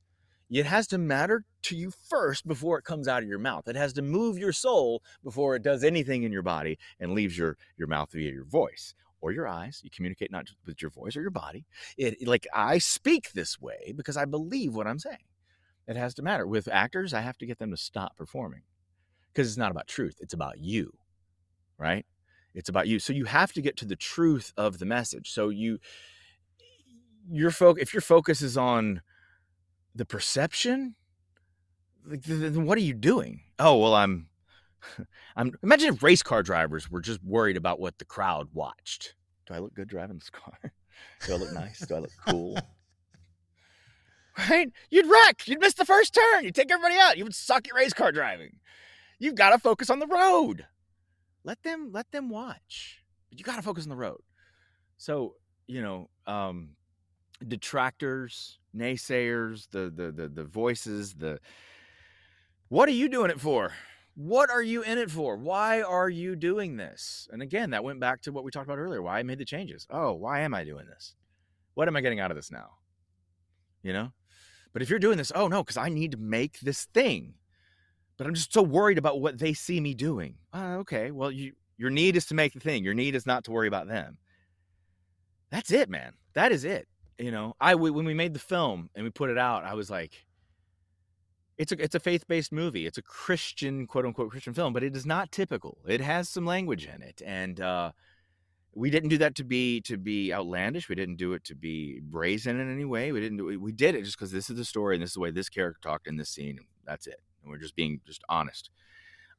It 0.50 0.66
has 0.66 0.88
to 0.88 0.98
matter 0.98 1.46
to 1.64 1.76
you 1.76 1.92
first 2.10 2.48
before 2.48 2.78
it 2.78 2.86
comes 2.86 3.08
out 3.08 3.24
of 3.24 3.30
your 3.30 3.40
mouth. 3.40 3.68
It 3.68 3.76
has 3.76 3.94
to 3.94 4.02
move 4.02 4.38
your 4.38 4.52
soul 4.52 5.02
before 5.24 5.56
it 5.56 5.64
does 5.64 5.84
anything 5.84 6.24
in 6.24 6.32
your 6.32 6.44
body 6.44 6.78
and 7.00 7.14
leaves 7.14 7.38
your 7.38 7.58
your 7.78 7.88
mouth 7.88 8.12
via 8.12 8.32
your 8.32 8.46
voice 8.46 8.94
or 9.22 9.32
your 9.32 9.48
eyes. 9.48 9.82
You 9.84 9.90
communicate 9.90 10.32
not 10.32 10.48
with 10.66 10.82
your 10.82 10.92
voice 10.92 11.16
or 11.16 11.22
your 11.22 11.32
body. 11.32 11.66
It 11.98 12.28
like 12.28 12.48
i 12.54 12.78
speak 12.78 13.32
this 13.32 13.60
way 13.60 13.94
because 13.96 14.18
i 14.18 14.26
believe 14.26 14.76
what 14.76 14.88
i'm 14.88 15.00
saying 15.00 15.18
it 15.88 15.96
has 15.96 16.14
to 16.16 16.22
matter. 16.22 16.48
With 16.48 16.68
actors, 16.68 17.14
I 17.14 17.22
have 17.22 17.38
to 17.40 17.46
get 17.46 17.60
them 17.60 17.72
to 17.72 17.78
stop 17.78 18.16
performing 18.18 18.62
because 19.32 19.48
it's 19.48 19.58
not 19.58 19.72
about 19.72 19.88
truth, 19.88 20.18
it's 20.20 20.34
about 20.34 20.60
you, 20.60 20.94
right? 21.78 22.06
It's 22.54 22.70
about 22.70 22.88
you. 22.88 23.00
So 23.00 23.14
you 23.14 23.26
have 23.26 23.52
to 23.54 23.62
get 23.62 23.78
to 23.78 23.86
the 23.86 23.96
truth 23.96 24.54
of 24.58 24.78
the 24.78 24.86
message. 24.86 25.32
So 25.32 25.50
you 25.50 25.80
your 27.32 27.52
focus 27.52 27.82
if 27.82 27.94
your 27.94 28.02
focus 28.02 28.42
is 28.42 28.58
on 28.58 29.02
the 29.96 30.06
perception, 30.06 30.96
like 32.06 32.24
then 32.24 32.66
what 32.66 32.78
are 32.78 32.82
you 32.82 32.94
doing? 32.94 33.42
Oh, 33.60 33.78
well 33.78 33.96
I'm 33.96 34.28
I'm 35.36 35.54
imagine 35.64 35.96
if 35.96 36.04
race 36.04 36.24
car 36.24 36.44
drivers 36.44 36.92
were 36.92 37.02
just 37.02 37.24
worried 37.24 37.58
about 37.58 37.80
what 37.80 37.98
the 37.98 38.06
crowd 38.06 38.50
watched. 38.54 39.16
Do 39.48 39.56
I 39.56 39.60
look 39.60 39.74
good 39.74 39.88
driving 39.88 40.18
this 40.18 40.30
car? 40.30 40.58
Do 41.26 41.34
I 41.34 41.38
look 41.38 41.54
nice? 41.54 41.80
Do 41.80 41.96
I 41.96 42.00
look 42.00 42.12
cool? 42.28 42.58
Right? 44.38 44.72
You'd 44.90 45.10
wreck. 45.10 45.48
You'd 45.48 45.60
miss 45.60 45.74
the 45.74 45.86
first 45.86 46.14
turn. 46.14 46.44
You'd 46.44 46.56
take 46.56 46.72
everybody 46.72 46.96
out. 47.00 47.18
You 47.18 47.24
would 47.24 47.36
suck 47.36 47.68
at 47.68 47.74
race 47.74 47.94
car 47.94 48.12
driving. 48.12 48.58
You've 49.20 49.36
got 49.36 49.52
to 49.52 49.60
focus 49.60 49.90
on 49.90 50.00
the 50.00 50.08
road. 50.08 50.66
Let 51.44 51.62
them 51.64 51.90
let 51.92 52.12
them 52.12 52.30
watch. 52.30 53.04
But 53.30 53.40
you 53.40 53.46
got 53.46 53.58
to 53.58 53.62
focus 53.62 53.86
on 53.86 53.90
the 53.90 53.96
road. 53.96 54.22
So, 54.98 55.36
you 55.68 55.82
know, 55.82 56.10
um, 56.26 56.70
detractors, 57.48 58.60
naysayers, 58.76 59.70
the, 59.72 59.92
the 59.94 60.12
the 60.12 60.30
the 60.30 60.44
voices, 60.44 61.14
the 61.14 61.40
what 62.70 62.90
are 62.90 62.94
you 62.94 63.10
doing 63.10 63.30
it 63.30 63.40
for? 63.40 63.72
What 64.16 64.50
are 64.50 64.62
you 64.62 64.84
in 64.84 64.98
it 64.98 65.10
for? 65.10 65.36
Why 65.36 65.82
are 65.82 66.10
you 66.10 66.36
doing 66.36 66.78
this? 66.78 67.28
And 67.32 67.42
again, 67.42 67.72
that 67.72 67.84
went 67.84 68.00
back 68.00 68.22
to 68.22 68.32
what 68.32 68.44
we 68.44 68.52
talked 68.52 68.68
about 68.68 68.78
earlier. 68.78 69.02
Why 69.02 69.20
I 69.20 69.24
made 69.24 69.40
the 69.40 69.46
changes. 69.46 69.88
Oh, 69.90 70.14
why 70.14 70.42
am 70.42 70.54
I 70.54 70.64
doing 70.64 70.86
this? 70.86 71.16
What 71.74 71.88
am 71.88 71.96
I 71.96 72.02
getting 72.02 72.20
out 72.20 72.30
of 72.30 72.38
this 72.38 72.52
now? 72.52 72.70
You 73.82 73.94
know? 73.94 74.12
But 74.74 74.82
if 74.82 74.90
you're 74.90 75.00
doing 75.00 75.18
this, 75.18 75.32
oh 75.34 75.48
no, 75.48 75.64
because 75.64 75.78
I 75.78 75.90
need 75.90 76.12
to 76.12 76.18
make 76.18 76.60
this 76.60 76.86
thing. 76.94 77.36
But 78.18 78.28
I'm 78.28 78.34
just 78.34 78.54
so 78.54 78.62
worried 78.62 78.98
about 78.98 79.22
what 79.22 79.40
they 79.40 79.54
see 79.54 79.80
me 79.80 79.94
doing. 79.94 80.36
Uh, 80.54 80.78
okay, 80.80 81.12
well, 81.12 81.32
you 81.32 81.54
your 81.78 81.90
need 81.90 82.16
is 82.16 82.26
to 82.28 82.36
make 82.36 82.54
the 82.54 82.60
thing. 82.60 82.84
Your 82.84 82.94
need 82.94 83.16
is 83.16 83.26
not 83.26 83.44
to 83.46 83.52
worry 83.52 83.68
about 83.68 83.88
them. 83.88 84.18
That's 85.50 85.72
it, 85.72 85.90
man. 85.90 86.14
That 86.34 86.52
is 86.52 86.66
it. 86.66 86.88
You 87.18 87.32
know, 87.32 87.56
I 87.62 87.76
when 87.76 88.06
we 88.06 88.14
made 88.14 88.34
the 88.34 88.40
film 88.40 88.90
and 88.96 89.04
we 89.04 89.12
put 89.12 89.30
it 89.30 89.38
out, 89.38 89.64
I 89.64 89.76
was 89.76 89.90
like, 89.90 90.26
it's 91.58 91.72
a 91.72 91.82
it's 91.82 91.96
a 91.96 92.00
faith 92.00 92.28
based 92.28 92.52
movie. 92.52 92.88
It's 92.88 92.98
a 92.98 93.04
Christian 93.04 93.86
quote 93.86 94.06
unquote 94.06 94.32
Christian 94.32 94.54
film, 94.54 94.74
but 94.74 94.84
it 94.84 94.96
is 94.96 95.06
not 95.06 95.32
typical. 95.32 95.78
It 95.88 96.02
has 96.02 96.30
some 96.30 96.46
language 96.46 96.86
in 96.86 97.02
it, 97.04 97.22
and 97.24 97.62
uh, 97.62 97.92
we 98.76 98.90
didn't 98.90 99.10
do 99.10 99.18
that 99.20 99.36
to 99.36 99.44
be 99.44 99.82
to 99.82 99.98
be 99.98 100.34
outlandish. 100.34 100.90
We 100.90 100.96
didn't 100.96 101.18
do 101.18 101.34
it 101.34 101.44
to 101.46 101.56
be 101.56 102.00
brazen 102.02 102.60
in 102.60 102.72
any 102.72 102.86
way. 102.86 103.12
We 103.12 103.22
didn't 103.22 103.38
do 103.38 103.50
it. 103.50 103.58
We 103.58 103.72
did 103.72 103.96
it 103.96 104.04
just 104.04 104.18
because 104.18 104.32
this 104.32 104.50
is 104.50 104.58
the 104.58 104.66
story 104.66 104.96
and 104.96 105.04
this 105.04 105.12
is 105.12 105.16
the 105.16 105.20
way 105.20 105.32
this 105.32 105.50
character 105.50 105.80
talked 105.82 106.08
in 106.08 106.18
this 106.18 106.30
scene. 106.30 106.60
That's 106.86 107.08
it. 107.08 107.22
And 107.42 107.52
we're 107.52 107.60
just 107.60 107.76
being 107.76 108.02
just 108.06 108.24
honest. 108.30 108.70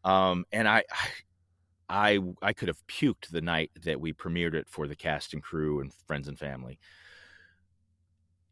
Um, 0.05 0.44
and 0.52 0.69
I, 0.69 0.85
I, 1.89 2.19
I 2.40 2.55
could 2.55 2.69
have 2.69 2.86
puked 2.86 3.28
the 3.31 3.43
night 3.43 3.70
that 3.82 4.01
we 4.01 4.15
premiered 4.15 4.55
it 4.55 4.69
for 4.70 4.89
the 4.89 4.97
cast 4.97 5.35
and 5.35 5.43
crew 5.43 5.81
and 5.81 5.93
friends 6.06 6.28
and 6.28 6.39
family. 6.39 6.78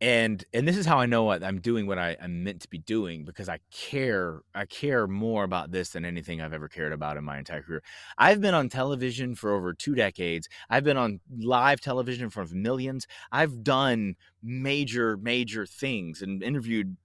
And 0.03 0.45
and 0.53 0.66
this 0.66 0.77
is 0.77 0.85
how 0.85 0.99
I 0.99 1.07
know 1.07 1.23
what 1.23 1.45
I'm 1.45 1.61
doing 1.61 1.87
what 1.87 1.97
I, 1.97 2.16
am 2.20 2.43
meant 2.43 2.61
to 2.62 2.69
be 2.69 2.79
doing 2.79 3.24
because 3.24 3.49
I 3.49 3.61
care 3.70 4.43
I 4.53 4.66
care 4.66 5.07
more 5.07 5.45
about 5.45 5.70
this 5.70 5.91
than 5.91 6.05
anything 6.05 6.41
I've 6.41 6.53
ever 6.53 6.69
cared 6.69 6.93
about 6.93 7.16
in 7.16 7.23
my 7.23 7.39
entire 7.39 7.62
career. 7.62 7.85
I've 8.19 8.41
been 8.41 8.53
on 8.53 8.69
television 8.69 9.37
for 9.37 9.55
over 9.55 9.73
two 9.73 9.95
decades. 9.95 10.49
I've 10.69 10.83
been 10.83 10.97
on 10.97 11.20
live 11.39 11.81
television 11.81 12.24
in 12.24 12.31
front 12.31 12.51
of 12.51 12.57
millions. 12.57 13.07
I've 13.31 13.62
done 13.62 14.16
major 14.43 15.16
major 15.19 15.66
things 15.66 16.20
and 16.20 16.43
interviewed, 16.43 16.97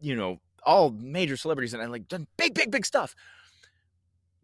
you 0.00 0.14
know, 0.14 0.38
all 0.62 0.90
major 0.90 1.36
celebrities 1.36 1.74
and 1.74 1.82
I 1.82 1.86
like 1.86 2.06
done 2.06 2.28
big 2.36 2.54
big 2.54 2.70
big 2.70 2.86
stuff. 2.86 3.16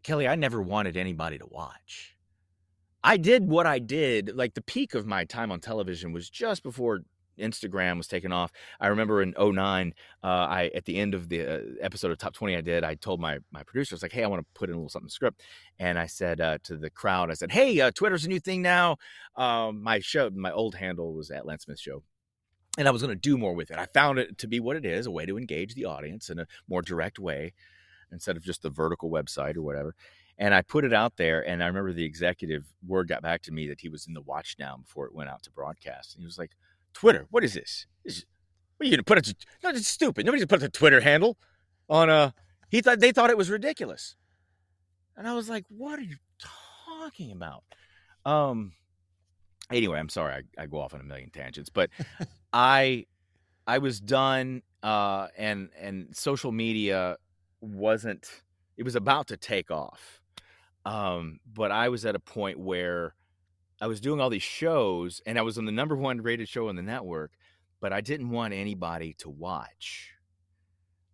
Kelly, 0.03 0.27
I 0.27 0.35
never 0.35 0.61
wanted 0.61 0.97
anybody 0.97 1.39
to 1.39 1.47
watch. 1.47 2.17
I 3.05 3.17
did 3.17 3.47
what 3.47 3.67
I 3.67 3.79
did. 3.79 4.35
Like 4.35 4.55
the 4.55 4.63
peak 4.63 4.95
of 4.95 5.07
my 5.07 5.25
time 5.25 5.53
on 5.53 5.61
television 5.61 6.13
was 6.13 6.29
just 6.29 6.65
before 6.65 7.03
Instagram 7.39 7.97
was 7.97 8.07
taken 8.07 8.33
off. 8.33 8.53
I 8.81 8.89
remember 8.89 9.23
in 9.23 9.35
09, 9.39 9.95
uh, 10.23 10.27
I 10.27 10.71
at 10.75 10.85
the 10.85 10.99
end 10.99 11.15
of 11.15 11.29
the 11.29 11.47
uh, 11.47 11.61
episode 11.81 12.11
of 12.11 12.19
Top 12.19 12.35
20 12.35 12.57
I 12.57 12.61
did, 12.61 12.85
I 12.85 12.95
told 12.95 13.21
my 13.21 13.39
my 13.51 13.63
producer, 13.63 13.95
I 13.95 13.97
was 13.97 14.03
like, 14.03 14.13
hey, 14.13 14.25
I 14.25 14.29
want 14.29 14.43
to 14.43 14.59
put 14.59 14.69
in 14.69 14.75
a 14.75 14.79
little 14.79 14.89
something 14.89 15.09
script. 15.09 15.43
And 15.79 15.99
I 15.99 16.07
said 16.07 16.41
uh, 16.41 16.59
to 16.65 16.77
the 16.77 16.91
crowd, 16.91 17.31
I 17.31 17.35
said, 17.35 17.53
hey, 17.53 17.81
uh, 17.81 17.91
Twitter's 17.91 18.25
a 18.25 18.29
new 18.29 18.41
thing 18.41 18.63
now. 18.63 18.97
Um, 19.37 19.83
my 19.83 20.01
show, 20.01 20.31
my 20.31 20.53
old 20.53 20.75
handle 20.75 21.15
was 21.15 21.31
at 21.31 21.47
Lance 21.47 21.65
Smith 21.65 21.81
Show. 21.81 22.03
And 22.77 22.89
I 22.89 22.91
was 22.91 23.03
going 23.03 23.15
to 23.15 23.21
do 23.21 23.39
more 23.39 23.55
with 23.55 23.71
it. 23.71 23.79
I 23.79 23.87
found 23.87 24.19
it 24.19 24.37
to 24.39 24.49
be 24.49 24.59
what 24.59 24.75
it 24.77 24.85
is 24.85 25.07
a 25.07 25.11
way 25.11 25.27
to 25.27 25.39
engage 25.39 25.75
the 25.75 25.85
audience 25.85 26.29
in 26.29 26.41
a 26.41 26.47
more 26.69 26.83
direct 26.83 27.21
way 27.21 27.53
instead 28.11 28.37
of 28.37 28.43
just 28.43 28.63
the 28.63 28.71
vertical 28.71 29.11
website 29.11 29.57
or 29.57 29.63
whatever. 29.63 29.95
And 30.39 30.55
I 30.55 30.63
put 30.63 30.85
it 30.85 30.93
out 30.93 31.17
there, 31.17 31.47
and 31.47 31.63
I 31.63 31.67
remember 31.69 31.93
the 31.93 32.05
executive 32.05 32.65
word 32.85 33.09
got 33.09 33.23
back 33.23 33.43
to 33.43 33.53
me 33.53 33.69
that 33.69 33.81
he 33.81 33.89
was 33.89 34.07
in 34.07 34.15
the 34.15 34.21
watch 34.23 34.57
down 34.57 34.83
before 34.83 35.07
it 35.07 35.15
went 35.15 35.31
out 35.31 35.45
to 35.45 35.51
broadcast. 35.53 36.15
And 36.15 36.23
he 36.23 36.27
was 36.27 36.39
like, 36.39 36.51
Twitter. 36.95 37.27
What 37.31 37.45
is 37.45 37.55
this? 37.55 37.87
this 38.05 38.25
what 38.77 38.87
are 38.87 38.89
you 38.89 38.97
gonna 38.97 39.05
put 39.05 39.19
it? 39.19 39.35
No, 39.63 39.71
it's 39.71 39.87
stupid. 39.87 40.25
Nobody's 40.25 40.45
gonna 40.45 40.59
put 40.59 40.61
the 40.61 40.71
Twitter 40.71 41.01
handle 41.01 41.37
on 41.89 42.11
a. 42.11 42.35
He 42.71 42.81
thought 42.81 43.01
they 43.01 43.13
thought 43.13 43.31
it 43.31 43.39
was 43.39 43.51
ridiculous, 43.51 44.17
and 45.17 45.29
I 45.29 45.35
was 45.35 45.49
like, 45.49 45.65
"What 45.69 45.99
are 45.99 46.03
you 46.03 46.17
talking 46.89 47.33
about?" 47.33 47.65
Um. 48.25 48.73
Anyway, 49.71 49.99
I'm 49.99 50.09
sorry 50.09 50.45
I, 50.59 50.63
I 50.63 50.67
go 50.67 50.81
off 50.81 50.93
on 50.93 51.01
a 51.01 51.05
million 51.05 51.31
tangents, 51.31 51.71
but 51.71 51.91
I 52.53 53.07
I 53.67 53.79
was 53.79 54.01
done, 54.01 54.63
uh, 54.83 55.29
and 55.37 55.71
and 55.79 56.15
social 56.17 56.53
media 56.53 57.17
wasn't. 57.61 58.29
It 58.77 58.83
was 58.83 58.97
about 58.97 59.29
to 59.29 59.37
take 59.37 59.71
off, 59.71 60.21
um, 60.85 61.39
but 61.47 61.71
I 61.71 61.89
was 61.89 62.05
at 62.05 62.17
a 62.17 62.19
point 62.19 62.59
where 62.59 63.15
I 63.85 63.87
was 63.87 64.01
doing 64.01 64.19
all 64.19 64.31
these 64.31 64.43
shows 64.43 65.21
and 65.27 65.39
I 65.39 65.43
was 65.43 65.59
on 65.59 65.67
the 65.67 65.71
number 65.71 65.95
one 65.95 66.23
rated 66.23 66.49
show 66.49 66.71
on 66.71 66.77
the 66.77 66.81
network, 66.81 67.33
but 67.83 67.93
I 67.93 68.01
didn't 68.01 68.31
want 68.31 68.55
anybody 68.55 69.13
to 69.19 69.29
watch. 69.29 70.15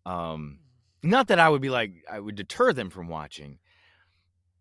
Um, 0.07 0.61
not 1.03 1.27
that 1.27 1.41
I 1.41 1.49
would 1.49 1.63
be 1.63 1.69
like 1.69 2.05
I 2.09 2.21
would 2.21 2.37
deter 2.37 2.73
them 2.73 2.89
from 2.89 3.09
watching. 3.09 3.59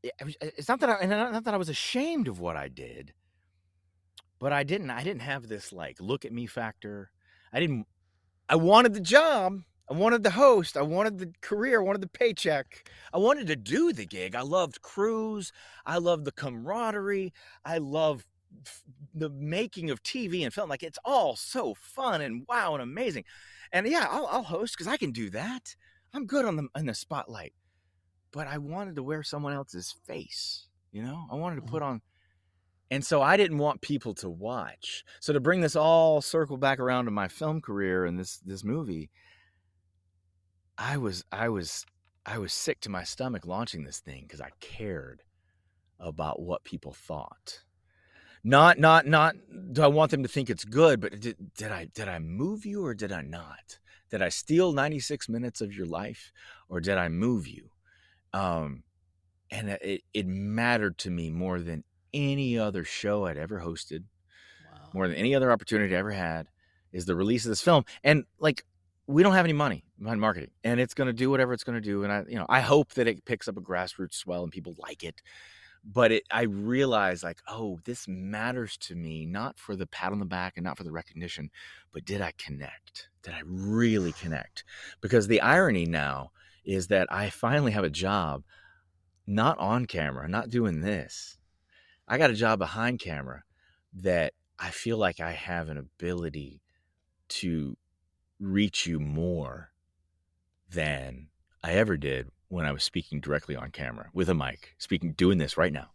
It's 0.02 0.68
not 0.68 0.80
that 0.80 0.90
I 0.90 1.06
not 1.06 1.44
that 1.44 1.53
I 1.53 1.57
was 1.57 1.69
ashamed 1.69 2.27
of 2.27 2.40
what 2.40 2.56
I 2.56 2.68
did, 2.68 3.14
but 4.40 4.52
I 4.52 4.64
didn't 4.64 4.90
I 4.90 5.03
didn't 5.03 5.22
have 5.22 5.48
this 5.48 5.72
like 5.72 6.02
look 6.02 6.26
at 6.26 6.34
me 6.34 6.48
factor. 6.48 7.11
I 7.53 7.60
didn't 7.60 7.86
I 8.49 8.56
wanted 8.56 8.95
the 8.95 9.02
job, 9.02 9.60
I 9.90 9.94
wanted 9.95 10.24
the 10.24 10.32
host. 10.32 10.78
I 10.78 10.84
wanted 10.84 11.18
the 11.18 11.34
career. 11.41 11.82
I 11.82 11.84
wanted 11.84 12.02
the 12.02 12.07
paycheck. 12.07 12.88
I 13.11 13.18
wanted 13.18 13.48
to 13.48 13.56
do 13.56 13.91
the 13.91 14.06
gig. 14.06 14.36
I 14.36 14.41
loved 14.41 14.82
crews. 14.82 15.52
I 15.86 15.98
loved 15.98 16.26
the 16.26 16.32
camaraderie. 16.32 17.34
I 17.66 17.80
love 17.80 18.26
the 19.16 19.30
making 19.30 19.90
of 19.90 20.03
TV 20.03 20.44
and 20.44 20.53
film. 20.53 20.70
Like 20.70 20.84
it's 20.84 20.99
all 21.03 21.36
so 21.36 21.74
fun 21.74 22.22
and 22.22 22.45
wow 22.48 22.74
and 22.74 22.84
amazing. 22.84 23.24
And 23.72 23.88
yeah, 23.88 24.07
I'll, 24.10 24.28
I'll 24.28 24.44
host 24.44 24.76
because 24.78 24.91
I 24.91 24.98
can 24.98 25.11
do 25.11 25.32
that. 25.32 25.76
I'm 26.14 26.26
good 26.26 26.45
on 26.45 26.56
the 26.56 26.68
in 26.76 26.86
the 26.86 26.94
spotlight. 26.94 27.53
But 28.32 28.48
I 28.48 28.60
wanted 28.60 28.95
to 28.95 29.03
wear 29.03 29.24
someone 29.24 29.53
else's 29.53 29.95
face. 30.06 30.68
You 30.91 31.02
know, 31.02 31.26
I 31.32 31.36
wanted 31.36 31.56
to 31.57 31.61
put 31.64 31.82
mm-hmm. 31.82 31.94
on. 31.94 32.02
And 32.91 33.06
so 33.06 33.22
I 33.22 33.38
didn't 33.38 33.60
want 33.60 33.82
people 33.82 34.16
to 34.16 34.30
watch. 34.30 35.03
So 35.20 35.34
to 35.34 35.40
bring 35.40 35.61
this 35.61 35.76
all 35.76 36.22
circle 36.22 36.57
back 36.57 36.80
around 36.80 37.06
to 37.06 37.11
my 37.11 37.28
film 37.28 37.61
career 37.61 38.06
and 38.06 38.20
this 38.20 38.38
this 38.38 38.64
movie 38.64 39.10
I 40.80 40.95
was 40.95 41.26
I 41.31 41.49
was 41.49 41.85
I 42.26 42.38
was 42.38 42.53
sick 42.53 42.80
to 42.81 42.89
my 42.89 43.03
stomach 43.03 43.45
launching 43.45 43.84
this 43.84 43.99
thing 43.99 44.23
because 44.23 44.39
I 44.39 44.49
cared 44.61 45.23
about 45.99 46.41
what 46.41 46.64
people 46.64 46.93
thought. 46.93 47.64
Not 48.43 48.80
not 48.80 49.06
not 49.06 49.35
do 49.73 49.84
I 49.84 49.88
want 49.88 50.11
them 50.11 50.23
to 50.23 50.30
think 50.30 50.49
it's 50.49 50.64
good, 50.64 51.01
but 51.01 51.19
did, 51.19 51.35
did 51.56 51.72
I 51.72 51.89
did 51.93 52.07
I 52.07 52.19
move 52.19 52.65
you 52.65 52.85
or 52.85 52.93
did 52.93 53.11
I 53.11 53.22
not? 53.22 53.80
Did 54.10 54.22
I 54.22 54.30
steal 54.30 54.72
96 54.72 55.27
minutes 55.27 55.60
of 55.60 55.76
your 55.76 55.85
life 55.85 56.31
or 56.69 56.80
did 56.80 56.97
I 56.97 57.10
move 57.10 57.45
you? 57.45 57.69
Um 58.34 58.84
and 59.51 59.69
it, 59.69 60.03
it 60.14 60.27
mattered 60.27 60.97
to 60.99 61.10
me 61.10 61.30
more 61.30 61.60
than 61.60 61.84
any 62.14 62.57
other 62.57 62.85
show 62.85 63.26
I'd 63.26 63.38
ever 63.38 63.60
hosted, 63.60 64.03
wow. 64.72 64.89
more 64.93 65.07
than 65.07 65.18
any 65.18 65.35
other 65.35 65.51
opportunity 65.51 65.95
I 65.95 65.99
ever 65.99 66.11
had, 66.11 66.47
is 66.93 67.06
the 67.06 67.15
release 67.15 67.45
of 67.45 67.49
this 67.49 67.61
film. 67.61 67.84
And 68.03 68.26
like 68.39 68.64
we 69.10 69.23
don't 69.23 69.34
have 69.34 69.45
any 69.45 69.53
money 69.53 69.84
behind 69.99 70.22
marketing 70.22 70.52
and 70.64 70.80
it's 70.80 70.94
going 70.94 71.07
to 71.07 71.14
do 71.14 71.31
whatever 71.31 71.52
it's 71.52 71.64
going 71.64 71.76
to 71.76 71.81
do 71.81 72.03
and 72.03 72.14
i 72.14 72.23
you 72.30 72.38
know 72.38 72.45
i 72.48 72.60
hope 72.60 72.94
that 72.94 73.07
it 73.07 73.26
picks 73.26 73.48
up 73.48 73.57
a 73.57 73.61
grassroots 73.61 74.14
swell 74.14 74.44
and 74.44 74.52
people 74.52 74.76
like 74.77 75.03
it 75.03 75.23
but 75.84 76.11
it, 76.11 76.23
i 76.30 76.44
realize 76.44 77.23
like 77.23 77.40
oh 77.48 77.80
this 77.86 78.07
matters 78.07 78.77
to 78.77 78.94
me 78.94 79.26
not 79.26 79.57
for 79.57 79.76
the 79.76 79.88
pat 79.88 80.11
on 80.11 80.19
the 80.19 80.26
back 80.26 80.53
and 80.57 80.64
not 80.64 80.77
for 80.77 80.84
the 80.84 80.91
recognition 80.91 81.49
but 81.91 82.06
did 82.06 82.22
i 82.22 82.31
connect? 82.38 83.10
Did 83.23 83.34
i 83.34 83.41
really 83.44 84.11
connect? 84.11 84.64
Because 85.02 85.27
the 85.27 85.41
irony 85.41 85.86
now 85.86 86.31
is 86.64 86.88
that 86.88 87.11
i 87.11 87.31
finally 87.31 87.72
have 87.72 87.84
a 87.84 87.90
job 87.90 88.44
not 89.26 89.57
on 89.57 89.88
camera 89.88 90.27
not 90.27 90.49
doing 90.49 90.81
this. 90.81 91.38
I 92.07 92.19
got 92.19 92.30
a 92.30 92.36
job 92.36 92.60
behind 92.60 92.99
camera 92.99 93.41
that 94.02 94.34
i 94.60 94.69
feel 94.69 94.98
like 94.98 95.19
i 95.19 95.31
have 95.31 95.68
an 95.69 95.77
ability 95.77 96.61
to 97.30 97.76
reach 98.40 98.86
you 98.86 98.99
more 98.99 99.72
than 100.70 101.28
I 101.64 101.74
ever 101.74 101.98
did 101.98 102.30
when 102.48 102.66
I 102.66 102.72
was 102.72 102.84
speaking 102.84 103.20
directly 103.20 103.56
on 103.56 103.72
camera 103.72 104.10
with 104.14 104.30
a 104.30 104.34
mic, 104.34 104.76
speaking, 104.78 105.14
doing 105.14 105.38
this 105.38 105.57
right 105.57 105.74
now. 105.74 105.90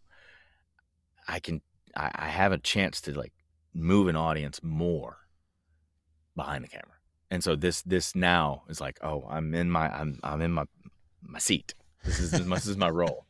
I 1.27 1.39
can, 1.39 1.61
I, 1.95 2.11
I 2.13 2.27
have 2.27 2.51
a 2.51 2.57
chance 2.57 3.01
to 3.01 3.17
like 3.17 3.33
move 3.73 4.07
an 4.07 4.15
audience 4.15 4.61
more 4.63 5.17
behind 6.35 6.63
the 6.63 6.69
camera. 6.69 6.95
And 7.31 7.43
so 7.43 7.55
this, 7.55 7.81
this 7.81 8.15
now 8.15 8.63
is 8.69 8.79
like, 8.79 8.99
oh, 9.01 9.27
I'm 9.29 9.53
in 9.55 9.69
my, 9.69 9.89
I'm, 9.89 10.19
I'm 10.23 10.41
in 10.41 10.51
my, 10.51 10.65
my 11.21 11.39
seat. 11.39 11.73
This 12.03 12.19
is, 12.19 12.31
this 12.31 12.67
is 12.67 12.77
my 12.77 12.89
role. 12.89 13.25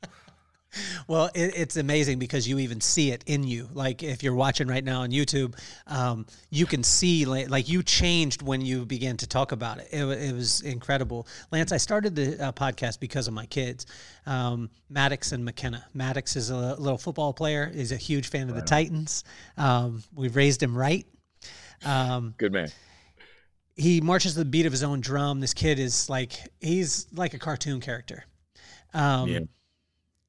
Well, 1.07 1.29
it, 1.33 1.53
it's 1.55 1.77
amazing 1.77 2.19
because 2.19 2.47
you 2.47 2.59
even 2.59 2.81
see 2.81 3.11
it 3.11 3.23
in 3.27 3.43
you. 3.43 3.67
Like 3.73 4.03
if 4.03 4.23
you're 4.23 4.35
watching 4.35 4.67
right 4.67 4.83
now 4.83 5.01
on 5.01 5.11
YouTube, 5.11 5.57
um, 5.87 6.25
you 6.49 6.65
can 6.65 6.83
see 6.83 7.25
like, 7.25 7.49
like, 7.49 7.69
you 7.69 7.83
changed 7.83 8.41
when 8.41 8.61
you 8.61 8.85
began 8.85 9.17
to 9.17 9.27
talk 9.27 9.51
about 9.51 9.79
it. 9.79 9.87
It, 9.91 10.05
it 10.05 10.33
was 10.33 10.61
incredible. 10.61 11.27
Lance, 11.51 11.71
I 11.71 11.77
started 11.77 12.15
the 12.15 12.47
uh, 12.47 12.51
podcast 12.51 12.99
because 12.99 13.27
of 13.27 13.33
my 13.33 13.45
kids, 13.45 13.85
um, 14.25 14.69
Maddox 14.89 15.31
and 15.31 15.43
McKenna. 15.43 15.85
Maddox 15.93 16.35
is 16.35 16.49
a 16.49 16.75
little 16.75 16.97
football 16.97 17.33
player. 17.33 17.71
He's 17.73 17.91
a 17.91 17.97
huge 17.97 18.29
fan 18.29 18.49
of 18.49 18.55
the 18.55 18.61
Titans. 18.61 19.23
Um, 19.57 20.03
we've 20.13 20.35
raised 20.35 20.61
him 20.61 20.77
right. 20.77 21.05
Um, 21.83 22.33
Good 22.37 22.53
man 22.53 22.69
he 23.77 23.99
marches 23.99 24.33
to 24.33 24.39
the 24.39 24.45
beat 24.45 24.65
of 24.65 24.71
his 24.71 24.83
own 24.83 25.01
drum. 25.01 25.41
This 25.41 25.53
kid 25.53 25.79
is 25.79 26.09
like 26.09 26.31
he's 26.61 27.07
like 27.13 27.33
a 27.33 27.37
cartoon 27.37 27.81
character. 27.81 28.23
Um, 28.93 29.29
yeah 29.29 29.39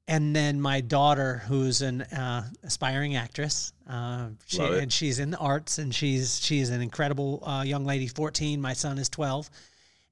and 0.07 0.35
then 0.35 0.61
my 0.61 0.81
daughter, 0.81 1.43
who's 1.47 1.81
an 1.81 2.01
uh, 2.03 2.47
aspiring 2.63 3.15
actress, 3.15 3.73
uh, 3.89 4.29
she, 4.45 4.61
and 4.61 4.91
she's 4.91 5.19
in 5.19 5.31
the 5.31 5.37
arts, 5.37 5.79
and 5.79 5.93
she's 5.93 6.39
she's 6.39 6.69
an 6.69 6.81
incredible 6.81 7.43
uh, 7.45 7.63
young 7.65 7.85
lady. 7.85 8.07
Fourteen. 8.07 8.61
My 8.61 8.73
son 8.73 8.97
is 8.97 9.09
twelve, 9.09 9.49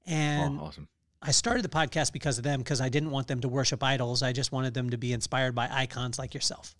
and 0.06 0.58
oh, 0.60 0.64
awesome. 0.64 0.88
I 1.22 1.30
started 1.30 1.64
the 1.64 1.70
podcast 1.70 2.12
because 2.12 2.36
of 2.38 2.44
them 2.44 2.60
because 2.60 2.80
I 2.80 2.88
didn't 2.88 3.10
want 3.10 3.26
them 3.26 3.40
to 3.40 3.48
worship 3.48 3.82
idols. 3.82 4.22
I 4.22 4.32
just 4.32 4.52
wanted 4.52 4.74
them 4.74 4.90
to 4.90 4.98
be 4.98 5.12
inspired 5.12 5.54
by 5.54 5.68
icons 5.70 6.18
like 6.18 6.34
yourself. 6.34 6.76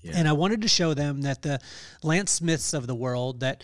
Yeah. 0.00 0.12
And 0.16 0.26
I 0.26 0.32
wanted 0.32 0.62
to 0.62 0.68
show 0.68 0.94
them 0.94 1.22
that 1.22 1.42
the 1.42 1.60
Lance 2.02 2.32
Smiths 2.32 2.72
of 2.72 2.86
the 2.86 2.94
world, 2.94 3.40
that 3.40 3.62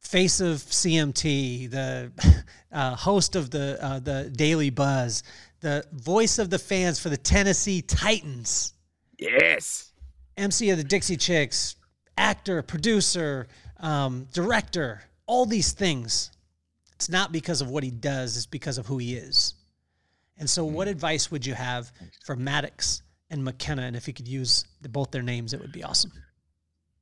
face 0.00 0.40
of 0.40 0.58
CMT, 0.58 1.70
the 1.70 2.12
uh, 2.72 2.94
host 2.94 3.36
of 3.36 3.50
the 3.50 3.78
uh, 3.82 3.98
the 3.98 4.30
Daily 4.34 4.70
Buzz, 4.70 5.22
the 5.64 5.82
voice 5.92 6.38
of 6.38 6.50
the 6.50 6.58
fans 6.58 7.00
for 7.00 7.08
the 7.08 7.16
Tennessee 7.16 7.80
Titans. 7.80 8.74
Yes. 9.18 9.92
MC 10.36 10.68
of 10.68 10.76
the 10.76 10.84
Dixie 10.84 11.16
Chicks, 11.16 11.76
actor, 12.18 12.60
producer, 12.60 13.48
um, 13.80 14.26
director, 14.34 15.00
all 15.26 15.46
these 15.46 15.72
things. 15.72 16.30
It's 16.96 17.08
not 17.08 17.32
because 17.32 17.62
of 17.62 17.70
what 17.70 17.82
he 17.82 17.90
does, 17.90 18.36
it's 18.36 18.44
because 18.44 18.76
of 18.76 18.86
who 18.86 18.98
he 18.98 19.14
is. 19.14 19.54
And 20.36 20.50
so, 20.50 20.66
what 20.66 20.86
mm. 20.86 20.90
advice 20.90 21.30
would 21.30 21.46
you 21.46 21.54
have 21.54 21.90
for 22.26 22.36
Maddox 22.36 23.02
and 23.30 23.42
McKenna? 23.42 23.82
And 23.82 23.96
if 23.96 24.06
you 24.06 24.12
could 24.12 24.28
use 24.28 24.66
both 24.82 25.12
their 25.12 25.22
names, 25.22 25.54
it 25.54 25.60
would 25.60 25.72
be 25.72 25.82
awesome. 25.82 26.12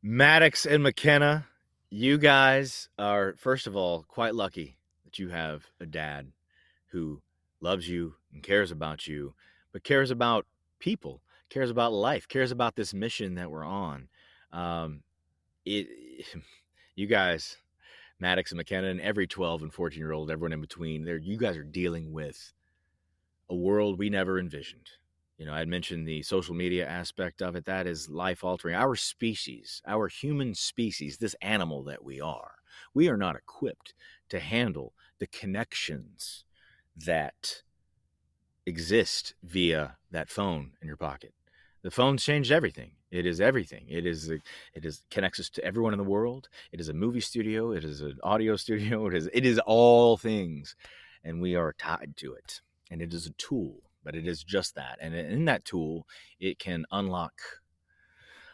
Maddox 0.04 0.66
and 0.66 0.84
McKenna, 0.84 1.46
you 1.90 2.16
guys 2.16 2.88
are 2.96 3.34
first 3.38 3.66
of 3.66 3.74
all 3.74 4.04
quite 4.06 4.36
lucky 4.36 4.76
that 5.04 5.18
you 5.18 5.30
have 5.30 5.64
a 5.80 5.86
dad 5.86 6.30
who 6.92 7.20
loves 7.60 7.88
you 7.88 8.14
and 8.32 8.42
cares 8.42 8.70
about 8.70 9.06
you, 9.06 9.34
but 9.72 9.84
cares 9.84 10.10
about 10.10 10.46
people, 10.78 11.22
cares 11.50 11.70
about 11.70 11.92
life, 11.92 12.28
cares 12.28 12.50
about 12.50 12.76
this 12.76 12.94
mission 12.94 13.34
that 13.34 13.50
we're 13.50 13.64
on. 13.64 14.08
Um, 14.52 15.02
it, 15.64 15.88
you 16.94 17.06
guys, 17.06 17.56
Maddox 18.18 18.50
and 18.50 18.58
McKenna, 18.58 18.88
and 18.88 19.00
every 19.00 19.26
12 19.26 19.62
and 19.62 19.72
14 19.72 19.98
year 19.98 20.12
old, 20.12 20.30
everyone 20.30 20.52
in 20.52 20.60
between, 20.60 21.04
there, 21.04 21.18
you 21.18 21.36
guys 21.36 21.56
are 21.56 21.64
dealing 21.64 22.12
with 22.12 22.52
a 23.48 23.54
world 23.54 23.98
we 23.98 24.10
never 24.10 24.38
envisioned. 24.38 24.88
You 25.38 25.46
know, 25.46 25.54
I'd 25.54 25.68
mentioned 25.68 26.06
the 26.06 26.22
social 26.22 26.54
media 26.54 26.86
aspect 26.86 27.42
of 27.42 27.56
it. 27.56 27.64
That 27.64 27.86
is 27.86 28.08
life 28.08 28.44
altering. 28.44 28.76
Our 28.76 28.94
species, 28.94 29.82
our 29.86 30.06
human 30.06 30.54
species, 30.54 31.16
this 31.16 31.34
animal 31.42 31.82
that 31.84 32.04
we 32.04 32.20
are, 32.20 32.52
we 32.94 33.08
are 33.08 33.16
not 33.16 33.34
equipped 33.34 33.94
to 34.28 34.38
handle 34.38 34.94
the 35.18 35.26
connections 35.26 36.44
that 36.96 37.62
exist 38.66 39.34
via 39.42 39.96
that 40.10 40.28
phone 40.28 40.72
in 40.80 40.88
your 40.88 40.96
pocket. 40.96 41.34
The 41.82 41.90
phone's 41.90 42.24
changed 42.24 42.52
everything. 42.52 42.92
It 43.10 43.26
is 43.26 43.40
everything. 43.40 43.86
It 43.88 44.06
is 44.06 44.28
it 44.28 44.42
is 44.74 45.02
connects 45.10 45.40
us 45.40 45.50
to 45.50 45.64
everyone 45.64 45.92
in 45.92 45.98
the 45.98 46.04
world. 46.04 46.48
It 46.70 46.80
is 46.80 46.88
a 46.88 46.94
movie 46.94 47.20
studio. 47.20 47.72
It 47.72 47.84
is 47.84 48.00
an 48.00 48.18
audio 48.22 48.56
studio. 48.64 49.06
It 49.08 49.14
is 49.14 49.28
it 49.32 49.44
is 49.44 49.58
all 49.60 50.16
things, 50.16 50.76
and 51.24 51.40
we 51.40 51.54
are 51.56 51.74
tied 51.74 52.14
to 52.18 52.32
it. 52.34 52.60
And 52.90 53.02
it 53.02 53.12
is 53.12 53.26
a 53.26 53.32
tool, 53.32 53.82
but 54.04 54.14
it 54.14 54.26
is 54.26 54.44
just 54.44 54.74
that. 54.74 54.98
And 55.00 55.14
in 55.14 55.44
that 55.46 55.64
tool, 55.64 56.06
it 56.38 56.58
can 56.58 56.84
unlock 56.90 57.32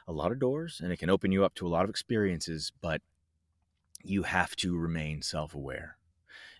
a 0.07 0.13
lot 0.13 0.33
of 0.33 0.39
doors, 0.39 0.81
and 0.83 0.93
it 0.93 0.99
can 0.99 1.11
open 1.11 1.33
you 1.33 1.45
up 1.45 1.55
to 1.57 1.67
a 1.67 1.69
lot 1.69 1.85
of 1.85 1.91
experiences. 1.91 2.73
But 2.81 3.03
you 4.03 4.23
have 4.23 4.57
to 4.57 4.77
remain 4.77 5.23
self-aware. 5.23 5.97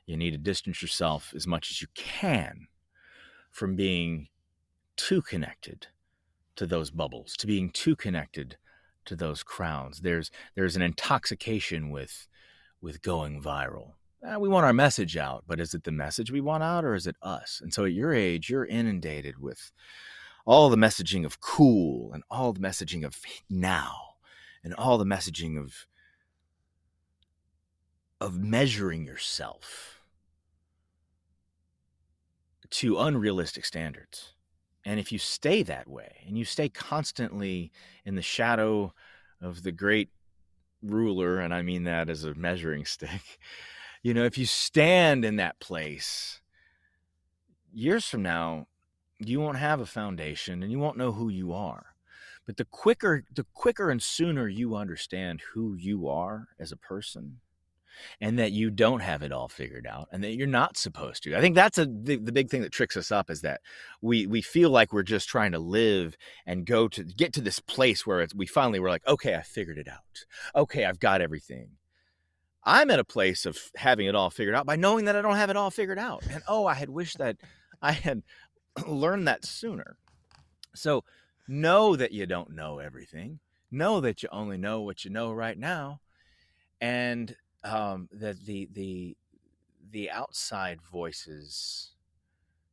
You 0.07 0.17
need 0.17 0.33
to 0.33 0.39
distance 0.39 0.83
yourself 0.83 1.33
as 1.37 1.47
much 1.47 1.71
as 1.71 1.81
you 1.81 1.89
can 1.95 2.67
from 3.51 3.77
being 3.77 4.29
too 4.97 5.23
connected 5.23 5.89
to 6.57 6.67
those 6.67 6.91
bubbles, 6.91 7.37
to 7.37 7.47
being 7.47 7.71
too 7.71 7.97
connected 7.97 8.57
to 9.05 9.17
those 9.17 9.43
crowds. 9.43 10.01
There's 10.01 10.31
there's 10.55 10.77
an 10.77 10.83
intoxication 10.83 11.91
with 11.91 12.29
with 12.81 13.03
going 13.03 13.43
viral. 13.43 13.93
Eh, 14.25 14.37
we 14.37 14.49
want 14.49 14.67
our 14.67 14.73
message 14.73 15.17
out, 15.17 15.45
but 15.47 15.61
is 15.61 15.75
it 15.75 15.85
the 15.85 15.93
message 15.93 16.31
we 16.31 16.41
want 16.41 16.63
out 16.63 16.85
or 16.85 16.95
is 16.95 17.07
it 17.07 17.17
us? 17.23 17.61
And 17.63 17.73
so 17.73 17.85
at 17.85 17.93
your 17.93 18.13
age, 18.13 18.51
you're 18.51 18.67
inundated 18.67 19.39
with 19.39 19.71
all 20.45 20.69
the 20.71 20.77
messaging 20.77 21.25
of 21.25 21.41
cool 21.41 22.13
and 22.13 22.23
all 22.31 22.53
the 22.53 22.61
messaging 22.61 23.05
of 23.05 23.17
now 23.49 23.95
and 24.65 24.75
all 24.75 24.99
the 24.99 25.05
messaging 25.05 25.59
of 25.59 25.87
of 28.21 28.39
measuring 28.39 29.05
yourself 29.05 29.98
to 32.71 32.99
unrealistic 32.99 33.65
standards. 33.65 34.35
And 34.85 34.99
if 34.99 35.13
you 35.13 35.19
stay 35.19 35.63
that 35.65 35.89
way 35.89 36.25
and 36.27 36.39
you 36.39 36.45
stay 36.45 36.69
constantly 36.69 37.71
in 38.05 38.15
the 38.15 38.23
shadow 38.23 38.95
of 39.41 39.63
the 39.63 39.73
great 39.73 40.11
ruler, 40.83 41.41
and 41.41 41.53
I 41.53 41.63
mean 41.63 41.85
that 41.85 42.09
as 42.09 42.25
a 42.25 42.35
measuring 42.35 42.85
stick, 42.87 43.39
you 44.03 44.15
know, 44.15 44.25
if 44.25 44.39
you 44.39 44.47
stand 44.47 45.25
in 45.25 45.37
that 45.37 45.61
place, 45.61 46.41
years 47.73 48.07
from 48.07 48.23
now, 48.23 48.67
you 49.19 49.41
won't 49.41 49.59
have 49.59 49.81
a 49.81 49.87
foundation 49.87 50.63
and 50.63 50.71
you 50.71 50.79
won't 50.79 50.97
know 50.97 51.13
who 51.13 51.29
you 51.29 51.53
are. 51.53 51.87
But 52.47 52.57
the 52.57 52.65
quicker, 52.65 53.25
the 53.35 53.45
quicker 53.53 53.91
and 53.91 54.03
sooner 54.03 54.49
you 54.49 54.75
understand 54.75 55.43
who 55.53 55.75
you 55.75 56.09
are 56.09 56.49
as 56.59 56.73
a 56.73 56.77
person, 56.77 57.41
and 58.21 58.39
that 58.39 58.53
you 58.53 58.71
don't 58.71 59.01
have 59.01 59.23
it 59.23 59.33
all 59.33 59.49
figured 59.49 59.87
out 59.87 60.09
and 60.13 60.23
that 60.23 60.35
you're 60.35 60.47
not 60.47 60.77
supposed 60.77 61.23
to. 61.23 61.37
I 61.37 61.41
think 61.41 61.55
that's 61.55 61.79
a 61.79 61.87
the, 61.87 62.17
the, 62.17 62.33
big 62.33 62.51
thing 62.51 62.63
that 62.63 62.73
tricks 62.73 62.97
us 62.97 63.11
up 63.11 63.31
is 63.31 63.41
that 63.43 63.61
we 64.01 64.27
we 64.27 64.43
feel 64.43 64.71
like 64.71 64.93
we're 64.93 65.03
just 65.03 65.29
trying 65.29 65.53
to 65.53 65.59
live 65.59 66.17
and 66.47 66.67
go 66.67 66.89
to 66.89 67.05
get 67.05 67.33
to 67.35 67.41
this 67.41 67.61
place 67.61 68.07
where 68.07 68.21
it's 68.21 68.35
we 68.35 68.47
finally 68.47 68.81
we're 68.81 68.91
like, 68.91 69.07
okay, 69.07 69.35
I 69.35 69.43
figured 69.43 69.79
it 69.79 69.89
out. 69.89 70.25
Okay, 70.55 70.85
I've 70.85 71.01
got 71.01 71.21
everything. 71.21 71.71
I'm 72.65 72.91
at 72.91 72.99
a 72.99 73.05
place 73.05 73.47
of 73.47 73.59
having 73.77 74.07
it 74.07 74.15
all 74.15 74.31
figured 74.31 74.55
out 74.55 74.67
by 74.67 74.77
knowing 74.77 75.07
that 75.07 75.17
I 75.17 75.23
don't 75.23 75.37
have 75.37 75.51
it 75.51 75.57
all 75.57 75.71
figured 75.71 75.99
out. 75.99 76.25
And 76.31 76.43
oh, 76.49 76.67
I 76.67 76.75
had 76.75 76.91
wished 76.91 77.19
that 77.19 77.37
I 77.81 77.93
had 77.93 78.23
learned 78.87 79.27
that 79.29 79.45
sooner. 79.45 79.97
So 80.75 81.05
know 81.47 81.97
that 81.97 82.13
you 82.13 82.27
don't 82.27 82.55
know 82.55 82.79
everything. 82.79 83.41
Know 83.71 84.01
that 84.01 84.23
you 84.23 84.29
only 84.31 84.59
know 84.59 84.83
what 84.83 85.05
you 85.05 85.11
know 85.11 85.33
right 85.33 85.59
now. 85.59 86.01
And 86.81 87.35
um, 87.65 88.09
that 88.13 88.45
the 88.45 88.69
the 88.73 89.17
the 89.91 90.11
outside 90.11 90.81
voices 90.83 91.93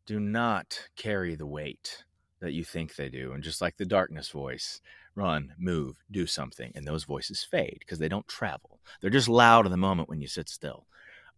do 0.06 0.20
not 0.20 0.88
carry 0.96 1.36
the 1.36 1.46
weight 1.46 2.04
that 2.42 2.54
you 2.54 2.64
think 2.64 2.96
they 2.96 3.10
do, 3.10 3.32
and 3.32 3.44
just 3.44 3.62
like 3.62 3.78
the 3.78 3.86
darkness 3.86 4.30
voice, 4.30 4.82
run, 5.16 5.54
move, 5.58 6.04
do 6.12 6.28
something, 6.28 6.72
and 6.76 6.86
those 6.86 7.04
voices 7.04 7.44
fade 7.44 7.78
because 7.80 8.00
they 8.00 8.10
don't 8.10 8.28
travel. 8.28 8.80
They're 9.02 9.10
just 9.10 9.30
loud 9.30 9.66
in 9.66 9.72
the 9.72 9.78
moment 9.78 10.10
when 10.10 10.22
you 10.22 10.28
sit 10.28 10.50
still. 10.50 10.86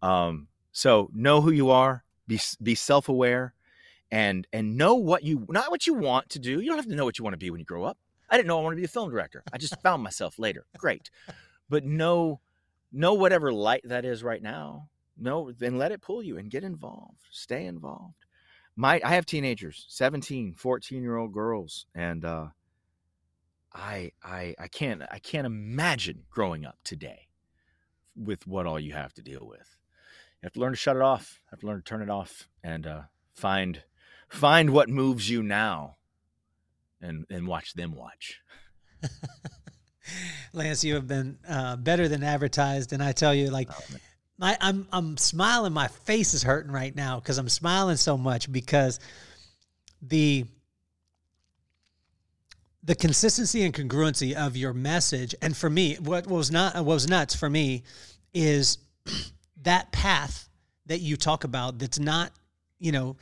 Um, 0.01 0.47
so 0.71 1.09
know 1.13 1.41
who 1.41 1.51
you 1.51 1.69
are. 1.69 2.03
Be 2.27 2.39
be 2.61 2.75
self 2.75 3.07
aware, 3.07 3.53
and 4.11 4.45
and 4.51 4.77
know 4.77 4.95
what 4.95 5.23
you 5.23 5.45
not 5.49 5.71
what 5.71 5.87
you 5.87 5.93
want 5.93 6.29
to 6.31 6.39
do. 6.39 6.59
You 6.59 6.67
don't 6.67 6.77
have 6.77 6.87
to 6.87 6.95
know 6.95 7.05
what 7.05 7.17
you 7.17 7.23
want 7.23 7.33
to 7.33 7.37
be 7.37 7.49
when 7.49 7.59
you 7.59 7.65
grow 7.65 7.85
up. 7.85 7.97
I 8.29 8.35
didn't 8.35 8.47
know 8.47 8.59
I 8.59 8.63
wanted 8.63 8.75
to 8.75 8.81
be 8.81 8.85
a 8.85 8.89
film 8.89 9.09
director. 9.09 9.43
I 9.53 9.57
just 9.57 9.81
found 9.81 10.03
myself 10.03 10.37
later. 10.37 10.65
Great, 10.77 11.09
but 11.69 11.85
know 11.85 12.41
know 12.91 13.13
whatever 13.13 13.51
light 13.51 13.81
that 13.83 14.05
is 14.05 14.23
right 14.23 14.41
now 14.41 14.87
no 15.17 15.51
then 15.51 15.77
let 15.77 15.91
it 15.91 16.01
pull 16.01 16.21
you 16.21 16.37
and 16.37 16.51
get 16.51 16.63
involved 16.63 17.21
stay 17.31 17.65
involved. 17.65 18.25
My 18.75 19.01
i 19.03 19.09
have 19.09 19.25
teenagers 19.25 19.85
17 19.89 20.53
14 20.53 21.01
year 21.01 21.17
old 21.17 21.33
girls 21.33 21.85
and 21.95 22.23
uh 22.23 22.47
i 23.73 24.11
i 24.23 24.55
i 24.59 24.67
can't 24.67 25.01
i 25.11 25.19
can't 25.19 25.47
imagine 25.47 26.23
growing 26.29 26.65
up 26.65 26.77
today 26.83 27.27
with 28.15 28.47
what 28.47 28.65
all 28.65 28.79
you 28.79 28.93
have 28.93 29.13
to 29.13 29.21
deal 29.21 29.45
with. 29.47 29.77
You 30.41 30.47
have 30.47 30.53
to 30.53 30.59
learn 30.59 30.73
to 30.73 30.77
shut 30.77 30.95
it 30.95 31.01
off 31.01 31.39
you 31.45 31.49
have 31.51 31.59
to 31.61 31.67
learn 31.67 31.77
to 31.77 31.83
turn 31.83 32.01
it 32.01 32.09
off 32.09 32.47
and 32.63 32.85
uh 32.85 33.01
find 33.33 33.83
find 34.29 34.71
what 34.71 34.89
moves 34.89 35.29
you 35.29 35.41
now 35.41 35.97
and 37.01 37.25
and 37.29 37.47
watch 37.47 37.73
them 37.73 37.95
watch 37.95 38.41
Lance, 40.53 40.83
you 40.83 40.95
have 40.95 41.07
been 41.07 41.37
uh, 41.47 41.75
better 41.75 42.07
than 42.07 42.23
advertised, 42.23 42.93
and 42.93 43.03
I 43.03 43.11
tell 43.11 43.33
you, 43.33 43.49
like, 43.49 43.69
oh, 43.71 43.95
I, 44.41 44.57
I'm 44.61 44.87
I'm 44.91 45.17
smiling. 45.17 45.73
My 45.73 45.87
face 45.87 46.33
is 46.33 46.43
hurting 46.43 46.71
right 46.71 46.95
now 46.95 47.19
because 47.19 47.37
I'm 47.37 47.49
smiling 47.49 47.97
so 47.97 48.17
much 48.17 48.51
because 48.51 48.99
the 50.01 50.45
the 52.83 52.95
consistency 52.95 53.63
and 53.63 53.73
congruency 53.73 54.33
of 54.33 54.55
your 54.55 54.73
message, 54.73 55.35
and 55.41 55.55
for 55.55 55.69
me, 55.69 55.95
what 55.95 56.27
was 56.27 56.51
not 56.51 56.75
what 56.75 56.85
was 56.85 57.09
nuts 57.09 57.35
for 57.35 57.49
me 57.49 57.83
is 58.33 58.77
that 59.63 59.91
path 59.91 60.47
that 60.85 60.99
you 60.99 61.17
talk 61.17 61.43
about. 61.43 61.79
That's 61.79 61.99
not, 61.99 62.31
you 62.79 62.91
know, 62.91 63.17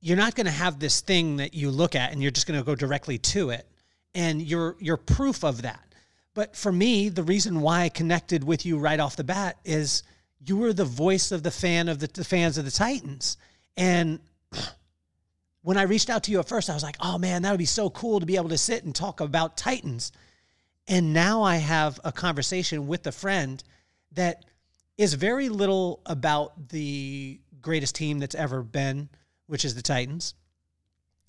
you're 0.00 0.16
not 0.16 0.34
going 0.34 0.46
to 0.46 0.52
have 0.52 0.80
this 0.80 1.00
thing 1.00 1.36
that 1.36 1.54
you 1.54 1.70
look 1.70 1.94
at 1.94 2.10
and 2.10 2.20
you're 2.20 2.32
just 2.32 2.46
going 2.48 2.58
to 2.58 2.64
go 2.64 2.74
directly 2.74 3.18
to 3.18 3.50
it, 3.50 3.68
and 4.14 4.40
you're 4.40 4.76
you're 4.80 4.96
proof 4.96 5.44
of 5.44 5.62
that 5.62 5.91
but 6.34 6.56
for 6.56 6.72
me, 6.72 7.08
the 7.08 7.22
reason 7.22 7.60
why 7.60 7.82
I 7.82 7.88
connected 7.88 8.44
with 8.44 8.64
you 8.64 8.78
right 8.78 9.00
off 9.00 9.16
the 9.16 9.24
bat 9.24 9.58
is 9.64 10.02
you 10.44 10.56
were 10.56 10.72
the 10.72 10.84
voice 10.84 11.30
of 11.30 11.42
the 11.42 11.50
fan 11.50 11.88
of 11.88 11.98
the, 11.98 12.06
the 12.06 12.24
fans 12.24 12.58
of 12.58 12.64
the 12.64 12.70
Titans. 12.70 13.36
And 13.76 14.18
when 15.62 15.76
I 15.76 15.82
reached 15.82 16.10
out 16.10 16.24
to 16.24 16.30
you 16.30 16.40
at 16.40 16.48
first, 16.48 16.70
I 16.70 16.74
was 16.74 16.82
like, 16.82 16.96
oh 17.00 17.18
man, 17.18 17.42
that 17.42 17.50
would 17.50 17.58
be 17.58 17.66
so 17.66 17.90
cool 17.90 18.20
to 18.20 18.26
be 18.26 18.36
able 18.36 18.48
to 18.48 18.58
sit 18.58 18.84
and 18.84 18.94
talk 18.94 19.20
about 19.20 19.56
Titans. 19.56 20.12
And 20.88 21.12
now 21.12 21.42
I 21.42 21.56
have 21.56 22.00
a 22.02 22.12
conversation 22.12 22.86
with 22.86 23.06
a 23.06 23.12
friend 23.12 23.62
that 24.12 24.44
is 24.98 25.14
very 25.14 25.48
little 25.48 26.00
about 26.06 26.70
the 26.70 27.40
greatest 27.60 27.94
team 27.94 28.18
that's 28.18 28.34
ever 28.34 28.62
been, 28.62 29.08
which 29.46 29.64
is 29.64 29.74
the 29.74 29.82
Titans. 29.82 30.34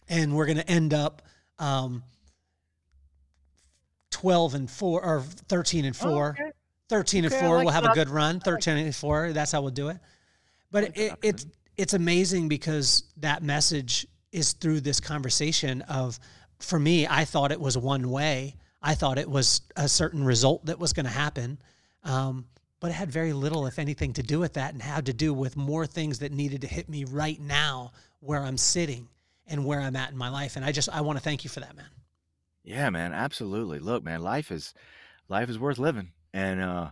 And 0.07 0.35
we're 0.35 0.45
going 0.45 0.57
to 0.57 0.69
end 0.69 0.93
up 0.93 1.21
um, 1.59 2.03
12 4.13 4.53
and 4.53 4.69
4 4.69 5.03
or 5.03 5.21
13 5.21 5.85
and 5.85 5.95
4. 5.95 6.09
Oh, 6.09 6.29
okay. 6.29 6.51
13 6.89 7.25
and 7.25 7.33
4 7.33 7.55
like 7.57 7.65
we'll 7.65 7.73
have 7.73 7.83
that. 7.83 7.91
a 7.91 7.95
good 7.95 8.09
run. 8.09 8.39
13 8.39 8.77
and 8.77 8.95
4, 8.95 9.33
that's 9.33 9.51
how 9.51 9.61
we'll 9.61 9.71
do 9.71 9.89
it. 9.89 9.97
But 10.71 10.83
like 10.83 10.97
it, 10.97 11.13
it's 11.21 11.45
it's 11.75 11.93
amazing 11.93 12.47
because 12.47 13.03
that 13.17 13.41
message 13.41 14.07
is 14.31 14.53
through 14.53 14.81
this 14.81 14.99
conversation 14.99 15.81
of 15.83 16.19
for 16.59 16.79
me, 16.79 17.07
I 17.07 17.25
thought 17.25 17.51
it 17.51 17.59
was 17.59 17.77
one 17.77 18.09
way. 18.09 18.55
I 18.81 18.95
thought 18.95 19.17
it 19.17 19.29
was 19.29 19.61
a 19.75 19.87
certain 19.87 20.23
result 20.23 20.65
that 20.65 20.77
was 20.77 20.93
going 20.93 21.05
to 21.05 21.11
happen. 21.11 21.57
Um, 22.03 22.45
but 22.79 22.91
it 22.91 22.93
had 22.93 23.11
very 23.11 23.33
little, 23.33 23.65
if 23.65 23.79
anything, 23.79 24.13
to 24.13 24.23
do 24.23 24.39
with 24.39 24.53
that 24.53 24.73
and 24.73 24.81
had 24.81 25.05
to 25.05 25.13
do 25.13 25.33
with 25.33 25.55
more 25.55 25.85
things 25.85 26.19
that 26.19 26.31
needed 26.31 26.61
to 26.61 26.67
hit 26.67 26.89
me 26.89 27.05
right 27.05 27.39
now 27.39 27.93
where 28.19 28.41
I'm 28.41 28.57
sitting 28.57 29.07
and 29.47 29.65
where 29.65 29.79
I'm 29.79 29.95
at 29.95 30.11
in 30.11 30.17
my 30.17 30.29
life. 30.29 30.57
And 30.57 30.65
I 30.65 30.71
just, 30.71 30.89
I 30.89 31.01
want 31.01 31.17
to 31.17 31.23
thank 31.23 31.43
you 31.43 31.49
for 31.49 31.61
that, 31.61 31.75
man. 31.75 31.87
Yeah, 32.63 32.89
man, 32.89 33.13
absolutely. 33.13 33.79
Look, 33.79 34.03
man, 34.03 34.21
life 34.21 34.51
is 34.51 34.73
life 35.29 35.49
is 35.49 35.59
worth 35.59 35.79
living, 35.79 36.11
and 36.33 36.61
uh, 36.61 36.91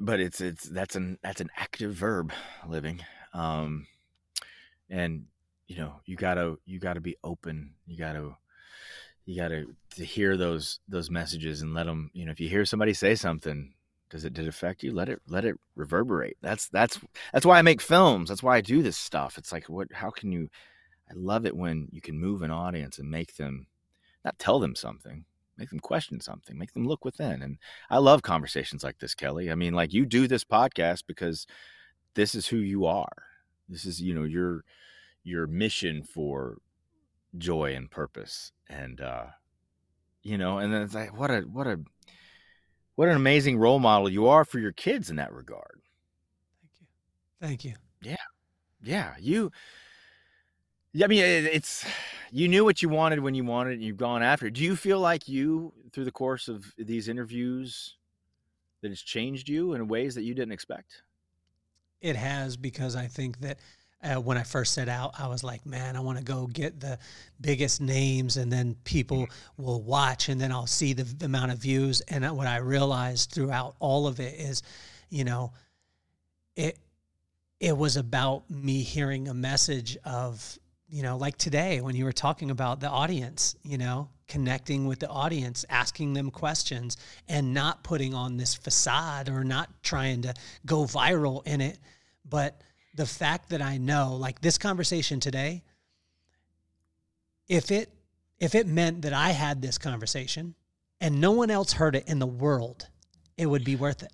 but 0.00 0.20
it's 0.20 0.40
it's 0.40 0.64
that's 0.64 0.96
an 0.96 1.18
that's 1.22 1.40
an 1.40 1.50
active 1.56 1.94
verb 1.94 2.32
living 2.68 3.00
um 3.34 3.86
and 4.90 5.24
you 5.66 5.76
know 5.76 5.94
you 6.04 6.16
gotta 6.16 6.56
you 6.66 6.78
gotta 6.78 7.00
be 7.00 7.16
open 7.24 7.72
you 7.86 7.96
gotta 7.96 8.30
you 9.24 9.36
gotta 9.36 9.66
to 9.94 10.04
hear 10.04 10.36
those 10.36 10.80
those 10.88 11.10
messages 11.10 11.62
and 11.62 11.74
let 11.74 11.86
them 11.86 12.10
you 12.12 12.24
know 12.24 12.32
if 12.32 12.40
you 12.40 12.48
hear 12.48 12.64
somebody 12.64 12.92
say 12.92 13.14
something 13.14 13.72
does 14.10 14.24
it 14.26 14.34
did 14.34 14.44
it 14.44 14.48
affect 14.48 14.82
you? 14.82 14.92
Let 14.92 15.08
it 15.08 15.20
let 15.26 15.46
it 15.46 15.56
reverberate. 15.74 16.36
That's 16.42 16.68
that's 16.68 17.00
that's 17.32 17.46
why 17.46 17.58
i 17.58 17.62
make 17.62 17.80
films. 17.80 18.28
That's 18.28 18.42
why 18.42 18.58
i 18.58 18.60
do 18.60 18.82
this 18.82 18.98
stuff. 18.98 19.38
It's 19.38 19.52
like 19.52 19.70
what 19.70 19.88
how 19.92 20.10
can 20.10 20.30
you 20.32 20.50
i 21.10 21.14
love 21.14 21.46
it 21.46 21.56
when 21.56 21.88
you 21.92 22.02
can 22.02 22.18
move 22.18 22.42
an 22.42 22.50
audience 22.50 22.98
and 22.98 23.10
make 23.10 23.36
them 23.36 23.66
not 24.24 24.38
tell 24.38 24.58
them 24.58 24.74
something 24.74 25.24
make 25.58 25.70
them 25.70 25.80
question 25.80 26.20
something 26.20 26.58
make 26.58 26.72
them 26.72 26.86
look 26.86 27.04
within 27.04 27.42
and 27.42 27.58
i 27.90 27.98
love 27.98 28.22
conversations 28.22 28.82
like 28.82 28.98
this 28.98 29.14
kelly. 29.14 29.50
I 29.50 29.54
mean 29.54 29.74
like 29.74 29.92
you 29.92 30.06
do 30.06 30.26
this 30.26 30.44
podcast 30.44 31.04
because 31.06 31.46
this 32.14 32.34
is 32.34 32.46
who 32.46 32.56
you 32.56 32.86
are. 32.86 33.24
This 33.68 33.84
is 33.84 34.00
you 34.00 34.14
know 34.14 34.24
your 34.24 34.64
your 35.24 35.46
mission 35.46 36.02
for 36.02 36.58
joy 37.38 37.74
and 37.74 37.90
purpose 37.90 38.52
and 38.68 39.00
uh 39.00 39.26
you 40.22 40.36
know 40.36 40.58
and 40.58 40.72
then 40.72 40.82
it's 40.82 40.94
like 40.94 41.16
what 41.16 41.30
a 41.30 41.40
what 41.40 41.66
a 41.66 41.80
what 42.94 43.08
an 43.08 43.16
amazing 43.16 43.56
role 43.56 43.78
model 43.78 44.08
you 44.08 44.26
are 44.26 44.44
for 44.44 44.58
your 44.58 44.72
kids 44.72 45.08
in 45.08 45.16
that 45.16 45.32
regard. 45.32 45.80
Thank 47.40 47.64
you. 47.64 47.70
Thank 47.70 48.10
you. 48.10 48.10
Yeah. 48.10 48.16
Yeah. 48.82 49.14
you 49.18 49.50
yeah 50.92 51.04
i 51.04 51.08
mean 51.08 51.22
it's 51.22 51.84
you 52.32 52.48
knew 52.48 52.64
what 52.64 52.80
you 52.80 52.88
wanted 52.88 53.20
when 53.20 53.34
you 53.34 53.44
wanted 53.44 53.74
and 53.74 53.82
you've 53.82 53.98
gone 53.98 54.22
after 54.22 54.46
it. 54.46 54.54
Do 54.54 54.64
you 54.64 54.74
feel 54.74 54.98
like 54.98 55.28
you 55.28 55.72
through 55.92 56.06
the 56.06 56.10
course 56.10 56.48
of 56.48 56.64
these 56.78 57.06
interviews 57.06 57.96
that 58.80 58.90
it's 58.90 59.02
changed 59.02 59.50
you 59.50 59.74
in 59.74 59.86
ways 59.86 60.14
that 60.14 60.22
you 60.22 60.34
didn't 60.34 60.52
expect? 60.52 61.02
It 62.00 62.16
has 62.16 62.56
because 62.56 62.96
i 62.96 63.06
think 63.06 63.40
that 63.40 63.58
uh, 64.02 64.16
when 64.16 64.36
I 64.36 64.42
first 64.42 64.74
set 64.74 64.88
out, 64.88 65.12
I 65.16 65.28
was 65.28 65.44
like, 65.44 65.64
man, 65.64 65.96
I 65.96 66.00
want 66.00 66.18
to 66.18 66.24
go 66.24 66.48
get 66.48 66.80
the 66.80 66.98
biggest 67.40 67.80
names, 67.80 68.36
and 68.36 68.50
then 68.50 68.74
people 68.82 69.28
will 69.56 69.80
watch, 69.80 70.28
and 70.28 70.40
then 70.40 70.50
I'll 70.50 70.66
see 70.66 70.92
the, 70.92 71.04
the 71.04 71.26
amount 71.26 71.52
of 71.52 71.58
views. 71.58 72.00
And 72.08 72.28
what 72.36 72.48
I 72.48 72.56
realized 72.56 73.30
throughout 73.30 73.76
all 73.78 74.08
of 74.08 74.18
it 74.18 74.34
is, 74.40 74.64
you 75.08 75.22
know, 75.22 75.52
it 76.56 76.80
it 77.60 77.78
was 77.78 77.96
about 77.96 78.50
me 78.50 78.82
hearing 78.82 79.28
a 79.28 79.34
message 79.34 79.96
of, 80.04 80.58
you 80.92 81.02
know, 81.02 81.16
like 81.16 81.38
today 81.38 81.80
when 81.80 81.96
you 81.96 82.04
were 82.04 82.12
talking 82.12 82.50
about 82.50 82.78
the 82.78 82.88
audience, 82.88 83.56
you 83.64 83.78
know, 83.78 84.10
connecting 84.28 84.86
with 84.86 84.98
the 84.98 85.08
audience, 85.08 85.64
asking 85.70 86.12
them 86.12 86.30
questions, 86.30 86.98
and 87.26 87.54
not 87.54 87.82
putting 87.82 88.12
on 88.12 88.36
this 88.36 88.54
facade 88.54 89.30
or 89.30 89.42
not 89.42 89.70
trying 89.82 90.20
to 90.20 90.34
go 90.66 90.84
viral 90.84 91.46
in 91.46 91.62
it, 91.62 91.78
but 92.28 92.60
the 92.94 93.06
fact 93.06 93.48
that 93.48 93.62
I 93.62 93.78
know, 93.78 94.16
like 94.16 94.42
this 94.42 94.58
conversation 94.58 95.18
today, 95.18 95.62
if 97.48 97.70
it 97.70 97.90
if 98.38 98.54
it 98.54 98.66
meant 98.66 99.02
that 99.02 99.14
I 99.14 99.30
had 99.30 99.62
this 99.62 99.78
conversation 99.78 100.54
and 101.00 101.22
no 101.22 101.30
one 101.30 101.50
else 101.50 101.72
heard 101.72 101.96
it 101.96 102.06
in 102.06 102.18
the 102.18 102.26
world, 102.26 102.86
it 103.38 103.46
would 103.46 103.64
be 103.64 103.76
worth 103.76 104.02
it. 104.02 104.12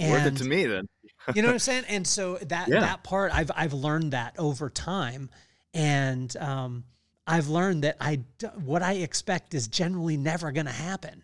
Worth 0.00 0.26
it 0.26 0.36
to 0.38 0.44
me 0.44 0.64
then. 0.64 0.88
You 1.34 1.42
know 1.42 1.48
what 1.48 1.54
I'm 1.54 1.58
saying? 1.58 1.84
And 1.88 2.06
so 2.06 2.36
that 2.36 2.68
yeah. 2.68 2.80
that 2.80 3.02
part 3.04 3.34
I've 3.34 3.50
I've 3.54 3.72
learned 3.72 4.12
that 4.12 4.34
over 4.38 4.70
time, 4.70 5.30
and 5.74 6.34
um, 6.36 6.84
I've 7.26 7.48
learned 7.48 7.84
that 7.84 7.96
I 8.00 8.20
what 8.64 8.82
I 8.82 8.94
expect 8.94 9.54
is 9.54 9.68
generally 9.68 10.16
never 10.16 10.52
going 10.52 10.66
to 10.66 10.72
happen 10.72 11.22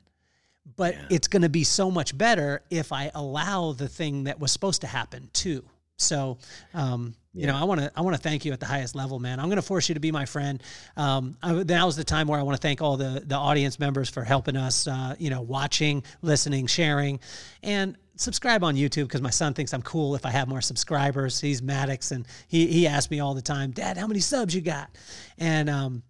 but 0.77 0.95
yeah. 0.95 1.07
it's 1.11 1.29
going 1.29 1.43
to 1.43 1.49
be 1.49 1.65
so 1.65 1.91
much 1.91 2.17
better 2.17 2.63
if 2.71 2.93
I 2.93 3.11
allow 3.15 3.73
the 3.73 3.89
thing 3.89 4.25
that 4.25 4.39
was 4.39 4.53
supposed 4.53 4.83
to 4.83 4.87
happen 4.87 5.29
too. 5.33 5.65
So, 5.97 6.39
um, 6.75 7.15
you 7.35 7.47
know, 7.47 7.57
I 7.57 7.65
want 7.65 7.81
to 7.81 7.93
I 7.97 8.03
want 8.03 8.17
to 8.17 8.23
thank 8.23 8.45
you 8.45 8.53
at 8.53 8.61
the 8.61 8.67
highest 8.67 8.95
level, 8.95 9.19
man. 9.19 9.41
I'm 9.41 9.47
going 9.47 9.57
to 9.57 9.63
force 9.63 9.89
you 9.89 9.95
to 9.95 10.01
be 10.01 10.13
my 10.13 10.25
friend. 10.25 10.63
Um, 10.97 11.37
I, 11.43 11.53
that 11.65 11.85
was 11.85 11.97
the 11.97 12.05
time 12.05 12.29
where 12.29 12.39
I 12.39 12.43
want 12.43 12.57
to 12.57 12.63
thank 12.63 12.81
all 12.81 12.97
the 12.97 13.23
the 13.27 13.35
audience 13.35 13.79
members 13.79 14.09
for 14.09 14.23
helping 14.23 14.57
us. 14.57 14.87
Uh, 14.87 15.17
you 15.19 15.31
know, 15.31 15.41
watching, 15.41 16.05
listening, 16.23 16.69
sharing, 16.69 17.19
and 17.63 17.97
subscribe 18.19 18.63
on 18.63 18.75
YouTube 18.75 19.05
because 19.05 19.23
my 19.23 19.31
son 19.31 19.55
thinks 19.55 19.73
I'm 19.73 19.83
cool 19.83 20.15
if 20.15 20.27
I 20.27 20.31
have 20.31 20.49
more 20.49 20.61
subscribers. 20.61 21.41
He's 21.41 21.63
Maddox, 21.63 22.11
and 22.11 22.27
he 22.49 22.67
he 22.67 22.87
asks 22.87 23.11
me 23.11 23.21
all 23.21 23.35
the 23.35 23.43
time, 23.43 23.71
Dad, 23.71 23.97
how 23.97 24.07
many 24.07 24.21
subs 24.21 24.55
you 24.55 24.61
got? 24.61 24.91
And 25.39 25.71
um, 25.71 26.03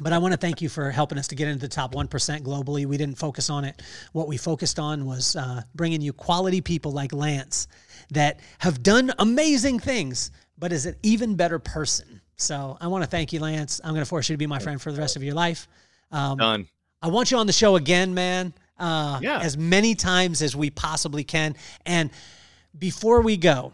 but 0.00 0.12
I 0.12 0.18
want 0.18 0.32
to 0.32 0.38
thank 0.38 0.62
you 0.62 0.68
for 0.68 0.90
helping 0.90 1.18
us 1.18 1.26
to 1.28 1.34
get 1.34 1.48
into 1.48 1.60
the 1.60 1.68
top 1.68 1.94
1% 1.94 2.08
globally. 2.42 2.86
We 2.86 2.96
didn't 2.96 3.18
focus 3.18 3.50
on 3.50 3.64
it. 3.64 3.82
What 4.12 4.28
we 4.28 4.36
focused 4.36 4.78
on 4.78 5.06
was 5.06 5.34
uh, 5.34 5.62
bringing 5.74 6.00
you 6.00 6.12
quality 6.12 6.60
people 6.60 6.92
like 6.92 7.12
Lance 7.12 7.66
that 8.10 8.40
have 8.58 8.82
done 8.82 9.12
amazing 9.18 9.80
things, 9.80 10.30
but 10.56 10.72
is 10.72 10.86
an 10.86 10.94
even 11.02 11.34
better 11.34 11.58
person. 11.58 12.20
So 12.36 12.76
I 12.80 12.86
want 12.86 13.02
to 13.02 13.10
thank 13.10 13.32
you, 13.32 13.40
Lance. 13.40 13.80
I'm 13.82 13.90
going 13.90 14.02
to 14.02 14.08
force 14.08 14.28
you 14.28 14.34
to 14.34 14.38
be 14.38 14.46
my 14.46 14.60
friend 14.60 14.80
for 14.80 14.92
the 14.92 15.00
rest 15.00 15.16
of 15.16 15.24
your 15.24 15.34
life. 15.34 15.66
Um, 16.12 16.38
Done. 16.38 16.68
I 17.02 17.08
want 17.08 17.30
you 17.30 17.38
on 17.38 17.46
the 17.46 17.52
show 17.52 17.76
again, 17.76 18.14
man. 18.14 18.54
Uh, 18.78 19.18
yeah. 19.22 19.40
As 19.40 19.56
many 19.56 19.94
times 19.94 20.42
as 20.42 20.54
we 20.54 20.70
possibly 20.70 21.24
can. 21.24 21.56
And 21.84 22.10
before 22.78 23.20
we 23.22 23.36
go, 23.36 23.72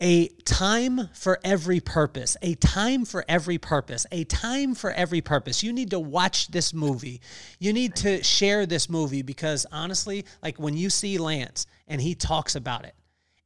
a 0.00 0.28
time 0.44 1.08
for 1.12 1.40
every 1.42 1.80
purpose, 1.80 2.36
a 2.40 2.54
time 2.54 3.04
for 3.04 3.24
every 3.28 3.58
purpose, 3.58 4.06
a 4.12 4.24
time 4.24 4.74
for 4.74 4.92
every 4.92 5.20
purpose. 5.20 5.62
You 5.62 5.72
need 5.72 5.90
to 5.90 5.98
watch 5.98 6.48
this 6.48 6.72
movie. 6.72 7.20
You 7.58 7.72
need 7.72 7.96
to 7.96 8.22
share 8.22 8.64
this 8.64 8.88
movie 8.88 9.22
because 9.22 9.66
honestly, 9.72 10.24
like 10.42 10.58
when 10.58 10.76
you 10.76 10.88
see 10.88 11.18
Lance 11.18 11.66
and 11.88 12.00
he 12.00 12.14
talks 12.14 12.54
about 12.54 12.84
it 12.84 12.94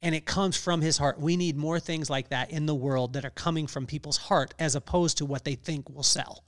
and 0.03 0.15
it 0.15 0.27
comes 0.27 0.57
from 0.57 0.83
his 0.83 0.99
heart, 0.99 1.19
we 1.19 1.37
need 1.37 1.57
more 1.57 1.81
things 1.81 2.11
like 2.11 2.29
that 2.29 2.51
in 2.51 2.67
the 2.67 2.75
world 2.75 3.15
that 3.15 3.25
are 3.25 3.31
coming 3.31 3.67
from 3.67 3.87
people's 3.87 4.19
heart 4.19 4.53
as 4.59 4.75
opposed 4.75 5.19
to 5.19 5.25
what 5.25 5.45
they 5.45 5.55
think 5.55 5.89
will 5.89 6.03
sell. 6.03 6.45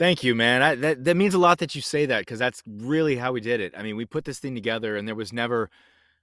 Thank 0.00 0.24
you, 0.24 0.34
man. 0.34 0.62
I, 0.62 0.74
that 0.76 1.04
that 1.04 1.14
means 1.14 1.34
a 1.34 1.38
lot 1.38 1.58
that 1.58 1.74
you 1.74 1.82
say 1.82 2.06
that 2.06 2.20
because 2.20 2.38
that's 2.38 2.62
really 2.66 3.16
how 3.16 3.32
we 3.32 3.42
did 3.42 3.60
it. 3.60 3.74
I 3.76 3.82
mean, 3.82 3.96
we 3.96 4.06
put 4.06 4.24
this 4.24 4.38
thing 4.38 4.54
together, 4.54 4.96
and 4.96 5.06
there 5.06 5.14
was 5.14 5.30
never 5.30 5.68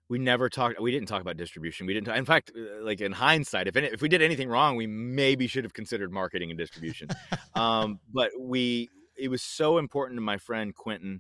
we 0.10 0.18
never 0.18 0.49
talked 0.49 0.82
we 0.82 0.90
didn't 0.90 1.08
talk 1.08 1.22
about 1.22 1.38
distribution 1.38 1.86
we 1.86 1.94
didn't 1.94 2.08
talk, 2.08 2.18
in 2.18 2.26
fact 2.26 2.52
uh, 2.58 2.84
like 2.84 3.02
in 3.02 3.12
hindsight 3.12 3.68
if 3.68 3.76
any, 3.76 3.86
if 3.88 4.02
we 4.02 4.08
did 4.08 4.22
anything 4.22 4.48
wrong 4.48 4.78
we 4.78 4.88
maybe 4.88 5.48
should 5.48 5.66
have 5.66 5.74
considered 5.74 6.14
marketing 6.14 6.49
and 6.49 6.58
distribution 6.58 7.10
um, 7.56 7.99
but 8.14 8.32
we 8.40 8.90
it 9.18 9.28
was 9.28 9.41
so 9.41 9.78
important 9.78 10.16
to 10.16 10.22
my 10.22 10.38
friend 10.38 10.74
quentin 10.74 11.20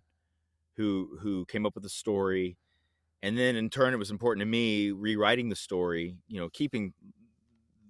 who 0.77 1.17
who 1.19 1.45
came 1.47 1.65
up 1.65 1.75
with 1.75 1.83
the 1.83 1.89
story 1.89 2.55
and 3.21 3.37
then 3.37 3.57
in 3.57 3.69
turn 3.69 3.93
it 3.93 3.97
was 3.97 4.09
important 4.09 4.39
to 4.41 4.45
me 4.45 4.91
rewriting 4.91 5.49
the 5.49 5.55
story 5.55 6.15
you 6.29 6.39
know 6.39 6.47
keeping 6.47 6.93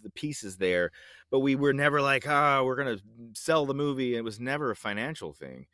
the 0.07 0.19
pieces 0.19 0.57
there 0.57 0.91
but 1.29 1.39
we 1.39 1.55
were 1.55 1.73
never 1.73 2.01
like 2.01 2.25
ah 2.27 2.59
oh, 2.59 2.63
we're 2.63 2.75
gonna 2.75 2.97
sell 3.33 3.65
the 3.65 3.73
movie 3.73 4.15
it 4.15 4.23
was 4.23 4.39
never 4.39 4.71
a 4.71 4.75
financial 4.75 5.33
thing 5.33 5.65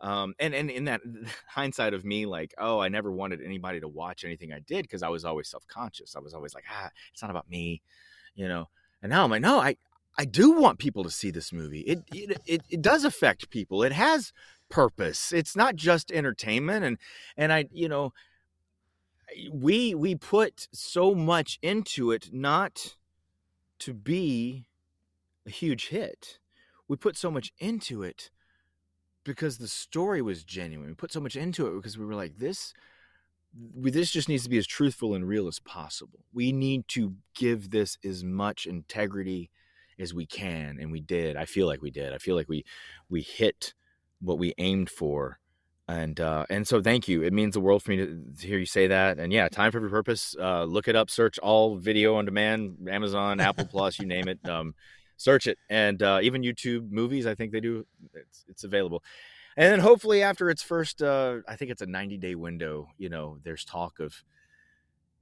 um, 0.00 0.34
and 0.38 0.54
and 0.54 0.70
in 0.70 0.84
that 0.84 1.00
hindsight 1.48 1.92
of 1.92 2.04
me 2.04 2.24
like 2.26 2.54
oh 2.58 2.78
i 2.78 2.88
never 2.88 3.10
wanted 3.10 3.40
anybody 3.42 3.80
to 3.80 3.88
watch 3.88 4.24
anything 4.24 4.52
i 4.52 4.60
did 4.60 4.82
because 4.82 5.02
i 5.02 5.08
was 5.08 5.24
always 5.24 5.48
self-conscious 5.48 6.14
i 6.14 6.20
was 6.20 6.34
always 6.34 6.54
like 6.54 6.64
ah 6.70 6.90
it's 7.12 7.22
not 7.22 7.30
about 7.30 7.50
me 7.50 7.82
you 8.34 8.46
know 8.46 8.68
and 9.02 9.10
now 9.10 9.24
i'm 9.24 9.30
like 9.30 9.42
no 9.42 9.58
i 9.58 9.76
i 10.16 10.24
do 10.24 10.52
want 10.52 10.78
people 10.78 11.02
to 11.02 11.10
see 11.10 11.30
this 11.30 11.52
movie 11.52 11.80
it 11.80 12.02
it, 12.14 12.40
it, 12.46 12.62
it 12.70 12.82
does 12.82 13.04
affect 13.04 13.50
people 13.50 13.82
it 13.82 13.92
has 13.92 14.32
purpose 14.68 15.32
it's 15.32 15.56
not 15.56 15.74
just 15.74 16.12
entertainment 16.12 16.84
and 16.84 16.96
and 17.36 17.52
i 17.52 17.64
you 17.72 17.88
know 17.88 18.12
we 19.52 19.94
we 19.94 20.14
put 20.14 20.68
so 20.72 21.14
much 21.14 21.58
into 21.62 22.10
it 22.10 22.30
not 22.32 22.96
to 23.80 23.92
be 23.92 24.66
a 25.46 25.50
huge 25.50 25.88
hit 25.88 26.38
we 26.90 26.96
put 26.96 27.16
so 27.16 27.30
much 27.30 27.52
into 27.60 28.02
it 28.02 28.30
because 29.22 29.58
the 29.58 29.68
story 29.68 30.20
was 30.20 30.42
genuine. 30.42 30.88
We 30.88 30.94
put 30.94 31.12
so 31.12 31.20
much 31.20 31.36
into 31.36 31.68
it 31.68 31.76
because 31.76 31.96
we 31.96 32.04
were 32.04 32.16
like, 32.16 32.38
this, 32.38 32.74
this 33.54 34.10
just 34.10 34.28
needs 34.28 34.42
to 34.42 34.50
be 34.50 34.58
as 34.58 34.66
truthful 34.66 35.14
and 35.14 35.24
real 35.26 35.46
as 35.46 35.60
possible. 35.60 36.24
We 36.32 36.50
need 36.50 36.88
to 36.88 37.14
give 37.36 37.70
this 37.70 37.96
as 38.04 38.24
much 38.24 38.66
integrity 38.66 39.50
as 40.00 40.12
we 40.12 40.26
can, 40.26 40.78
and 40.80 40.90
we 40.90 41.00
did. 41.00 41.36
I 41.36 41.44
feel 41.44 41.68
like 41.68 41.80
we 41.80 41.92
did. 41.92 42.12
I 42.12 42.18
feel 42.18 42.34
like 42.34 42.48
we 42.48 42.64
we 43.08 43.20
hit 43.20 43.72
what 44.20 44.38
we 44.38 44.54
aimed 44.58 44.90
for, 44.90 45.38
and 45.90 46.20
uh, 46.20 46.46
and 46.50 46.66
so 46.66 46.82
thank 46.82 47.08
you. 47.08 47.22
It 47.22 47.32
means 47.32 47.54
the 47.54 47.60
world 47.60 47.82
for 47.82 47.90
me 47.90 47.96
to, 47.98 48.22
to 48.40 48.46
hear 48.46 48.58
you 48.58 48.66
say 48.66 48.86
that. 48.86 49.18
And 49.18 49.32
yeah, 49.32 49.48
time 49.48 49.72
for 49.72 49.78
every 49.78 49.90
purpose. 49.90 50.36
Uh, 50.38 50.64
look 50.64 50.88
it 50.88 50.96
up. 50.96 51.10
Search 51.10 51.38
all 51.38 51.76
video 51.76 52.16
on 52.16 52.24
demand, 52.24 52.88
Amazon, 52.90 53.40
Apple 53.40 53.64
Plus, 53.70 53.98
you 53.98 54.06
name 54.06 54.28
it. 54.28 54.38
Um, 54.48 54.74
search 55.20 55.46
it 55.46 55.58
and 55.68 56.02
uh, 56.02 56.18
even 56.22 56.40
youtube 56.40 56.90
movies 56.90 57.26
i 57.26 57.34
think 57.34 57.52
they 57.52 57.60
do 57.60 57.86
it's, 58.14 58.46
it's 58.48 58.64
available 58.64 59.02
and 59.54 59.70
then 59.70 59.78
hopefully 59.78 60.22
after 60.22 60.48
its 60.48 60.62
first 60.62 61.02
uh, 61.02 61.36
i 61.46 61.56
think 61.56 61.70
it's 61.70 61.82
a 61.82 61.86
90 61.86 62.16
day 62.16 62.34
window 62.34 62.88
you 62.96 63.10
know 63.10 63.36
there's 63.44 63.62
talk 63.62 64.00
of 64.00 64.14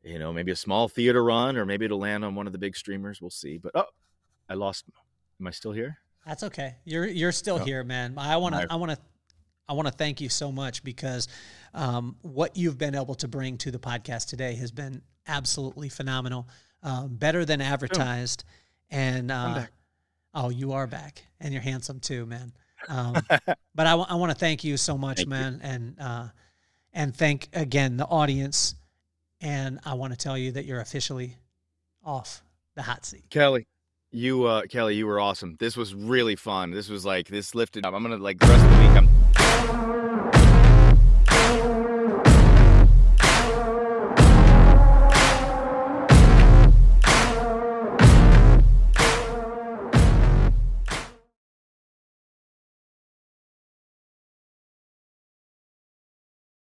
you 0.05 0.20
know 0.20 0.32
maybe 0.32 0.53
a 0.53 0.57
small 0.57 0.86
theater 0.86 1.24
run 1.24 1.57
or 1.57 1.66
maybe 1.66 1.85
it'll 1.85 1.99
land 1.99 2.24
on 2.24 2.36
one 2.36 2.47
of 2.47 2.53
the 2.53 2.59
big 2.59 2.77
streamers 2.77 3.20
we'll 3.20 3.28
see 3.28 3.59
but 3.59 3.73
oh 3.74 3.86
i 4.49 4.55
lost 4.55 4.85
am 5.40 5.49
i 5.49 5.51
still 5.51 5.73
here 5.73 5.99
that's 6.24 6.45
okay 6.45 6.77
you're 6.85 7.07
you're 7.07 7.32
still 7.32 7.59
oh. 7.61 7.65
here 7.65 7.82
man 7.82 8.15
i 8.16 8.36
want 8.36 8.55
to 8.55 8.69
i 8.70 8.77
want 8.77 8.93
to 8.93 8.99
I 9.69 9.74
want 9.74 9.86
to 9.89 9.93
thank 9.93 10.20
you 10.20 10.28
so 10.28 10.51
much 10.51 10.82
because 10.82 11.28
um, 11.74 12.16
what 12.23 12.57
you've 12.57 12.78
been 12.78 12.95
able 12.95 13.15
to 13.16 13.28
bring 13.28 13.59
to 13.59 13.70
the 13.70 13.78
podcast 13.78 14.28
today 14.28 14.55
has 14.55 14.70
been 14.70 15.03
absolutely 15.27 15.89
phenomenal, 15.89 16.49
um, 16.82 17.16
better 17.16 17.45
than 17.45 17.61
advertised. 17.61 18.45
And 18.90 19.31
uh, 19.31 19.66
oh, 20.35 20.49
you 20.49 20.73
are 20.73 20.86
back, 20.86 21.23
and 21.40 21.53
you're 21.53 21.62
handsome 21.62 22.01
too, 22.01 22.27
man. 22.27 22.53
Um, 22.89 23.15
but 23.74 23.86
I, 23.89 23.90
w- 23.90 24.07
I 24.09 24.15
want 24.15 24.31
to 24.31 24.39
thank 24.39 24.62
you 24.62 24.77
so 24.77 24.97
much, 24.97 25.16
Thank 25.16 25.27
you. 25.27 25.31
man, 25.31 25.61
and 25.65 25.97
uh, 26.01 26.28
and 26.93 27.15
thank 27.15 27.49
again 27.53 27.97
the 27.97 28.07
audience. 28.07 28.77
And 29.40 29.81
I 29.85 29.95
want 29.95 30.12
to 30.12 30.16
tell 30.16 30.39
you 30.39 30.53
that 30.53 30.65
you're 30.65 30.81
officially 30.81 31.36
off 32.05 32.40
the 32.77 32.82
hot 32.82 33.05
seat. 33.05 33.24
Kelly, 33.31 33.66
you 34.12 34.45
uh 34.45 34.62
Kelly, 34.70 34.95
you 34.95 35.09
were 35.09 35.19
awesome. 35.19 35.57
This 35.59 35.77
was 35.77 35.93
really 35.93 36.36
fun. 36.36 36.70
This 36.70 36.89
was 36.89 37.05
like 37.05 37.27
this 37.27 37.53
lifted 37.53 37.85
up. 37.85 37.95
I'm 37.95 38.03
gonna 38.03 38.16
like 38.16 38.39
the 38.39 38.47
rest 38.47 38.65
of 38.65 38.70
the 38.70 38.78
week. 38.78 38.90
I'm 38.90 39.09
Thank 39.49 39.73
you. 39.83 39.88